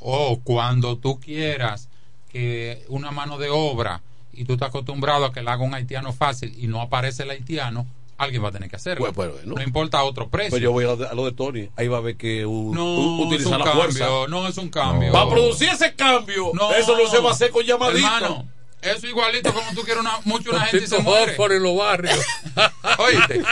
oh, 0.00 0.40
cuando 0.44 0.98
tú 0.98 1.18
quieras 1.18 1.88
que 2.34 2.82
una 2.88 3.12
mano 3.12 3.38
de 3.38 3.48
obra 3.48 4.02
y 4.32 4.44
tú 4.44 4.54
estás 4.54 4.70
acostumbrado 4.70 5.24
a 5.24 5.32
que 5.32 5.40
la 5.40 5.52
haga 5.52 5.62
un 5.62 5.72
haitiano 5.72 6.12
fácil 6.12 6.52
y 6.58 6.66
no 6.66 6.80
aparece 6.80 7.22
el 7.22 7.30
haitiano, 7.30 7.86
alguien 8.18 8.42
va 8.42 8.48
a 8.48 8.52
tener 8.52 8.68
que 8.68 8.74
hacerlo. 8.74 9.06
no 9.44 9.62
importa 9.62 10.02
otro 10.02 10.28
precio. 10.28 10.50
Pues 10.50 10.62
yo 10.62 10.72
voy 10.72 10.84
a 10.84 11.14
lo, 11.14 11.24
de, 11.24 11.32
Tony. 11.32 11.70
Ahí 11.76 11.86
va 11.86 11.98
a 11.98 12.00
ver 12.00 12.16
que 12.16 12.44
un, 12.44 12.74
no, 12.74 13.20
utiliza 13.20 13.56
la 13.56 13.66
fuerza. 13.66 14.06
No 14.28 14.48
es 14.48 14.58
un 14.58 14.68
cambio. 14.68 15.12
Para 15.12 15.30
producir 15.30 15.68
ese 15.68 15.94
cambio, 15.94 16.50
eso 16.76 16.98
no 16.98 17.08
se 17.08 17.20
va 17.20 17.30
a 17.30 17.32
hacer 17.32 17.52
con 17.52 17.64
llamadito. 17.64 18.04
Hermano, 18.04 18.48
eso 18.82 19.06
igualito 19.06 19.54
como 19.54 19.72
tú 19.74 19.82
quieres 19.82 20.02
una, 20.02 20.18
mucho 20.24 20.50
una 20.50 20.66
gente 20.66 20.86
y 20.86 20.88
se 20.88 20.98
muere. 20.98 21.34
por 21.34 21.52
en 21.52 21.62
los 21.62 21.76
barrios. 21.76 22.18
Oíste, 22.98 23.42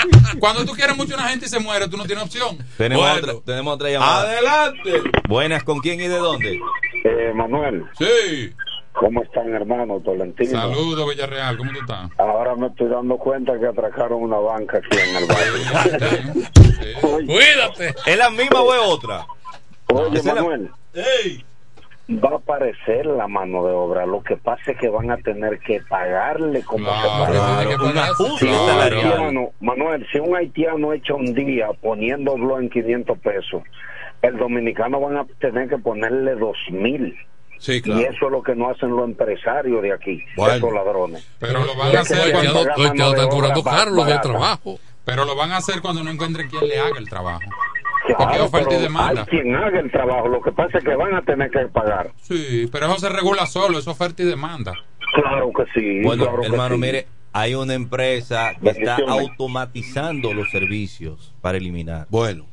cuando 0.40 0.64
tú 0.64 0.72
quieres 0.72 0.96
mucho 0.96 1.14
una 1.14 1.28
gente 1.28 1.46
y 1.46 1.48
se 1.48 1.60
muere, 1.60 1.86
tú 1.86 1.96
no 1.96 2.04
tienes 2.04 2.24
opción. 2.24 2.58
Tenemos, 2.76 3.18
otra, 3.18 3.34
tenemos 3.46 3.74
otra 3.74 3.90
llamada. 3.90 4.22
Adelante. 4.22 5.02
Buenas, 5.28 5.62
¿con 5.62 5.78
quién 5.78 6.00
y 6.00 6.08
de 6.08 6.18
dónde? 6.18 6.58
Eh, 7.04 7.32
Manuel. 7.32 7.84
Sí. 7.96 8.52
¿Cómo 8.92 9.22
están, 9.22 9.52
hermano 9.54 10.00
Tolentino? 10.00 10.50
Saludos, 10.50 11.08
Villarreal, 11.08 11.56
¿cómo 11.56 11.72
tú 11.72 11.78
estás? 11.80 12.10
Ahora 12.18 12.54
me 12.54 12.66
estoy 12.66 12.88
dando 12.88 13.16
cuenta 13.16 13.58
que 13.58 13.66
atracaron 13.66 14.22
una 14.22 14.36
banca 14.36 14.78
aquí 14.78 14.98
en 14.98 15.16
el 15.16 15.26
barrio. 15.26 16.46
Cuídate. 17.26 17.94
¿Es 18.06 18.18
la 18.18 18.30
misma 18.30 18.60
o 18.60 18.74
es 18.74 18.80
otra? 18.84 19.26
Oye, 19.86 20.22
Manuel. 20.22 20.70
Va 22.10 22.30
a 22.30 22.36
aparecer 22.36 23.06
la 23.06 23.28
mano 23.28 23.64
de 23.64 23.72
obra. 23.72 24.04
Lo 24.04 24.22
que 24.22 24.36
pasa 24.36 24.72
es 24.72 24.78
que 24.78 24.88
van 24.88 25.10
a 25.10 25.16
tener 25.18 25.58
que 25.60 25.80
pagarle 25.88 26.62
como 26.62 26.84
se 26.84 27.08
paga. 27.08 27.64
Manuel, 29.60 30.06
si 30.12 30.18
un 30.18 30.36
haitiano 30.36 30.92
echa 30.92 31.14
un 31.14 31.32
día 31.32 31.68
poniéndolo 31.80 32.58
en 32.58 32.68
500 32.68 33.18
pesos, 33.18 33.62
el 34.20 34.36
dominicano 34.36 35.00
van 35.00 35.16
a 35.16 35.24
tener 35.40 35.68
que 35.68 35.78
ponerle 35.78 36.34
dos 36.34 36.56
mil. 36.70 37.16
Y 37.66 38.02
eso 38.02 38.26
es 38.26 38.32
lo 38.32 38.42
que 38.42 38.56
no 38.56 38.70
hacen 38.70 38.90
los 38.90 39.04
empresarios 39.04 39.82
de 39.82 39.92
aquí, 39.92 40.22
esos 40.36 40.72
ladrones. 40.72 41.26
Pero 41.38 41.64
lo 41.64 41.76
van 41.76 41.96
a 41.96 42.00
hacer 42.00 42.32
cuando 42.32 42.60
están 42.60 43.28
cobrando 43.28 44.04
de 44.04 44.18
trabajo. 44.18 44.80
Pero 45.04 45.24
lo 45.24 45.36
van 45.36 45.52
a 45.52 45.58
hacer 45.58 45.80
cuando 45.80 46.02
no 46.02 46.10
encuentren 46.10 46.48
quien 46.48 46.68
le 46.68 46.78
haga 46.78 46.98
el 46.98 47.08
trabajo. 47.08 47.40
Porque 48.18 48.40
oferta 48.40 48.74
y 48.74 48.82
demanda. 48.82 49.20
Hay 49.22 49.26
quien 49.28 49.54
haga 49.54 49.78
el 49.78 49.90
trabajo, 49.90 50.28
lo 50.28 50.42
que 50.42 50.50
pasa 50.50 50.78
es 50.78 50.84
que 50.84 50.94
van 50.94 51.14
a 51.14 51.22
tener 51.22 51.50
que 51.50 51.60
pagar. 51.68 52.10
Sí, 52.20 52.68
pero 52.72 52.86
eso 52.86 52.98
se 52.98 53.08
regula 53.08 53.46
solo, 53.46 53.78
es 53.78 53.86
oferta 53.86 54.22
y 54.22 54.26
demanda. 54.26 54.74
Claro 55.14 55.52
que 55.56 55.64
sí. 55.72 56.02
Bueno, 56.02 56.42
hermano, 56.42 56.78
mire, 56.78 57.06
hay 57.32 57.54
una 57.54 57.74
empresa 57.74 58.54
que 58.60 58.70
está 58.70 58.96
automatizando 58.96 60.34
los 60.34 60.50
servicios 60.50 61.32
para 61.40 61.58
eliminar. 61.58 62.06
Bueno, 62.10 62.46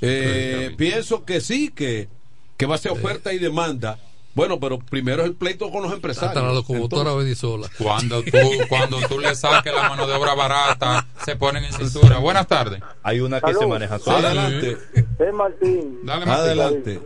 eh, 0.00 0.74
pienso 0.78 1.24
que 1.24 1.40
sí, 1.40 1.70
que, 1.70 2.08
que 2.56 2.66
va 2.66 2.76
a 2.76 2.78
ser 2.78 2.92
oferta 2.92 3.32
y 3.34 3.38
demanda 3.38 3.98
bueno, 4.34 4.58
pero 4.58 4.78
primero 4.78 5.22
es 5.22 5.28
el 5.28 5.34
pleito 5.34 5.70
con 5.70 5.82
los 5.82 5.92
empresarios. 5.92 6.36
Hasta 6.36 6.46
la 6.46 6.52
locomotora 6.52 7.14
Bedisola. 7.14 7.68
Cuando 7.78 8.22
tú, 8.22 8.38
cuando 8.68 8.98
tú 9.08 9.18
le 9.18 9.34
saques 9.34 9.72
la 9.74 9.88
mano 9.88 10.06
de 10.06 10.14
obra 10.14 10.34
barata, 10.34 11.06
se 11.24 11.36
ponen 11.36 11.64
en 11.64 11.72
cintura. 11.72 12.18
Buenas 12.18 12.46
tardes. 12.46 12.82
Hay 13.02 13.20
una 13.20 13.40
que 13.40 13.54
se 13.54 13.66
maneja 13.66 13.98
sola. 13.98 14.30
Adelante. 14.30 14.76
Es 15.18 15.32
Martín. 15.32 16.00
Dale, 16.04 16.26
Martín. 16.26 16.44
Adelante. 16.44 17.00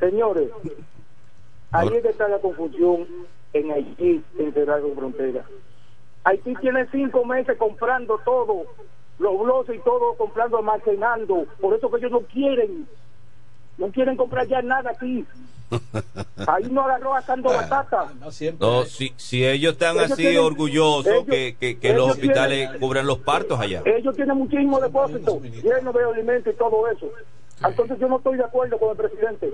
Señores, 0.00 0.50
ahí 1.70 1.88
es 1.88 2.02
que 2.02 2.08
está 2.08 2.28
la 2.28 2.38
confusión 2.38 3.06
en 3.52 3.70
Haití, 3.70 4.22
en 4.38 4.52
Cerrado 4.52 4.94
Frontera. 4.94 5.44
Haití 6.24 6.54
tiene 6.56 6.86
cinco 6.90 7.24
meses 7.24 7.56
comprando 7.56 8.18
todo, 8.24 8.64
los 9.18 9.38
bloques 9.38 9.76
y 9.76 9.78
todo, 9.84 10.14
comprando, 10.18 10.58
almacenando. 10.58 11.46
Por 11.60 11.74
eso 11.74 11.90
que 11.90 11.98
ellos 11.98 12.10
no 12.10 12.20
quieren, 12.22 12.88
no 13.78 13.88
quieren 13.92 14.16
comprar 14.16 14.46
ya 14.48 14.60
nada 14.62 14.90
aquí. 14.90 15.24
Ahí 16.46 16.64
no 16.70 16.82
agarró 16.82 17.14
sacando 17.14 17.50
ah, 17.50 17.56
batata. 17.56 18.12
No, 18.58 18.84
si, 18.84 19.12
si 19.16 19.46
ellos 19.46 19.72
están 19.72 19.98
así 19.98 20.36
orgullosos 20.36 21.24
que, 21.26 21.56
que, 21.58 21.92
los 21.92 22.10
hospitales 22.10 22.70
cubran 22.78 23.06
los 23.06 23.18
partos 23.18 23.58
allá. 23.58 23.82
Ellos 23.84 24.14
tienen 24.14 24.36
muchísimo 24.36 24.80
depósito, 24.80 25.40
lleno 25.40 25.92
de 25.92 26.04
alimentos 26.04 26.54
y 26.54 26.56
todo 26.56 26.88
eso. 26.88 27.10
Entonces 27.64 27.98
yo 27.98 28.08
no 28.08 28.18
estoy 28.18 28.36
de 28.36 28.44
acuerdo 28.44 28.78
con 28.78 28.90
el 28.90 28.96
presidente. 28.96 29.52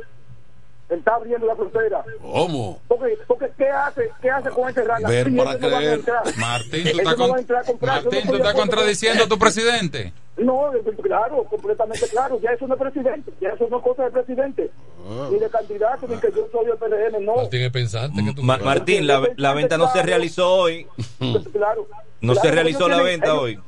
Él 0.89 0.99
está 0.99 1.15
abriendo 1.15 1.47
la 1.47 1.57
frontera. 1.57 2.05
¿Cómo? 2.21 2.79
Porque, 2.87 3.17
porque 3.27 3.51
¿qué 3.57 3.69
hace? 3.69 4.11
¿Qué 4.21 4.31
hace 4.31 4.51
con 4.51 4.69
ese 4.69 4.85
rana? 4.85 5.09
Ver 5.09 5.35
para 5.35 5.59
creer. 5.59 6.01
Martín, 6.37 6.85
tú 6.93 6.99
estás, 6.99 7.19
Martín, 7.81 8.23
¿tú 8.29 8.37
estás 8.37 8.55
contradiciendo 8.55 9.25
a 9.25 9.29
tu 9.29 9.39
presidente. 9.39 10.13
No, 10.37 10.71
claro, 11.03 11.45
completamente 11.45 12.07
claro. 12.09 12.39
Ya 12.43 12.51
eso 12.51 12.67
no 12.67 12.75
es 12.75 12.81
presidente. 12.81 13.33
Ya 13.41 13.51
eso 13.51 13.69
no 13.71 13.79
es 13.79 13.83
cosa 13.83 14.03
del 14.03 14.13
presidente. 14.13 14.71
Ni 15.31 15.39
de 15.39 15.51
candidato, 15.51 16.07
ni 16.09 16.17
que 16.17 16.31
yo 16.31 16.49
soy 16.53 16.67
el 16.67 16.77
PRM, 16.79 17.25
no. 17.25 17.37
Martín 17.37 17.63
es 17.63 17.73
pensante. 17.73 18.25
Que 18.25 18.33
tú 18.33 18.43
Martín, 18.43 19.07
la, 19.07 19.23
la, 19.37 19.55
venta 19.55 19.77
no 19.77 19.91
se 19.91 20.03
realizó 20.03 20.49
hoy. 20.49 20.87
Claro. 21.53 21.89
No 22.21 22.35
se 22.35 22.51
realizó 22.51 22.89
la 22.89 23.03
venta 23.03 23.35
hoy. 23.35 23.59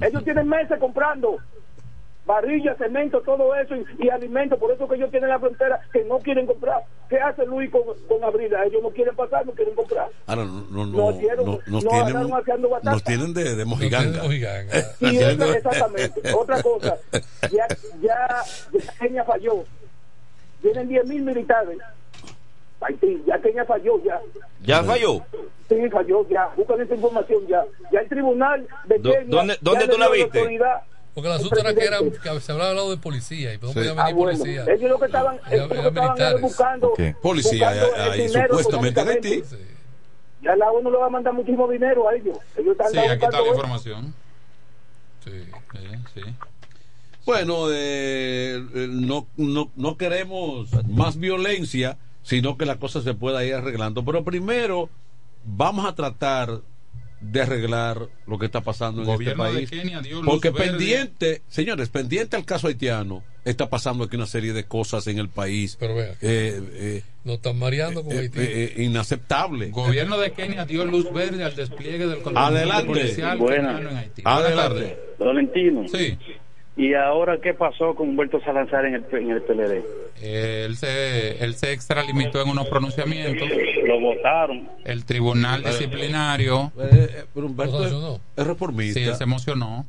Ellos 0.00 0.24
tienen 0.24 0.48
meses 0.48 0.78
comprando 0.78 1.38
varilla, 2.24 2.74
cemento, 2.76 3.20
todo 3.22 3.54
eso 3.54 3.74
y, 3.76 4.06
y 4.06 4.08
alimentos. 4.08 4.58
Por 4.58 4.72
eso 4.72 4.88
que 4.88 4.96
ellos 4.96 5.10
tienen 5.10 5.30
la 5.30 5.38
frontera 5.38 5.80
que 5.92 6.04
no 6.04 6.18
quieren 6.18 6.46
comprar. 6.46 6.82
¿Qué 7.08 7.18
hace 7.18 7.44
Luis 7.44 7.70
con, 7.70 7.82
con 8.08 8.24
Abril? 8.24 8.50
Ellos 8.66 8.82
no 8.82 8.90
quieren 8.90 9.14
pasar, 9.14 9.44
no 9.44 9.52
quieren 9.52 9.74
comprar. 9.74 10.08
Ahora, 10.26 10.44
no, 10.44 10.64
no, 10.70 10.86
no, 10.86 11.10
nos, 11.10 11.18
tienen, 11.18 12.30
nos 12.82 13.04
tienen 13.04 13.34
de, 13.34 13.54
de 13.56 13.64
mojiganga. 13.64 14.22
Exactamente. 15.00 16.32
Otra 16.34 16.62
cosa, 16.62 16.96
ya, 17.50 17.66
ya, 18.00 18.28
ya 18.80 18.90
Kenia 18.98 19.24
falló. 19.24 19.64
Vienen 20.62 20.88
10 20.88 21.06
mil 21.06 21.22
militares. 21.22 21.78
ya 23.26 23.38
Kenia 23.40 23.64
falló, 23.64 24.02
ya. 24.04 24.20
¿Ya 24.62 24.82
falló? 24.82 25.24
Sí, 25.68 25.88
falló, 25.90 26.28
ya. 26.28 26.48
Buscan 26.56 26.80
esa 26.80 26.94
información 26.94 27.46
ya. 27.46 27.64
Ya 27.90 28.00
el 28.00 28.08
tribunal 28.08 28.66
de 28.86 29.00
Kenia. 29.00 29.24
¿Dónde, 29.26 29.58
dónde 29.60 29.88
tú 29.88 29.98
la 29.98 30.08
viste? 30.08 30.58
Porque 31.14 31.28
el 31.28 31.34
asunto 31.34 31.60
era 31.60 31.74
que, 31.74 31.84
era 31.84 31.98
que 31.98 32.40
se 32.40 32.52
hablaba 32.52 32.70
hablado 32.70 32.90
de 32.90 32.96
policía 32.96 33.52
y 33.52 33.58
no 33.58 33.72
podía 33.72 33.92
venir 33.92 33.98
ah, 33.98 34.16
policía. 34.16 34.64
Ellos 34.66 34.90
lo 34.90 34.98
que 34.98 35.06
estaban, 35.06 35.38
ellos 35.50 35.68
lo 35.68 35.92
que 35.92 36.00
estaban 36.00 36.40
buscando. 36.40 36.92
Policía, 37.20 37.70
ahí 38.10 38.28
supuestamente 38.28 39.04
de 39.04 39.16
ti. 39.16 39.42
Ya 40.40 40.56
la 40.56 40.72
ONU 40.72 40.90
le 40.90 40.98
va 40.98 41.06
a 41.06 41.10
mandar 41.10 41.34
muchísimo 41.34 41.68
dinero 41.68 42.08
a 42.08 42.14
ellos. 42.14 42.36
ellos 42.56 42.72
están 42.72 42.90
sí, 42.90 42.98
aquí 42.98 43.24
está 43.24 43.40
la 43.40 43.48
información. 43.48 44.14
Sí, 45.22 45.44
sí, 45.72 45.88
sí. 46.14 46.22
Bueno, 47.24 47.66
eh, 47.70 48.60
no, 48.90 49.26
no, 49.36 49.70
no 49.76 49.96
queremos 49.96 50.68
más 50.88 51.16
violencia, 51.18 51.98
sino 52.22 52.56
que 52.56 52.66
la 52.66 52.78
cosa 52.78 53.02
se 53.02 53.14
pueda 53.14 53.44
ir 53.44 53.54
arreglando. 53.54 54.04
Pero 54.04 54.24
primero 54.24 54.88
vamos 55.44 55.86
a 55.86 55.94
tratar 55.94 56.60
de 57.20 57.40
arreglar 57.40 58.08
lo 58.26 58.38
que 58.38 58.46
está 58.46 58.62
pasando 58.62 59.02
en 59.02 59.10
este 59.10 59.36
país. 59.36 59.70
Porque 60.24 60.50
pendiente, 60.50 61.42
señores, 61.48 61.88
pendiente 61.88 62.36
al 62.36 62.44
caso 62.44 62.66
haitiano, 62.66 63.22
está 63.44 63.70
pasando 63.70 64.04
aquí 64.04 64.16
una 64.16 64.26
serie 64.26 64.52
de 64.52 64.64
cosas 64.64 65.06
en 65.06 65.18
el 65.18 65.28
país. 65.28 65.76
Pero 65.78 65.94
vea, 65.94 66.12
eh, 66.20 66.60
eh, 66.72 67.02
no 67.24 67.34
están 67.34 67.58
mareando 67.58 68.02
con 68.02 68.12
eh, 68.12 68.18
Haití. 68.18 68.38
Eh, 68.40 68.74
inaceptable. 68.78 69.70
Gobierno 69.70 70.18
de 70.18 70.32
Kenia 70.32 70.64
dio 70.64 70.84
luz 70.84 71.12
verde 71.12 71.44
al 71.44 71.54
despliegue 71.54 72.06
del 72.06 72.22
control 72.22 72.86
policial 72.86 73.38
en 73.40 73.96
Haití. 73.96 74.22
Adelante. 74.24 74.98
Valentino. 75.18 75.86
Sí. 75.88 76.18
¿Y 76.74 76.94
ahora 76.94 77.38
qué 77.38 77.52
pasó 77.52 77.94
con 77.94 78.08
Humberto 78.08 78.40
Salazar 78.40 78.86
en 78.86 78.94
el, 78.94 79.04
en 79.12 79.30
el 79.30 79.42
PLD? 79.42 79.84
Eh, 80.22 80.64
él, 80.66 80.76
se, 80.76 81.44
él 81.44 81.54
se 81.54 81.72
extralimitó 81.72 82.40
en 82.42 82.48
unos 82.48 82.66
pronunciamientos. 82.68 83.46
Lo 83.84 84.00
votaron. 84.00 84.68
El 84.84 85.04
tribunal 85.04 85.62
disciplinario. 85.62 86.72
Eh, 86.78 86.88
eh, 86.92 87.24
pero 87.34 87.46
Humberto 87.46 87.84
es, 87.84 88.20
es 88.36 88.46
reformista. 88.46 89.00
Sí, 89.00 89.06
él 89.06 89.14
se 89.14 89.24
emocionó 89.24 89.84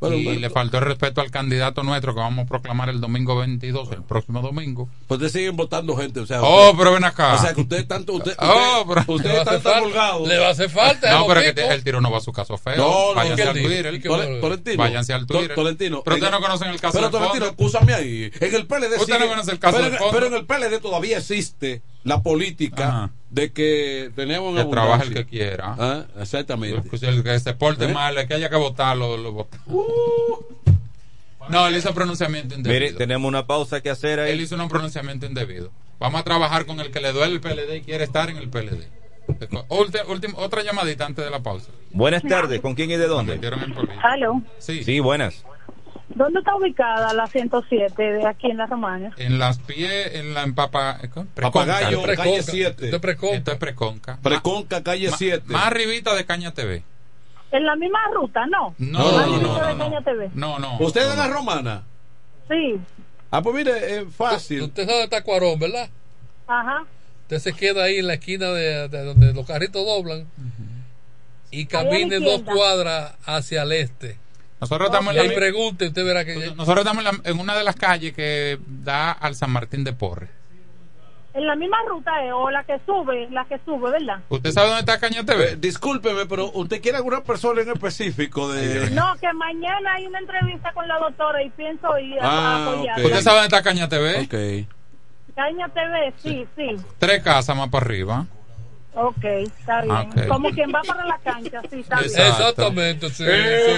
y 0.00 0.36
le 0.36 0.50
faltó 0.50 0.78
el 0.78 0.84
respeto 0.84 1.20
al 1.20 1.30
candidato 1.30 1.82
nuestro 1.82 2.14
que 2.14 2.20
vamos 2.20 2.44
a 2.44 2.48
proclamar 2.48 2.88
el 2.88 3.00
domingo 3.00 3.36
22, 3.36 3.92
el 3.92 4.02
próximo 4.04 4.40
domingo. 4.40 4.88
Pues 5.06 5.18
ustedes 5.18 5.32
siguen 5.32 5.56
votando 5.56 5.96
gente, 5.96 6.20
o 6.20 6.26
sea. 6.26 6.40
Oh, 6.42 6.74
pero 6.76 6.92
ven 6.92 7.04
acá. 7.04 7.34
O 7.34 7.38
sea, 7.38 7.52
que 7.52 7.62
usted 7.62 7.86
tanto. 7.86 8.12
Usted, 8.12 8.34
oh, 8.38 8.84
pero 8.88 9.04
usted 9.08 9.38
le 9.38 9.44
tanto 9.44 9.70
holgado. 9.70 10.26
Le 10.26 10.38
va 10.38 10.48
a 10.48 10.50
hacer 10.50 10.70
falta. 10.70 11.18
No, 11.18 11.26
pero 11.26 11.40
que 11.40 11.50
el 11.50 11.82
tiro 11.82 12.00
no 12.00 12.10
va 12.10 12.18
a 12.18 12.20
su 12.20 12.32
caso 12.32 12.56
feo. 12.56 12.76
No, 12.76 13.08
no, 13.08 13.14
váyanse 13.14 13.42
al 13.42 13.54
Twitter. 13.54 14.02
Tolentino. 14.40 14.78
Váyanse 14.78 15.12
al 15.12 15.26
Twitter. 15.26 15.54
Tolentino. 15.54 16.02
Pero 16.04 16.16
ustedes 16.16 16.32
no 16.32 16.40
conocen 16.40 16.68
el 16.68 16.80
caso 16.80 16.98
Pero 16.98 17.10
Tolentino, 17.10 17.46
escúchame 17.46 17.94
ahí. 17.94 18.30
En 18.40 18.54
el 18.54 18.66
PLD. 18.66 19.00
Usted 19.00 19.18
no 19.18 19.28
conoce 19.28 19.52
el 19.52 19.58
caso 19.58 19.78
pero, 19.78 20.10
pero 20.12 20.26
en 20.26 20.34
el 20.34 20.46
PLD 20.46 20.80
todavía 20.80 21.18
existe 21.18 21.82
la 22.04 22.22
política 22.22 23.10
de 23.30 23.52
que 23.52 24.10
tenemos 24.16 24.56
que 24.56 24.64
trabaje 24.64 25.04
el 25.08 25.14
que 25.14 25.26
quiera 25.26 25.74
¿Ah? 25.78 26.04
exactamente 26.20 26.80
pues 26.88 27.02
el 27.02 27.22
que 27.22 27.38
se 27.40 27.52
porte 27.54 27.84
¿Eh? 27.84 27.92
mal 27.92 28.16
el 28.16 28.26
que 28.26 28.34
haya 28.34 28.48
que 28.48 28.56
votarlo 28.56 29.16
lo, 29.18 29.32
vota 29.32 29.58
uh. 29.66 30.44
No, 31.50 31.66
él 31.66 31.76
hizo 31.76 31.94
pronunciamiento 31.94 32.54
indebido. 32.54 32.78
Mire, 32.84 32.92
tenemos 32.92 33.26
una 33.26 33.46
pausa 33.46 33.80
que 33.80 33.88
hacer 33.88 34.20
ahí. 34.20 34.32
Él 34.32 34.40
hizo 34.42 34.54
un 34.56 34.68
pronunciamiento 34.68 35.24
indebido. 35.24 35.70
Vamos 35.98 36.20
a 36.20 36.24
trabajar 36.24 36.66
con 36.66 36.78
el 36.78 36.90
que 36.90 37.00
le 37.00 37.10
duele 37.12 37.32
el 37.32 37.40
PLD 37.40 37.76
y 37.76 37.80
quiere 37.80 38.04
estar 38.04 38.28
en 38.28 38.36
el 38.36 38.50
PLD. 38.50 38.86
Ulti- 39.70 40.06
última- 40.08 40.38
otra 40.40 40.62
llamadita 40.62 41.06
antes 41.06 41.24
de 41.24 41.30
la 41.30 41.42
pausa. 41.42 41.70
Buenas 41.90 42.22
tardes, 42.22 42.60
¿con 42.60 42.74
quién 42.74 42.90
y 42.90 42.96
de 42.98 43.06
dónde? 43.06 43.40
Aló. 44.02 44.42
Sí. 44.58 44.84
Sí, 44.84 45.00
buenas. 45.00 45.42
¿Dónde 46.14 46.38
está 46.40 46.56
ubicada 46.56 47.12
la 47.12 47.26
107 47.26 48.02
de 48.02 48.26
aquí 48.26 48.50
en 48.50 48.56
la 48.56 48.66
Romana? 48.66 49.12
En 49.18 49.38
las 49.38 49.58
pies, 49.58 50.14
en 50.14 50.32
la 50.34 50.42
empapa, 50.42 50.98
¿eh, 51.02 51.08
¿cómo? 51.10 51.26
Papagayo, 51.34 52.02
Preconca. 52.02 52.16
calle 52.30 52.42
7. 52.42 52.84
Esto 52.86 52.96
es 52.96 53.02
Preconca. 53.02 53.36
Esto 53.36 53.52
es 53.52 53.58
Preconca. 53.58 54.18
Preconca, 54.22 54.82
calle 54.82 55.10
Ma- 55.10 55.16
7. 55.16 55.42
Más 55.46 55.66
arribita 55.66 56.14
de 56.14 56.24
Caña 56.24 56.52
TV. 56.54 56.82
En 57.50 57.64
la 57.66 57.76
misma 57.76 57.98
ruta, 58.14 58.46
¿no? 58.46 58.74
No, 58.78 58.98
no, 59.10 59.18
arriba 59.18 59.36
no, 59.60 59.66
de 59.66 59.72
no, 59.74 59.78
Caña 59.78 60.00
TV. 60.02 60.30
No, 60.34 60.58
no. 60.58 60.78
¿Usted 60.80 61.10
es 61.10 61.16
la 61.16 61.28
romana? 61.28 61.82
Sí. 62.48 62.80
Ah, 63.30 63.42
pues 63.42 63.54
mire, 63.54 63.98
es 64.00 64.14
fácil. 64.14 64.62
Usted 64.62 64.84
sabe 64.86 65.00
dónde 65.00 65.16
está 65.16 65.22
Cuarón, 65.22 65.58
¿verdad? 65.58 65.90
Ajá. 66.46 66.84
Usted 67.22 67.38
se 67.40 67.52
queda 67.52 67.84
ahí 67.84 67.98
en 67.98 68.06
la 68.06 68.14
esquina 68.14 68.46
de, 68.48 68.88
de 68.88 69.04
donde 69.04 69.34
los 69.34 69.46
carritos 69.46 69.84
doblan 69.84 70.26
y 71.50 71.66
camine 71.66 72.16
Ahí 72.16 72.22
a 72.22 72.26
la 72.26 72.30
dos 72.32 72.42
cuadras 72.42 73.14
hacia 73.26 73.62
el 73.64 73.72
este. 73.72 74.16
Nosotros 74.60 74.88
estamos 74.88 75.14
en 75.16 75.28
la 75.28 75.34
pregunte, 75.34 75.86
usted 75.86 76.04
verá 76.04 76.24
que 76.24 76.34
Nosotros 76.56 76.78
estamos 76.78 77.04
en, 77.04 77.16
la- 77.22 77.30
en 77.30 77.38
una 77.40 77.54
de 77.56 77.64
las 77.64 77.76
calles 77.76 78.12
que 78.12 78.58
da 78.66 79.12
al 79.12 79.34
San 79.34 79.50
Martín 79.50 79.84
de 79.84 79.92
Porres. 79.92 80.30
En 81.34 81.46
la 81.46 81.54
misma 81.54 81.76
ruta 81.88 82.10
es, 82.24 82.32
o 82.34 82.50
la 82.50 82.64
que 82.64 82.80
sube, 82.84 83.28
la 83.30 83.44
que 83.44 83.60
sube, 83.64 83.92
¿verdad? 83.92 84.18
¿Usted 84.28 84.50
sabe 84.50 84.68
dónde 84.68 84.80
está 84.80 84.98
Caña 84.98 85.24
TV? 85.24 85.52
Eh, 85.52 85.56
discúlpeme, 85.56 86.26
pero 86.26 86.50
¿usted 86.52 86.80
quiere 86.82 86.96
alguna 86.96 87.22
persona 87.22 87.60
en 87.62 87.68
específico 87.68 88.50
de...? 88.52 88.90
No, 88.90 89.14
que 89.20 89.32
mañana 89.34 89.94
hay 89.94 90.06
una 90.06 90.18
entrevista 90.18 90.72
con 90.72 90.88
la 90.88 90.98
doctora 90.98 91.40
y 91.44 91.50
pienso 91.50 91.96
ir 91.98 92.18
a, 92.20 92.24
a 92.26 92.28
Ah, 92.56 92.72
apoyarla. 92.72 93.04
¿Usted 93.06 93.20
sabe 93.20 93.36
dónde 93.40 93.56
está 93.56 93.62
Caña 93.62 93.88
TV? 93.88 94.20
Ok. 94.22 94.66
Caña 95.36 95.68
TV, 95.68 96.12
sí, 96.20 96.46
sí. 96.56 96.84
Tres 96.98 97.22
casas 97.22 97.56
más 97.56 97.68
para 97.68 97.86
arriba. 97.86 98.26
Ok, 99.00 99.24
está 99.24 99.82
bien. 99.82 99.94
Ok. 99.96 100.26
Como 100.26 100.50
quien 100.50 100.72
va 100.74 100.82
para 100.82 101.06
la 101.06 101.18
cancha, 101.22 101.62
sí, 101.70 101.78
está 101.80 102.00
bien. 102.00 102.10
Exactamente, 102.16 103.08
sí. 103.10 103.24
sí. 103.24 103.24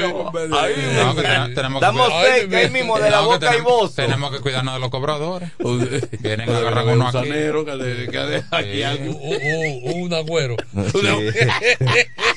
No, 0.08 0.32
que 0.32 1.22
ten- 1.22 1.54
tenemos 1.54 1.80
que 1.80 1.86
Damos 1.86 2.08
cuidar- 2.08 2.34
cerca 2.38 2.56
ahí 2.56 2.70
mismo 2.70 2.98
de 2.98 3.10
la 3.10 3.16
No, 3.18 3.22
que 3.22 3.26
boca 3.34 3.36
y 3.36 3.50
tenemos- 3.50 3.70
voz. 3.72 3.94
Tenemos 3.94 4.30
que 4.32 4.40
cuidarnos 4.40 4.74
de 4.74 4.80
los 4.80 4.88
cobradores. 4.88 5.50
Vienen 6.20 6.48
a 6.48 6.56
agarrar 6.56 6.84
uno 6.84 6.94
un 6.94 7.02
aquí. 7.02 7.12
sanero 7.28 7.64
que 7.66 7.76
de- 7.76 8.08
que 8.10 8.18
de- 8.18 8.44
aquí 8.50 8.82
algo. 8.82 9.12
Un, 9.12 10.14
agüero. 10.14 10.56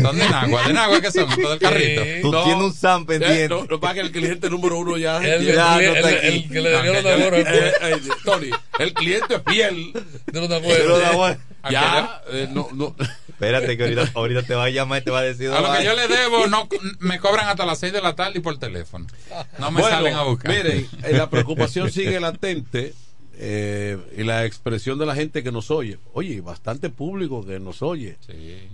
¿Son 0.01 0.17
de 0.19 0.29
Nagua? 0.29 0.63
¿De 0.67 0.73
Nagua 0.73 0.99
qué 1.01 1.11
son? 1.11 1.29
¿Todo 1.29 1.51
del 1.51 1.59
carrito? 1.59 2.01
Tú 2.21 2.31
No. 2.33 2.43
tienes 2.43 2.63
un 2.63 2.73
Sam 2.73 3.03
Eh, 3.03 3.05
pendiente. 3.05 3.47
no, 3.49 3.63
no 3.65 3.79
pasa 3.79 3.93
que 3.93 3.99
el 4.01 4.11
cliente 4.11 4.49
número 4.49 4.77
uno 4.79 4.97
ya. 4.97 5.17
El, 5.19 5.45
ya 5.45 5.79
el- 5.79 5.85
no 5.85 5.95
está 5.95 6.09
el- 6.09 6.17
aquí. 6.17 6.27
el 6.27 6.49
que 6.49 6.61
le 6.61 6.81
dio 6.83 6.93
los 7.01 7.05
agüeros 7.05 7.39
Eh, 7.39 7.71
eh, 7.81 7.97
Tony, 8.25 8.49
el 8.79 8.93
cliente 8.93 9.35
es 9.35 9.41
fiel. 9.47 9.93
de 10.25 10.41
los 10.41 10.51
agüeros. 10.51 11.37
Ya, 11.69 12.21
eh, 12.29 12.47
no, 12.51 12.67
no. 12.73 12.95
Espérate 13.27 13.77
que 13.77 13.83
ahorita, 13.83 14.11
ahorita 14.13 14.43
te 14.43 14.55
va 14.55 14.65
a 14.65 14.69
llamar 14.69 15.01
y 15.01 15.05
te 15.05 15.11
va 15.11 15.19
a 15.19 15.23
decir. 15.23 15.49
A 15.49 15.61
lo 15.61 15.71
que 15.73 15.83
yo 15.83 15.95
le 15.95 16.07
debo, 16.07 16.47
no, 16.47 16.67
me 16.99 17.19
cobran 17.19 17.47
hasta 17.47 17.65
las 17.65 17.79
6 17.79 17.93
de 17.93 18.01
la 18.01 18.15
tarde 18.15 18.39
y 18.39 18.41
por 18.41 18.57
teléfono. 18.57 19.07
No 19.59 19.71
me 19.71 19.81
Bueno, 19.81 19.95
salen 19.95 20.15
a 20.15 20.23
buscar. 20.23 20.51
Miren, 20.51 20.87
eh, 21.03 21.13
la 21.13 21.29
preocupación 21.29 21.91
sigue 21.91 22.19
latente 22.19 22.93
eh, 23.35 23.97
y 24.17 24.23
la 24.23 24.45
expresión 24.45 24.99
de 24.99 25.05
la 25.05 25.15
gente 25.15 25.43
que 25.43 25.51
nos 25.51 25.71
oye. 25.71 25.99
Oye, 26.13 26.41
bastante 26.41 26.89
público 26.89 27.45
que 27.45 27.59
nos 27.59 27.81
oye. 27.81 28.17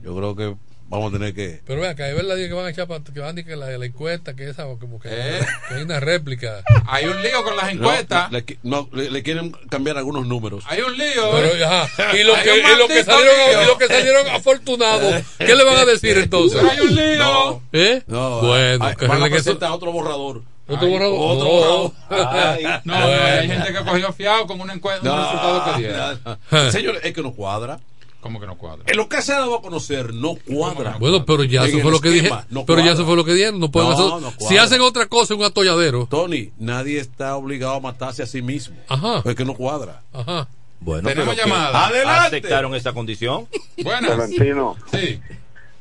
Yo 0.04 0.16
creo 0.16 0.36
que 0.36 0.56
vamos 0.90 1.14
a 1.14 1.18
tener 1.18 1.34
que. 1.34 1.62
Pero 1.66 1.82
vean, 1.82 1.96
que 1.96 2.10
es 2.10 2.16
verdad 2.16 2.36
que 2.36 2.52
van 2.54 2.66
a 2.66 2.70
echar 2.70 2.88
que 2.88 3.20
van 3.20 3.30
a 3.30 3.34
decir 3.34 3.46
que 3.50 3.56
la, 3.56 3.78
la 3.78 3.86
encuesta, 3.86 4.36
que 4.36 4.50
esa, 4.50 4.64
como 4.80 5.00
que, 5.00 5.10
¿Eh? 5.12 5.40
que 5.68 5.76
hay 5.76 5.84
una 5.84 6.00
réplica. 6.00 6.64
Hay 6.88 7.06
un 7.06 7.22
lío 7.22 7.44
con 7.44 7.56
las 7.56 7.66
No, 7.66 7.72
encuestas. 7.72 8.32
le, 8.32 8.44
no, 8.64 8.90
le- 8.92 9.10
le 9.12 9.24
quieren 9.24 9.52
cambiar 9.70 9.98
algunos 9.98 10.26
números. 10.28 10.64
Hay 10.68 10.82
un 10.82 10.98
lío. 10.98 11.32
Pero, 11.32 11.48
¿eh? 11.56 11.66
ajá, 11.66 12.18
y 12.18 12.24
los 12.24 12.38
que, 12.40 12.52
un 12.52 12.58
y 12.60 12.78
los 12.78 12.88
que 12.88 13.04
salieron, 13.04 13.36
lío. 13.52 13.62
y 13.62 13.66
los 13.68 13.78
que 13.78 13.88
salieron 13.88 14.28
afortunados, 14.30 15.24
¿qué 15.38 15.56
le 15.56 15.64
van 15.64 15.78
a 15.78 15.86
decir 15.86 16.18
entonces? 16.24 16.62
Hay 16.64 16.80
un 16.80 16.96
lío. 16.96 17.18
No. 17.20 17.62
¿Eh? 17.72 18.04
No, 18.08 18.42
bueno, 18.42 18.96
que 18.98 19.08
van 19.08 19.24
a 19.24 19.30
presentar 19.30 19.72
otro 19.72 19.92
borrador. 19.92 20.42
otro 20.68 20.86
Ay, 20.88 20.90
borrador. 20.92 21.18
Otro 21.20 21.46
No. 21.46 21.52
borrador. 21.52 21.92
Ay. 22.36 22.64
No, 22.84 23.00
no, 23.00 23.06
hay 23.06 23.48
gente 23.48 23.74
que 23.74 23.80
cogió 23.86 24.14
fiado 24.14 24.48
con 24.48 24.60
una 24.62 24.74
encuesta, 24.74 25.12
un 25.12 25.20
resultado 25.20 25.74
que 25.76 25.80
dieron. 25.82 26.22
no, 26.26 26.64
no. 26.64 26.72
Señores, 26.72 27.02
es 27.04 27.14
que 27.14 27.22
no 27.22 27.34
cuadra. 27.34 27.80
¿Cómo 28.22 28.40
que 28.40 28.48
no 28.48 28.58
cuadra? 28.58 28.84
En 28.88 28.98
lo 28.98 29.08
que 29.08 29.22
se 29.22 29.32
ha 29.34 29.40
dado 29.40 29.56
a 29.56 29.62
conocer 29.62 30.14
no 30.14 30.36
cuadra. 30.36 30.98
Bueno, 31.00 31.26
pero 31.26 31.44
ya 31.46 31.64
En 31.64 31.70
eso 31.70 31.80
fue 31.80 31.92
lo 31.92 32.02
que 32.02 32.10
dije. 32.10 32.30
no 32.50 32.66
pero 32.66 32.84
ya 32.84 32.92
eso 32.92 33.06
fue 33.06 33.16
lo 33.16 33.24
que 33.24 33.34
dieron. 33.34 33.60
No 33.60 33.72
pueden 33.72 33.90
No, 33.92 33.96
hacer- 34.18 34.22
no 34.40 34.48
si 34.48 34.58
hacen 34.58 34.82
otra 34.82 35.06
cosa, 35.08 35.34
es 35.34 35.40
un 35.40 35.46
atolladero. 35.46 36.06
Tony, 36.10 36.52
nadie 36.58 37.00
está 37.00 37.36
obligado 37.38 37.76
a 37.76 37.80
matarse 37.80 38.22
a 38.24 38.26
sí 38.26 38.42
mismo. 38.42 38.76
Ajá. 38.90 39.22
Es 39.24 39.36
que 39.36 39.46
no 39.46 39.54
cuadra. 39.54 40.02
Ajá. 40.12 40.48
Bueno, 40.82 41.08
Tenemos 41.10 41.36
llamada. 41.36 41.88
Adelante. 41.88 42.38
¿Aceptaron 42.38 42.76
esa 42.76 42.94
condición? 42.94 43.48
Buenas. 43.84 44.18
Valentino, 44.18 44.76
Sí. 44.92 45.20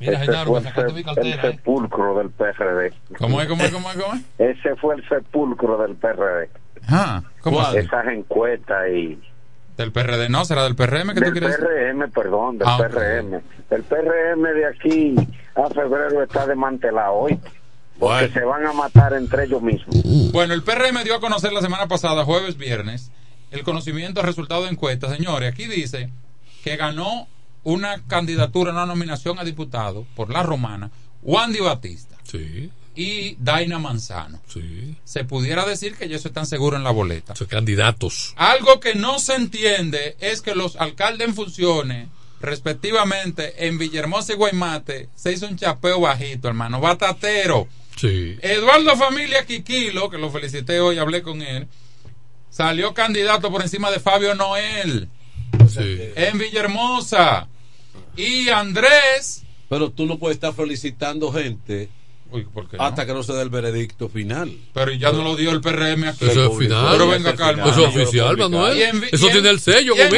Mira, 0.01 0.13
ese 0.13 0.27
Genaro, 0.27 0.51
fue 0.51 0.59
el, 0.61 0.65
cartera. 1.05 1.13
el 1.17 1.33
eh. 1.33 1.39
sepulcro 1.43 2.19
del 2.19 2.31
PRD. 2.31 2.93
¿Cómo 3.19 3.41
es, 3.43 3.49
cómo 3.49 3.65
es, 3.65 3.71
cómo 3.73 3.91
es, 3.91 3.97
cómo 3.97 4.15
es? 4.15 4.57
Ese 4.57 4.77
fue 4.77 4.95
el 4.95 5.09
sepulcro 5.09 5.77
del 5.79 5.97
PRD. 5.97 6.49
Ah, 6.89 7.21
¿cómo. 7.41 7.61
Esas 7.73 8.07
encuestas 8.07 8.79
y... 8.95 9.19
Del 9.79 9.93
PRD, 9.93 10.29
no, 10.29 10.45
será 10.45 10.65
del 10.65 10.75
PRM 10.75 11.15
que 11.15 11.21
tú 11.21 11.21
Del 11.21 11.33
quieres 11.33 11.51
decir? 11.53 11.65
PRM, 11.67 12.11
perdón, 12.11 12.59
del 12.59 12.69
Ah. 12.69 12.77
PRM. 12.79 13.41
El 13.71 13.83
PRM 13.85 14.43
de 14.53 14.67
aquí 14.67 15.15
a 15.55 15.69
febrero 15.69 16.23
está 16.23 16.47
desmantelado 16.47 17.13
hoy. 17.15 17.39
Porque 17.99 18.15
Bueno. 18.29 18.33
se 18.35 18.45
van 18.45 18.67
a 18.67 18.73
matar 18.73 19.13
entre 19.15 19.45
ellos 19.45 19.63
mismos. 19.63 19.97
Bueno, 20.33 20.53
el 20.55 20.63
PRM 20.63 21.03
dio 21.05 21.15
a 21.15 21.21
conocer 21.21 21.53
la 21.53 21.61
semana 21.63 21.87
pasada, 21.89 22.25
jueves, 22.25 22.57
viernes, 22.59 23.11
el 23.53 23.63
conocimiento 23.63 24.21
del 24.21 24.27
resultado 24.27 24.65
de 24.65 24.71
encuesta. 24.71 25.09
Señores, 25.17 25.53
aquí 25.53 25.67
dice 25.67 26.11
que 26.65 26.77
ganó 26.77 27.27
una 27.65 28.03
candidatura, 28.07 28.73
una 28.73 28.85
nominación 28.87 29.39
a 29.39 29.45
diputado 29.45 30.05
por 30.17 30.31
la 30.31 30.43
romana, 30.43 30.91
Wandy 31.23 31.59
Batista 31.61 32.17
Sí, 32.25 32.71
y 33.01 33.37
Daina 33.39 33.79
Manzano. 33.79 34.41
sí. 34.53 34.97
Se 35.05 35.23
pudiera 35.25 35.65
decir 35.65 35.95
que 35.97 36.07
ellos 36.07 36.27
están 36.27 36.47
seguros 36.47 36.79
en 36.79 36.85
la 36.85 36.91
boleta. 36.91 37.37
Son 37.37 37.47
candidatos. 37.47 38.35
Algo 38.37 38.81
que 38.81 38.95
no 38.97 39.21
se 39.21 39.35
entiende 39.37 40.17
es 40.21 40.43
que 40.43 40.55
los 40.57 40.75
alcaldes 40.77 41.29
en 41.29 41.35
funciones, 41.37 42.09
respectivamente, 42.41 43.67
en 43.67 43.79
Villahermosa 43.79 44.33
y 44.33 44.37
Guaymate, 44.37 45.09
se 45.15 45.33
hizo 45.33 45.47
un 45.47 45.57
chapeo 45.57 46.01
bajito, 46.01 46.49
hermano, 46.49 46.81
batatero. 46.81 47.69
Sí. 47.97 48.37
Eduardo 48.43 48.97
Familia 48.97 49.47
Quiquilo, 49.47 50.11
que 50.11 50.19
lo 50.19 50.31
felicité 50.31 50.81
hoy, 50.81 50.99
hablé 50.99 51.23
con 51.23 51.41
él, 51.43 51.69
salió 52.51 52.95
candidato 52.95 53.51
por 53.51 53.63
encima 53.63 53.91
de 53.91 54.01
Fabio 54.01 54.35
Noel 54.35 55.09
Sí. 55.69 56.01
en 56.17 56.39
Villahermosa. 56.39 57.49
Y 58.17 58.49
Andrés. 58.49 59.45
Pero 59.69 59.91
tú 59.91 60.07
no 60.07 60.19
puedes 60.19 60.37
estar 60.37 60.53
felicitando 60.55 61.31
gente 61.33 61.89
Uy, 62.31 62.45
¿por 62.53 62.69
qué 62.69 62.77
no? 62.77 62.85
hasta 62.85 63.07
que 63.07 63.15
no 63.15 63.23
se 63.23 63.33
dé 63.33 63.41
el 63.43 63.49
veredicto 63.49 64.09
final. 64.09 64.53
Pero 64.75 64.93
ya 64.93 65.13
no 65.13 65.23
lo 65.25 65.35
dio 65.35 65.51
el 65.51 65.61
PRM 65.63 66.05
aquí. 66.09 66.27
Eso 66.27 66.53
es 66.53 66.59
final. 66.59 66.89
Pero 66.93 67.09
venga, 67.09 67.35
calma. 67.35 67.71
Eso 67.71 67.87
es 67.87 67.97
oficial, 67.97 68.37
Manuel. 68.37 68.81
En- 68.83 69.05
Eso 69.11 69.27
en- 69.29 69.33
tiene 69.33 69.51
el 69.51 69.61
sello, 69.61 69.95
en. 69.97 70.11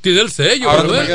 Tiene 0.00 0.20
el 0.20 0.30
sello, 0.30 0.68
Ahora 0.70 0.82
Manuel. 0.82 1.06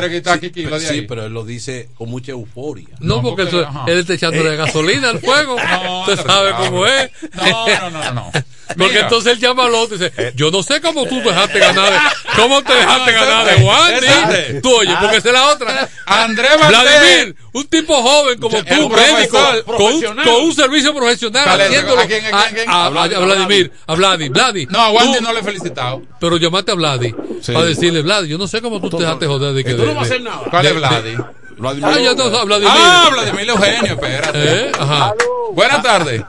quitar 0.51 0.79
sí, 0.79 0.87
ahí. 0.87 1.01
pero 1.03 1.25
él 1.25 1.33
lo 1.33 1.45
dice 1.45 1.89
con 1.95 2.09
mucha 2.09 2.31
euforia. 2.31 2.87
No, 2.99 3.17
No, 3.17 3.21
porque, 3.21 3.43
porque, 3.45 3.59
eso- 3.61 3.83
él 3.87 3.97
está 3.99 4.13
echándole 4.15 4.55
gasolina 4.55 5.09
al 5.09 5.19
fuego. 5.19 5.55
No, 5.69 6.01
Usted 6.01 6.25
sabe 6.25 6.51
cómo 6.57 6.85
es. 6.87 7.11
No, 7.35 7.67
no, 7.67 7.89
no, 7.91 8.13
no. 8.13 8.31
Porque 8.77 8.99
entonces 8.99 9.33
él 9.33 9.39
llama 9.39 9.65
al 9.65 9.73
otro 9.75 9.95
y 9.95 9.99
dice, 9.99 10.33
yo 10.35 10.51
no 10.51 10.61
sé 10.63 10.79
cómo 10.81 11.05
tú 11.05 11.19
dejaste 11.21 11.59
ganar 11.59 11.91
de, 11.91 11.99
cómo 12.35 12.61
te 12.63 12.73
dejaste 12.73 13.11
ganar 13.11 13.45
de 13.45 13.63
Wandy. 13.63 14.05
esa 14.05 14.37
es. 14.37 14.61
Tú 14.61 14.75
oye, 14.75 14.95
porque 15.01 15.17
esa 15.17 15.27
es 15.29 15.33
la 15.33 15.47
otra. 15.47 15.89
Andrés. 16.05 16.51
Vladimir, 16.67 17.35
un 17.53 17.67
tipo 17.67 17.95
joven 18.01 18.39
como 18.39 18.63
tú, 18.63 18.89
médico, 18.89 19.37
con 19.37 19.55
un, 19.55 19.63
profesional. 19.77 20.25
con 20.25 20.35
un 20.43 20.53
servicio 20.55 20.93
profesional, 20.95 21.61
haciéndolo 21.61 22.01
¿a 22.01 22.05
quién, 22.05 22.25
a 22.25 22.29
quién, 22.29 22.35
a 22.35 22.47
quién? 22.49 22.69
a, 22.69 22.73
a- 22.73 22.85
A 22.85 22.89
Vladi, 22.89 23.15
a 23.15 23.19
Vladimir, 23.19 23.71
a 23.87 23.95
Vladi, 23.95 24.29
Vladi. 24.29 24.65
No, 24.67 24.79
a 24.79 24.89
Wandy 24.91 25.19
no 25.21 25.33
le 25.33 25.39
he 25.39 25.43
felicitado. 25.43 26.01
Pero 26.19 26.37
llamaste 26.37 26.71
a 26.71 26.75
Vladi 26.75 27.13
Sí. 27.41 27.51
para 27.53 27.65
decirle, 27.65 28.01
Vladi, 28.01 28.27
yo 28.29 28.37
no 28.37 28.47
sé 28.47 28.61
cómo 28.61 28.79
tú 28.81 28.89
te 28.89 28.97
dejaste 28.97 29.25
joder 29.25 29.53
de 29.53 29.63
que... 29.63 29.73
Tú 29.73 29.85
no 29.85 29.93
vas 29.95 30.03
a 30.03 30.05
hacer 30.05 30.21
nada. 30.21 30.41
¿Cuál 30.49 30.63
de- 30.63 30.69
es 30.69 30.75
Vladi? 30.75 31.15
Vladimir- 31.57 31.85
Ah, 31.85 31.99
ya 31.99 32.13
no, 32.13 32.45
Vladimir. 32.45 32.71
Ah, 32.73 33.09
Vladimir 33.11 33.49
Eugenio, 33.49 33.93
espérate. 33.93 34.31
¿Eh? 34.67 34.71
Ajá. 34.79 35.13
Buenas 35.53 35.81
tardes. 35.83 36.21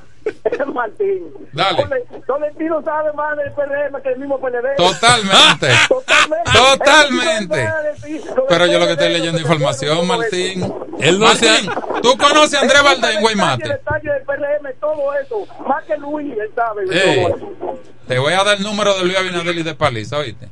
Martín. 0.74 1.24
Dale. 1.52 1.86
Tolentino 2.27 2.82
sabe 2.82 3.12
más 3.12 3.36
del 3.36 3.52
PRM 3.52 4.02
que 4.02 4.09
el 4.11 4.19
mismo 4.19 4.40
PLD. 4.40 4.77
Totalmente. 4.77 5.69
Totalmente. 5.89 6.51
Totalmente. 6.52 7.69
Pero 8.48 8.66
yo 8.66 8.78
lo 8.78 8.86
que 8.86 8.93
estoy 8.93 9.12
leyendo 9.12 9.40
información, 9.40 10.07
Martín. 10.07 10.73
Él 11.01 11.19
no 11.19 11.27
Martín, 11.27 11.70
¿tú 12.02 12.16
conoces 12.19 12.55
a 12.55 12.62
Andrés 12.62 12.82
Valdés 12.82 13.11
en 13.11 13.16
El 13.16 13.23
Guaymate? 13.23 13.69
detalle 13.69 14.11
del 14.12 14.23
PRM, 14.23 14.81
todo 14.81 15.15
eso. 15.15 15.47
Más 15.66 15.85
que 15.85 15.97
Luis, 15.97 16.32
él 16.32 16.51
sabe. 16.55 16.85
Ey, 16.90 17.27
te 18.07 18.19
voy 18.19 18.32
a 18.32 18.44
dar 18.44 18.57
el 18.57 18.62
número 18.62 18.97
de 18.98 19.05
Luis 19.05 19.16
Abinader 19.16 19.57
y 19.57 19.62
de 19.62 19.74
Paliza, 19.74 20.19
¿oíste? 20.19 20.48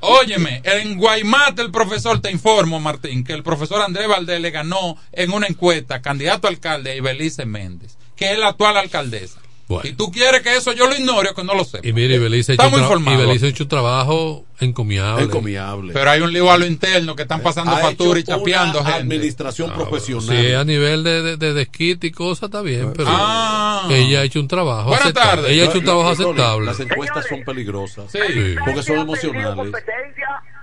Óyeme, 0.00 0.62
en 0.64 0.96
Guaymate 0.96 1.62
el 1.62 1.72
profesor, 1.72 2.20
te 2.20 2.30
informo, 2.30 2.78
Martín, 2.78 3.24
que 3.24 3.32
el 3.32 3.42
profesor 3.42 3.82
Andrés 3.82 4.06
Valdés 4.06 4.40
le 4.40 4.50
ganó 4.52 4.96
en 5.10 5.32
una 5.32 5.48
encuesta 5.48 6.00
candidato 6.00 6.46
a 6.46 6.50
alcalde 6.50 6.92
a 6.92 6.94
Ibelice 6.94 7.46
Méndez, 7.46 7.98
que 8.18 8.32
es 8.32 8.38
la 8.38 8.48
actual 8.48 8.76
alcaldesa. 8.76 9.40
Y 9.84 9.92
tú 9.92 10.10
quieres 10.10 10.40
que 10.40 10.56
eso 10.56 10.72
yo 10.72 10.86
lo 10.86 10.96
ignore 10.96 11.34
que 11.36 11.44
no 11.44 11.52
lo 11.52 11.62
sé. 11.62 11.80
Y 11.82 11.92
mire, 11.92 12.14
y 12.14 12.18
Belice 12.18 12.52
ha 12.52 12.54
hecho, 12.54 12.64
Estamos 12.64 12.90
un 12.90 13.04
tra- 13.04 13.12
y. 13.12 13.16
Belice 13.18 13.44
ha 13.44 13.48
hecho 13.50 13.64
un 13.64 13.68
trabajo 13.68 14.46
encomiable. 14.60 15.24
Encomiable. 15.24 15.92
Pero 15.92 16.10
hay 16.10 16.22
un 16.22 16.32
lío 16.32 16.50
a 16.50 16.56
lo 16.56 16.64
interno 16.64 17.14
que 17.14 17.20
están 17.22 17.42
pasando 17.42 17.76
factura 17.76 18.18
y 18.18 18.22
chapeando 18.24 18.80
una 18.80 18.92
gente. 18.92 19.02
administración 19.02 19.70
profesional. 19.74 20.36
Sí, 20.38 20.52
a 20.54 20.64
nivel 20.64 21.04
de, 21.04 21.20
de, 21.22 21.36
de 21.36 21.52
desquite 21.52 22.06
y 22.06 22.10
cosas 22.12 22.44
está 22.44 22.62
bien, 22.62 22.94
pero 22.96 23.10
Ah. 23.12 23.86
ella 23.90 24.20
ha 24.20 24.22
hecho 24.24 24.40
un 24.40 24.48
trabajo 24.48 24.84
Buenas 24.88 25.02
aceptable. 25.04 25.30
tardes. 25.42 25.50
Ella 25.52 25.62
ha 25.62 25.66
hecho 25.66 25.78
un 25.80 25.84
trabajo 25.84 26.08
aceptable. 26.08 26.64
Las 26.66 26.80
encuestas 26.80 27.26
son 27.28 27.44
peligrosas. 27.44 28.10
Sí. 28.10 28.54
Porque 28.64 28.82
son 28.82 28.98
emocionales. 29.00 29.74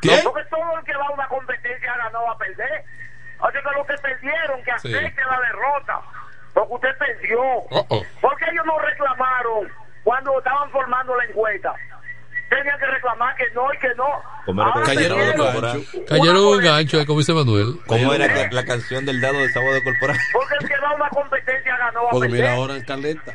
¿Qué? 0.02 0.20
Porque 0.24 0.42
todo 0.50 0.80
el 0.80 0.84
que 0.84 0.98
va 0.98 1.06
a 1.06 1.14
una 1.14 1.28
competencia 1.28 1.94
ganó 2.04 2.26
va 2.26 2.32
a 2.34 2.38
perder. 2.40 2.84
O 3.38 3.52
sea 3.52 3.62
que 3.62 3.78
los 3.78 3.86
que 3.86 3.94
perdieron, 4.02 4.58
que 4.66 4.72
Sí. 4.82 4.88
acepten 4.98 5.26
la 5.30 5.40
derrota. 5.46 6.02
Porque 6.56 6.74
usted 6.74 6.90
perdió. 6.98 7.40
Oh, 7.70 7.86
oh. 7.90 8.04
¿Por 8.22 8.36
qué 8.38 8.46
ellos 8.52 8.66
no 8.66 8.80
reclamaron 8.80 9.68
cuando 10.04 10.38
estaban 10.40 10.72
formando 10.72 11.16
la 11.16 11.26
encuesta? 11.26 11.74
Tenían 12.50 12.80
que 12.80 12.86
reclamar 12.86 13.36
que 13.36 13.44
no 13.54 13.74
y 13.74 13.78
que 13.80 13.90
no. 13.96 14.62
Ahora 14.64 14.86
Cayeron 14.86 15.20
en 15.20 15.38
gancho. 15.38 15.82
Cayeron 16.08 16.38
en 16.38 16.44
un 16.44 16.64
gancho, 16.64 17.02
eh, 17.02 17.06
como 17.06 17.20
dice 17.20 17.34
Manuel. 17.34 17.76
¿Cómo 17.88 18.14
era 18.14 18.50
la 18.52 18.66
canción 18.66 19.06
del 19.06 19.20
dado 19.20 19.38
de 19.40 19.52
sábado 19.52 19.78
corporal? 19.84 20.18
Porque 20.34 20.56
el 20.62 20.68
que 20.68 20.78
va 20.80 20.90
a 20.90 20.96
una 20.96 21.10
competencia 21.10 21.78
ganó 21.78 22.04
va 22.04 22.10
a 22.10 22.12
Porque 22.12 22.30
perder. 22.30 22.44
mira 22.46 22.56
ahora 22.56 22.76
en 22.78 22.84
Caleta. 22.86 23.34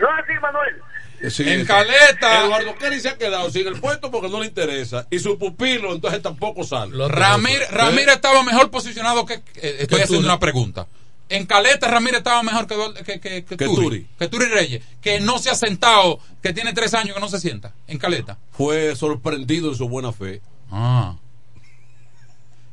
No 0.00 0.08
es 0.08 0.24
así, 0.24 0.32
Manuel. 0.40 0.82
Sí, 1.30 1.48
En 1.48 1.60
sí. 1.60 1.66
Caleta. 1.66 2.44
Eduardo 2.46 2.74
Kelly 2.76 3.00
se 3.00 3.08
ha 3.10 3.16
quedado 3.18 3.50
sin 3.50 3.66
el 3.66 3.80
puesto 3.80 4.10
porque 4.10 4.28
no 4.28 4.40
le 4.40 4.46
interesa. 4.46 5.06
Y 5.10 5.18
su 5.18 5.38
pupilo 5.38 5.92
entonces 5.92 6.20
tampoco 6.22 6.64
sale. 6.64 6.92
Ramírez, 7.08 7.70
Ramírez 7.70 8.16
estaba 8.16 8.42
mejor 8.42 8.70
posicionado 8.70 9.24
que. 9.26 9.34
eh, 9.56 9.76
estoy 9.80 10.00
haciendo 10.00 10.26
una 10.26 10.38
pregunta. 10.40 10.86
En 11.28 11.44
Caleta, 11.46 11.88
Ramírez 11.88 12.18
estaba 12.18 12.42
mejor 12.44 12.66
que, 12.68 12.76
que, 13.04 13.20
que, 13.20 13.44
que 13.44 13.56
Que 13.56 13.64
Turi. 13.64 13.82
Turi. 13.82 14.06
Que 14.18 14.28
Turi 14.28 14.44
Reyes. 14.46 14.82
Que 15.00 15.18
no 15.20 15.38
se 15.38 15.50
ha 15.50 15.54
sentado, 15.56 16.20
que 16.42 16.52
tiene 16.52 16.72
tres 16.72 16.94
años 16.94 17.14
que 17.14 17.20
no 17.20 17.28
se 17.28 17.40
sienta. 17.40 17.72
En 17.88 17.98
Caleta. 17.98 18.38
Fue 18.52 18.94
sorprendido 18.94 19.70
en 19.70 19.74
su 19.76 19.88
buena 19.88 20.12
fe. 20.12 20.40
Ah. 20.70 21.16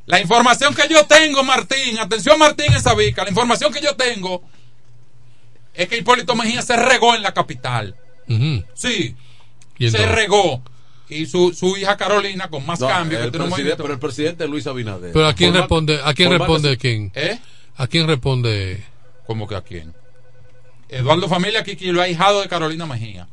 La 0.06 0.20
información 0.20 0.74
que 0.74 0.86
yo 0.88 1.04
tengo, 1.06 1.42
Martín, 1.42 1.98
atención 1.98 2.38
Martín 2.38 2.72
esa 2.74 2.94
bica, 2.94 3.24
la 3.24 3.30
información 3.30 3.72
que 3.72 3.80
yo 3.80 3.96
tengo 3.96 4.42
es 5.72 5.88
que 5.88 5.96
Hipólito 5.96 6.36
Mejía 6.36 6.60
se 6.62 6.76
regó 6.76 7.14
en 7.14 7.22
la 7.22 7.32
capital. 7.34 7.96
Sí, 8.74 9.16
¿Y 9.78 9.90
se 9.90 10.06
regó. 10.06 10.62
Y 11.08 11.26
su, 11.26 11.52
su 11.52 11.76
hija 11.76 11.96
Carolina, 11.96 12.48
con 12.48 12.64
más 12.64 12.80
No, 12.80 12.86
cambio 12.88 13.18
que 13.18 13.24
el 13.24 13.30
tiene 13.30 13.44
un 13.46 13.50
presidente- 13.50 13.62
movimiento. 13.76 13.82
pero 13.82 13.94
el 13.94 14.00
presidente 14.00 14.44
es 14.44 14.50
Luis 14.50 14.66
Abinader. 14.66 15.12
Pero 15.12 15.26
a 15.26 15.34
quién 15.34 15.52
responde, 15.54 16.00
a 16.02 16.14
quién 16.14 16.30
responde 16.30 16.76
quién? 16.78 17.10
¿Eh? 17.14 17.38
¿A 17.76 17.86
quién 17.86 18.06
responde? 18.06 18.82
¿Cómo 19.26 19.46
que 19.48 19.54
a 19.56 19.62
quién? 19.62 19.94
Eduardo 20.88 21.28
Familia 21.28 21.64
Kiki 21.64 21.86
lo 21.92 22.02
ha 22.02 22.08
hijado 22.08 22.40
de 22.42 22.48
Carolina 22.48 22.86
Mejía. 22.86 23.26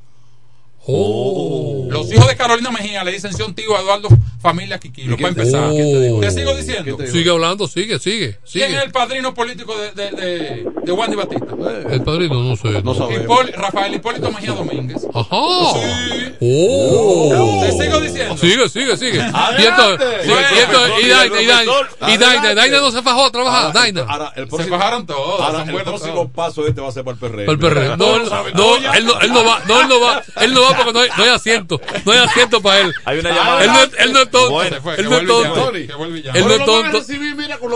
Oh. 0.87 1.87
Los 1.91 2.11
hijos 2.11 2.27
de 2.27 2.35
Carolina 2.35 2.71
Mejía 2.71 3.03
le 3.03 3.11
dicen 3.11 3.31
un 3.45 3.53
tío 3.53 3.77
a 3.77 3.81
Eduardo 3.81 4.09
Familia 4.41 4.79
Kiki. 4.79 5.03
Lo 5.03 5.15
quién 5.15 5.33
para 5.35 5.35
te- 5.35 5.49
empezar. 5.49 5.69
quién 5.69 5.91
te 5.91 6.01
dijo 6.01 6.19
Te 6.21 6.27
eso? 6.27 6.37
sigo 6.37 6.55
diciendo. 6.55 6.83
¿Quién 6.83 6.97
te 6.97 7.07
Sigue 7.11 7.29
hablando, 7.29 7.67
sigue, 7.67 7.99
sigue, 7.99 8.37
¿Quién 8.51 8.67
sigue. 8.67 8.77
es 8.77 8.83
el 8.83 8.91
padrino 8.91 9.33
político 9.33 9.75
de, 9.77 9.91
de, 9.91 10.11
de, 10.11 10.71
de 10.83 10.91
Wandy 10.91 11.15
Batista? 11.15 11.45
El 11.89 12.03
padrino, 12.03 12.35
no 12.43 12.55
sé. 12.55 12.81
No 12.83 12.93
sabemos. 12.93 13.25
Hipól- 13.25 13.53
Rafael 13.53 13.93
Hipólito 13.93 14.31
Mejía 14.31 14.51
Domínguez. 14.53 15.05
Ajá. 15.13 15.37
Sí. 15.73 16.35
Oh. 16.43 17.63
Te 17.65 17.71
sigo 17.83 17.99
diciendo. 17.99 18.37
Sigue, 18.37 18.69
sigue, 18.69 18.97
sigue. 18.97 19.17
Y 19.59 19.63
entonces, 19.65 20.27
y 20.27 20.59
entonces- 20.59 21.05
y 21.05 21.07
Daina, 21.09 21.41
y 21.41 21.45
Daina, 21.45 21.71
y 22.07 22.17
Daina, 22.17 22.53
Daina 22.55 22.79
no 22.79 22.91
se 22.91 23.01
fajó 23.01 23.25
a 23.25 23.31
trabajar, 23.31 23.65
Ahora, 23.67 23.79
Daina. 23.79 24.01
ahora, 24.07 24.33
el 24.35 24.43
Se 24.45 24.49
próximo, 24.49 24.77
bajaron 24.77 25.05
todos. 25.05 25.41
ahora, 25.41 25.63
el 25.63 25.71
buenos 25.71 25.83
próximo 25.89 26.13
todos. 26.13 26.31
paso 26.31 26.67
este 26.67 26.81
va 26.81 26.89
a 26.89 26.91
ser 26.91 27.03
para 27.03 27.13
el 27.15 27.19
PRM. 27.19 27.45
Para 27.45 27.51
el 27.51 27.59
perreo. 27.59 27.97
No, 27.97 28.15
él, 28.15 28.23
no, 28.55 28.75
él 28.93 29.05
no, 29.05 29.19
él 29.21 29.33
no 29.33 29.45
va, 29.45 29.61
no, 29.67 29.81
él 29.81 29.87
no 29.87 29.99
va, 30.01 30.23
él 30.41 30.53
no 30.53 30.61
va 30.61 30.69
porque 30.77 30.93
no 30.93 30.99
hay, 31.01 31.09
no 31.17 31.23
hay 31.23 31.29
asiento, 31.29 31.81
no 32.05 32.11
hay 32.11 32.19
asiento 32.19 32.61
para 32.61 32.79
él. 32.81 32.93
Hay 33.05 33.19
una 33.19 33.29
llamada. 33.31 33.63
Él 33.63 33.71
no, 33.71 33.83
es- 33.83 33.91
él 33.99 34.13
no 34.13 34.19
es 34.21 34.31
tonto, 34.31 34.61
Se 34.61 34.67
él 35.01 35.09
no 35.09 35.17
es 35.17 35.27
tonto. 35.27 35.71
Él 35.75 36.47
no 36.47 36.53
es 36.53 36.65
tonto. 36.65 37.01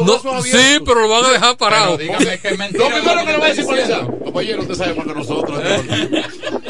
No, 0.06 0.42
sí, 0.44 0.80
pero 0.86 1.02
lo 1.02 1.10
van 1.10 1.26
a 1.26 1.30
dejar 1.30 1.58
parado. 1.58 1.98
Dígame 1.98 2.40
que 2.40 2.48
es 2.50 2.58
mentira. 2.58 2.95
Lo 2.96 3.02
primero 3.04 3.20
lo 3.22 3.26
que 3.26 3.32
le 3.34 3.38
va 3.40 3.46
a 3.46 3.50
decir 3.50 3.66
policía, 3.66 4.00
compañero, 4.24 4.62
usted 4.62 4.76
sabe 4.76 4.94
más 4.96 5.06
que 5.08 5.14
nosotros. 5.14 5.62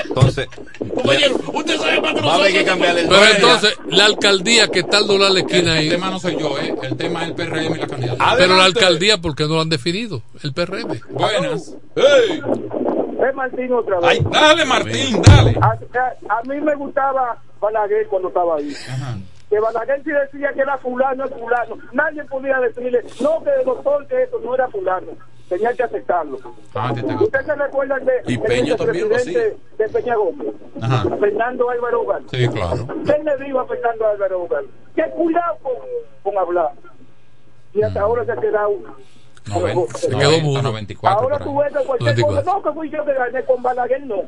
Entonces, 0.05 0.47
compañero, 0.93 1.35
usted 1.53 1.77
sabe 1.77 2.01
más 2.01 2.13
que 2.13 2.21
va 2.21 2.31
a 2.31 2.35
haber 2.35 2.47
que 2.47 2.53
nosotros. 2.53 2.65
cambiarle 2.65 3.01
el 3.01 3.07
Pero 3.09 3.25
entonces, 3.35 3.77
la 3.89 4.05
alcaldía 4.05 4.67
que 4.69 4.79
está 4.79 4.97
al 4.97 5.07
doblar 5.07 5.31
la 5.31 5.39
esquina 5.39 5.73
El 5.73 5.77
ahí, 5.79 5.89
tema 5.89 6.09
no 6.09 6.19
soy 6.19 6.37
yo, 6.39 6.57
¿eh? 6.59 6.75
El 6.83 6.97
tema 6.97 7.23
es 7.23 7.29
el 7.29 7.35
PRM 7.35 7.75
y 7.75 7.79
la 7.79 7.87
candidatura. 7.87 8.35
pero 8.37 8.55
la 8.55 8.65
alcaldía, 8.65 9.17
¿por 9.19 9.35
qué 9.35 9.43
no 9.43 9.55
lo 9.55 9.61
han 9.61 9.69
definido? 9.69 10.21
El 10.43 10.53
PRM. 10.53 10.99
Buenas. 11.11 11.75
Martín 13.35 13.73
otra 13.73 13.99
vez. 13.99 14.09
Ay, 14.09 14.19
dale, 14.31 14.65
Martín, 14.65 15.21
dale. 15.21 15.55
A, 15.61 15.67
a- 15.67 16.39
a 16.39 16.43
mí 16.43 16.59
me 16.61 16.75
gustaba 16.75 17.37
Balaguer 17.59 18.07
cuando 18.07 18.27
estaba 18.29 18.57
ahí. 18.57 18.73
Ajá. 18.89 19.17
Que 19.49 19.59
Balaguer 19.59 20.01
sí 20.03 20.11
decía 20.11 20.53
que 20.53 20.61
era 20.61 20.77
fulano, 20.77 21.25
es 21.25 21.31
fulano. 21.31 21.77
Nadie 21.91 22.23
podía 22.25 22.57
decirle, 22.59 23.01
no, 23.21 23.43
que 23.43 23.49
el 23.59 23.65
doctor, 23.65 24.07
que 24.07 24.23
eso 24.23 24.39
no 24.43 24.55
era 24.55 24.67
fulano. 24.69 25.07
Tenía 25.49 25.73
que 25.73 25.83
aceptarlo. 25.83 26.39
Ah. 26.73 26.91
¿Ustedes 27.21 27.45
se 27.45 27.55
recuerdan 27.55 28.03
de, 28.05 28.13
Y 28.25 28.37
Peña 28.37 28.75
también 28.75 29.09
lo 29.09 29.15
vicepresidente 29.15 29.57
de 29.77 29.89
Peña 29.89 30.15
Gómez? 30.15 30.47
Ajá. 30.81 31.03
Fernando 31.19 31.69
Álvaro 31.69 32.01
Ugal. 32.01 32.23
Sí, 32.31 32.47
claro. 32.47 32.87
¿Qué 33.05 33.23
le 33.23 33.45
dijo 33.45 33.59
a 33.59 33.67
Fernando 33.67 34.07
Álvaro 34.07 34.43
Ugal? 34.43 34.65
Que 34.95 35.03
cuidado 35.11 35.57
con, 35.61 35.73
con 36.23 36.37
hablar. 36.37 36.71
Y 37.73 37.83
hasta 37.83 38.01
ahora 38.01 38.25
se 38.25 38.31
ha 38.31 38.37
quedado... 38.37 38.73
Se 39.45 40.09
quedó 40.09 40.31
90, 40.31 40.43
mudo. 40.43 40.61
94 40.63 41.21
Ahora 41.21 41.37
tú 41.37 41.57
ves 41.59 41.71
cualquier 41.85 42.17
94. 42.17 42.25
cosa, 42.25 42.43
no, 42.43 42.63
que 42.63 42.71
fui 42.71 42.89
yo 42.89 43.05
que 43.05 43.13
gané 43.13 43.43
con 43.45 43.61
Balaguer, 43.61 44.03
no. 44.03 44.23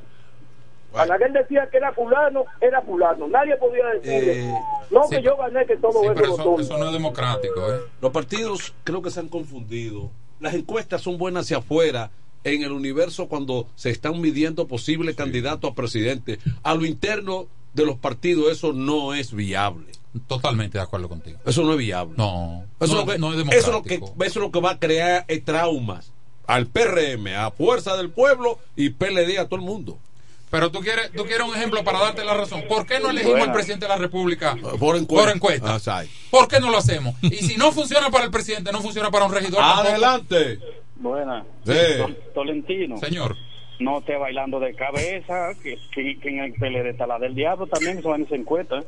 Balaguer 0.93 1.31
decía 1.31 1.67
que 1.71 1.77
era 1.77 1.91
fulano, 1.93 2.45
era 2.61 2.81
fulano. 2.81 3.27
Nadie 3.27 3.57
podía 3.57 3.85
decirle, 3.87 4.49
Eh, 4.49 4.53
no, 4.91 5.03
sí, 5.05 5.15
que 5.15 5.21
yo 5.23 5.35
gané, 5.37 5.65
que 5.65 5.77
todo 5.77 6.01
Sí, 6.01 6.07
eso 6.23 6.59
eso 6.59 6.77
no 6.77 6.85
es 6.85 6.93
democrático, 6.93 7.73
¿eh? 7.73 7.79
Los 8.01 8.11
partidos 8.11 8.75
creo 8.83 9.01
que 9.01 9.09
se 9.09 9.19
han 9.19 9.29
confundido. 9.29 10.11
Las 10.39 10.53
encuestas 10.53 11.01
son 11.01 11.17
buenas 11.17 11.45
hacia 11.45 11.57
afuera. 11.57 12.11
En 12.43 12.63
el 12.63 12.71
universo, 12.71 13.27
cuando 13.27 13.67
se 13.75 13.89
están 13.89 14.21
midiendo 14.21 14.67
posibles 14.67 15.15
candidatos 15.15 15.71
a 15.71 15.75
presidente, 15.75 16.39
a 16.63 16.75
lo 16.75 16.85
interno 16.85 17.47
de 17.73 17.85
los 17.85 17.97
partidos, 17.97 18.51
eso 18.51 18.73
no 18.73 19.13
es 19.13 19.33
viable. 19.33 19.91
Totalmente 20.27 20.77
de 20.77 20.83
acuerdo 20.83 21.09
contigo. 21.09 21.39
Eso 21.45 21.63
no 21.63 21.73
es 21.73 21.77
viable. 21.77 22.15
No, 22.17 22.63
Eso, 22.79 22.93
no, 22.93 22.99
es 23.01 23.05
lo 23.05 23.13
que, 23.13 23.19
no 23.19 23.33
es 23.33 23.39
eso, 23.39 23.49
es 23.49 23.67
lo 23.67 23.83
que, 23.83 23.89
democrático. 23.95 24.23
eso 24.23 24.39
es 24.39 24.45
lo 24.45 24.51
que 24.51 24.61
va 24.61 24.71
a 24.71 24.79
crear 24.79 25.25
traumas 25.43 26.13
al 26.47 26.67
PRM, 26.67 27.27
a 27.35 27.51
Fuerza 27.51 27.97
del 27.97 28.09
Pueblo 28.09 28.59
y 28.75 28.89
PLD 28.89 29.37
a 29.37 29.45
todo 29.45 29.59
el 29.59 29.65
mundo. 29.65 29.99
Pero 30.49 30.71
tú 30.71 30.79
quieres, 30.79 31.11
tú 31.11 31.25
quieres 31.25 31.45
un 31.45 31.53
ejemplo 31.55 31.83
para 31.83 31.99
darte 31.99 32.23
la 32.23 32.33
razón. 32.33 32.63
¿Por 32.69 32.85
qué 32.85 32.99
no 33.01 33.09
elegimos 33.09 33.41
al 33.41 33.51
presidente 33.51 33.85
de 33.85 33.89
la 33.89 33.97
República 33.97 34.55
Por 34.79 34.95
encuesta. 34.95 35.25
por 35.25 35.29
encuesta? 35.35 35.75
Ah, 35.75 35.79
sí. 36.03 36.09
¿Por 36.31 36.47
qué 36.47 36.59
no 36.61 36.69
lo 36.71 36.77
hacemos? 36.77 37.15
Y 37.21 37.35
si 37.35 37.57
no 37.57 37.71
funciona 37.73 38.09
para 38.09 38.23
el 38.25 38.31
presidente, 38.31 38.71
no 38.71 38.79
funciona 38.81 39.11
para 39.11 39.25
un 39.25 39.33
regidor. 39.33 39.59
Adelante. 39.61 40.59
Buena. 40.95 41.43
Sí. 41.65 41.71
Tol- 41.97 42.17
Tolentino. 42.33 42.97
Señor. 42.97 43.35
No 43.79 43.99
esté 43.99 44.15
bailando 44.17 44.59
de 44.59 44.73
cabeza, 44.73 45.49
que, 45.61 45.77
que, 45.91 46.17
que 46.19 46.29
en 46.29 46.39
el 46.39 46.53
PLD 46.53 46.89
está 46.89 47.05
la 47.05 47.19
del 47.19 47.35
diablo 47.35 47.67
también, 47.67 47.99
eso 47.99 48.09
van 48.09 48.21
en 48.21 48.25
esa 48.27 48.35
encuesta. 48.35 48.83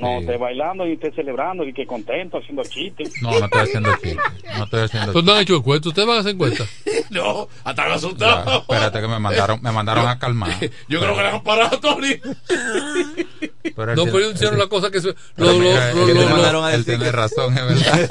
No 0.00 0.20
esté 0.20 0.36
bailando 0.36 0.86
y 0.86 0.92
esté 0.92 1.12
celebrando 1.12 1.64
y 1.64 1.72
que 1.72 1.86
contento, 1.86 2.38
haciendo 2.38 2.62
chistes. 2.64 3.12
No, 3.22 3.30
no 3.38 3.44
estoy 3.44 3.60
haciendo 3.60 3.90
chiste. 3.96 4.16
No 4.56 4.64
estoy 4.64 4.80
haciendo 4.82 5.08
¿Ustedes 5.10 5.24
no 5.24 5.32
han 5.32 5.40
hecho 5.42 5.56
encuesta? 5.56 5.88
¿Ustedes 5.88 6.08
van 6.08 6.16
a 6.16 6.20
hacer 6.20 6.32
encuesta? 6.32 6.64
No, 7.10 7.46
hasta 7.64 7.82
me 7.82 7.88
Ya, 7.90 7.94
asustado. 7.96 8.60
espérate 8.62 9.00
que 9.02 9.08
me 9.08 9.18
mandaron, 9.18 9.60
me 9.60 9.70
mandaron 9.70 10.06
a 10.08 10.18
calmar. 10.18 10.50
Yo 10.88 10.98
creo 11.00 11.14
que 11.14 11.20
le 11.22 11.28
han 11.28 11.42
parado, 11.42 11.78
Tony. 11.78 12.14
Pero 12.16 13.92
él 13.92 13.96
No, 13.96 14.04
tiene- 14.04 14.12
pero 14.12 14.18
ellos 14.18 14.34
hicieron 14.34 14.58
la 14.58 14.66
cosa 14.66 14.90
que 14.90 15.00
se... 15.02 15.08
Lo, 15.36 15.46
lo, 15.46 15.52
mira, 15.58 15.92
lo, 15.92 15.92
él 15.92 15.98
lo- 15.98 16.04
tiene- 16.06 16.20
lo- 16.24 16.28
mandaron 16.30 16.64
a 16.64 16.72
él 16.72 16.84
decir 16.84 16.94
tiene 16.98 17.04
que- 17.10 17.16
razón, 17.16 17.56
es 17.58 17.64
verdad. 17.84 18.08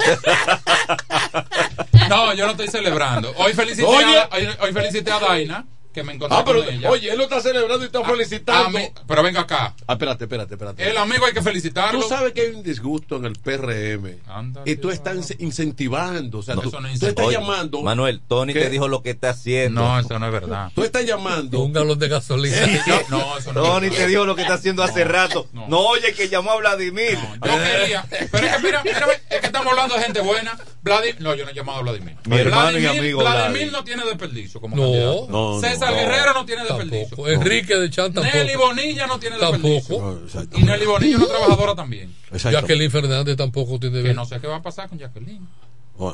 No, 2.08 2.32
yo 2.34 2.44
no 2.46 2.52
estoy 2.52 2.68
celebrando. 2.68 3.32
Hoy 3.36 3.52
felicité, 3.54 3.86
Oye. 3.86 4.18
a, 4.18 4.28
hoy, 4.32 4.48
hoy 4.60 4.72
felicité 4.72 5.10
a 5.10 5.18
Daina, 5.18 5.64
que 5.92 6.02
me 6.02 6.12
encontré 6.14 6.36
Ah, 6.38 6.42
pero, 6.44 6.64
con 6.64 6.74
ella. 6.74 6.90
oye, 6.90 7.10
él 7.10 7.16
lo 7.18 7.24
está 7.24 7.40
celebrando 7.40 7.84
y 7.84 7.86
está 7.86 8.00
A- 8.00 8.04
felicitando. 8.04 8.78
a 8.78 8.80
mí- 8.80 8.88
pero 9.06 9.22
venga 9.22 9.40
acá. 9.42 9.74
Ah, 9.86 9.92
espérate, 9.92 10.24
espérate, 10.24 10.54
espérate. 10.54 10.90
El 10.90 10.96
amigo 10.96 11.26
hay 11.26 11.32
que 11.32 11.42
felicitarlo. 11.42 12.00
Tú 12.00 12.08
sabes 12.08 12.32
que 12.32 12.42
hay 12.42 12.48
un 12.54 12.62
disgusto 12.62 13.16
en 13.16 13.24
el 13.26 13.34
PRM. 13.34 14.18
Anda, 14.26 14.62
y 14.64 14.76
tú 14.76 14.90
estás 14.90 15.30
in- 15.32 15.46
incentivando. 15.46 16.38
O 16.38 16.42
sea, 16.42 16.54
No, 16.54 16.62
tú, 16.62 16.68
eso 16.68 16.80
no 16.80 16.88
tú 16.98 17.06
estás 17.06 17.26
Oye, 17.26 17.36
llamando. 17.38 17.82
Manuel, 17.82 18.20
Tony 18.26 18.52
¿Qué? 18.52 18.60
te 18.60 18.70
dijo 18.70 18.88
lo 18.88 19.02
que 19.02 19.10
está 19.10 19.30
haciendo. 19.30 19.80
No, 19.80 19.98
eso 19.98 20.18
no 20.18 20.26
es 20.26 20.32
verdad. 20.32 20.70
Tú 20.74 20.82
estás 20.82 21.04
llamando. 21.04 21.60
un 21.60 21.72
galón 21.72 21.98
de 21.98 22.08
gasolina. 22.08 22.56
Yo- 22.86 23.00
no, 23.10 23.38
eso 23.38 23.52
no 23.52 23.62
Tony 23.62 23.86
es 23.88 23.94
te 23.96 24.06
dijo 24.06 24.24
lo 24.24 24.34
que 24.34 24.42
está 24.42 24.54
haciendo 24.54 24.82
hace 24.82 25.04
rato. 25.04 25.46
no. 25.52 25.68
No, 25.68 25.78
oye, 25.80 26.12
que 26.14 26.28
llamó 26.28 26.52
a 26.52 26.56
Vladimir. 26.56 27.18
No, 27.40 27.46
yo 27.46 27.62
quería. 27.62 28.04
Pero 28.30 28.46
es 28.46 28.56
que 28.56 28.62
mira, 28.62 28.82
mira, 28.84 29.06
es 29.30 29.40
que 29.40 29.46
estamos 29.46 29.68
hablando 29.72 29.94
de 29.96 30.02
gente 30.02 30.20
buena. 30.20 30.58
Vladimir, 30.82 31.20
no, 31.20 31.34
yo 31.34 31.44
no 31.44 31.50
he 31.50 31.54
llamado 31.54 31.78
a 31.78 31.82
Vladimir. 31.82 32.16
Mi 32.26 32.36
hermano 32.38 32.70
y 32.76 32.80
Vladimir, 32.82 32.98
amigo 33.00 33.20
Vladimir 33.20 33.58
Vladi. 33.68 33.70
no 33.72 33.84
tiene 33.84 34.04
desperdicio 34.04 34.60
como 34.60 34.76
No. 34.76 34.82
candidato. 34.82 35.26
No, 35.30 35.54
no, 35.54 35.60
César 35.86 35.92
no. 35.94 36.10
Guerrero 36.10 36.34
no 36.34 36.44
tiene 36.46 36.62
desperdicio. 36.64 37.08
Tampoco. 37.08 37.28
Enrique 37.28 37.76
de 37.76 37.90
Chan 37.90 38.12
tampoco. 38.12 38.36
Nelly 38.36 38.56
Bonilla 38.56 39.06
no 39.06 39.18
tiene 39.18 39.36
Tampoco. 39.38 40.14
desperdicio. 40.14 40.58
Y. 40.58 40.62
Nelly 40.62 40.86
Bonilla 40.86 41.16
es 41.16 41.22
una 41.22 41.26
trabajadora 41.28 41.74
también. 41.74 42.14
Jacqueline 42.32 42.90
Fernández 42.90 43.36
tampoco 43.36 43.78
tiene... 43.78 44.02
Que 44.02 44.14
no 44.14 44.24
sé 44.24 44.40
qué 44.40 44.46
va 44.46 44.56
a 44.56 44.62
pasar 44.62 44.88
con 44.88 44.98
Jacqueline. 44.98 45.46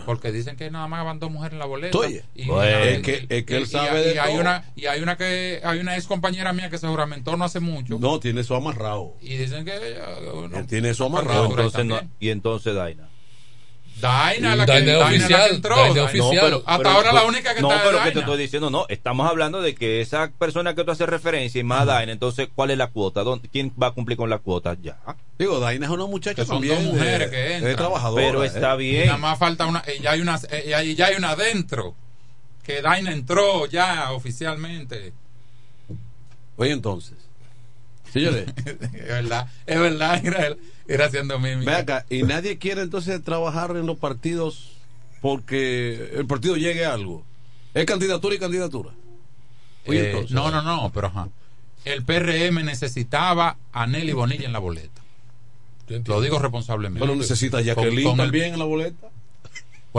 Porque 0.04 0.32
dicen 0.32 0.56
que 0.56 0.70
nada 0.70 0.86
más 0.86 1.04
van 1.04 1.18
dos 1.18 1.30
mujeres 1.30 1.54
en 1.54 1.60
la 1.60 1.64
boleta. 1.64 1.96
Oye, 1.96 2.24
y, 2.34 2.42
es, 2.42 3.00
que, 3.02 3.26
es 3.28 3.44
que 3.44 3.56
él 3.56 3.66
sabe 3.66 4.00
y, 4.00 4.04
de 4.14 4.20
hay 4.20 4.32
todo. 4.32 4.40
una 4.42 4.64
y 4.76 4.86
hay 4.86 5.00
una 5.00 5.16
que 5.16 5.60
hay 5.64 5.78
una 5.78 5.96
ex 5.96 6.06
compañera 6.06 6.52
mía 6.52 6.68
que 6.68 6.78
se 6.78 6.86
juramentó 6.86 7.36
no 7.36 7.44
hace 7.44 7.60
mucho. 7.60 7.98
No, 7.98 8.20
tiene 8.20 8.42
eso 8.42 8.54
amarrado. 8.54 9.14
Y 9.22 9.36
dicen 9.36 9.64
que 9.64 9.72
eh, 9.74 9.98
no, 10.50 10.58
Él 10.58 10.66
tiene 10.66 10.90
eso 10.90 11.06
amarrado. 11.06 11.46
Entonces 11.46 11.84
no- 11.86 12.00
y 12.20 12.30
entonces 12.30 12.74
Daina. 12.74 13.08
Daina 14.00 14.54
la 14.56 14.64
que, 14.66 14.72
Daina 14.72 14.98
oficial, 15.06 15.30
la 15.40 15.48
que 15.48 15.54
entró. 15.54 15.76
Daina 15.76 16.02
oficial. 16.04 16.34
No, 16.34 16.40
pero- 16.42 16.56
Hasta 16.66 16.76
pero- 16.78 16.90
ahora 16.90 17.12
la 17.12 17.24
única 17.24 17.54
que 17.54 17.60
no, 17.62 17.68
está 17.72 17.82
es 17.82 17.88
pero 17.90 18.04
que 18.04 18.10
te 18.12 18.18
estoy 18.20 18.38
diciendo, 18.38 18.70
no, 18.70 18.86
estamos 18.88 19.28
hablando 19.28 19.60
de 19.60 19.74
que 19.74 20.00
esa 20.00 20.30
persona 20.38 20.74
que 20.74 20.84
tú 20.84 20.90
haces 20.90 21.08
referencia 21.08 21.60
y 21.60 21.64
más 21.64 21.86
Daina, 21.86 22.12
entonces, 22.12 22.48
¿cuál 22.54 22.70
es 22.70 22.78
la 22.78 22.88
cuota? 22.88 23.22
¿Dónde- 23.22 23.48
¿Quién 23.48 23.72
va 23.80 23.88
a 23.88 23.90
cumplir 23.92 24.16
con 24.16 24.30
la 24.30 24.38
cuota? 24.38 24.76
Ya. 24.80 24.98
Digo, 25.38 25.60
Daina 25.60 25.86
es 25.86 25.92
una 25.92 26.06
muchacha 26.06 26.42
Que 26.42 26.46
son 26.46 26.56
también. 26.56 26.84
dos 26.84 26.94
mujeres 26.94 27.30
de- 27.30 27.36
que 27.36 27.42
de 27.42 27.54
entran. 27.56 27.76
trabajadora. 27.76 28.24
Pero 28.26 28.44
¿eh? 28.44 28.46
está 28.46 28.74
Y 28.74 28.78
bien. 28.78 29.06
nada 29.06 29.18
más 29.18 29.38
falta 29.38 29.66
una 29.66 29.82
eh, 29.86 29.98
ya 30.02 30.10
hay 30.12 30.20
una 30.20 30.38
eh, 30.50 30.64
ya, 30.68 30.82
ya 30.82 31.06
hay 31.06 31.16
una 31.16 31.30
adentro 31.30 31.94
que 32.64 32.82
Daina 32.82 33.12
entró 33.12 33.66
ya 33.66 34.12
oficialmente. 34.12 35.12
Oye, 36.56 36.72
entonces. 36.72 37.14
Señores, 38.12 38.46
es 38.66 39.06
verdad, 39.08 39.48
es 39.66 39.78
verdad, 39.80 40.24
era, 40.24 40.56
era 40.86 41.06
haciendo 41.06 41.38
mímica. 41.38 41.70
ve 41.70 41.76
acá, 41.76 42.06
y 42.10 42.22
nadie 42.22 42.58
quiere 42.58 42.82
entonces 42.82 43.22
trabajar 43.22 43.70
en 43.76 43.86
los 43.86 43.98
partidos 43.98 44.72
porque 45.20 46.12
el 46.16 46.26
partido 46.26 46.56
llegue 46.56 46.84
a 46.86 46.94
algo. 46.94 47.24
Es 47.74 47.84
candidatura 47.84 48.34
y 48.34 48.38
candidatura. 48.38 48.90
Oye, 49.86 50.00
Eh, 50.00 50.06
entonces. 50.10 50.30
no, 50.32 50.50
no, 50.50 50.62
no, 50.62 50.90
pero 50.92 51.08
ajá. 51.08 51.28
El 51.84 52.02
PRM 52.04 52.64
necesitaba 52.64 53.56
a 53.72 53.86
Nelly 53.86 54.12
Bonilla 54.12 54.46
en 54.46 54.52
la 54.52 54.58
boleta. 54.58 55.02
Lo 56.06 56.20
digo 56.20 56.38
responsablemente. 56.38 57.00
Pero 57.00 57.16
necesita 57.16 57.58
a 57.58 57.60
Jacqueline 57.62 58.02
Con- 58.04 58.12
con 58.16 58.20
el- 58.20 58.26
también 58.26 58.52
en 58.52 58.58
la 58.58 58.64
boleta. 58.66 59.08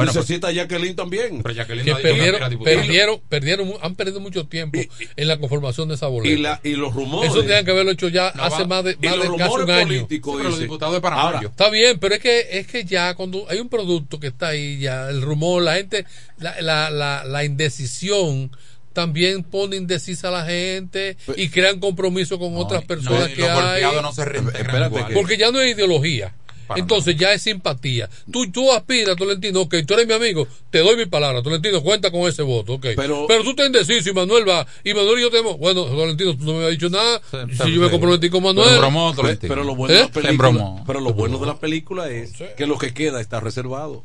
Bueno, 0.05 0.13
necesita 0.13 0.47
a 0.47 0.51
Jacqueline 0.51 0.95
también. 0.95 1.41
Pero 1.43 1.55
Jacqueline 1.55 1.85
que 1.85 1.91
no 1.91 1.97
perdieron, 1.97 2.35
era 2.35 3.19
perdieron, 3.29 3.73
han 3.81 3.95
perdido 3.95 4.19
mucho 4.19 4.47
tiempo 4.47 4.79
en 5.15 5.27
la 5.27 5.37
conformación 5.37 5.87
de 5.89 5.95
esa 5.95 6.07
boleta. 6.07 6.33
Y, 6.33 6.37
la, 6.41 6.59
y 6.63 6.71
los 6.75 6.93
rumores. 6.93 7.31
Eso 7.31 7.41
tenían 7.41 7.63
que 7.65 7.71
haberlo 7.71 7.91
hecho 7.91 8.07
ya 8.09 8.31
No, 8.35 8.43
hace 8.43 8.61
va- 8.63 8.67
más 8.67 8.83
de, 8.83 8.97
y 9.01 9.05
más 9.07 9.17
los 9.17 9.31
de 9.31 9.37
casi 9.37 9.55
un 9.55 9.71
año. 9.71 10.07
Sí, 10.09 10.19
pero 10.19 10.37
los 10.43 10.51
dice- 10.53 10.61
diputados 10.63 11.01
de 11.01 11.07
Ahora, 11.07 11.37
mayo. 11.37 11.49
Está 11.49 11.69
bien, 11.69 11.99
pero 11.99 12.15
es 12.15 12.21
que 12.21 12.47
es 12.51 12.67
que 12.67 12.85
ya 12.85 13.13
cuando 13.15 13.45
hay 13.49 13.59
un 13.59 13.69
producto 13.69 14.19
que 14.19 14.27
está 14.27 14.49
ahí, 14.49 14.79
ya 14.79 15.09
el 15.09 15.21
rumor, 15.21 15.61
la 15.63 15.75
gente, 15.75 16.05
la, 16.39 16.59
la, 16.61 16.89
la, 16.89 17.23
la 17.25 17.43
indecisión 17.43 18.51
también 18.93 19.43
pone 19.43 19.75
indecisa 19.77 20.27
a 20.29 20.31
la 20.31 20.45
gente 20.45 21.15
y 21.37 21.49
crean 21.49 21.79
compromiso 21.79 22.37
con 22.39 22.57
otras 22.57 22.83
personas 22.85 23.29
no, 23.29 23.35
que 23.35 23.41
los 23.41 23.49
hay. 23.51 23.81
golpeados 23.83 24.01
no 24.01 24.11
se 24.13 24.21
Espérate 24.23 25.05
que- 25.07 25.13
Porque 25.13 25.37
ya 25.37 25.51
no 25.51 25.59
es 25.61 25.75
ideología. 25.75 26.33
Para 26.69 26.81
Entonces 26.81 27.17
ya 27.17 27.33
es 27.33 27.41
simpatía. 27.41 28.07
Tú, 28.31 28.49
tú 28.51 28.71
aspiras, 28.71 29.15
Tolentino, 29.17 29.61
ok, 29.61 29.73
tú 29.87 29.95
eres 29.95 30.05
mi 30.07 30.13
amigo, 30.13 30.47
te 30.69 30.77
doy 30.79 30.95
mi 30.95 31.07
palabra, 31.07 31.41
Tolentino, 31.41 31.81
cuenta 31.81 32.11
con 32.11 32.21
ese 32.29 32.43
voto, 32.43 32.73
ok. 32.73 32.85
Pero- 32.95 33.25
Pero, 33.27 33.43
tú 33.43 33.49
estás 33.49 33.65
indeciso 33.65 34.11
y 34.11 34.13
Manuel 34.13 34.47
va, 34.47 34.67
y 34.83 34.93
Manuel 34.93 35.17
y 35.17 35.21
yo 35.23 35.31
tenemos, 35.31 35.57
bueno, 35.57 35.83
Tolentino, 35.85 36.37
tú 36.37 36.45
no 36.45 36.51
me 36.53 36.57
habías 36.59 36.71
dicho 36.79 36.89
nada, 36.89 37.19
Se- 37.31 37.47
si 37.47 37.55
se- 37.57 37.71
yo 37.73 37.81
me 37.81 37.89
comprometí 37.89 38.29
con 38.29 38.43
Manuel. 38.43 38.69
embromó, 38.75 39.09
Pe- 39.11 39.15
Tolentino. 39.17 39.51
pero 39.53 39.63
lo 39.63 39.75
bueno 39.75 39.93
¿Eh? 39.93 39.97
de 39.97 40.01
la 40.03 40.07
Se 40.07 40.13
película, 40.13 40.29
embromó. 40.49 40.83
pero 40.85 40.99
lo 41.01 41.13
bueno 41.13 41.39
de 41.39 41.47
la 41.47 41.59
película 41.59 42.07
es 42.09 42.33
que 42.55 42.67
lo 42.67 42.77
que 42.77 42.93
queda 42.93 43.19
está 43.19 43.39
reservado 43.39 44.03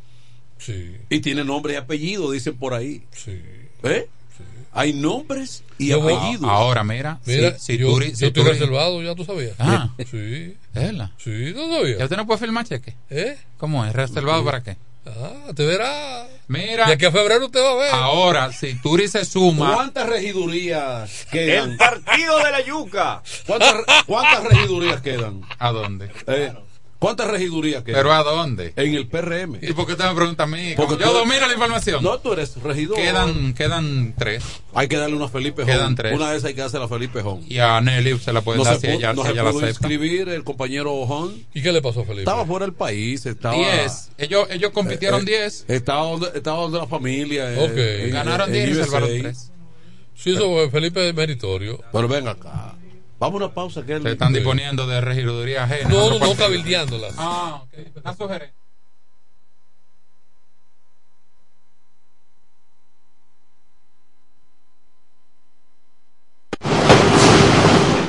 Sí, 0.56 0.96
y 1.10 1.20
tiene 1.20 1.44
nombre 1.44 1.74
y 1.74 1.76
apellido, 1.76 2.30
dicen 2.30 2.56
por 2.56 2.72
ahí. 2.72 3.02
sí. 3.12 3.38
¿Eh? 3.82 4.08
Hay 4.74 4.92
nombres 4.92 5.62
y 5.78 5.88
Yo 5.88 6.00
voy- 6.00 6.14
apellidos. 6.14 6.50
Ahora, 6.50 6.82
mira, 6.84 7.18
Mira, 7.26 7.58
si, 7.58 7.72
si 7.74 7.78
yo, 7.78 7.88
tú, 7.92 8.00
yo 8.00 8.04
si 8.16 8.26
estoy 8.26 8.30
tú- 8.32 8.44
reservado, 8.44 9.02
ya 9.02 9.14
tú 9.14 9.24
sabías. 9.24 9.54
Ah. 9.58 9.88
Sí, 9.98 10.56
¿Es 10.74 10.90
sí, 11.18 11.52
tú 11.54 11.72
sabías. 11.72 11.98
¿Ya 11.98 12.04
usted 12.04 12.16
no 12.16 12.26
puede 12.26 12.40
firmar 12.40 12.66
cheque? 12.66 12.94
¿Eh? 13.10 13.38
¿Cómo 13.56 13.84
es? 13.84 13.92
¿Reservado 13.92 14.44
para 14.44 14.62
qué? 14.62 14.76
Ah, 15.06 15.52
te 15.54 15.64
verás. 15.66 16.26
Mira, 16.48 16.86
De 16.86 16.94
aquí 16.94 17.04
a 17.04 17.12
febrero 17.12 17.48
te 17.50 17.60
va 17.60 17.70
a 17.72 17.74
ver. 17.76 17.94
ahora, 17.94 18.52
si 18.52 18.74
Turi 18.80 19.06
se 19.08 19.24
suma, 19.24 19.74
¿Cuántas 19.74 20.08
regidurías 20.08 21.26
quedan? 21.30 21.72
El 21.72 21.76
partido 21.76 22.38
de 22.38 22.50
la 22.50 22.60
yuca. 22.64 23.22
¿Cuántas, 23.46 23.74
cuántas 24.06 24.44
regidurías 24.44 25.00
quedan? 25.02 25.42
¿a 25.58 25.70
dónde? 25.72 26.10
Eh, 26.26 26.52
¿Cuántas 27.04 27.28
regidurías 27.30 27.82
quedan? 27.84 27.98
¿Pero 28.00 28.12
a 28.12 28.22
dónde? 28.22 28.72
en 28.76 28.94
el 28.94 29.06
PRM. 29.06 29.58
¿Y 29.62 29.72
por 29.72 29.86
qué 29.86 29.94
te 29.94 30.04
me 30.04 30.14
preguntas 30.14 30.44
a 30.44 30.50
mí? 30.50 30.72
Porque 30.76 30.96
yo 30.96 31.10
tú- 31.10 31.18
domino 31.18 31.46
la 31.46 31.52
información. 31.52 32.02
No, 32.02 32.18
tú 32.18 32.32
eres 32.32 32.56
regidor. 32.62 32.96
quedan, 32.96 33.52
quedan 33.54 34.14
tres. 34.16 34.42
Hay 34.74 34.88
que 34.88 34.96
darle 34.96 35.14
una 35.16 35.26
a 35.26 35.28
Felipe 35.28 35.64
Quedan 35.64 35.84
Jón. 35.84 35.94
tres. 35.96 36.14
Una 36.14 36.30
de 36.30 36.36
esas 36.38 36.48
hay 36.48 36.54
que 36.54 36.62
darse 36.62 36.78
a 36.78 36.88
Felipe 36.88 37.20
Jón. 37.22 37.42
Y 37.48 37.58
a 37.58 37.80
Nelly 37.80 38.18
se 38.18 38.32
la 38.32 38.40
puede 38.40 38.58
No 38.58 38.64
dar 38.64 38.76
se, 38.80 38.80
si 38.80 38.86
ella, 38.96 39.12
no 39.12 39.22
si 39.22 39.28
se 39.28 39.32
ella 39.34 39.42
la 39.42 39.50
pudo 39.50 39.64
acepta. 39.66 39.86
inscribir 39.86 40.28
el 40.28 40.44
compañero 40.44 41.06
Jón. 41.06 41.44
¿Y 41.54 41.62
qué 41.62 41.72
le 41.72 41.82
pasó 41.82 42.00
a 42.00 42.04
Felipe? 42.04 42.22
Estaba 42.22 42.44
fuera 42.46 42.64
del 42.66 42.74
país. 42.74 43.26
Estaba, 43.26 43.54
Diez. 43.54 44.10
Ellos, 44.18 44.46
ellos 44.50 44.70
compitieron 44.72 45.20
eh, 45.22 45.24
diez. 45.26 45.64
Estaba 45.68 46.02
donde, 46.04 46.30
estaba 46.34 46.58
donde 46.62 46.78
la 46.78 46.86
familia. 46.86 47.52
eh, 47.52 47.58
Ok. 47.58 47.76
en- 48.06 48.12
Ganaron 48.12 48.50
diez 48.52 48.68
y 48.68 48.72
USA. 48.72 48.80
reservaron 48.84 49.18
tres. 49.20 49.50
Sí, 50.16 50.34
eso 50.34 50.48
fue 50.50 50.70
Felipe 50.70 51.12
meritorio. 51.12 51.80
Pero 51.92 52.08
ven 52.08 52.28
acá. 52.28 52.74
Vamos 53.24 53.40
a 53.40 53.44
una 53.46 53.54
pausa. 53.54 53.84
Que 53.84 54.00
Se 54.00 54.10
están 54.10 54.32
disponiendo 54.32 54.86
de 54.86 55.00
regiduría 55.00 55.64
ajena. 55.64 55.88
No, 55.88 56.10
no, 56.10 56.18
no, 56.18 56.34
cabildeándolas. 56.34 57.14
Ah, 57.16 57.62
ok. 57.62 57.72
Una 58.02 58.14
sugerencia. 58.14 58.54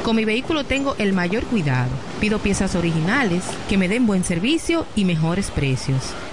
Con 0.03 0.15
mi 0.17 0.25
vehículo 0.25 0.65
tengo 0.65 0.95
el 0.99 1.13
mayor 1.13 1.45
cuidado. 1.45 1.89
Pido 2.19 2.39
piezas 2.39 2.75
originales 2.75 3.43
que 3.69 3.77
me 3.77 3.87
den 3.87 4.05
buen 4.05 4.23
servicio 4.23 4.85
y 4.95 5.05
mejores 5.05 5.49
precios. 5.49 6.13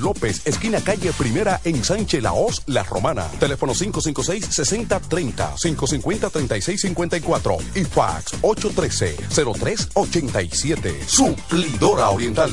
López, 0.00 0.46
esquina 0.46 0.80
calle 0.80 1.12
Primera 1.12 1.60
en 1.64 1.84
Sánchez 1.84 2.22
Laos, 2.22 2.62
La 2.66 2.82
Romana. 2.82 3.26
Teléfono 3.38 3.74
556-6030, 3.74 5.56
550-3654 5.56 7.58
y 7.74 7.84
fax 7.84 8.32
813-0387. 8.42 11.04
Suplidora 11.06 12.08
Oriental. 12.10 12.50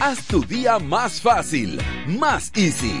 Haz 0.00 0.24
tu 0.26 0.44
día 0.44 0.78
más 0.78 1.20
fácil, 1.20 1.80
más 2.06 2.50
easy. 2.54 3.00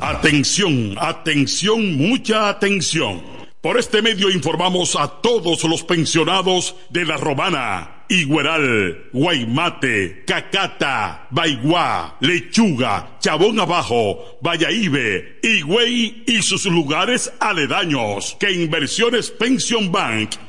Atención, 0.00 0.94
atención, 0.98 1.96
mucha 1.96 2.48
atención. 2.48 3.22
Por 3.60 3.78
este 3.78 4.02
medio 4.02 4.30
informamos 4.30 4.94
a 4.96 5.20
todos 5.20 5.64
los 5.64 5.82
pensionados 5.82 6.76
de 6.90 7.04
La 7.04 7.16
Romana, 7.16 7.97
Igueral, 8.08 9.10
Guaymate, 9.12 10.24
Cacata, 10.26 11.26
Baigua, 11.30 12.16
Lechuga, 12.20 13.18
Chabón 13.20 13.60
Abajo, 13.60 14.38
Vallaíbe, 14.40 15.38
Higüey 15.42 16.24
y 16.26 16.42
sus 16.42 16.64
lugares 16.66 17.32
aledaños 17.38 18.36
que 18.40 18.50
Inversiones 18.50 19.30
Pension 19.30 19.92
Bank 19.92 20.30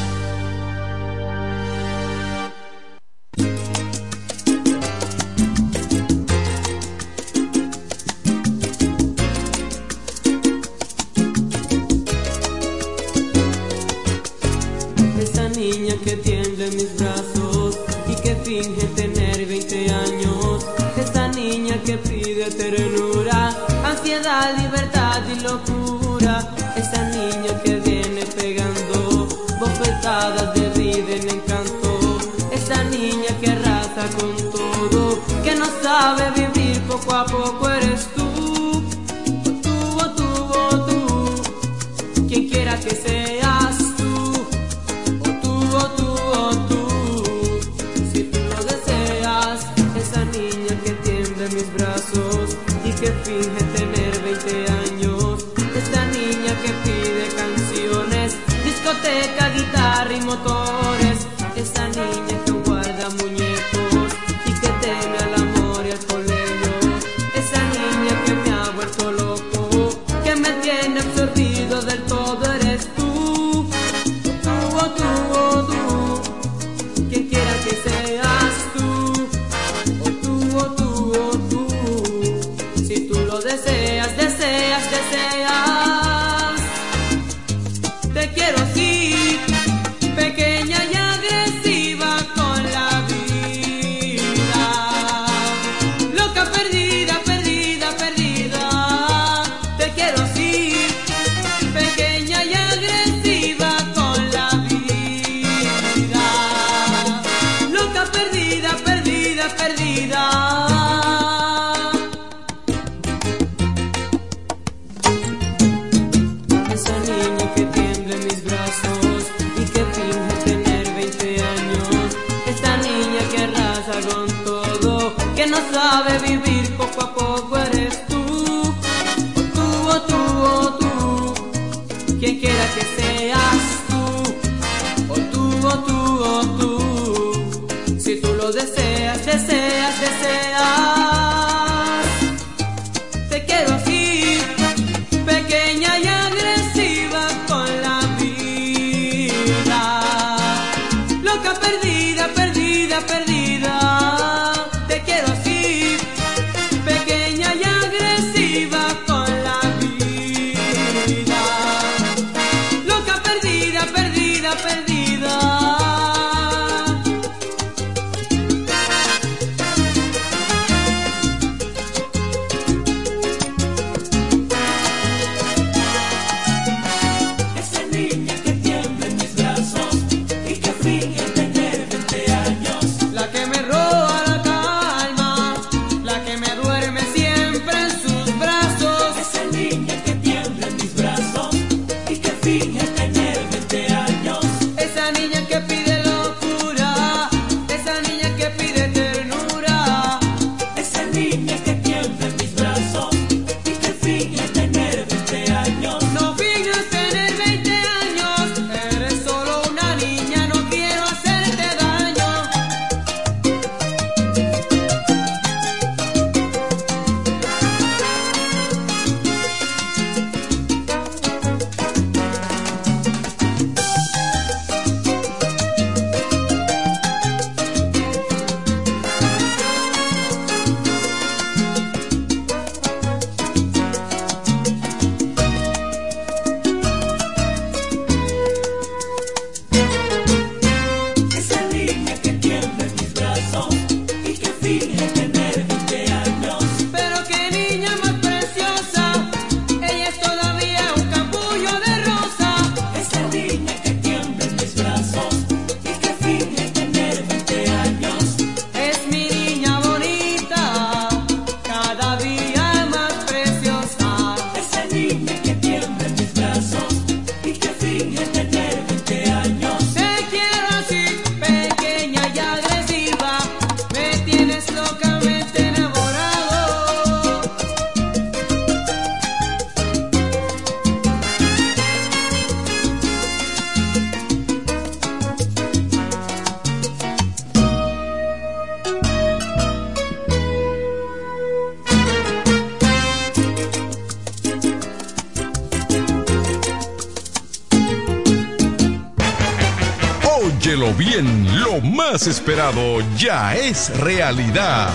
Esperado 302.27 302.99
ya 303.17 303.55
es 303.55 303.95
realidad. 303.97 304.89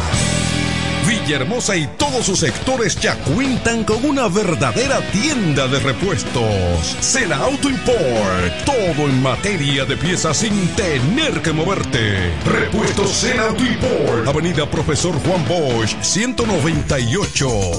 Villahermosa 1.06 1.76
y 1.76 1.86
todos 1.98 2.26
sus 2.26 2.40
sectores 2.40 2.96
ya 2.96 3.14
cuentan 3.16 3.84
con 3.84 4.04
una 4.04 4.26
verdadera 4.26 5.00
tienda 5.12 5.68
de 5.68 5.78
repuestos. 5.78 6.96
Sena 7.00 7.36
Auto 7.36 7.70
Import. 7.70 8.64
Todo 8.64 9.08
en 9.08 9.22
materia 9.22 9.84
de 9.84 9.96
piezas 9.96 10.38
sin 10.38 10.68
tener 10.74 11.42
que 11.42 11.52
moverte. 11.52 12.32
Repuestos 12.44 13.10
Sena 13.10 13.44
Auto 13.44 13.64
Import. 13.64 14.26
Avenida 14.26 14.68
Profesor 14.68 15.14
Juan 15.22 15.46
Bosch, 15.46 15.94
198. 16.00 17.25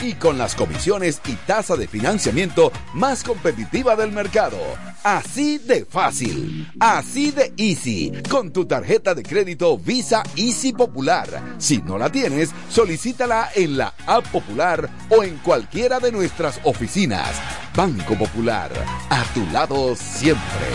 Y 0.00 0.14
con 0.14 0.38
las 0.38 0.54
comisiones 0.54 1.20
y 1.26 1.32
tasa 1.46 1.76
de 1.76 1.88
financiamiento 1.88 2.72
más 2.94 3.22
competitiva 3.22 3.96
del 3.96 4.12
mercado. 4.12 4.58
Así 5.02 5.58
de 5.58 5.84
fácil, 5.84 6.70
así 6.80 7.30
de 7.30 7.52
easy, 7.56 8.12
con 8.28 8.52
tu 8.52 8.66
tarjeta 8.66 9.14
de 9.14 9.22
crédito 9.22 9.78
Visa 9.78 10.22
Easy 10.36 10.72
Popular. 10.72 11.28
Si 11.58 11.78
no 11.78 11.96
la 11.96 12.10
tienes, 12.10 12.50
solicítala 12.68 13.50
en 13.54 13.76
la 13.76 13.94
App 14.06 14.26
Popular 14.28 14.88
o 15.08 15.22
en 15.22 15.36
cualquiera 15.38 16.00
de 16.00 16.12
nuestras 16.12 16.60
oficinas. 16.64 17.30
Banco 17.74 18.14
Popular, 18.16 18.70
a 19.10 19.22
tu 19.32 19.46
lado 19.52 19.94
siempre. 19.94 20.66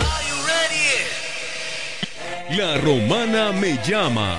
La 2.56 2.78
romana 2.78 3.52
me 3.52 3.78
llama. 3.82 4.38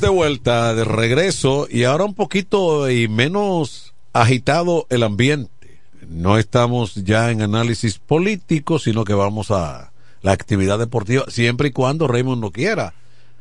De 0.00 0.08
vuelta, 0.08 0.74
de 0.74 0.84
regreso, 0.84 1.66
y 1.70 1.84
ahora 1.84 2.04
un 2.04 2.14
poquito 2.14 2.90
y 2.90 3.08
menos 3.08 3.94
agitado 4.12 4.86
el 4.90 5.02
ambiente. 5.02 5.80
No 6.08 6.38
estamos 6.38 6.94
ya 6.96 7.30
en 7.30 7.42
análisis 7.42 7.98
político, 7.98 8.78
sino 8.78 9.04
que 9.04 9.14
vamos 9.14 9.50
a 9.50 9.92
la 10.22 10.32
actividad 10.32 10.78
deportiva, 10.78 11.24
siempre 11.28 11.68
y 11.68 11.72
cuando 11.72 12.08
Raymond 12.08 12.42
no 12.42 12.50
quiera 12.50 12.94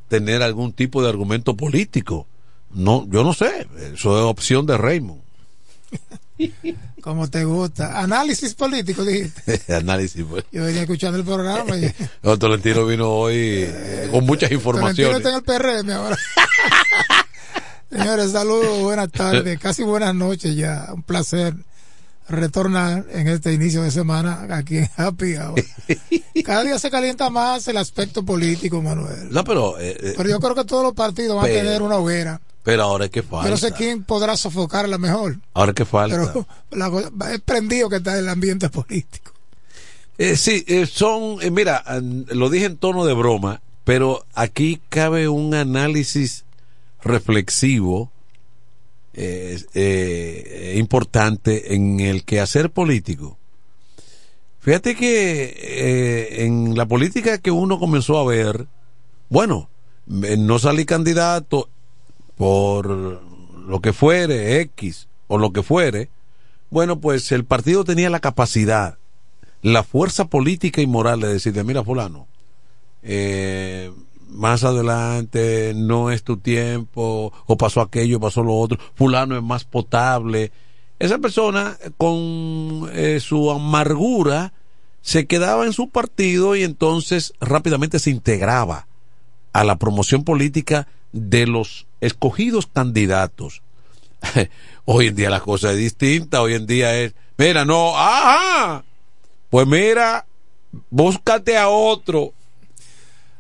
tener 0.07 0.41
algún 0.43 0.71
tipo 0.71 1.03
de 1.03 1.09
argumento 1.09 1.55
político. 1.55 2.25
No, 2.73 3.05
yo 3.09 3.23
no 3.23 3.33
sé, 3.33 3.67
eso 3.93 4.17
es 4.17 4.23
opción 4.23 4.65
de 4.65 4.77
Raymond. 4.77 5.21
Como 7.01 7.29
te 7.29 7.45
gusta. 7.45 7.99
Análisis 7.99 8.53
político, 8.55 9.03
dijiste. 9.03 9.73
análisis 9.73 10.23
político. 10.23 10.49
Yo 10.51 10.63
venía 10.63 10.81
escuchando 10.81 11.17
el 11.17 11.25
programa. 11.25 11.77
Y... 11.77 11.93
No, 12.23 12.37
Tolentino 12.37 12.85
vino 12.85 13.09
hoy 13.09 13.35
eh, 13.37 14.09
con 14.11 14.25
muchas 14.25 14.51
informaciones. 14.51 15.21
Tolentino 15.21 15.37
está 15.37 15.55
en 15.55 15.77
el 15.77 15.83
PRM 15.83 15.91
ahora. 15.91 16.17
Señores, 17.91 18.31
saludos, 18.31 18.81
buenas 18.81 19.11
tardes, 19.11 19.59
casi 19.59 19.83
buenas 19.83 20.13
noches 20.13 20.55
ya. 20.55 20.89
Un 20.91 21.03
placer 21.03 21.53
retornar 22.27 23.05
en 23.11 23.27
este 23.27 23.53
inicio 23.53 23.83
de 23.83 23.91
semana 23.91 24.47
aquí 24.49 24.79
en 24.79 24.89
Happy 24.97 25.35
Hour. 25.35 25.63
Cada 26.43 26.63
día 26.63 26.79
se 26.79 26.89
calienta 26.89 27.29
más 27.29 27.67
el 27.67 27.77
aspecto 27.77 28.25
político, 28.25 28.81
Manuel. 28.81 29.29
No, 29.29 29.43
pero... 29.43 29.79
Eh, 29.79 30.13
pero 30.17 30.29
yo 30.29 30.39
creo 30.39 30.55
que 30.55 30.65
todos 30.65 30.83
los 30.83 30.93
partidos 30.93 31.37
van 31.37 31.45
a 31.45 31.53
tener 31.53 31.81
una 31.81 31.97
hoguera. 31.97 32.41
Pero 32.65 32.81
ahora 32.81 33.05
es 33.05 33.11
que 33.11 33.21
falta. 33.21 33.45
Yo 33.45 33.51
no 33.51 33.57
sé 33.57 33.71
quién 33.73 34.03
podrá 34.03 34.35
sofocarla 34.35 34.97
mejor. 34.97 35.37
Ahora 35.53 35.69
es 35.69 35.75
que 35.75 35.85
falta. 35.85 36.33
Pero 36.33 36.47
la, 36.71 37.31
es 37.31 37.39
prendido 37.41 37.87
que 37.89 37.97
está 37.97 38.17
el 38.17 38.27
ambiente 38.27 38.69
político. 38.69 39.31
Eh, 40.17 40.35
sí, 40.35 40.65
eh, 40.67 40.87
son, 40.87 41.37
eh, 41.43 41.51
mira, 41.51 41.83
lo 42.29 42.49
dije 42.49 42.65
en 42.65 42.77
tono 42.77 43.05
de 43.05 43.13
broma, 43.13 43.61
pero 43.83 44.25
aquí 44.33 44.81
cabe 44.89 45.29
un 45.29 45.53
análisis 45.53 46.45
reflexivo 47.03 48.11
eh, 49.13 49.63
eh, 49.75 50.75
importante 50.77 51.75
en 51.75 51.99
el 51.99 52.23
quehacer 52.23 52.71
político. 52.71 53.37
Fíjate 54.59 54.95
que 54.95 56.43
en 56.45 56.75
la 56.75 56.87
política 56.87 57.37
que 57.37 57.51
uno 57.51 57.77
comenzó 57.77 58.17
a 58.17 58.25
ver, 58.25 58.65
bueno, 59.29 59.69
no 60.07 60.57
salí 60.57 60.85
candidato 60.85 61.69
por 62.37 62.87
lo 62.87 63.81
que 63.81 63.93
fuere, 63.93 64.61
X 64.61 65.07
o 65.27 65.37
lo 65.37 65.51
que 65.51 65.63
fuere, 65.63 66.09
bueno, 66.69 66.99
pues 66.99 67.31
el 67.31 67.45
partido 67.45 67.83
tenía 67.83 68.09
la 68.09 68.19
capacidad, 68.19 68.97
la 69.61 69.83
fuerza 69.83 70.25
política 70.25 70.81
y 70.81 70.87
moral 70.87 71.21
de 71.21 71.33
decirte, 71.33 71.63
mira 71.63 71.83
fulano, 71.83 72.27
eh, 73.01 73.91
más 74.29 74.63
adelante 74.63 75.73
no 75.75 76.11
es 76.11 76.23
tu 76.23 76.37
tiempo, 76.37 77.31
o 77.45 77.57
pasó 77.57 77.81
aquello, 77.81 78.19
pasó 78.19 78.43
lo 78.43 78.57
otro, 78.57 78.77
fulano 78.95 79.37
es 79.37 79.43
más 79.43 79.63
potable. 79.63 80.51
Esa 80.99 81.17
persona 81.19 81.77
con 81.97 82.89
eh, 82.93 83.19
su 83.21 83.51
amargura 83.51 84.53
se 85.01 85.27
quedaba 85.27 85.65
en 85.65 85.73
su 85.73 85.89
partido 85.89 86.55
y 86.55 86.63
entonces 86.63 87.33
rápidamente 87.39 87.99
se 87.99 88.09
integraba 88.09 88.87
a 89.53 89.63
la 89.63 89.77
promoción 89.77 90.23
política 90.23 90.87
de 91.15 91.47
los 91.47 91.87
escogidos 92.01 92.67
candidatos. 92.67 93.61
hoy 94.85 95.07
en 95.07 95.15
día 95.15 95.29
la 95.29 95.39
cosa 95.39 95.71
es 95.71 95.77
distinta, 95.77 96.41
hoy 96.41 96.53
en 96.55 96.65
día 96.67 96.95
es, 96.99 97.13
mira, 97.37 97.63
no, 97.65 97.97
ajá, 97.97 98.83
pues 99.49 99.65
mira, 99.65 100.25
búscate 100.89 101.57
a 101.57 101.69
otro. 101.69 102.33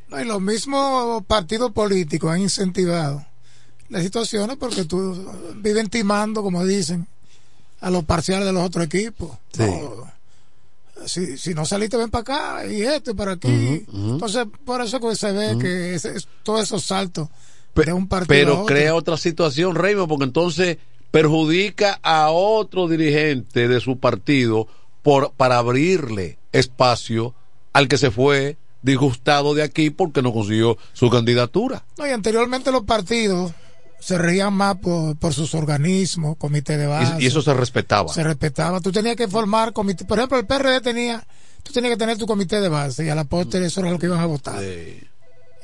No, 0.09 0.21
y 0.21 0.25
los 0.25 0.41
mismos 0.41 1.23
partidos 1.25 1.71
políticos 1.71 2.31
han 2.31 2.41
incentivado 2.41 3.25
las 3.89 4.03
situaciones 4.03 4.55
porque 4.57 4.85
tú 4.85 5.29
viven 5.57 5.89
timando, 5.89 6.41
como 6.43 6.63
dicen, 6.65 7.07
a 7.81 7.89
los 7.89 8.03
parciales 8.05 8.45
de 8.45 8.53
los 8.53 8.63
otros 8.63 8.85
equipos. 8.85 9.31
Sí. 9.51 9.63
No, 9.63 10.11
si, 11.07 11.37
si 11.37 11.53
no 11.53 11.65
saliste, 11.65 11.97
ven 11.97 12.09
para 12.09 12.21
acá 12.21 12.65
y 12.67 12.81
este 12.83 13.13
para 13.13 13.33
aquí. 13.33 13.85
Entonces, 13.93 14.45
por 14.63 14.81
eso 14.81 14.99
que 14.99 15.15
se 15.15 15.31
ve 15.33 15.57
que 15.59 15.93
es, 15.95 16.05
es- 16.05 16.27
todos 16.43 16.61
esos 16.63 16.83
saltos 16.83 17.27
Pe- 17.75 17.85
de 17.85 17.93
un 17.93 18.07
partido 18.07 18.33
a 18.33 18.45
pero 18.55 18.65
crea 18.65 18.95
otra 18.95 19.17
situación, 19.17 19.75
Raymond, 19.75 20.07
porque 20.09 20.23
entonces 20.25 20.77
perjudica 21.11 21.99
a 22.03 22.29
otro 22.31 22.87
dirigente 22.87 23.67
de 23.67 23.79
su 23.79 23.99
partido 23.99 24.67
por 25.03 25.31
para 25.33 25.57
abrirle 25.59 26.39
espacio 26.51 27.33
al 27.73 27.87
que 27.87 27.97
se 27.97 28.11
fue 28.11 28.57
disgustado 28.81 29.53
de 29.53 29.63
aquí 29.63 29.89
porque 29.91 30.21
no 30.21 30.33
consiguió 30.33 30.77
su 30.93 31.09
candidatura. 31.09 31.83
No, 31.97 32.05
y 32.07 32.11
anteriormente 32.11 32.71
los 32.71 32.83
partidos 32.83 33.51
se 33.99 34.17
regían 34.17 34.53
más 34.53 34.75
por, 34.75 35.15
por 35.17 35.33
sus 35.33 35.55
organismos, 35.55 36.37
comité 36.37 36.77
de 36.77 36.85
base. 36.87 37.15
Y, 37.19 37.23
y 37.23 37.27
eso 37.27 37.41
se 37.41 37.53
respetaba. 37.53 38.13
se 38.13 38.23
respetaba. 38.23 38.79
Tú 38.81 38.91
tenías 38.91 39.15
que 39.15 39.27
formar 39.27 39.73
comité. 39.73 40.05
Por 40.05 40.19
ejemplo, 40.19 40.37
el 40.37 40.45
PRD 40.45 40.81
tenía, 40.81 41.25
tú 41.63 41.71
tenías 41.73 41.93
que 41.93 41.97
tener 41.97 42.17
tu 42.17 42.27
comité 42.27 42.61
de 42.61 42.69
base 42.69 43.05
y 43.05 43.09
a 43.09 43.15
la 43.15 43.23
postre 43.23 43.65
eso 43.65 43.79
era 43.81 43.91
lo 43.91 43.97
que 43.97 44.05
ibas 44.05 44.19
a 44.19 44.25
votar. 44.27 44.59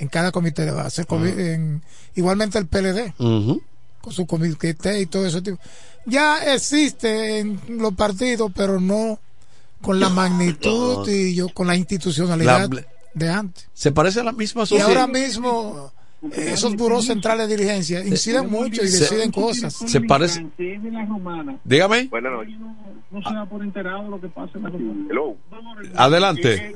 En 0.02 0.08
cada 0.08 0.32
comité 0.32 0.66
de 0.66 0.72
base. 0.72 1.06
En- 1.10 1.82
igualmente 2.16 2.58
el 2.58 2.66
PLD, 2.66 3.14
con 3.18 4.12
su 4.12 4.26
comité 4.26 4.76
y 5.00 5.06
todo 5.06 5.26
eso. 5.28 5.42
tipo. 5.44 5.58
Ya 6.06 6.54
existe 6.54 7.40
en 7.40 7.60
los 7.78 7.94
partidos, 7.94 8.52
pero 8.56 8.80
no 8.80 9.20
con 9.82 10.00
la 10.00 10.10
magnitud 10.10 11.08
y 11.08 11.36
yo 11.36 11.50
con 11.50 11.68
la 11.68 11.76
institucionalidad 11.76 12.70
La- 12.72 12.86
de 13.14 13.30
antes. 13.30 13.68
Se 13.74 13.92
parece 13.92 14.22
a 14.22 14.24
la 14.24 14.32
misma 14.32 14.64
Y 14.64 14.66
sociedad. 14.68 14.88
ahora 14.90 15.06
mismo 15.08 15.92
eh, 16.32 16.52
esos 16.54 16.76
buros 16.76 17.06
centrales 17.06 17.48
de 17.48 17.58
dirigencia 17.58 18.04
inciden 18.04 18.50
mucho 18.50 18.84
y 18.84 18.88
Se- 18.88 19.00
deciden 19.02 19.32
cosas. 19.32 19.74
se 19.76 20.02
parece. 20.02 20.46
Dígame. 21.64 22.08
Buenas 22.08 22.32
noches. 22.32 22.56
No 23.12 23.22
se 23.22 23.34
da 23.36 23.46
por 23.46 23.62
enterado 23.64 24.08
lo 24.10 24.20
que 24.22 24.30
pasa 24.30 24.52
en 24.56 24.64
la 24.64 24.70
romana. 24.70 25.06
Hello. 25.12 25.36
Adelante. 25.96 26.76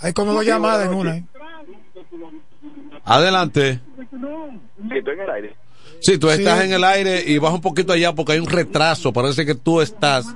Hay 0.00 0.12
como 0.12 0.32
dos 0.34 0.44
llamadas 0.44 0.86
en 0.86 0.94
una. 0.94 1.16
¿eh? 1.16 1.24
Adelante. 3.06 3.80
Sí, 3.98 4.98
estoy 4.98 5.14
en 5.14 5.20
el 5.20 5.30
aire. 5.30 5.56
Sí, 6.00 6.18
tú 6.18 6.28
estás 6.28 6.62
en 6.62 6.72
el 6.72 6.84
aire 6.84 7.22
y 7.26 7.38
baja 7.38 7.54
un 7.54 7.60
poquito 7.62 7.92
allá 7.92 8.12
porque 8.12 8.32
hay 8.32 8.38
un 8.38 8.46
retraso. 8.46 9.12
Parece 9.12 9.46
que 9.46 9.54
tú 9.54 9.80
estás 9.80 10.26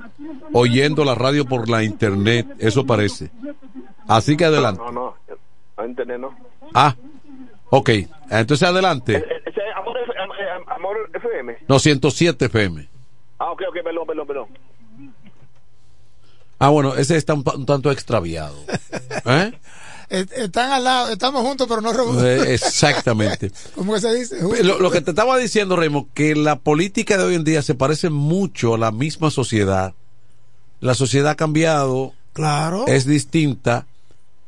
oyendo 0.53 1.05
la 1.05 1.13
radio 1.13 1.45
por 1.45 1.69
la 1.69 1.83
internet. 1.83 2.47
Eso 2.57 2.85
parece. 2.85 3.29
Así 4.07 4.35
que 4.35 4.45
adelante. 4.45 4.81
No, 4.83 4.91
no. 4.91 5.15
A 5.77 5.85
internet 5.85 6.19
no. 6.19 6.35
Ah, 6.73 6.95
ok. 7.69 7.89
Entonces 8.31 8.67
adelante. 8.67 9.17
Ese 9.17 9.49
es 9.49 9.75
Amor, 9.75 9.97
F- 9.99 10.13
Am- 10.19 10.31
Am- 10.31 10.75
Amor 10.77 10.97
FM. 11.13 11.57
No, 11.67 11.77
107 11.79 12.45
FM. 12.45 12.87
Ah, 13.37 13.51
ok, 13.51 13.61
ok, 13.69 13.75
perdón, 13.83 14.07
perdón, 14.07 14.27
perdón. 14.27 14.47
Ah, 16.59 16.69
bueno, 16.69 16.95
ese 16.95 17.17
está 17.17 17.33
un, 17.33 17.43
pa- 17.43 17.55
un 17.55 17.65
tanto 17.65 17.91
extraviado. 17.91 18.55
¿Eh? 19.25 19.51
Eh, 20.11 20.25
Están 20.35 20.71
al 20.71 20.83
lado, 20.83 21.09
estamos 21.09 21.41
juntos, 21.41 21.67
pero 21.67 21.81
no. 21.81 22.25
Eh, 22.25 22.53
Exactamente. 22.53 23.51
¿Cómo 23.75 23.93
que 23.93 24.01
se 24.01 24.13
dice? 24.13 24.63
Lo, 24.63 24.79
lo 24.79 24.91
que 24.91 25.01
te 25.01 25.11
estaba 25.11 25.37
diciendo, 25.37 25.75
Remo, 25.77 26.09
que 26.13 26.35
la 26.35 26.59
política 26.59 27.17
de 27.17 27.23
hoy 27.23 27.35
en 27.35 27.45
día 27.45 27.61
se 27.61 27.75
parece 27.75 28.09
mucho 28.09 28.75
a 28.75 28.77
la 28.77 28.91
misma 28.91 29.31
sociedad. 29.31 29.93
La 30.81 30.95
sociedad 30.95 31.31
ha 31.31 31.35
cambiado. 31.35 32.13
Claro. 32.33 32.85
Es 32.87 33.05
distinta. 33.05 33.87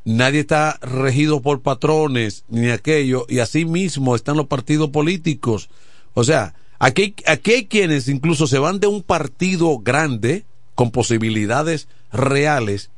Nadie 0.06 0.41
está 0.41 0.77
regido 0.81 1.41
por 1.41 1.61
patrones 1.61 2.44
ni 2.49 2.69
aquello. 2.69 3.26
Y 3.30 3.40
así 3.40 3.64
mismo 3.64 4.15
están 4.15 4.35
los 4.35 4.48
partidos 4.48 4.90
políticos. 4.90 5.69
O 6.14 6.26
sea, 6.26 6.56
aquí, 6.80 7.15
aquí 7.26 7.52
hay 7.52 7.65
quienes 7.68 8.10
incluso 8.10 8.48
se 8.48 8.60
van 8.60 8.80
de 8.81 8.88
un 8.88 9.02
partido 9.02 9.80
grande 9.80 10.44
con 10.76 10.91
posibilidades 10.91 11.88
reales 12.11 12.90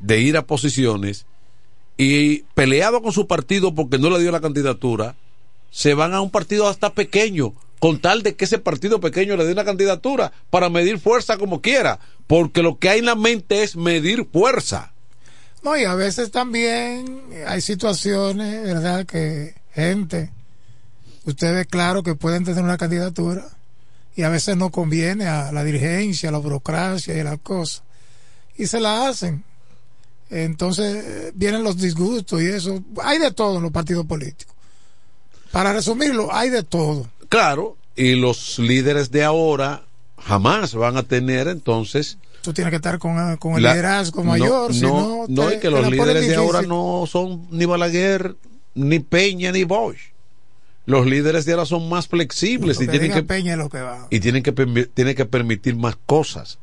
de 0.00 0.20
ir 0.20 0.36
a 0.36 0.46
posiciones 0.46 1.24
y 1.96 2.42
peleado 2.54 3.02
con 3.02 3.12
su 3.12 3.26
partido 3.26 3.74
porque 3.74 3.98
no 3.98 4.10
le 4.10 4.20
dio 4.20 4.32
la 4.32 4.40
candidatura, 4.40 5.14
se 5.70 5.94
van 5.94 6.14
a 6.14 6.20
un 6.20 6.30
partido 6.30 6.68
hasta 6.68 6.94
pequeño, 6.94 7.54
con 7.78 8.00
tal 8.00 8.22
de 8.22 8.34
que 8.34 8.44
ese 8.44 8.58
partido 8.58 9.00
pequeño 9.00 9.36
le 9.36 9.44
dé 9.44 9.52
una 9.52 9.64
candidatura 9.64 10.32
para 10.50 10.70
medir 10.70 10.98
fuerza 10.98 11.36
como 11.36 11.60
quiera, 11.60 11.98
porque 12.26 12.62
lo 12.62 12.78
que 12.78 12.88
hay 12.88 13.00
en 13.00 13.06
la 13.06 13.14
mente 13.14 13.62
es 13.62 13.76
medir 13.76 14.26
fuerza. 14.32 14.92
No, 15.62 15.76
y 15.76 15.84
a 15.84 15.94
veces 15.94 16.30
también 16.30 17.22
hay 17.46 17.60
situaciones, 17.60 18.62
¿verdad? 18.62 19.06
Que 19.06 19.54
gente, 19.72 20.30
ustedes 21.24 21.66
claro 21.66 22.02
que 22.02 22.14
pueden 22.14 22.44
tener 22.44 22.62
una 22.62 22.76
candidatura 22.76 23.46
y 24.14 24.22
a 24.22 24.28
veces 24.28 24.56
no 24.56 24.70
conviene 24.70 25.26
a 25.26 25.52
la 25.52 25.64
dirigencia, 25.64 26.28
a 26.28 26.32
la 26.32 26.38
burocracia 26.38 27.16
y 27.16 27.20
a 27.20 27.24
las 27.24 27.38
cosas. 27.40 27.82
Y 28.56 28.66
se 28.66 28.78
la 28.78 29.08
hacen. 29.08 29.42
Entonces 30.42 31.32
vienen 31.34 31.62
los 31.62 31.76
disgustos 31.76 32.42
y 32.42 32.46
eso. 32.46 32.82
Hay 33.02 33.18
de 33.18 33.30
todo 33.30 33.58
en 33.58 33.62
los 33.62 33.72
partidos 33.72 34.04
políticos. 34.06 34.54
Para 35.52 35.72
resumirlo, 35.72 36.34
hay 36.34 36.50
de 36.50 36.62
todo. 36.64 37.06
Claro, 37.28 37.76
y 37.94 38.16
los 38.16 38.58
líderes 38.58 39.10
de 39.12 39.22
ahora 39.22 39.84
jamás 40.18 40.74
van 40.74 40.96
a 40.96 41.02
tener 41.04 41.46
entonces 41.48 42.18
Tú 42.42 42.52
tienes 42.52 42.70
que 42.72 42.76
estar 42.76 42.98
con, 42.98 43.36
con 43.38 43.54
el 43.56 43.62
la- 43.62 43.72
liderazgo 43.72 44.22
no, 44.24 44.30
mayor. 44.30 44.74
si 44.74 44.82
no, 44.82 45.24
no, 45.28 45.44
no, 45.44 45.52
y 45.52 45.60
que 45.60 45.70
los 45.70 45.88
líderes 45.90 46.28
de 46.28 46.34
ahora 46.36 46.60
no 46.62 47.04
son 47.10 47.46
ni 47.50 47.64
Balaguer, 47.64 48.36
ni 48.74 48.98
Peña, 48.98 49.50
ni 49.52 49.64
Bosch. 49.64 49.96
Los 50.84 51.06
líderes 51.06 51.46
de 51.46 51.52
ahora 51.52 51.64
son 51.64 51.88
más 51.88 52.06
flexibles 52.08 52.78
y 52.80 52.86
tienen 52.88 53.12
que 53.12 53.22
Peña 53.22 53.52
es 53.52 53.58
lo 53.58 53.70
que 53.70 53.80
va. 53.80 54.08
y 54.10 54.20
tienen 54.20 54.42
que 54.42 54.54
permi- 54.54 54.90
tienen 54.92 55.14
que 55.14 55.24
permitir 55.24 55.76
más 55.76 55.96
cosas. 56.04 56.58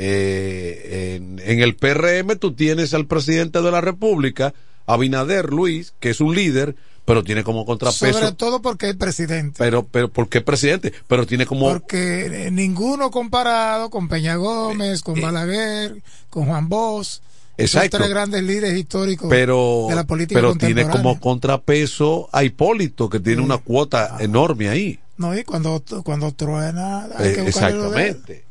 Eh, 0.00 1.16
en, 1.16 1.40
en 1.44 1.60
el 1.60 1.74
PRM 1.74 2.38
tú 2.38 2.52
tienes 2.52 2.94
al 2.94 3.06
presidente 3.06 3.60
de 3.60 3.70
la 3.70 3.80
República, 3.80 4.54
Abinader 4.86 5.52
Luis, 5.52 5.92
que 5.98 6.10
es 6.10 6.20
un 6.20 6.34
líder, 6.36 6.76
pero 7.04 7.24
tiene 7.24 7.42
como 7.42 7.66
contrapeso. 7.66 8.12
Sobre 8.12 8.32
todo 8.32 8.62
porque 8.62 8.90
es 8.90 8.96
presidente. 8.96 9.56
Pero, 9.58 9.86
pero, 9.86 10.08
¿por 10.08 10.28
qué 10.28 10.40
presidente? 10.40 10.92
Pero 11.08 11.26
tiene 11.26 11.46
como. 11.46 11.68
Porque 11.68 12.46
eh, 12.46 12.50
ninguno 12.50 13.10
comparado 13.10 13.90
con 13.90 14.08
Peña 14.08 14.36
Gómez, 14.36 15.02
con 15.02 15.20
Balaguer, 15.20 16.00
con 16.30 16.46
Juan 16.46 16.68
Bosch. 16.68 17.20
Exacto. 17.60 17.96
tres 17.96 18.08
grandes 18.08 18.40
líderes 18.44 18.78
históricos 18.78 19.28
pero, 19.28 19.86
de 19.88 19.96
la 19.96 20.04
política 20.04 20.38
pero 20.38 20.54
tiene 20.54 20.86
como 20.88 21.18
contrapeso 21.18 22.28
a 22.30 22.44
Hipólito, 22.44 23.10
que 23.10 23.18
tiene 23.18 23.42
una 23.42 23.58
cuota 23.58 24.16
enorme 24.20 24.68
ahí. 24.68 25.00
No, 25.16 25.36
y 25.36 25.42
cuando, 25.42 25.82
cuando 26.04 26.30
truena, 26.30 27.08
hay 27.16 27.30
Eh, 27.30 27.34
que 27.34 27.48
exactamente. 27.48 28.44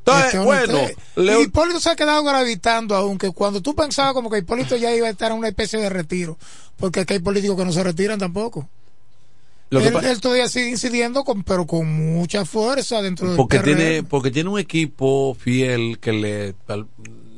Entonces, 0.00 0.26
Este 0.26 0.38
bueno, 0.38 0.78
hombre, 0.78 0.96
le- 1.16 1.40
y 1.40 1.42
Hipólito 1.44 1.78
se 1.80 1.90
ha 1.90 1.96
quedado 1.96 2.24
gravitando, 2.24 2.94
aunque 2.96 3.30
cuando 3.30 3.60
tú 3.60 3.74
pensabas 3.74 4.12
como 4.14 4.30
que 4.30 4.38
Hipólito 4.38 4.76
ya 4.76 4.94
iba 4.94 5.06
a 5.06 5.10
estar 5.10 5.30
en 5.30 5.38
una 5.38 5.48
especie 5.48 5.78
de 5.78 5.88
retiro, 5.90 6.36
porque 6.76 7.00
aquí 7.00 7.14
hay 7.14 7.18
políticos 7.20 7.56
que 7.56 7.64
no 7.64 7.72
se 7.72 7.82
retiran 7.84 8.18
tampoco. 8.18 8.68
Lo 9.68 9.78
que 9.80 9.86
él, 9.88 10.20
todavía 10.20 10.48
sigue 10.48 10.68
incidiendo, 10.70 11.22
con, 11.22 11.44
pero 11.44 11.64
con 11.64 11.86
mucha 12.14 12.44
fuerza 12.44 13.00
dentro 13.02 13.28
del 13.28 13.36
porque 13.36 13.60
tiene 13.60 14.02
porque 14.02 14.32
tiene 14.32 14.48
un 14.50 14.58
equipo 14.58 15.36
fiel 15.38 15.98
que 16.00 16.12
le 16.12 16.54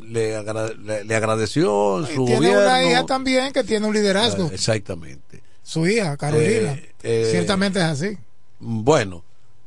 le, 0.09 0.37
agra- 0.37 0.73
le- 0.73 1.05
le 1.05 1.15
agradeció 1.15 2.07
su 2.07 2.25
tiene 2.25 2.37
gobierno 2.37 2.61
una 2.61 2.85
hija 2.85 3.05
también 3.07 3.53
que 3.53 3.65
tiene 3.65 3.87
un 3.87 3.93
liderazgo. 3.95 4.47
Eh, 4.47 4.55
exactamente 4.55 5.43
Su 5.63 5.87
hija, 5.87 6.17
Carolina. 6.17 6.73
Eh, 6.73 6.93
eh, 7.03 7.29
Ciertamente 7.31 7.79
es 7.81 7.85
así. 7.87 8.17
bueno 8.61 9.25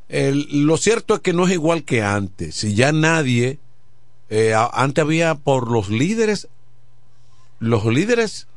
El- 0.09 0.65
lo 0.65 0.77
cierto 0.77 1.15
es 1.15 1.19
que 1.21 1.33
no 1.33 1.45
es 1.47 1.53
igual 1.53 1.83
que 1.83 2.01
antes. 2.03 2.55
Si 2.55 2.75
ya 2.75 2.91
nadie, 2.91 3.57
eh, 4.29 4.53
antes 4.73 5.01
había 5.03 5.35
por 5.35 5.69
los 5.71 5.89
líderes, 5.89 6.47
los 7.59 7.85
líderes 7.85 8.47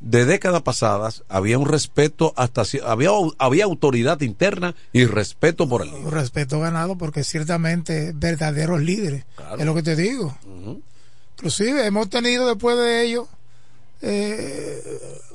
de 0.00 0.24
décadas 0.24 0.62
pasadas, 0.62 1.24
había 1.28 1.58
un 1.58 1.66
respeto 1.68 2.32
hasta, 2.36 2.62
había, 2.84 3.10
había 3.38 3.64
autoridad 3.64 4.20
interna 4.22 4.74
y 4.94 5.04
respeto 5.04 5.68
por 5.68 5.82
el 5.82 5.88
líder. 5.88 6.04
Un 6.06 6.10
respeto 6.10 6.58
ganado 6.60 6.96
porque 6.96 7.22
ciertamente 7.24 8.12
verdaderos 8.14 8.80
líderes. 8.80 9.24
Es 9.58 9.64
lo 9.66 9.74
que 9.74 9.82
te 9.82 9.96
digo. 9.96 10.36
Inclusive 11.36 11.86
hemos 11.86 12.08
tenido 12.10 12.46
después 12.46 12.76
de 12.78 13.04
ellos 13.06 13.26
eh, 14.02 14.82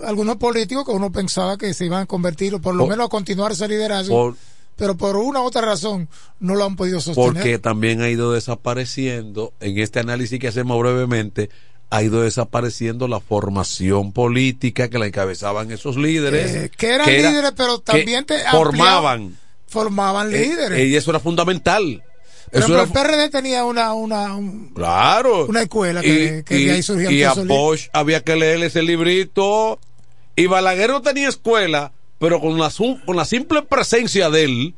algunos 0.03 0.37
políticos 0.37 0.85
que 0.85 0.91
uno 0.91 1.11
pensaba 1.11 1.57
que 1.57 1.73
se 1.75 1.85
iban 1.85 2.01
a 2.01 2.05
convertir 2.07 2.55
o 2.55 2.59
por 2.59 2.73
lo 2.73 2.83
Por- 2.83 2.89
menos 2.91 3.05
a 3.05 3.09
continuar 3.09 3.51
ese 3.51 3.67
liderazgo. 3.67 4.29
por- 4.29 4.37
pero 4.76 4.95
por 4.97 5.15
una 5.18 5.41
u 5.41 5.45
otra 5.45 5.61
razón 5.61 6.10
no 6.39 6.56
lo 6.56 6.65
han 6.65 6.76
podido 6.76 6.99
sostener. 7.02 7.34
porque 7.34 7.60
también 7.60 8.02
ha 8.02 8.10
ido 8.10 8.34
desapareciendo, 8.34 9.53
en 9.60 9.77
este 9.80 9.99
análisis 9.99 10.39
que 10.39 10.47
hacemos 10.49 10.80
brevemente, 10.80 11.49
ha 11.89 12.02
ido 12.03 12.22
desapareciendo 12.23 13.07
la 13.07 13.19
formación 13.19 14.11
política 14.11 14.89
que 14.89 14.97
la 14.99 15.06
encabezaban 15.07 15.72
esos 15.72 15.97
líderes. 15.97 16.53
Eh, 16.56 16.72
que 16.76 16.88
eran 16.93 17.07
era- 17.10 17.30
líderes, 17.30 17.52
pero 17.56 17.80
también 17.80 18.26
te 18.26 18.39
formaban. 18.52 19.38
formaban 19.68 20.34
Eh, 20.34 20.39
líderes. 20.39 20.80
eh, 20.80 20.85
y 20.88 20.95
eso 20.95 21.11
era 21.11 21.19
fundamental. 21.19 22.03
Por 22.52 22.60
ejemplo, 22.61 22.81
el 22.84 22.89
PRD 22.89 23.30
tenía 23.30 23.65
una, 23.65 23.93
una, 23.93 24.35
un- 24.35 24.69
Claro. 24.73 25.45
una 25.47 25.64
escuela 25.64 26.02
que, 26.02 26.39
y, 26.39 26.43
que 26.43 26.56
de 26.56 26.61
y- 26.61 26.69
ahí 26.69 26.84
surgían 26.84 27.14
y 27.14 27.23
a. 27.23 27.34
Bosch 27.34 27.89
había 27.91 28.22
que 28.23 28.35
leerle 28.35 28.68
ese 28.68 28.81
librito. 28.84 29.80
Y 30.35 30.47
Balaguer 30.47 30.89
no 30.91 31.02
tenía 31.02 31.27
escuela, 31.30 31.91
pero 32.26 32.39
con 32.41 32.57
la, 32.57 32.69
su- 32.72 32.99
con 33.06 33.15
la 33.15 33.23
simple 33.26 33.61
presencia 33.61 34.30
de 34.31 34.43
él, 34.45 34.73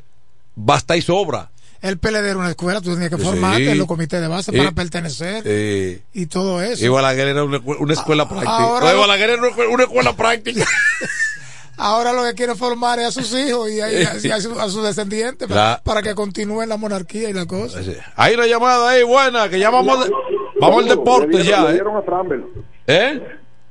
basta 0.55 0.97
y 0.97 1.01
sobra. 1.01 1.49
El 1.81 1.97
PLD 1.99 2.25
era 2.29 2.37
una 2.37 2.49
escuela, 2.49 2.81
tú 2.81 2.91
tenías 2.93 3.09
que 3.11 3.17
Sí. 3.17 3.23
formarte 3.23 3.69
en 3.71 3.77
los 3.77 3.85
comités 3.87 4.19
de 4.19 4.27
base 4.27 4.51
para 4.51 4.71
pertenecer 4.71 5.43
Eh, 5.45 6.01
y 6.11 6.25
todo 6.25 6.61
eso. 6.61 6.83
y 6.83 6.87
Balaguer 6.89 7.27
era 7.29 7.43
una, 7.43 7.59
una 7.79 7.93
escuela 7.93 8.27
práctica. 8.27 8.51
ahora 8.57 8.93
lo- 8.93 8.99
Balaguer 9.01 9.29
era 9.29 9.41
una, 9.43 9.67
una 9.69 9.83
escuela 9.83 10.13
práctica. 10.15 10.65
Ahora 11.79 12.11
lo 12.11 12.23
que 12.23 12.33
quiere 12.33 12.55
formar 12.55 12.97
es 12.97 13.05
a 13.05 13.11
sus 13.11 13.31
hijos 13.37 13.69
y 13.69 13.79
a, 13.79 13.91
y 13.91 13.97
a- 13.97 14.15
y 14.23 14.31
a 14.31 14.41
su- 14.41 14.59
a 14.59 14.67
sus 14.67 14.83
descendientes 14.83 15.47
para, 15.47 16.01
que 16.01 16.15
continúen 16.15 16.67
la 16.69 16.77
monarquía 16.77 17.29
y 17.29 17.33
la 17.33 17.45
cosa. 17.45 17.79
Hay 18.15 18.33
una 18.33 18.47
llamada 18.47 18.89
ahí 18.89 19.03
buena, 19.03 19.47
que 19.47 19.59
ya 19.59 19.69
vamos, 19.69 20.03
de- 20.05 20.11
vamos 20.59 20.81
al 20.83 20.89
deporte 20.89 21.27
Le 21.37 21.43
dieron- 21.43 21.61
ya. 21.61 21.63
Le 21.65 21.69
¿eh? 21.69 21.73
dieron 21.73 21.95
a 21.97 22.01
Framber. 22.01 22.43
¿Eh? 22.87 23.21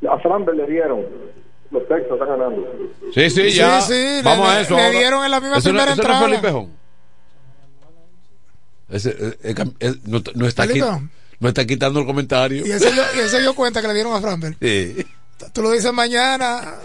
A 0.09 0.19
Framber 0.21 0.55
le 0.55 0.67
dieron. 0.69 1.01
Los 1.73 1.83
Texas 1.89 2.13
están 2.13 2.29
ganando. 2.29 2.63
Sí, 3.15 3.31
sí, 3.31 3.51
ya. 3.53 3.81
Sí, 3.83 3.93
sí, 3.93 4.21
Vamos 4.25 4.49
le- 4.49 4.55
a 4.55 4.61
eso. 4.61 4.77
le 4.77 4.83
ahora. 4.87 4.99
dieron 4.99 5.25
en 5.25 5.31
la 5.31 5.41
misma 5.41 5.57
no- 5.57 5.63
primera 5.63 5.87
no 5.87 5.93
entrada. 5.93 6.21
Felipe 6.29 6.51
Jón. 6.51 6.77
Ese, 8.89 9.11
eh, 9.11 9.39
eh, 9.43 9.55
eh, 9.81 9.95
no, 10.05 10.23
no 10.35 10.47
está 10.47 10.63
aquí, 10.65 10.81
no 10.81 11.49
está 11.49 11.67
quitando 11.67 12.01
el 12.01 12.07
comentario. 12.07 12.65
Y 12.67 12.71
ese, 12.71 12.91
y 13.17 13.19
ese 13.19 13.41
dio 13.41 13.55
cuenta 13.55 13.83
que 13.83 13.89
le 13.89 13.95
dieron 13.95 14.15
a 14.15 14.21
Framberg. 14.21 14.57
Sí. 14.61 15.05
Tú 15.53 15.61
lo 15.61 15.71
dices 15.71 15.93
mañana, 15.93 16.77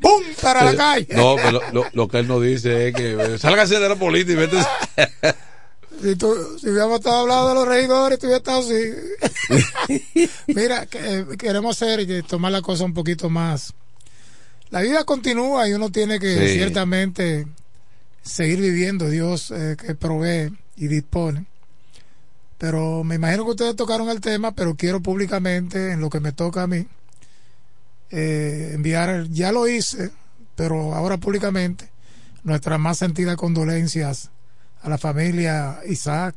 ¡pum! 0.00 0.22
para 0.40 0.64
la 0.64 0.74
calle. 0.74 1.06
No, 1.10 1.36
pero 1.36 1.60
lo, 1.92 2.08
que 2.08 2.18
él 2.20 2.28
nos 2.28 2.42
dice 2.42 2.88
es 2.88 2.94
que 2.94 3.38
sálgase 3.38 3.78
de 3.78 3.88
la 3.88 3.96
política 3.96 4.32
y 4.32 4.46
vete. 4.46 4.56
Si, 6.02 6.16
tú, 6.16 6.34
si 6.60 6.68
hubiéramos 6.70 6.98
estado 6.98 7.20
hablando 7.20 7.48
de 7.50 7.54
los 7.54 7.68
regidores, 7.68 8.18
tú 8.18 8.26
hubieras 8.26 8.40
estado 8.40 8.60
así. 8.60 10.28
Mira, 10.48 10.86
que, 10.86 11.24
queremos 11.38 11.80
hacer 11.80 12.00
y 12.00 12.22
tomar 12.24 12.50
la 12.50 12.62
cosa 12.62 12.84
un 12.84 12.92
poquito 12.92 13.30
más. 13.30 13.72
La 14.70 14.80
vida 14.80 15.04
continúa 15.04 15.68
y 15.68 15.72
uno 15.72 15.90
tiene 15.90 16.18
que 16.18 16.48
Sí. 16.48 16.54
ciertamente 16.54 17.46
seguir 18.22 18.60
viviendo. 18.60 19.08
Dios 19.08 19.50
eh, 19.50 19.76
que 19.78 19.94
provee 19.94 20.52
y 20.76 20.88
dispone. 20.88 21.46
Pero 22.58 23.04
me 23.04 23.16
imagino 23.16 23.44
que 23.44 23.50
ustedes 23.50 23.76
tocaron 23.76 24.08
el 24.08 24.20
tema, 24.20 24.52
pero 24.54 24.74
quiero 24.74 25.00
públicamente, 25.00 25.92
en 25.92 26.00
lo 26.00 26.08
que 26.10 26.20
me 26.20 26.32
toca 26.32 26.62
a 26.62 26.66
mí, 26.66 26.86
eh, 28.10 28.72
enviar, 28.74 29.28
ya 29.28 29.52
lo 29.52 29.68
hice, 29.68 30.10
pero 30.54 30.94
ahora 30.94 31.16
públicamente, 31.18 31.90
nuestras 32.42 32.78
más 32.78 32.98
sentidas 32.98 33.36
condolencias 33.36 34.30
a 34.82 34.88
la 34.88 34.98
familia 34.98 35.80
Isaac, 35.86 36.34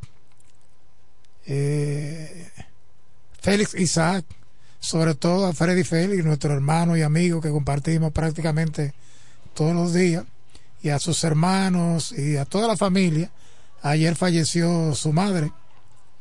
eh, 1.46 2.50
Félix 3.42 3.74
Isaac, 3.76 4.26
sobre 4.80 5.16
todo 5.16 5.48
a 5.48 5.54
Freddy 5.54 5.84
Félix, 5.84 6.24
nuestro 6.24 6.54
hermano 6.54 6.96
y 6.98 7.02
amigo 7.02 7.42
que 7.42 7.50
compartimos 7.50 8.12
prácticamente 8.12 8.94
todos 9.54 9.74
los 9.74 9.94
días, 9.94 10.24
y 10.82 10.90
a 10.90 11.00
sus 11.00 11.24
hermanos 11.24 12.12
y 12.12 12.38
a 12.38 12.46
toda 12.46 12.68
la 12.68 12.78
familia. 12.78 13.32
Ayer 13.82 14.16
falleció 14.16 14.94
su 14.96 15.12
madre, 15.14 15.52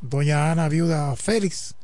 doña 0.00 0.50
Ana, 0.50 0.68
viuda 0.68 1.14
Félix, 1.16 1.74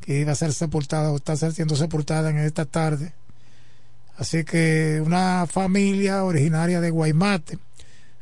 que 0.00 0.20
iba 0.20 0.32
a 0.32 0.36
ser 0.36 0.52
sepultada 0.52 1.10
o 1.10 1.16
está 1.16 1.36
siendo 1.36 1.76
sepultada 1.76 2.30
en 2.30 2.38
esta 2.38 2.64
tarde. 2.64 3.14
Así 4.16 4.44
que 4.44 5.02
una 5.04 5.46
familia 5.46 6.24
originaria 6.24 6.80
de 6.80 6.90
Guaymate, 6.90 7.58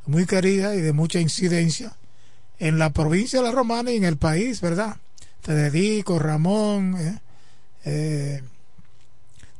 muy 0.06 0.26
querida 0.26 0.74
y 0.74 0.80
de 0.80 0.92
mucha 0.92 1.20
incidencia 1.20 1.92
en 2.58 2.78
la 2.78 2.90
provincia 2.90 3.40
de 3.40 3.46
La 3.46 3.52
Romana 3.52 3.90
y 3.90 3.96
en 3.96 4.04
el 4.04 4.16
país, 4.16 4.60
¿verdad? 4.60 4.96
Federico, 5.40 6.18
Ramón, 6.18 6.96
eh, 6.98 7.18
eh, 7.84 8.42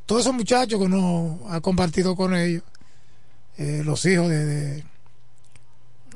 todos 0.05 0.21
esos 0.21 0.33
muchachos 0.33 0.79
que 0.79 0.85
uno 0.85 1.39
ha 1.49 1.61
compartido 1.61 2.15
con 2.15 2.35
ellos, 2.35 2.63
eh, 3.57 3.81
los 3.85 4.05
hijos 4.05 4.29
de, 4.29 4.45
de, 4.45 4.83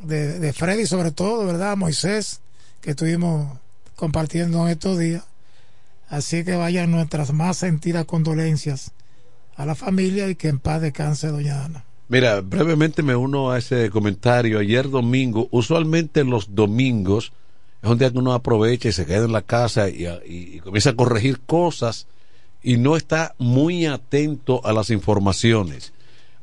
de, 0.03 0.39
de 0.39 0.53
Freddy 0.53 0.85
sobre 0.85 1.11
todo, 1.11 1.45
¿verdad? 1.45 1.77
Moisés, 1.77 2.41
que 2.81 2.91
estuvimos 2.91 3.57
compartiendo 3.95 4.63
en 4.63 4.69
estos 4.69 4.97
días. 4.97 5.23
Así 6.09 6.43
que 6.43 6.55
vayan 6.55 6.91
nuestras 6.91 7.34
más 7.34 7.57
sentidas 7.57 8.05
condolencias 8.05 8.91
a 9.55 9.65
la 9.65 9.75
familia 9.75 10.29
y 10.29 10.35
que 10.35 10.47
en 10.47 10.59
paz 10.59 10.81
descanse 10.81 11.27
doña 11.27 11.65
Ana. 11.65 11.84
Mira, 12.07 12.39
brevemente 12.39 13.03
me 13.03 13.15
uno 13.15 13.51
a 13.51 13.57
ese 13.57 13.89
comentario. 13.89 14.59
Ayer 14.59 14.89
domingo, 14.89 15.49
usualmente 15.51 16.23
los 16.23 16.55
domingos 16.55 17.34
es 17.88 17.91
un 17.91 17.97
día 17.97 18.11
que 18.11 18.18
uno 18.18 18.34
aprovecha 18.34 18.89
y 18.89 18.91
se 18.91 19.05
queda 19.05 19.26
en 19.26 19.31
la 19.31 19.41
casa 19.41 19.88
y, 19.89 20.59
comienza 20.59 20.91
a 20.91 20.95
corregir 20.95 21.39
cosas 21.39 22.07
y 22.61 22.77
no 22.77 22.97
está 22.97 23.34
muy 23.38 23.85
atento 23.85 24.65
a 24.65 24.73
las 24.73 24.89
informaciones. 24.89 25.93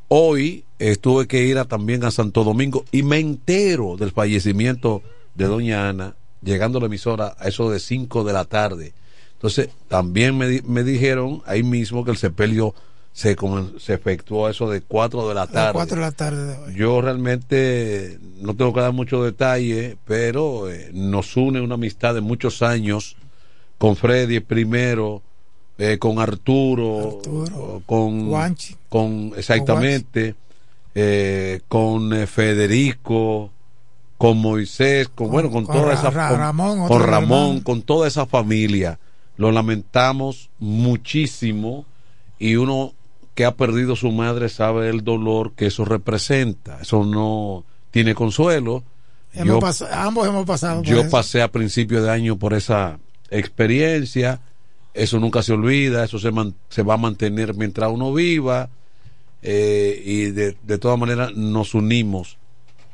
Hoy 0.09 0.65
eh, 0.79 0.97
tuve 0.97 1.27
que 1.27 1.45
ir 1.45 1.63
también 1.67 2.05
a 2.05 2.11
Santo 2.11 2.45
Domingo 2.45 2.85
y 2.93 3.03
me 3.03 3.19
entero 3.19 3.97
del 3.97 4.11
fallecimiento 4.11 5.03
de 5.35 5.47
doña 5.47 5.89
Ana, 5.89 6.15
llegando 6.43 6.79
a 6.79 6.81
la 6.81 6.87
emisora 6.87 7.35
a 7.39 7.49
eso 7.49 7.71
de 7.71 7.79
5 7.79 8.25
de 8.25 8.33
la 8.33 8.45
tarde. 8.47 8.95
Entonces, 9.35 9.69
también 9.89 10.39
me, 10.39 10.63
me 10.63 10.83
dijeron 10.83 11.43
ahí 11.45 11.63
mismo 11.63 12.05
que 12.05 12.13
el 12.13 12.17
sepelio 12.17 12.75
se, 13.15 13.37
se 13.79 13.95
efectuó 13.95 14.49
eso 14.49 14.69
de 14.69 14.81
4 14.83 15.29
de 15.29 15.35
la 15.35 15.47
tarde. 15.47 15.73
4 15.73 15.95
de 15.97 16.03
la 16.03 16.11
tarde 16.13 16.45
de 16.47 16.59
hoy. 16.59 16.75
Yo 16.75 17.01
realmente 17.01 18.19
no 18.41 18.55
tengo 18.57 18.75
que 18.75 18.81
dar 18.81 18.93
mucho 18.93 19.23
detalle, 19.23 19.97
pero 20.05 20.69
eh, 20.69 20.91
nos 20.93 21.37
une 21.37 21.61
una 21.61 21.75
amistad 21.77 22.13
de 22.15 22.21
muchos 22.21 22.61
años 22.61 23.15
con 23.79 23.95
Freddy 23.95 24.41
primero, 24.41 25.23
eh, 25.79 25.99
con 25.99 26.19
Arturo, 26.19 27.21
con 27.87 28.29
Juanchi. 28.29 28.75
con 28.89 29.33
exactamente, 29.37 30.35
eh, 30.97 31.61
con 31.69 32.11
Federico, 32.27 33.51
con 34.19 34.39
Moisés, 34.39 35.09
con, 35.09 35.31
bueno, 35.31 35.51
con, 35.51 35.65
con 35.67 35.75
toda 35.77 35.89
Ra- 35.93 35.95
esa 36.01 36.11
Ra- 36.11 36.29
con, 36.89 37.01
Ramón, 37.03 37.61
con 37.61 37.83
toda 37.83 38.09
esa 38.09 38.27
familia. 38.27 38.99
Lo 39.37 39.51
lamentamos 39.53 40.51
muchísimo 40.59 41.85
y 42.39 42.57
uno 42.57 42.93
que 43.35 43.45
ha 43.45 43.55
perdido 43.57 43.97
su 43.97 44.13
madre 44.13 44.49
sabe 44.49 44.89
el 44.89 45.03
dolor 45.05 45.53
que 45.55 45.67
eso 45.67 45.85
representa. 45.85 46.79
Eso 46.83 47.05
no 47.05 47.65
tiene 47.91 48.15
consuelo. 48.15 48.85
Hemos 49.33 49.47
Yo- 49.55 49.61
pas- 49.61 49.89
ambos 49.93 50.29
hemos 50.29 50.47
pasado 50.47 50.83
por 50.83 50.87
yo 50.91 51.01
eso. 51.01 51.11
pasé 51.11 51.43
a 51.43 51.51
principio 51.51 52.03
de 52.03 52.11
año 52.11 52.37
por 52.39 52.55
esa 52.55 52.99
experiencia. 53.31 54.41
Eso 54.95 55.19
nunca 55.19 55.43
se 55.43 55.53
olvida, 55.53 56.05
eso 56.05 56.19
se, 56.21 56.31
man- 56.31 56.55
se 56.69 56.83
va 56.83 56.95
a 56.95 56.99
mantener 56.99 57.55
mientras 57.55 57.91
uno 57.91 58.13
viva. 58.13 58.69
eh, 59.47 60.01
y 60.07 60.31
de, 60.31 60.57
de 60.63 60.79
todas 60.79 60.99
maneras 60.99 61.35
nos 61.37 61.75
unimos 61.75 62.39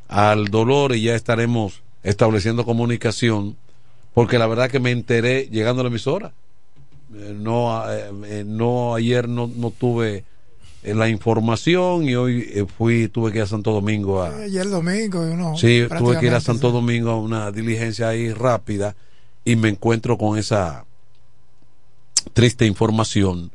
al 0.08 0.46
dolor 0.48 0.96
y 0.96 1.02
ya 1.02 1.14
estaremos 1.14 1.82
estableciendo 2.02 2.64
comunicación. 2.64 3.56
Porque 4.14 4.36
la 4.38 4.48
verdad 4.48 4.68
que 4.68 4.80
me 4.80 4.90
enteré 4.90 5.48
llegando 5.52 5.82
a 5.82 5.84
la 5.84 5.90
emisora. 5.90 6.32
Eh, 7.14 7.36
no, 7.38 7.88
eh, 7.92 8.10
eh, 8.26 8.44
no 8.44 8.96
ayer 8.96 9.28
no, 9.28 9.48
no 9.54 9.70
tuve 9.70 10.24
eh, 10.82 10.94
la 10.94 11.08
información 11.08 12.08
y 12.08 12.14
hoy 12.14 12.48
eh, 12.52 12.66
fui 12.66 13.08
tuve 13.08 13.32
que 13.32 13.38
ir 13.38 13.44
a 13.44 13.46
Santo 13.46 13.72
Domingo 13.72 14.22
a, 14.22 14.36
Ayer 14.36 14.68
domingo, 14.68 15.26
y 15.26 15.30
uno. 15.30 15.56
Sí, 15.56 15.86
tuve 15.98 16.18
que 16.18 16.26
ir 16.26 16.34
a 16.34 16.40
Santo 16.40 16.70
Domingo 16.70 17.10
a 17.10 17.20
una 17.20 17.50
diligencia 17.50 18.08
ahí 18.08 18.32
rápida 18.32 18.96
y 19.44 19.56
me 19.56 19.68
encuentro 19.68 20.16
con 20.18 20.38
esa 20.38 20.84
triste 22.32 22.66
información 22.66 23.50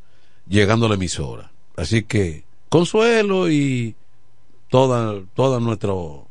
llegando 0.47 0.85
a 0.85 0.89
la 0.89 0.95
emisora. 0.95 1.51
Así 1.75 2.03
que 2.03 2.43
consuelo 2.69 3.49
y 3.49 3.95
toda 4.69 5.21
toda 5.33 5.59
nuestro 5.59 6.25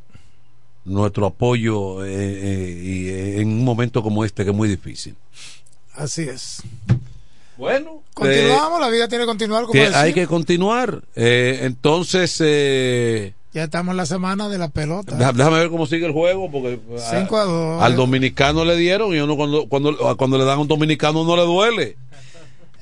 nuestro 0.85 1.27
apoyo 1.27 2.05
eh, 2.05 2.11
eh, 2.13 2.83
y, 2.83 3.09
eh, 3.09 3.41
en 3.41 3.49
un 3.49 3.65
momento 3.65 4.03
como 4.03 4.25
este 4.25 4.45
que 4.45 4.51
es 4.51 4.57
muy 4.57 4.69
difícil. 4.69 5.17
Así 5.95 6.23
es. 6.23 6.63
Bueno, 7.57 8.03
Continuamos, 8.15 8.81
la 8.81 8.89
vida 8.89 9.07
tiene 9.09 9.23
que 9.25 9.29
continuar 9.29 9.63
como 9.63 9.73
Que 9.73 9.87
hay 9.87 10.13
que 10.13 10.27
continuar. 10.27 11.03
Eh, 11.15 11.61
entonces, 11.63 12.37
eh, 12.41 13.35
Ya 13.53 13.65
estamos 13.65 13.93
en 13.93 13.97
la 13.99 14.07
semana 14.07 14.49
de 14.49 14.59
la 14.59 14.69
pelota. 14.69 15.15
déjame 15.33 15.59
ver 15.59 15.69
cómo 15.71 15.87
sigue 15.87 16.07
el 16.07 16.13
juego, 16.13 16.51
porque 16.51 16.81
Cinco 17.11 17.37
a 17.39 17.45
dos. 17.45 17.83
al 17.83 17.95
dominicano 17.97 18.65
le 18.65 18.77
dieron 18.77 19.15
y 19.15 19.19
uno 19.21 19.37
cuando, 19.37 19.69
cuando, 19.69 20.17
cuando 20.17 20.39
le 20.39 20.45
dan 20.45 20.59
a 20.59 20.63
un 20.63 20.69
dominicano 20.69 21.25
no 21.25 21.37
le 21.37 21.43
duele. 21.43 21.97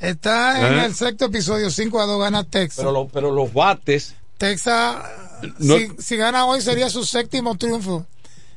Está 0.00 0.66
en 0.68 0.78
¿Eh? 0.80 0.84
el 0.86 0.94
sexto 0.94 1.26
episodio, 1.26 1.70
5 1.70 2.00
a 2.00 2.06
2 2.06 2.20
gana 2.20 2.42
Texas. 2.42 2.78
Pero, 2.78 2.90
lo- 2.92 3.08
pero 3.08 3.30
los 3.30 3.52
bates, 3.52 4.14
Texas, 4.36 4.96
No- 5.58 5.76
si, 5.76 5.88
si 5.98 6.16
gana 6.16 6.44
hoy, 6.46 6.60
sería 6.60 6.88
su 6.90 7.04
séptimo 7.04 7.56
triunfo. 7.56 8.04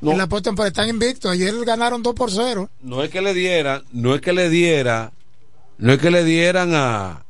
No. 0.02 0.12
En 0.12 0.18
la 0.18 0.28
postemporada 0.28 0.70
están 0.70 0.90
invictos. 0.90 1.32
Ayer 1.32 1.54
ganaron 1.66 2.02
2 2.04 2.16
por 2.16 2.32
0. 2.32 2.70
no 2.82 3.04
es 3.04 3.10
que 3.12 3.22
le 3.22 3.34
dieran, 3.34 3.84
no 3.92 4.16
es 4.16 4.22
que 4.22 4.34
le 4.34 4.50
diera, 4.50 5.12
no 5.78 5.94
es 5.94 6.00
que 6.00 6.12
le 6.12 6.24
dieran 6.24 6.74
a, 6.74 7.24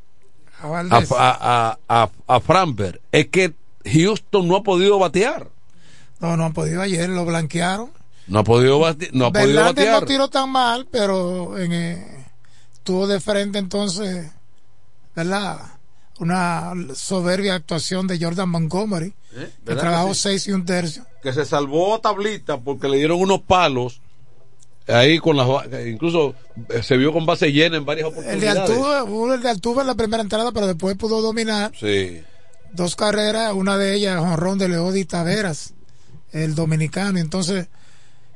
A 0.61 0.67
a, 0.67 0.85
a, 0.89 1.07
a, 1.19 1.79
a, 1.89 2.09
a 2.27 2.39
Framberg, 2.39 2.99
es 3.11 3.27
que 3.27 3.53
Houston 3.85 4.47
no 4.47 4.57
ha 4.57 4.63
podido 4.63 4.97
batear. 4.99 5.49
No, 6.19 6.35
no 6.37 6.45
han 6.45 6.53
podido 6.53 6.81
ayer, 6.81 7.09
lo 7.09 7.25
blanquearon. 7.25 7.91
No 8.27 8.39
ha 8.39 8.43
podido, 8.43 8.79
bate- 8.79 9.09
no 9.13 9.27
ha 9.27 9.31
podido 9.31 9.63
batear. 9.63 10.01
no 10.01 10.07
tiró 10.07 10.27
tan 10.29 10.49
mal, 10.49 10.87
pero 10.91 11.57
en, 11.57 11.71
eh, 11.73 12.25
tuvo 12.83 13.05
de 13.05 13.19
frente 13.19 13.59
entonces, 13.59 14.31
¿verdad? 15.15 15.59
Una 16.19 16.71
soberbia 16.95 17.55
actuación 17.55 18.07
de 18.07 18.17
Jordan 18.19 18.49
Montgomery, 18.49 19.07
¿Eh? 19.07 19.13
que 19.33 19.49
¿Verdad 19.65 19.81
trabajó 19.81 20.07
que 20.09 20.13
sí? 20.15 20.21
seis 20.21 20.47
y 20.47 20.53
un 20.53 20.65
tercio. 20.65 21.05
que 21.21 21.33
se 21.33 21.45
salvó 21.45 21.93
a 21.95 22.01
tablita 22.01 22.57
porque 22.57 22.87
le 22.87 22.97
dieron 22.97 23.19
unos 23.19 23.41
palos 23.41 24.01
ahí 24.87 25.19
con 25.19 25.35
las 25.37 25.47
incluso 25.87 26.35
eh, 26.69 26.83
se 26.83 26.97
vio 26.97 27.11
con 27.13 27.25
base 27.25 27.51
llena 27.51 27.77
en 27.77 27.85
varias 27.85 28.07
El 28.09 28.13
de 28.15 28.19
oportunidades. 28.49 28.69
Altuve, 28.69 29.01
hubo 29.03 29.33
el 29.33 29.41
de 29.41 29.49
Altuve 29.49 29.81
en 29.81 29.87
la 29.87 29.95
primera 29.95 30.21
entrada, 30.23 30.51
pero 30.51 30.67
después 30.67 30.95
pudo 30.97 31.21
dominar 31.21 31.71
Sí. 31.79 32.21
dos 32.73 32.95
carreras, 32.95 33.53
una 33.53 33.77
de 33.77 33.95
ellas 33.95 34.19
jonrón 34.19 34.57
de 34.57 34.69
Leody 34.69 35.05
Taveras, 35.05 35.73
el 36.31 36.53
dominicano. 36.55 37.17
Entonces, 37.19 37.67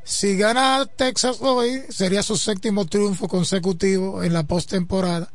si 0.03 0.37
gana 0.37 0.85
Texas 0.95 1.37
hoy, 1.41 1.83
sería 1.89 2.23
su 2.23 2.35
séptimo 2.37 2.85
triunfo 2.85 3.27
consecutivo 3.27 4.23
en 4.23 4.33
la 4.33 4.43
postemporada. 4.43 5.31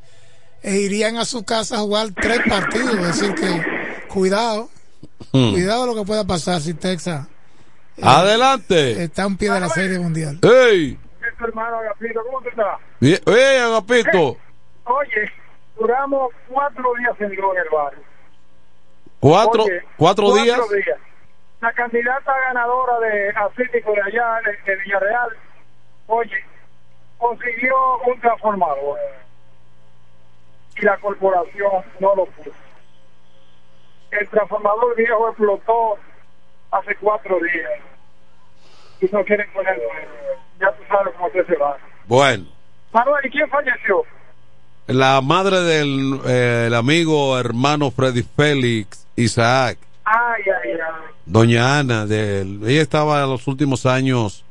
E 0.63 0.81
irían 0.81 1.19
a 1.19 1.27
su 1.27 1.45
casa 1.45 1.77
a 1.77 1.81
jugar 1.81 2.09
tres 2.21 2.41
partidos. 2.49 2.95
Es 2.95 3.21
decir, 3.21 3.35
que 3.35 3.63
cuidado, 4.09 4.71
Hmm. 5.33 5.53
cuidado 5.53 5.87
lo 5.87 5.95
que 5.95 6.05
pueda 6.05 6.25
pasar 6.25 6.61
si 6.63 6.73
Texas 6.75 7.27
eh, 7.97 8.01
Adelante. 8.03 9.03
está 9.05 9.25
a 9.25 9.27
un 9.27 9.37
pie 9.37 9.51
de 9.51 9.61
la 9.61 9.69
serie 9.69 9.99
mundial. 9.99 10.39
¡Ey! 10.43 10.99
Tu 11.45 11.49
hermano 11.51 11.77
Agapito, 11.79 12.25
¿cómo 12.25 12.41
te 12.41 12.49
está? 12.49 12.79
Bien. 13.01 13.21
¡Ey, 13.27 13.59
Agapito! 13.59 14.39
Oye, 14.85 15.33
duramos 15.77 16.33
cuatro 16.49 16.95
días 16.95 17.21
en 17.21 17.33
el 17.33 17.69
barrio. 17.71 18.03
Cuatro, 19.21 19.65
Oye, 19.65 19.83
cuatro 19.99 20.35
días. 20.37 20.59
La 21.61 21.71
candidata 21.75 22.33
ganadora 22.49 22.99
de 23.01 23.29
Atlético 23.37 23.93
de 23.93 24.03
allá, 24.03 24.41
de, 24.47 24.73
de 24.73 24.83
Villarreal, 24.85 25.37
oye, 26.07 26.45
consiguió 27.19 27.99
un 28.07 28.19
transformador. 28.21 28.99
Y 30.77 30.83
la 30.83 30.97
corporación 30.97 31.85
no 32.01 32.15
lo 32.17 32.25
puso. 32.25 32.53
El 34.13 34.27
transformador 34.31 34.97
viejo 34.97 35.29
explotó 35.29 35.99
hace 36.71 36.95
cuatro 36.97 37.39
días. 37.41 37.81
Y 39.03 39.09
no 39.13 39.23
quieren 39.25 39.53
ponerlo. 39.53 39.85
Ya 40.61 40.71
tú 40.73 40.83
sabes 40.89 41.15
cómo 41.17 41.29
se 41.33 41.57
va. 41.57 41.77
Bueno, 42.07 42.47
Manuel, 42.93 43.27
¿y 43.27 43.31
quién 43.31 43.49
falleció? 43.49 44.05
la 44.87 45.21
madre 45.23 45.61
del 45.63 46.21
eh, 46.27 46.65
el 46.67 46.75
amigo 46.75 47.39
hermano 47.39 47.91
Freddy 47.91 48.23
Félix, 48.23 49.07
Isaac, 49.17 49.79
Ay, 50.05 50.43
ay, 50.45 50.71
ay. 50.73 50.79
doña 51.25 51.79
Ana, 51.79 52.05
de, 52.05 52.43
ella 52.43 52.83
estaba 52.83 53.23
en 53.23 53.31
los 53.31 53.47
últimos 53.49 53.87
años, 53.87 54.45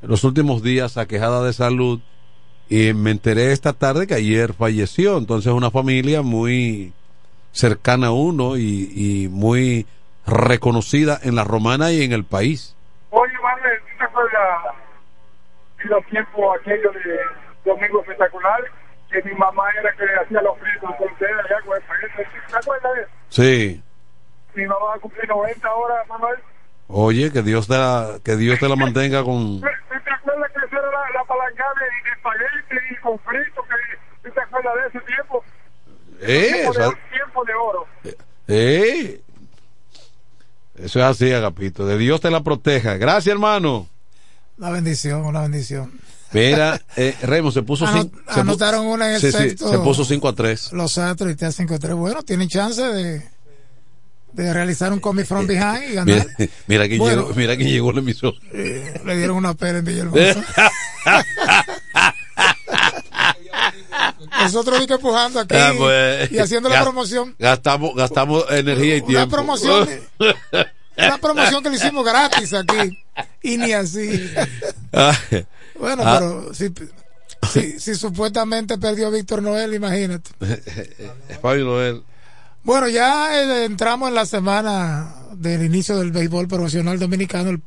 en 0.00 0.10
los 0.10 0.22
últimos 0.22 0.62
días 0.62 0.96
aquejada 0.96 1.44
de 1.44 1.52
salud 1.52 2.00
y 2.68 2.92
me 2.94 3.10
enteré 3.10 3.50
esta 3.50 3.72
tarde 3.72 4.06
que 4.06 4.14
ayer 4.14 4.54
falleció, 4.54 5.18
entonces 5.18 5.52
una 5.52 5.72
familia 5.72 6.22
muy 6.22 6.92
cercana 7.50 8.08
a 8.08 8.12
uno 8.12 8.56
y, 8.56 8.90
y 8.94 9.28
muy 9.28 9.86
reconocida 10.24 11.18
en 11.22 11.34
la 11.34 11.42
romana 11.44 11.90
y 11.92 12.02
en 12.02 12.12
el 12.12 12.24
país. 12.24 12.76
Oye, 13.10 13.32
Manuel, 13.42 13.80
¿tú 13.80 13.98
te 13.98 14.04
acuerdas 14.04 14.74
en 15.84 15.90
los 15.90 16.04
tiempos 16.06 16.56
aquellos 16.60 16.94
de 16.94 17.18
Domingo 17.64 18.00
Espectacular? 18.00 18.60
Que 19.10 19.22
mi 19.22 19.34
mamá 19.34 19.64
era 19.80 19.92
que 19.94 20.04
le 20.06 20.14
hacía 20.16 20.42
los 20.42 20.58
fritos 20.58 20.90
con 20.96 21.06
ustedes 21.12 21.32
allá 21.44 21.60
con 21.64 21.76
el 21.76 21.82
paquete. 21.82 22.28
¿Te 22.50 22.56
acuerdas 22.56 22.92
de 22.94 23.00
eso? 23.02 23.10
Sí. 23.28 23.82
Mi 24.54 24.66
mamá 24.66 24.86
va 24.86 24.94
a 24.96 24.98
cumplir 24.98 25.28
90 25.28 25.68
ahora, 25.68 25.94
Manuel. 26.08 26.38
Oye, 26.88 27.32
que 27.32 27.42
Dios 27.42 27.66
te 27.68 27.74
la, 27.74 28.18
que 28.24 28.36
Dios 28.36 28.58
te 28.58 28.68
la 28.68 28.76
mantenga 28.76 29.22
con... 29.24 29.60
¿Tú 29.60 29.66
te 30.04 30.10
acuerdas 30.12 30.50
que 30.52 30.58
eso 30.66 30.76
era 30.78 30.90
la, 30.90 31.10
la 31.18 31.24
palancada 31.24 31.72
de, 31.80 32.08
de 32.08 32.16
espagueti 32.16 32.92
y 32.92 32.96
con 32.96 33.18
frito? 33.20 33.62
Que, 33.62 34.28
¿Tú 34.28 34.34
te 34.34 34.40
acuerdas 34.40 34.74
de 34.74 34.88
ese 34.98 35.00
tiempo? 35.06 35.44
Eh, 36.20 36.50
tiempo, 36.52 36.70
o 36.70 36.74
sea, 36.74 36.88
de, 36.88 36.96
tiempo 37.12 37.44
de 37.44 37.54
oro. 37.54 37.86
eh. 38.48 39.20
Eso 40.76 40.98
es 40.98 41.04
así, 41.04 41.32
Agapito. 41.32 41.86
De 41.86 41.96
Dios 41.96 42.20
te 42.20 42.30
la 42.30 42.42
proteja. 42.42 42.96
Gracias, 42.96 43.32
hermano. 43.32 43.86
Una 44.58 44.70
bendición, 44.70 45.24
una 45.24 45.40
bendición. 45.42 45.92
Mira, 46.32 46.80
eh, 46.96 47.14
Remo 47.22 47.50
se 47.52 47.62
puso... 47.62 47.86
Anot- 47.86 48.10
cin- 48.10 48.24
se 48.26 48.32
pu- 48.34 48.40
anotaron 48.40 48.86
una 48.86 49.08
en 49.08 49.14
el 49.16 49.20
Sí, 49.20 49.30
sí, 49.32 49.38
sexto. 49.38 49.70
se 49.70 49.78
puso 49.78 50.04
5 50.04 50.28
a 50.28 50.32
3. 50.34 50.72
Los 50.72 50.98
Astros 50.98 51.30
y 51.30 51.34
T53. 51.34 51.94
Bueno, 51.96 52.22
tienen 52.22 52.48
chance 52.48 52.82
de, 52.82 53.22
de 54.32 54.52
realizar 54.52 54.92
un 54.92 54.98
comic 55.00 55.26
from 55.26 55.46
behind 55.46 55.90
y 55.90 55.94
ganar. 55.94 56.26
Mira, 56.38 56.50
mira 56.66 56.86
quién 56.88 56.98
Bueno. 56.98 57.22
llegó, 57.22 57.34
mira 57.34 57.56
quién 57.56 57.68
llegó 57.68 57.90
el 57.92 57.98
emisor. 57.98 58.34
Eh, 58.52 59.00
le 59.04 59.16
dieron 59.16 59.36
una 59.36 59.54
pera 59.54 59.78
en 59.78 59.84
Villahermosa. 59.84 60.44
Nosotros 64.40 64.80
vi 64.80 64.86
que 64.86 64.94
empujando 64.94 65.40
aquí 65.40 65.54
Ah, 65.56 65.72
pues, 65.76 66.32
y 66.32 66.38
haciendo 66.38 66.68
la 66.68 66.82
promoción. 66.82 67.34
Gastamos, 67.38 67.94
gastamos 67.94 68.44
energía 68.50 68.96
y 68.96 69.00
Una 69.00 69.06
tiempo. 69.08 69.36
promoción. 69.36 69.88
Una 70.98 71.18
promoción 71.18 71.62
que 71.62 71.70
le 71.70 71.76
hicimos 71.76 72.04
gratis 72.04 72.52
aquí. 72.54 72.98
Y 73.42 73.56
ni 73.58 73.72
así. 73.72 74.30
Ay. 74.92 75.46
Bueno, 75.78 76.02
Ah. 76.04 76.16
pero 76.18 76.54
si, 76.54 76.72
si, 77.50 77.78
si 77.80 77.94
supuestamente 77.94 78.78
perdió 78.78 79.10
Víctor 79.10 79.42
Noel, 79.42 79.74
imagínate. 79.74 80.30
Fabio 81.42 81.64
Noel. 81.64 82.02
Bueno, 82.62 82.88
ya 82.88 83.40
eh, 83.42 83.64
entramos 83.66 84.08
en 84.08 84.14
la 84.14 84.24
semana 84.26 85.14
del 85.32 85.62
inicio 85.64 85.98
del 85.98 86.12
béisbol 86.12 86.48
profesional 86.48 86.98
dominicano 86.98 87.50
el, 87.50 87.62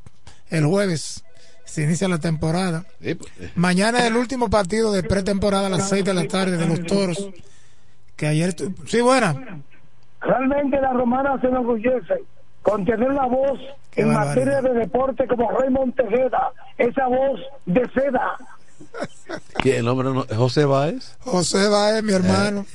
el 0.50 0.66
jueves. 0.66 1.24
Se 1.66 1.84
inicia 1.84 2.08
la 2.08 2.18
temporada. 2.18 2.86
Sí, 3.04 3.14
pues, 3.16 3.32
Mañana 3.56 4.00
es 4.00 4.06
el 4.06 4.16
último 4.16 4.50
partido 4.50 4.92
de 4.94 5.04
pretemporada 5.04 5.68
a 5.68 5.70
las 5.70 5.90
6 5.90 6.04
de 6.06 6.14
la 6.14 6.28
tarde 6.28 6.58
de 6.58 6.66
los 6.66 6.84
toros. 6.86 7.30
Que 8.16 8.26
ayer. 8.28 8.54
tu- 8.56 8.74
Sí, 8.88 9.02
buena. 9.02 9.36
Realmente 10.22 10.82
la 10.82 10.94
romana 10.94 11.40
se 11.42 11.48
enorgullece 11.48 12.16
con 12.68 12.84
tener 12.86 13.14
la 13.14 13.26
voz 13.28 13.58
Qué 13.92 14.02
en 14.02 14.14
barbaridad. 14.14 14.46
materia 14.46 14.62
de 14.74 14.80
deporte 14.80 15.26
como 15.28 15.50
Raymond 15.52 15.96
Tejeda, 15.96 16.52
esa 16.78 17.08
voz 17.08 17.40
de 17.66 17.82
seda. 17.94 18.36
¿Quién? 19.62 19.78
El 19.78 19.86
nombre 19.86 20.10
no, 20.10 20.26
¿José 20.36 20.66
Báez? 20.66 21.16
José 21.20 21.68
Báez, 21.70 22.04
mi 22.04 22.12
hermano. 22.14 22.66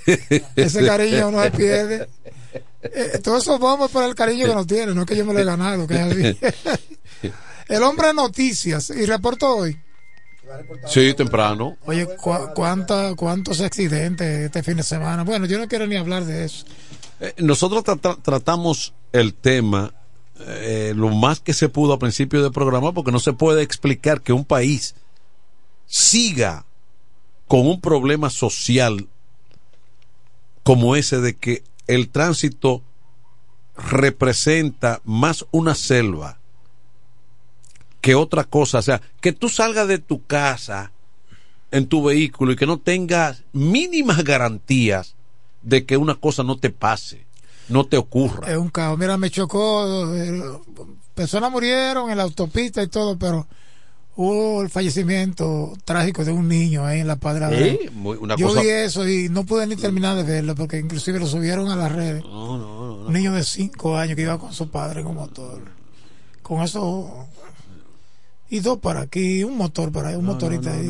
Ese 0.56 0.86
cariño 0.86 1.30
no 1.30 1.42
se 1.42 1.50
pierde. 1.50 2.08
Eh, 2.84 3.20
todo 3.22 3.38
eso 3.38 3.60
vamos 3.60 3.92
por 3.92 4.02
el 4.02 4.16
cariño 4.16 4.44
que 4.44 4.54
nos 4.56 4.66
tiene, 4.66 4.92
no 4.92 5.02
es 5.02 5.06
que 5.06 5.14
yo 5.14 5.24
me 5.24 5.32
lo 5.32 5.38
he 5.38 5.44
ganado. 5.44 5.86
Que 5.86 5.94
es 5.94 6.36
el 7.68 7.82
hombre 7.84 8.08
de 8.08 8.14
noticias, 8.14 8.90
y 8.90 9.06
reportó 9.06 9.56
hoy. 9.58 9.78
Sí, 10.88 11.14
temprano. 11.14 11.76
Oye, 11.86 12.06
cu- 12.16 12.50
cuánta- 12.56 13.14
¿cuántos 13.14 13.60
accidentes 13.60 14.26
este 14.46 14.64
fin 14.64 14.78
de 14.78 14.82
semana? 14.82 15.22
Bueno, 15.22 15.46
yo 15.46 15.58
no 15.60 15.68
quiero 15.68 15.86
ni 15.86 15.94
hablar 15.96 16.24
de 16.24 16.44
eso. 16.44 16.66
Eh, 17.22 17.34
Nosotros 17.38 17.84
tra- 17.84 18.00
tra- 18.00 18.20
tratamos 18.20 18.94
el 19.12 19.32
tema 19.32 19.94
eh, 20.40 20.92
lo 20.96 21.08
más 21.10 21.38
que 21.38 21.52
se 21.54 21.68
pudo 21.68 21.92
a 21.92 21.98
principio 22.00 22.42
del 22.42 22.50
programa 22.50 22.92
porque 22.92 23.12
no 23.12 23.20
se 23.20 23.32
puede 23.32 23.62
explicar 23.62 24.22
que 24.22 24.32
un 24.32 24.44
país 24.44 24.96
siga 25.86 26.64
con 27.46 27.66
un 27.66 27.80
problema 27.80 28.28
social 28.28 29.08
como 30.64 30.96
ese 30.96 31.20
de 31.20 31.36
que 31.36 31.62
el 31.86 32.08
tránsito 32.08 32.82
representa 33.76 35.00
más 35.04 35.46
una 35.52 35.74
selva 35.76 36.38
que 38.00 38.14
otra 38.16 38.42
cosa. 38.44 38.78
O 38.78 38.82
sea, 38.82 39.00
que 39.20 39.32
tú 39.32 39.48
salgas 39.48 39.86
de 39.86 39.98
tu 39.98 40.24
casa 40.24 40.90
en 41.70 41.86
tu 41.86 42.02
vehículo 42.02 42.52
y 42.52 42.56
que 42.56 42.66
no 42.66 42.78
tengas 42.78 43.44
mínimas 43.52 44.24
garantías 44.24 45.14
de 45.62 45.84
que 45.86 45.96
una 45.96 46.14
cosa 46.14 46.42
no 46.42 46.56
te 46.58 46.70
pase. 46.70 47.24
no 47.68 47.84
te 47.86 47.96
ocurra. 47.96 48.50
Es 48.50 48.58
un 48.58 48.68
caos. 48.70 48.98
Mira, 48.98 49.16
me 49.16 49.30
chocó. 49.30 50.12
eh, 50.14 50.42
Personas 51.14 51.50
murieron 51.50 52.10
en 52.10 52.16
la 52.18 52.24
autopista 52.24 52.82
y 52.82 52.88
todo, 52.88 53.16
pero 53.18 53.46
hubo 54.16 54.62
el 54.62 54.68
fallecimiento 54.70 55.72
trágico 55.84 56.24
de 56.24 56.32
un 56.32 56.48
niño 56.48 56.84
ahí 56.84 57.00
en 57.00 57.06
la 57.06 57.16
Padre. 57.16 57.78
Sí, 57.82 57.88
muy- 57.92 58.18
una 58.18 58.36
Yo 58.36 58.48
cosa- 58.48 58.60
vi 58.62 58.68
eso 58.68 59.08
y 59.08 59.28
no 59.28 59.44
pude 59.44 59.66
ni 59.66 59.76
terminar 59.76 60.16
de 60.16 60.22
verlo 60.24 60.54
porque 60.54 60.78
inclusive 60.78 61.18
lo 61.18 61.26
subieron 61.26 61.70
a 61.70 61.76
las 61.76 61.92
redes. 61.92 62.24
Un 62.24 63.12
niño 63.12 63.32
de 63.32 63.42
5 63.44 63.96
años 63.96 64.16
que 64.16 64.22
iba 64.22 64.38
con 64.38 64.52
su 64.52 64.70
padre 64.70 65.00
en 65.00 65.06
un 65.06 65.14
motor. 65.16 65.60
Con 66.42 66.62
eso. 66.62 67.26
Y 68.54 68.60
dos 68.60 68.78
para 68.80 69.00
aquí, 69.00 69.42
un 69.44 69.56
motor 69.56 69.90
para 69.90 70.10
ahí, 70.10 70.14
un 70.14 70.26
motorista 70.26 70.72
ahí. 70.74 70.86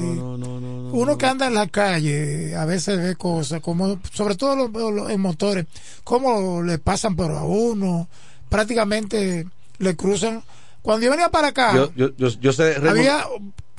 Uno 0.93 1.17
que 1.17 1.27
anda 1.27 1.47
en 1.47 1.55
la 1.55 1.69
calle, 1.69 2.57
a 2.57 2.65
veces 2.65 2.99
ve 2.99 3.15
cosas, 3.15 3.61
como 3.61 4.01
sobre 4.13 4.35
todo 4.35 4.57
los, 4.57 4.73
los- 4.93 5.09
en 5.11 5.21
motores, 5.21 5.67
cómo 6.03 6.61
le 6.63 6.79
pasan 6.79 7.15
por 7.15 7.31
a 7.31 7.45
uno, 7.45 8.09
prácticamente 8.49 9.47
le 9.79 9.97
cruzan. 9.97 10.43
Cuando 10.83 11.05
yo 11.05 11.11
venía 11.13 11.29
para 11.31 11.49
acá, 11.49 11.73
Yo, 11.75 11.93
yo, 11.95 12.11
yo, 12.17 12.29
yo 12.41 12.53
sé, 12.53 12.75
había 12.89 13.25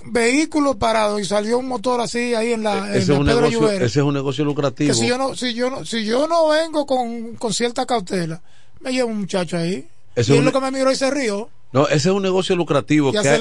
vehículos 0.05 0.75
parados 0.77 1.21
y 1.21 1.25
salió 1.25 1.57
un 1.59 1.67
motor 1.67 1.99
así 2.01 2.33
ahí 2.33 2.53
en 2.53 2.63
la, 2.63 2.77
en 2.87 2.91
ese, 2.91 2.97
es 2.99 3.07
la 3.09 3.19
un 3.19 3.25
Pedro 3.25 3.41
negocio, 3.41 3.69
ese 3.71 3.99
es 3.99 4.05
un 4.05 4.13
negocio 4.13 4.45
lucrativo. 4.45 4.93
Que 4.93 4.97
si 4.97 5.07
yo 5.07 5.17
no, 5.17 5.35
si 5.35 5.53
yo 5.53 5.69
no, 5.69 5.85
si 5.85 6.05
yo 6.05 6.27
no 6.27 6.47
vengo 6.49 6.85
con, 6.85 7.35
con 7.35 7.53
cierta 7.53 7.85
cautela, 7.85 8.41
me 8.79 8.91
lleva 8.91 9.07
un 9.09 9.19
muchacho 9.19 9.57
ahí. 9.57 9.87
Ese 10.15 10.31
y 10.31 10.35
es 10.35 10.39
un- 10.39 10.45
lo 10.45 10.51
que 10.51 10.59
me 10.61 10.71
miró 10.71 10.91
y 10.91 10.95
se 10.95 11.09
rió. 11.11 11.49
No, 11.73 11.87
ese 11.87 12.09
es 12.09 12.15
un 12.15 12.21
negocio 12.23 12.55
lucrativo. 12.55 13.11
Que 13.11 13.29
ha- 13.29 13.35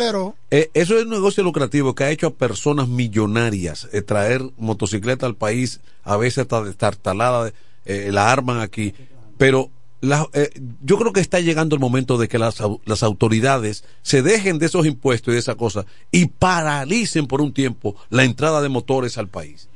eh, 0.51 0.71
eso 0.75 0.97
es 0.99 1.05
un 1.05 1.11
negocio 1.11 1.45
lucrativo 1.45 1.95
que 1.95 2.05
ha 2.05 2.11
hecho 2.11 2.27
a 2.29 2.31
personas 2.35 2.89
millonarias 2.89 3.89
eh, 3.93 4.03
traer 4.03 4.43
motocicleta 4.57 5.27
al 5.27 5.37
país, 5.37 5.81
a 6.03 6.17
veces 6.17 6.39
hasta 6.39 6.63
destartalada, 6.65 7.53
eh, 7.85 8.09
la 8.11 8.33
arman 8.33 8.61
aquí. 8.61 8.95
Pero 9.39 9.71
la- 10.01 10.27
eh, 10.33 10.51
yo 10.83 10.99
creo 10.99 11.13
que 11.13 11.21
está 11.21 11.41
llegando 11.41 11.75
el 11.77 11.81
momento 11.81 12.17
de 12.19 12.27
que 12.29 12.39
las, 12.39 12.57
las 12.87 13.03
autoridades 13.03 13.85
se 14.03 14.23
dejen 14.23 14.59
de 14.59 14.67
esos 14.67 14.87
impuestos 14.87 15.31
y 15.33 15.35
de 15.35 15.39
esa 15.41 15.55
cosa 15.55 15.85
y 16.11 16.27
paralicen 16.27 17.27
por 17.27 17.41
un 17.43 17.53
tiempo 17.53 17.95
la 18.11 18.25
entrada 18.25 18.61
de 18.63 18.69
motores 18.69 19.19
al 19.19 19.29
país. 19.29 19.69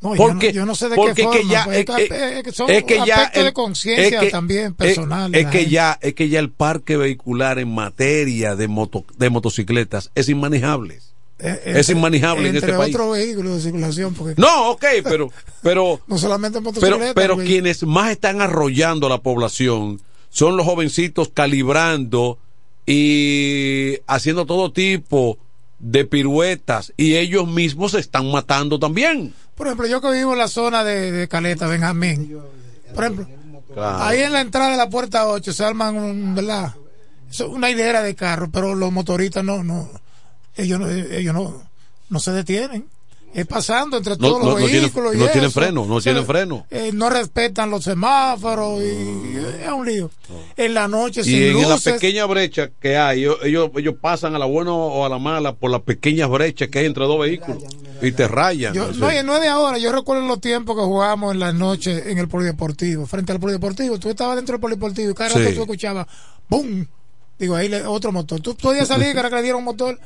No, 0.00 0.14
yo 0.14 0.18
porque 0.18 0.48
no- 0.48 0.52
yo 0.52 0.66
no 0.66 0.74
sé 0.74 0.88
de 0.90 0.96
porque 0.96 1.14
qué 1.14 1.22
es 1.22 1.28
que 1.28 1.36
forma, 1.38 1.52
ya 1.52 1.64
pues, 1.64 1.78
es 1.78 1.84
que- 1.86 2.36
es 2.38 2.42
que 2.44 2.52
son 2.52 2.70
es 2.70 2.84
que 2.84 2.96
ya 3.06 3.14
aspectos 3.14 3.44
de 3.44 3.52
conciencia 3.54 4.18
es 4.18 4.24
que- 4.26 4.30
también 4.30 4.74
personal 4.74 5.34
es 5.34 5.46
que 5.46 5.58
gente. 5.58 5.70
ya 5.70 5.98
es 6.02 6.14
que 6.14 6.28
ya 6.28 6.38
el 6.38 6.50
parque 6.50 6.96
vehicular 6.96 7.58
en 7.58 7.74
materia 7.74 8.56
de 8.56 8.68
moto 8.68 9.04
de 9.16 9.30
motocicletas 9.30 10.10
es 10.14 10.28
inmanejable. 10.28 11.00
Eh, 11.38 11.60
es 11.66 11.76
entre- 11.88 11.94
inmanejable 11.96 12.48
en 12.48 12.56
este 12.56 12.72
país. 12.72 12.94
otros 12.94 13.12
vehículos 13.16 13.56
de 13.56 13.60
circulación 13.62 14.14
porque 14.14 14.40
no 14.40 14.70
ok 14.70 14.84
pero 15.04 15.30
pero 15.62 16.00
no 16.06 16.16
solamente 16.18 16.60
pero 16.60 16.72
motocicletas 16.72 17.12
pero 17.14 17.36
quienes 17.38 17.82
más 17.84 18.10
están 18.10 18.40
arrollando 18.40 19.06
a 19.06 19.10
la 19.10 19.18
población 19.18 20.00
son 20.30 20.56
los 20.56 20.64
jovencitos 20.66 21.28
calibrando 21.32 22.38
y 22.86 23.98
haciendo 24.06 24.46
todo 24.46 24.72
tipo 24.72 25.38
de 25.78 26.04
piruetas 26.06 26.92
y 26.96 27.16
ellos 27.16 27.46
mismos 27.46 27.92
se 27.92 27.98
están 28.00 28.30
matando 28.30 28.78
también 28.78 29.34
por 29.56 29.66
ejemplo 29.66 29.86
yo 29.88 30.00
que 30.00 30.10
vivo 30.12 30.32
en 30.34 30.38
la 30.38 30.48
zona 30.48 30.84
de, 30.84 31.10
de 31.12 31.28
Caleta 31.28 31.66
Benjamín 31.66 32.38
por 32.94 33.04
ejemplo 33.04 33.26
Claro. 33.74 34.04
ahí 34.04 34.20
en 34.22 34.32
la 34.32 34.40
entrada 34.40 34.70
de 34.70 34.76
la 34.78 34.88
puerta 34.88 35.26
8 35.28 35.52
se 35.52 35.64
arman 35.64 35.96
un, 35.96 36.34
verdad 36.34 36.74
es 37.30 37.40
una 37.40 37.68
hilera 37.70 38.00
de 38.02 38.14
carros 38.14 38.48
pero 38.52 38.74
los 38.74 38.90
motoristas 38.92 39.44
no 39.44 39.62
no 39.64 39.90
ellos 40.56 40.80
no 40.80 40.88
ellos 40.88 41.34
no 41.34 41.62
no 42.08 42.20
se 42.20 42.30
detienen. 42.32 42.86
Es 43.34 43.44
pasando 43.46 43.98
entre 43.98 44.16
todos 44.16 44.38
no, 44.42 44.52
los 44.52 44.60
no 44.60 44.66
vehículos 44.66 45.14
y 45.14 45.18
no 45.18 45.26
tienen 45.28 45.50
freno 45.50 45.84
no 45.84 45.96
O 45.96 46.00
sea, 46.00 46.12
tienen 46.12 46.26
freno. 46.26 46.64
eh, 46.70 46.90
no 46.94 47.10
respetan 47.10 47.68
los 47.68 47.84
semáforos 47.84 48.80
y 48.80 49.36
es 49.62 49.68
un 49.70 49.84
lío. 49.84 50.10
En 50.56 50.72
la 50.72 50.88
noche 50.88 51.20
y 51.20 51.24
sin 51.24 51.42
en 51.42 51.60
la 51.62 51.68
luces. 51.70 51.92
pequeña 51.94 52.24
brecha 52.24 52.70
que 52.80 52.96
hay, 52.96 53.20
ellos, 53.24 53.36
ellos, 53.42 53.70
ellos 53.76 53.96
pasan 54.00 54.34
a 54.36 54.38
la 54.38 54.46
buena 54.46 54.72
o 54.72 55.04
a 55.04 55.08
la 55.10 55.18
mala 55.18 55.54
por 55.54 55.70
las 55.70 55.82
pequeñas 55.82 56.30
brechas 56.30 56.68
que 56.68 56.78
hay 56.78 56.86
entre 56.86 57.04
dos 57.04 57.20
vehículos 57.20 57.62
y 58.02 58.12
te 58.12 58.28
rayan. 58.28 58.74
Yo- 58.74 58.92
no, 58.92 59.12
y 59.12 59.22
no 59.22 59.34
es 59.36 59.40
de 59.40 59.48
ahora. 59.48 59.78
Yo 59.78 59.92
recuerdo 59.92 60.26
los 60.26 60.40
tiempos 60.40 60.76
que 60.76 60.82
jugábamos 60.82 61.32
en 61.34 61.40
las 61.40 61.54
noches 61.54 62.06
en 62.06 62.18
el 62.18 62.28
polideportivo, 62.28 63.06
frente 63.06 63.32
al 63.32 63.40
polideportivo. 63.40 63.98
Tú 63.98 64.08
estabas 64.10 64.36
dentro 64.36 64.54
del 64.54 64.60
polideportivo 64.60 65.10
y 65.10 65.14
cada 65.14 65.30
Sí. 65.30 65.38
rato 65.38 65.54
tú 65.54 65.60
escuchabas 65.62 66.06
¡Bum! 66.48 66.86
Digo, 67.38 67.54
ahí 67.56 67.68
le- 67.68 67.84
otro 67.84 68.12
motor. 68.12 68.40
Tú 68.40 68.56
podías 68.56 68.88
salir 68.88 69.12
que 69.12 69.18
era 69.18 69.28
que 69.28 69.36
le 69.36 69.42
diera 69.42 69.56
un 69.58 69.64
motor. 69.64 69.98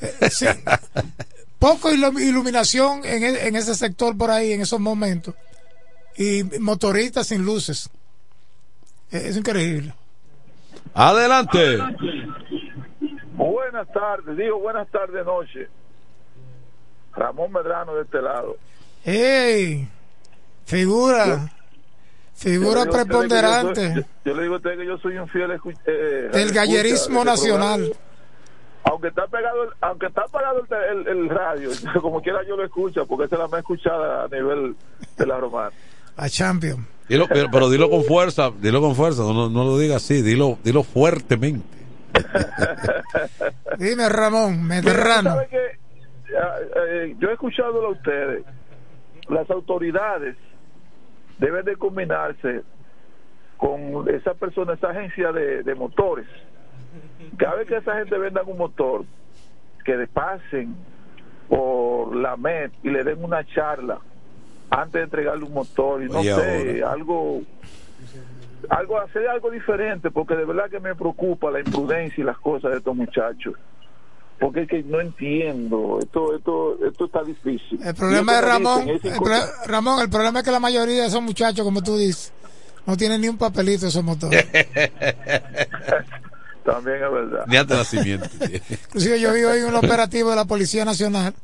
Eh, 0.00 0.30
sí. 0.30 0.46
Poco 1.58 1.90
ilu- 1.90 2.18
iluminación 2.20 3.04
en, 3.04 3.22
e- 3.24 3.46
en 3.46 3.56
ese 3.56 3.74
sector 3.74 4.16
por 4.16 4.30
ahí, 4.30 4.52
en 4.52 4.60
esos 4.62 4.80
momentos. 4.80 5.34
Y 6.16 6.42
motoristas 6.60 7.26
sin 7.28 7.44
luces. 7.44 7.88
Eh, 9.10 9.22
Es 9.26 9.36
increíble. 9.36 9.94
Adelante. 10.94 11.78
Buenas 13.34 13.90
tardes, 13.92 14.36
digo 14.36 14.58
buenas 14.60 14.88
tardes, 14.90 15.24
noche. 15.24 15.68
Ramón 17.14 17.52
Medrano 17.52 17.94
de 17.94 18.02
este 18.02 18.20
lado. 18.22 18.56
¡Ey! 19.04 19.88
Figura. 20.64 21.50
Figura 22.34 22.84
Yo 22.84 22.90
que 22.90 22.96
preponderante 22.98 23.80
Yo, 23.82 23.92
soy- 23.94 24.02
yo- 24.02 24.08
yo 24.24 24.34
le 24.34 24.42
digo 24.42 24.54
a 24.54 24.56
usted 24.58 24.76
que 24.78 24.86
yo 24.86 24.98
soy 24.98 25.16
un 25.18 25.28
fiel 25.28 25.50
eh, 25.86 26.30
del 26.32 26.52
gallerismo 26.52 27.20
de 27.20 27.24
nacional. 27.26 27.80
programa. 27.82 28.08
Aunque 28.84 29.08
está 29.08 29.26
pegado, 29.28 29.58
aunque 29.80 30.06
está 30.06 30.22
apagado 30.22 30.60
el, 30.60 30.66
te- 30.68 30.88
el- 30.90 31.06
el 31.08 31.28
radio, 31.28 31.70
como 32.02 32.20
quiera 32.20 32.40
yo 32.48 32.56
lo 32.56 32.64
escucho, 32.64 33.06
porque 33.06 33.26
esa 33.26 33.36
es 33.36 33.40
la 33.42 33.48
más 33.48 33.60
escuchada 33.60 34.24
a 34.24 34.28
nivel 34.28 34.74
de 35.16 35.26
la 35.26 35.38
romana. 35.38 35.70
A 36.16 36.28
Champion. 36.28 36.84
Dilo, 37.08 37.26
pero, 37.28 37.48
pero 37.50 37.68
dilo 37.70 37.90
con 37.90 38.04
fuerza, 38.04 38.50
dilo 38.60 38.80
con 38.80 38.94
fuerza, 38.96 39.22
no, 39.22 39.48
no 39.50 39.64
lo 39.64 39.78
digas 39.78 40.02
así, 40.02 40.22
dilo, 40.22 40.58
dilo 40.64 40.82
fuertemente. 40.82 41.66
Dime, 43.78 44.08
Ramón, 44.08 44.62
Medrano. 44.64 45.30
¿sabe 45.30 45.48
qué? 45.50 45.78
Eh, 46.34 47.16
yo 47.18 47.30
he 47.30 47.32
escuchado 47.32 47.84
a 47.84 47.90
ustedes. 47.90 48.44
Las 49.28 49.50
autoridades 49.50 50.36
deben 51.38 51.64
de 51.64 51.76
combinarse 51.76 52.62
con 53.56 54.08
esa 54.08 54.34
persona, 54.34 54.74
esa 54.74 54.90
agencia 54.90 55.32
de, 55.32 55.62
de 55.62 55.74
motores. 55.74 56.26
Cada 57.36 57.56
vez 57.56 57.68
que 57.68 57.76
esa 57.76 57.96
gente 57.96 58.18
venda 58.18 58.42
un 58.42 58.58
motor, 58.58 59.04
que 59.84 59.96
le 59.96 60.06
pasen 60.06 60.74
por 61.48 62.14
la 62.16 62.36
MED 62.36 62.70
y 62.82 62.90
le 62.90 63.04
den 63.04 63.22
una 63.22 63.44
charla 63.44 63.98
antes 64.70 64.92
de 64.92 65.02
entregarle 65.02 65.44
un 65.44 65.52
motor 65.52 66.02
y 66.02 66.06
no 66.06 66.20
Oye, 66.20 66.34
sé, 66.34 66.82
algo 66.82 67.42
algo 68.70 68.98
hacer 68.98 69.28
algo 69.28 69.50
diferente 69.50 70.10
porque 70.10 70.34
de 70.34 70.44
verdad 70.44 70.70
que 70.70 70.80
me 70.80 70.94
preocupa 70.94 71.50
la 71.50 71.60
imprudencia 71.60 72.22
y 72.22 72.24
las 72.24 72.38
cosas 72.38 72.70
de 72.72 72.78
estos 72.78 72.96
muchachos 72.96 73.54
porque 74.42 74.62
es 74.62 74.68
que 74.68 74.82
no 74.82 75.00
entiendo 75.00 76.00
esto 76.02 76.34
esto 76.36 76.76
esto 76.84 77.04
está 77.06 77.22
difícil 77.22 77.78
El 77.82 77.94
problema 77.94 78.40
Ramón, 78.40 78.88
es 78.88 79.04
el 79.04 79.12
pro- 79.12 79.46
Ramón, 79.66 80.00
el 80.02 80.10
problema 80.10 80.40
es 80.40 80.44
que 80.44 80.50
la 80.50 80.58
mayoría 80.58 81.02
de 81.02 81.06
esos 81.08 81.22
muchachos, 81.22 81.64
como 81.64 81.80
tú 81.80 81.96
dices, 81.96 82.32
no 82.84 82.96
tienen 82.96 83.20
ni 83.20 83.28
un 83.28 83.38
papelito 83.38 83.86
esos 83.86 84.02
motores. 84.02 84.44
también 86.64 86.96
es 86.96 87.12
verdad 87.12 87.44
Ni 87.46 87.56
antes 87.56 87.76
de 87.76 87.82
nacimiento. 87.82 88.28
Inclusive 88.86 89.20
yo 89.20 89.32
vi 89.32 89.42
hoy 89.44 89.60
un 89.62 89.74
operativo 89.76 90.30
de 90.30 90.36
la 90.36 90.44
Policía 90.44 90.84
Nacional, 90.84 91.34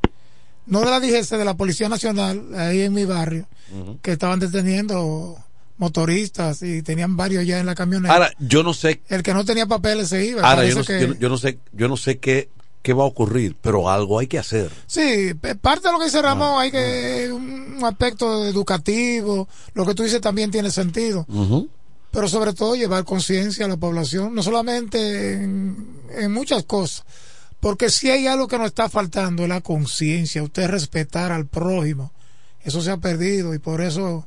no 0.67 0.81
de 0.81 0.87
la 0.91 1.01
DGC, 1.01 1.37
de 1.37 1.45
la 1.45 1.55
Policía 1.55 1.89
Nacional, 1.89 2.43
ahí 2.57 2.83
en 2.83 2.93
mi 2.95 3.05
barrio, 3.05 3.47
que 4.03 4.13
estaban 4.13 4.39
deteniendo 4.41 5.37
motoristas 5.77 6.63
y 6.63 6.83
tenían 6.83 7.17
varios 7.17 7.47
ya 7.47 7.61
en 7.61 7.67
la 7.67 7.75
camioneta. 7.77 8.13
Ahora, 8.13 8.31
yo 8.41 8.63
no 8.65 8.75
sé, 8.75 9.01
el 9.09 9.23
que 9.23 9.33
no 9.35 9.45
tenía 9.45 9.67
papeles 9.67 10.09
se 10.09 10.25
iba. 10.25 10.43
ahora 10.43 10.65
yo 10.67 10.75
no, 10.75 10.85
que- 10.85 11.17
yo 11.21 11.29
no 11.29 11.37
sé, 11.39 11.59
yo 11.73 11.87
no 11.89 11.97
sé 11.97 12.19
qué, 12.19 12.49
qué 12.89 12.95
va 12.95 13.05
a 13.05 13.09
ocurrir, 13.09 13.55
pero 13.61 13.91
algo 13.91 14.19
hay 14.19 14.29
que 14.29 14.39
hacer. 14.39 14.71
Sí, 14.87 15.35
parte 15.61 15.89
de 15.89 15.93
lo 15.93 15.99
que 15.99 16.07
dice 16.07 16.23
Ramón, 16.23 16.59
hay 16.59 16.71
que 16.71 17.31
un 17.31 17.85
aspecto 17.85 18.47
educativo, 18.47 19.47
lo 19.75 19.85
que 19.85 19.95
tú 19.95 20.05
dices 20.05 20.23
también 20.23 20.51
tiene 20.51 20.71
sentido, 20.71 21.27
pero 22.11 22.29
sobre 22.29 22.55
todo 22.55 22.77
llevar 22.77 23.05
conciencia 23.05 23.67
a 23.67 23.69
la 23.69 23.77
población, 23.77 24.35
no 24.35 24.43
solamente 24.43 25.35
en, 25.35 26.01
en 26.13 26.33
muchas 26.33 26.65
cosas, 26.65 27.05
porque 27.61 27.91
si 27.91 28.09
hay 28.09 28.27
algo 28.27 28.49
que 28.49 28.57
nos 28.57 28.69
está 28.69 28.89
faltando 28.89 29.43
es 29.43 29.51
la 29.51 29.61
conciencia, 29.61 30.43
usted 30.43 30.67
respetar 30.67 31.31
al 31.31 31.45
prójimo, 31.45 32.11
eso 32.65 32.81
se 32.81 32.91
ha 32.91 32.97
perdido 32.97 33.53
y 33.53 33.59
por 33.59 33.83
eso 33.83 34.27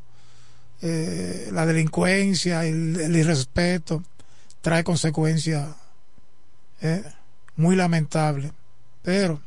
eh, 0.83 1.49
la 1.51 1.65
delincuencia, 1.65 2.63
el, 2.63 2.95
el 2.99 3.15
irrespeto 3.15 4.03
trae 4.61 4.83
consecuencias 4.83 5.67
eh, 6.81 7.03
muy 7.61 7.75
lamentables, 7.75 8.51
pero 9.03 9.39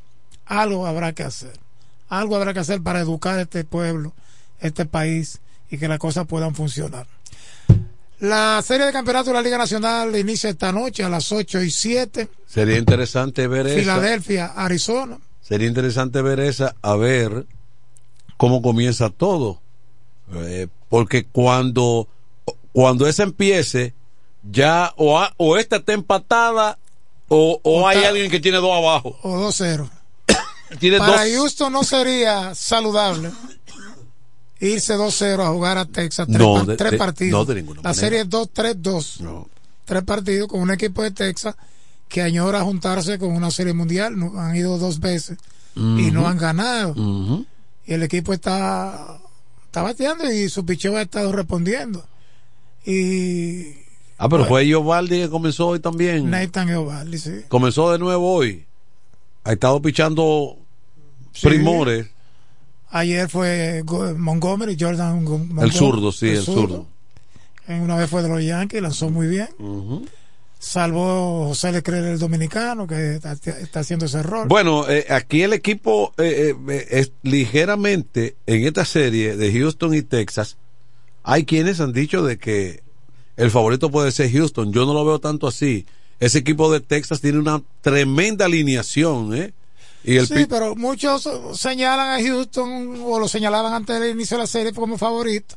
algo 0.46 0.86
habrá 0.86 1.12
que 1.12 1.24
hacer. 1.24 1.52
Algo 2.08 2.36
habrá 2.36 2.54
que 2.54 2.60
hacer 2.60 2.80
para 2.82 3.00
educar 3.00 3.38
a 3.38 3.42
este 3.42 3.64
pueblo, 3.64 4.12
este 4.60 4.84
país 4.86 5.40
y 5.70 5.78
que 5.78 5.88
las 5.88 5.98
cosas 5.98 6.26
puedan 6.26 6.54
funcionar. 6.54 7.06
La 8.20 8.62
serie 8.62 8.86
de 8.86 8.92
campeonatos 8.92 9.26
de 9.28 9.32
la 9.34 9.42
Liga 9.42 9.58
Nacional 9.58 10.14
inicia 10.16 10.48
esta 10.50 10.72
noche 10.72 11.02
a 11.02 11.08
las 11.08 11.30
8 11.32 11.60
y 11.62 11.70
7. 11.70 12.28
Sería 12.46 12.78
interesante 12.78 13.46
ver 13.48 13.66
esa. 13.66 13.80
Filadelfia, 13.80 14.46
Arizona. 14.46 15.18
Sería 15.42 15.66
interesante 15.68 16.22
ver 16.22 16.40
esa, 16.40 16.74
a 16.80 16.94
ver 16.96 17.46
cómo 18.36 18.62
comienza 18.62 19.10
todo. 19.10 19.60
Eh, 20.32 20.68
porque 20.88 21.24
cuando, 21.26 22.08
cuando 22.72 23.06
esa 23.08 23.24
empiece, 23.24 23.92
ya 24.50 24.92
o, 24.96 25.18
a- 25.18 25.34
o 25.36 25.58
esta 25.58 25.76
está 25.76 25.92
empatada 25.92 26.78
o, 27.28 27.60
o 27.62 27.80
O 27.82 27.88
hay 27.88 28.04
alguien 28.04 28.30
que 28.30 28.40
tiene 28.40 28.58
dos 28.58 28.72
abajo. 28.72 29.18
O 29.22 29.48
2-0. 29.48 29.88
Tiene 30.80 30.98
Para 30.98 31.22
dos. 31.24 31.32
Houston 31.34 31.72
no 31.72 31.84
sería 31.84 32.54
saludable 32.54 33.30
irse 34.60 34.94
2-0 34.96 35.40
a 35.44 35.48
jugar 35.48 35.78
a 35.78 35.84
Texas 35.84 36.26
tres, 36.26 36.38
No, 36.38 36.54
par- 36.54 36.66
de- 36.66 36.76
tres 36.76 36.90
de- 36.92 36.98
partidos. 36.98 37.32
no, 37.32 37.44
de 37.44 37.60
ninguna 37.60 37.80
La 37.82 37.90
manera. 37.90 38.00
serie 38.00 38.20
es 38.20 38.28
2-3-2. 38.28 39.46
Tres 39.84 40.02
partidos 40.04 40.48
con 40.48 40.60
un 40.60 40.70
equipo 40.70 41.02
de 41.02 41.10
Texas 41.10 41.54
que 42.08 42.22
añora 42.22 42.62
juntarse 42.62 43.18
con 43.18 43.30
una 43.32 43.50
serie 43.50 43.74
mundial. 43.74 44.18
No- 44.18 44.38
han 44.40 44.56
ido 44.56 44.78
dos 44.78 45.00
veces 45.00 45.38
y 45.76 46.10
no 46.10 46.26
han 46.28 46.38
ganado. 46.38 46.94
Y 47.86 47.92
el 47.92 48.02
equipo 48.02 48.32
está, 48.32 49.18
está 49.66 49.82
bateando 49.82 50.30
y 50.32 50.48
su 50.48 50.64
picheo 50.64 50.96
ha 50.96 51.02
estado 51.02 51.30
respondiendo. 51.32 52.06
Y 52.86 53.83
Ah, 54.16 54.28
pero 54.28 54.44
fue 54.44 54.72
Valdi 54.72 55.22
que 55.22 55.28
comenzó 55.28 55.68
hoy 55.68 55.80
también. 55.80 56.30
Nathan 56.30 56.68
Eovaldi, 56.68 57.18
sí. 57.18 57.40
Comenzó 57.48 57.90
de 57.92 57.98
nuevo 57.98 58.32
hoy. 58.34 58.64
Ha 59.42 59.52
estado 59.52 59.82
pichando 59.82 60.56
primores. 61.42 62.06
Ayer 62.90 63.28
fue 63.28 63.82
Go- 63.84 64.14
Montgomery, 64.16 64.76
Jordan 64.78 65.26
El 65.60 65.72
zurdo, 65.72 66.12
sí, 66.12 66.28
el 66.28 66.42
zurdo. 66.42 66.86
En 67.66 67.80
una 67.80 67.96
vez 67.96 68.08
fue 68.08 68.22
de 68.22 68.28
los 68.28 68.42
Yankees, 68.42 68.80
lanzó 68.80 69.10
muy 69.10 69.26
bien. 69.26 69.48
Ujú. 69.58 70.06
Salvó 70.58 71.48
José 71.48 71.72
Leclerc, 71.72 72.06
el 72.06 72.18
dominicano, 72.18 72.86
que 72.86 73.16
está, 73.16 73.32
está 73.32 73.80
haciendo 73.80 74.06
ese 74.06 74.18
error. 74.20 74.46
Bueno, 74.48 74.88
eh, 74.88 75.06
aquí 75.10 75.42
el 75.42 75.52
equipo 75.52 76.14
eh, 76.16 76.54
eh, 76.68 76.86
es 76.90 77.12
ligeramente 77.22 78.36
en 78.46 78.64
esta 78.64 78.84
serie 78.84 79.36
de 79.36 79.52
Houston 79.52 79.92
y 79.94 80.02
Texas. 80.02 80.56
Hay 81.24 81.44
quienes 81.44 81.80
han 81.80 81.92
dicho 81.92 82.22
de 82.24 82.38
que 82.38 82.83
el 83.36 83.50
favorito 83.50 83.90
puede 83.90 84.12
ser 84.12 84.30
Houston. 84.32 84.72
Yo 84.72 84.84
no 84.86 84.94
lo 84.94 85.04
veo 85.04 85.18
tanto 85.18 85.46
así. 85.46 85.86
Ese 86.20 86.38
equipo 86.38 86.72
de 86.72 86.80
Texas 86.80 87.20
tiene 87.20 87.38
una 87.38 87.62
tremenda 87.80 88.44
alineación, 88.46 89.34
¿eh? 89.34 89.52
Y 90.04 90.16
el 90.16 90.26
sí, 90.26 90.46
pero 90.48 90.76
muchos 90.76 91.28
señalan 91.54 92.20
a 92.20 92.22
Houston 92.22 92.98
o 93.04 93.18
lo 93.18 93.26
señalaban 93.26 93.72
antes 93.72 93.98
del 94.00 94.10
inicio 94.10 94.36
de 94.36 94.42
la 94.42 94.46
serie 94.46 94.72
como 94.72 94.98
favorito, 94.98 95.56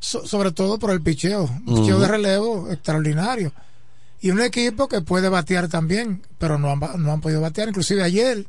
so- 0.00 0.26
sobre 0.26 0.50
todo 0.50 0.78
por 0.80 0.90
el 0.90 1.00
picheo, 1.00 1.44
un 1.66 1.76
picheo 1.76 2.00
de 2.00 2.08
relevo 2.08 2.70
extraordinario. 2.72 3.52
Y 4.20 4.30
un 4.30 4.40
equipo 4.40 4.88
que 4.88 5.00
puede 5.00 5.28
batear 5.28 5.68
también, 5.68 6.22
pero 6.38 6.58
no 6.58 6.70
han, 6.72 6.80
no 7.02 7.12
han 7.12 7.20
podido 7.20 7.40
batear. 7.40 7.68
Inclusive 7.68 8.02
ayer 8.02 8.44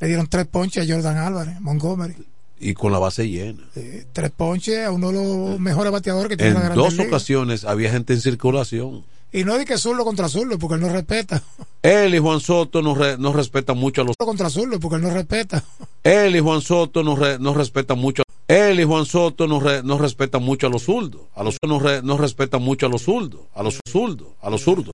le 0.00 0.06
dieron 0.06 0.26
tres 0.26 0.46
ponches 0.46 0.88
a 0.88 0.92
Jordan 0.94 1.18
Álvarez, 1.18 1.60
Montgomery. 1.60 2.16
Y 2.62 2.74
con 2.74 2.92
la 2.92 2.98
base 2.98 3.28
llena. 3.28 3.62
Eh, 3.76 4.06
tres 4.12 4.30
ponches 4.30 4.84
a 4.86 4.90
uno 4.90 5.08
de 5.10 5.14
los 5.14 5.60
mejores 5.60 5.92
bateadores 5.92 6.28
que 6.30 6.36
tiene 6.36 6.54
la 6.54 6.68
En 6.68 6.74
dos 6.74 6.98
ocasiones 6.98 7.64
había 7.64 7.90
gente 7.90 8.12
en 8.14 8.20
circulación. 8.20 9.04
Y 9.34 9.44
no 9.44 9.56
di 9.56 9.64
que 9.64 9.78
zurdo 9.78 10.04
contra 10.04 10.28
zurdo, 10.28 10.58
porque 10.58 10.74
él 10.74 10.80
no 10.82 10.90
respeta. 10.90 11.42
Él 11.82 12.14
y 12.14 12.18
Juan 12.18 12.40
Soto 12.40 12.82
no, 12.82 12.94
re- 12.94 13.16
no 13.18 13.32
respetan 13.32 13.78
mucho 13.78 14.02
a 14.02 14.04
los. 14.04 14.14
Contra 14.16 14.48
porque 14.78 14.96
él 14.96 15.02
no 15.02 15.10
respeta. 15.10 15.64
Él 16.04 16.36
y 16.36 16.40
Juan 16.40 16.60
Soto 16.60 17.02
no, 17.02 17.16
re- 17.16 17.38
no 17.38 17.54
respetan 17.54 17.98
mucho. 17.98 18.22
Él 18.46 18.78
y 18.80 18.84
Juan 18.84 19.06
Soto 19.06 19.48
no, 19.48 19.58
re- 19.58 19.82
no 19.82 19.96
respetan 19.96 20.42
mucho 20.42 20.66
a 20.66 20.70
los 20.70 20.82
zurdos. 20.82 21.22
A 21.34 21.42
los 21.42 21.56
no, 21.66 21.80
no 22.02 22.18
respetan 22.18 22.60
mucho 22.62 22.86
a 22.86 22.88
los 22.90 23.02
zurdos. 23.02 23.40
A 23.54 23.62
los 23.62 23.78
zurdos. 23.90 24.28
A 24.42 24.50
los 24.50 24.60
zurdos. 24.62 24.92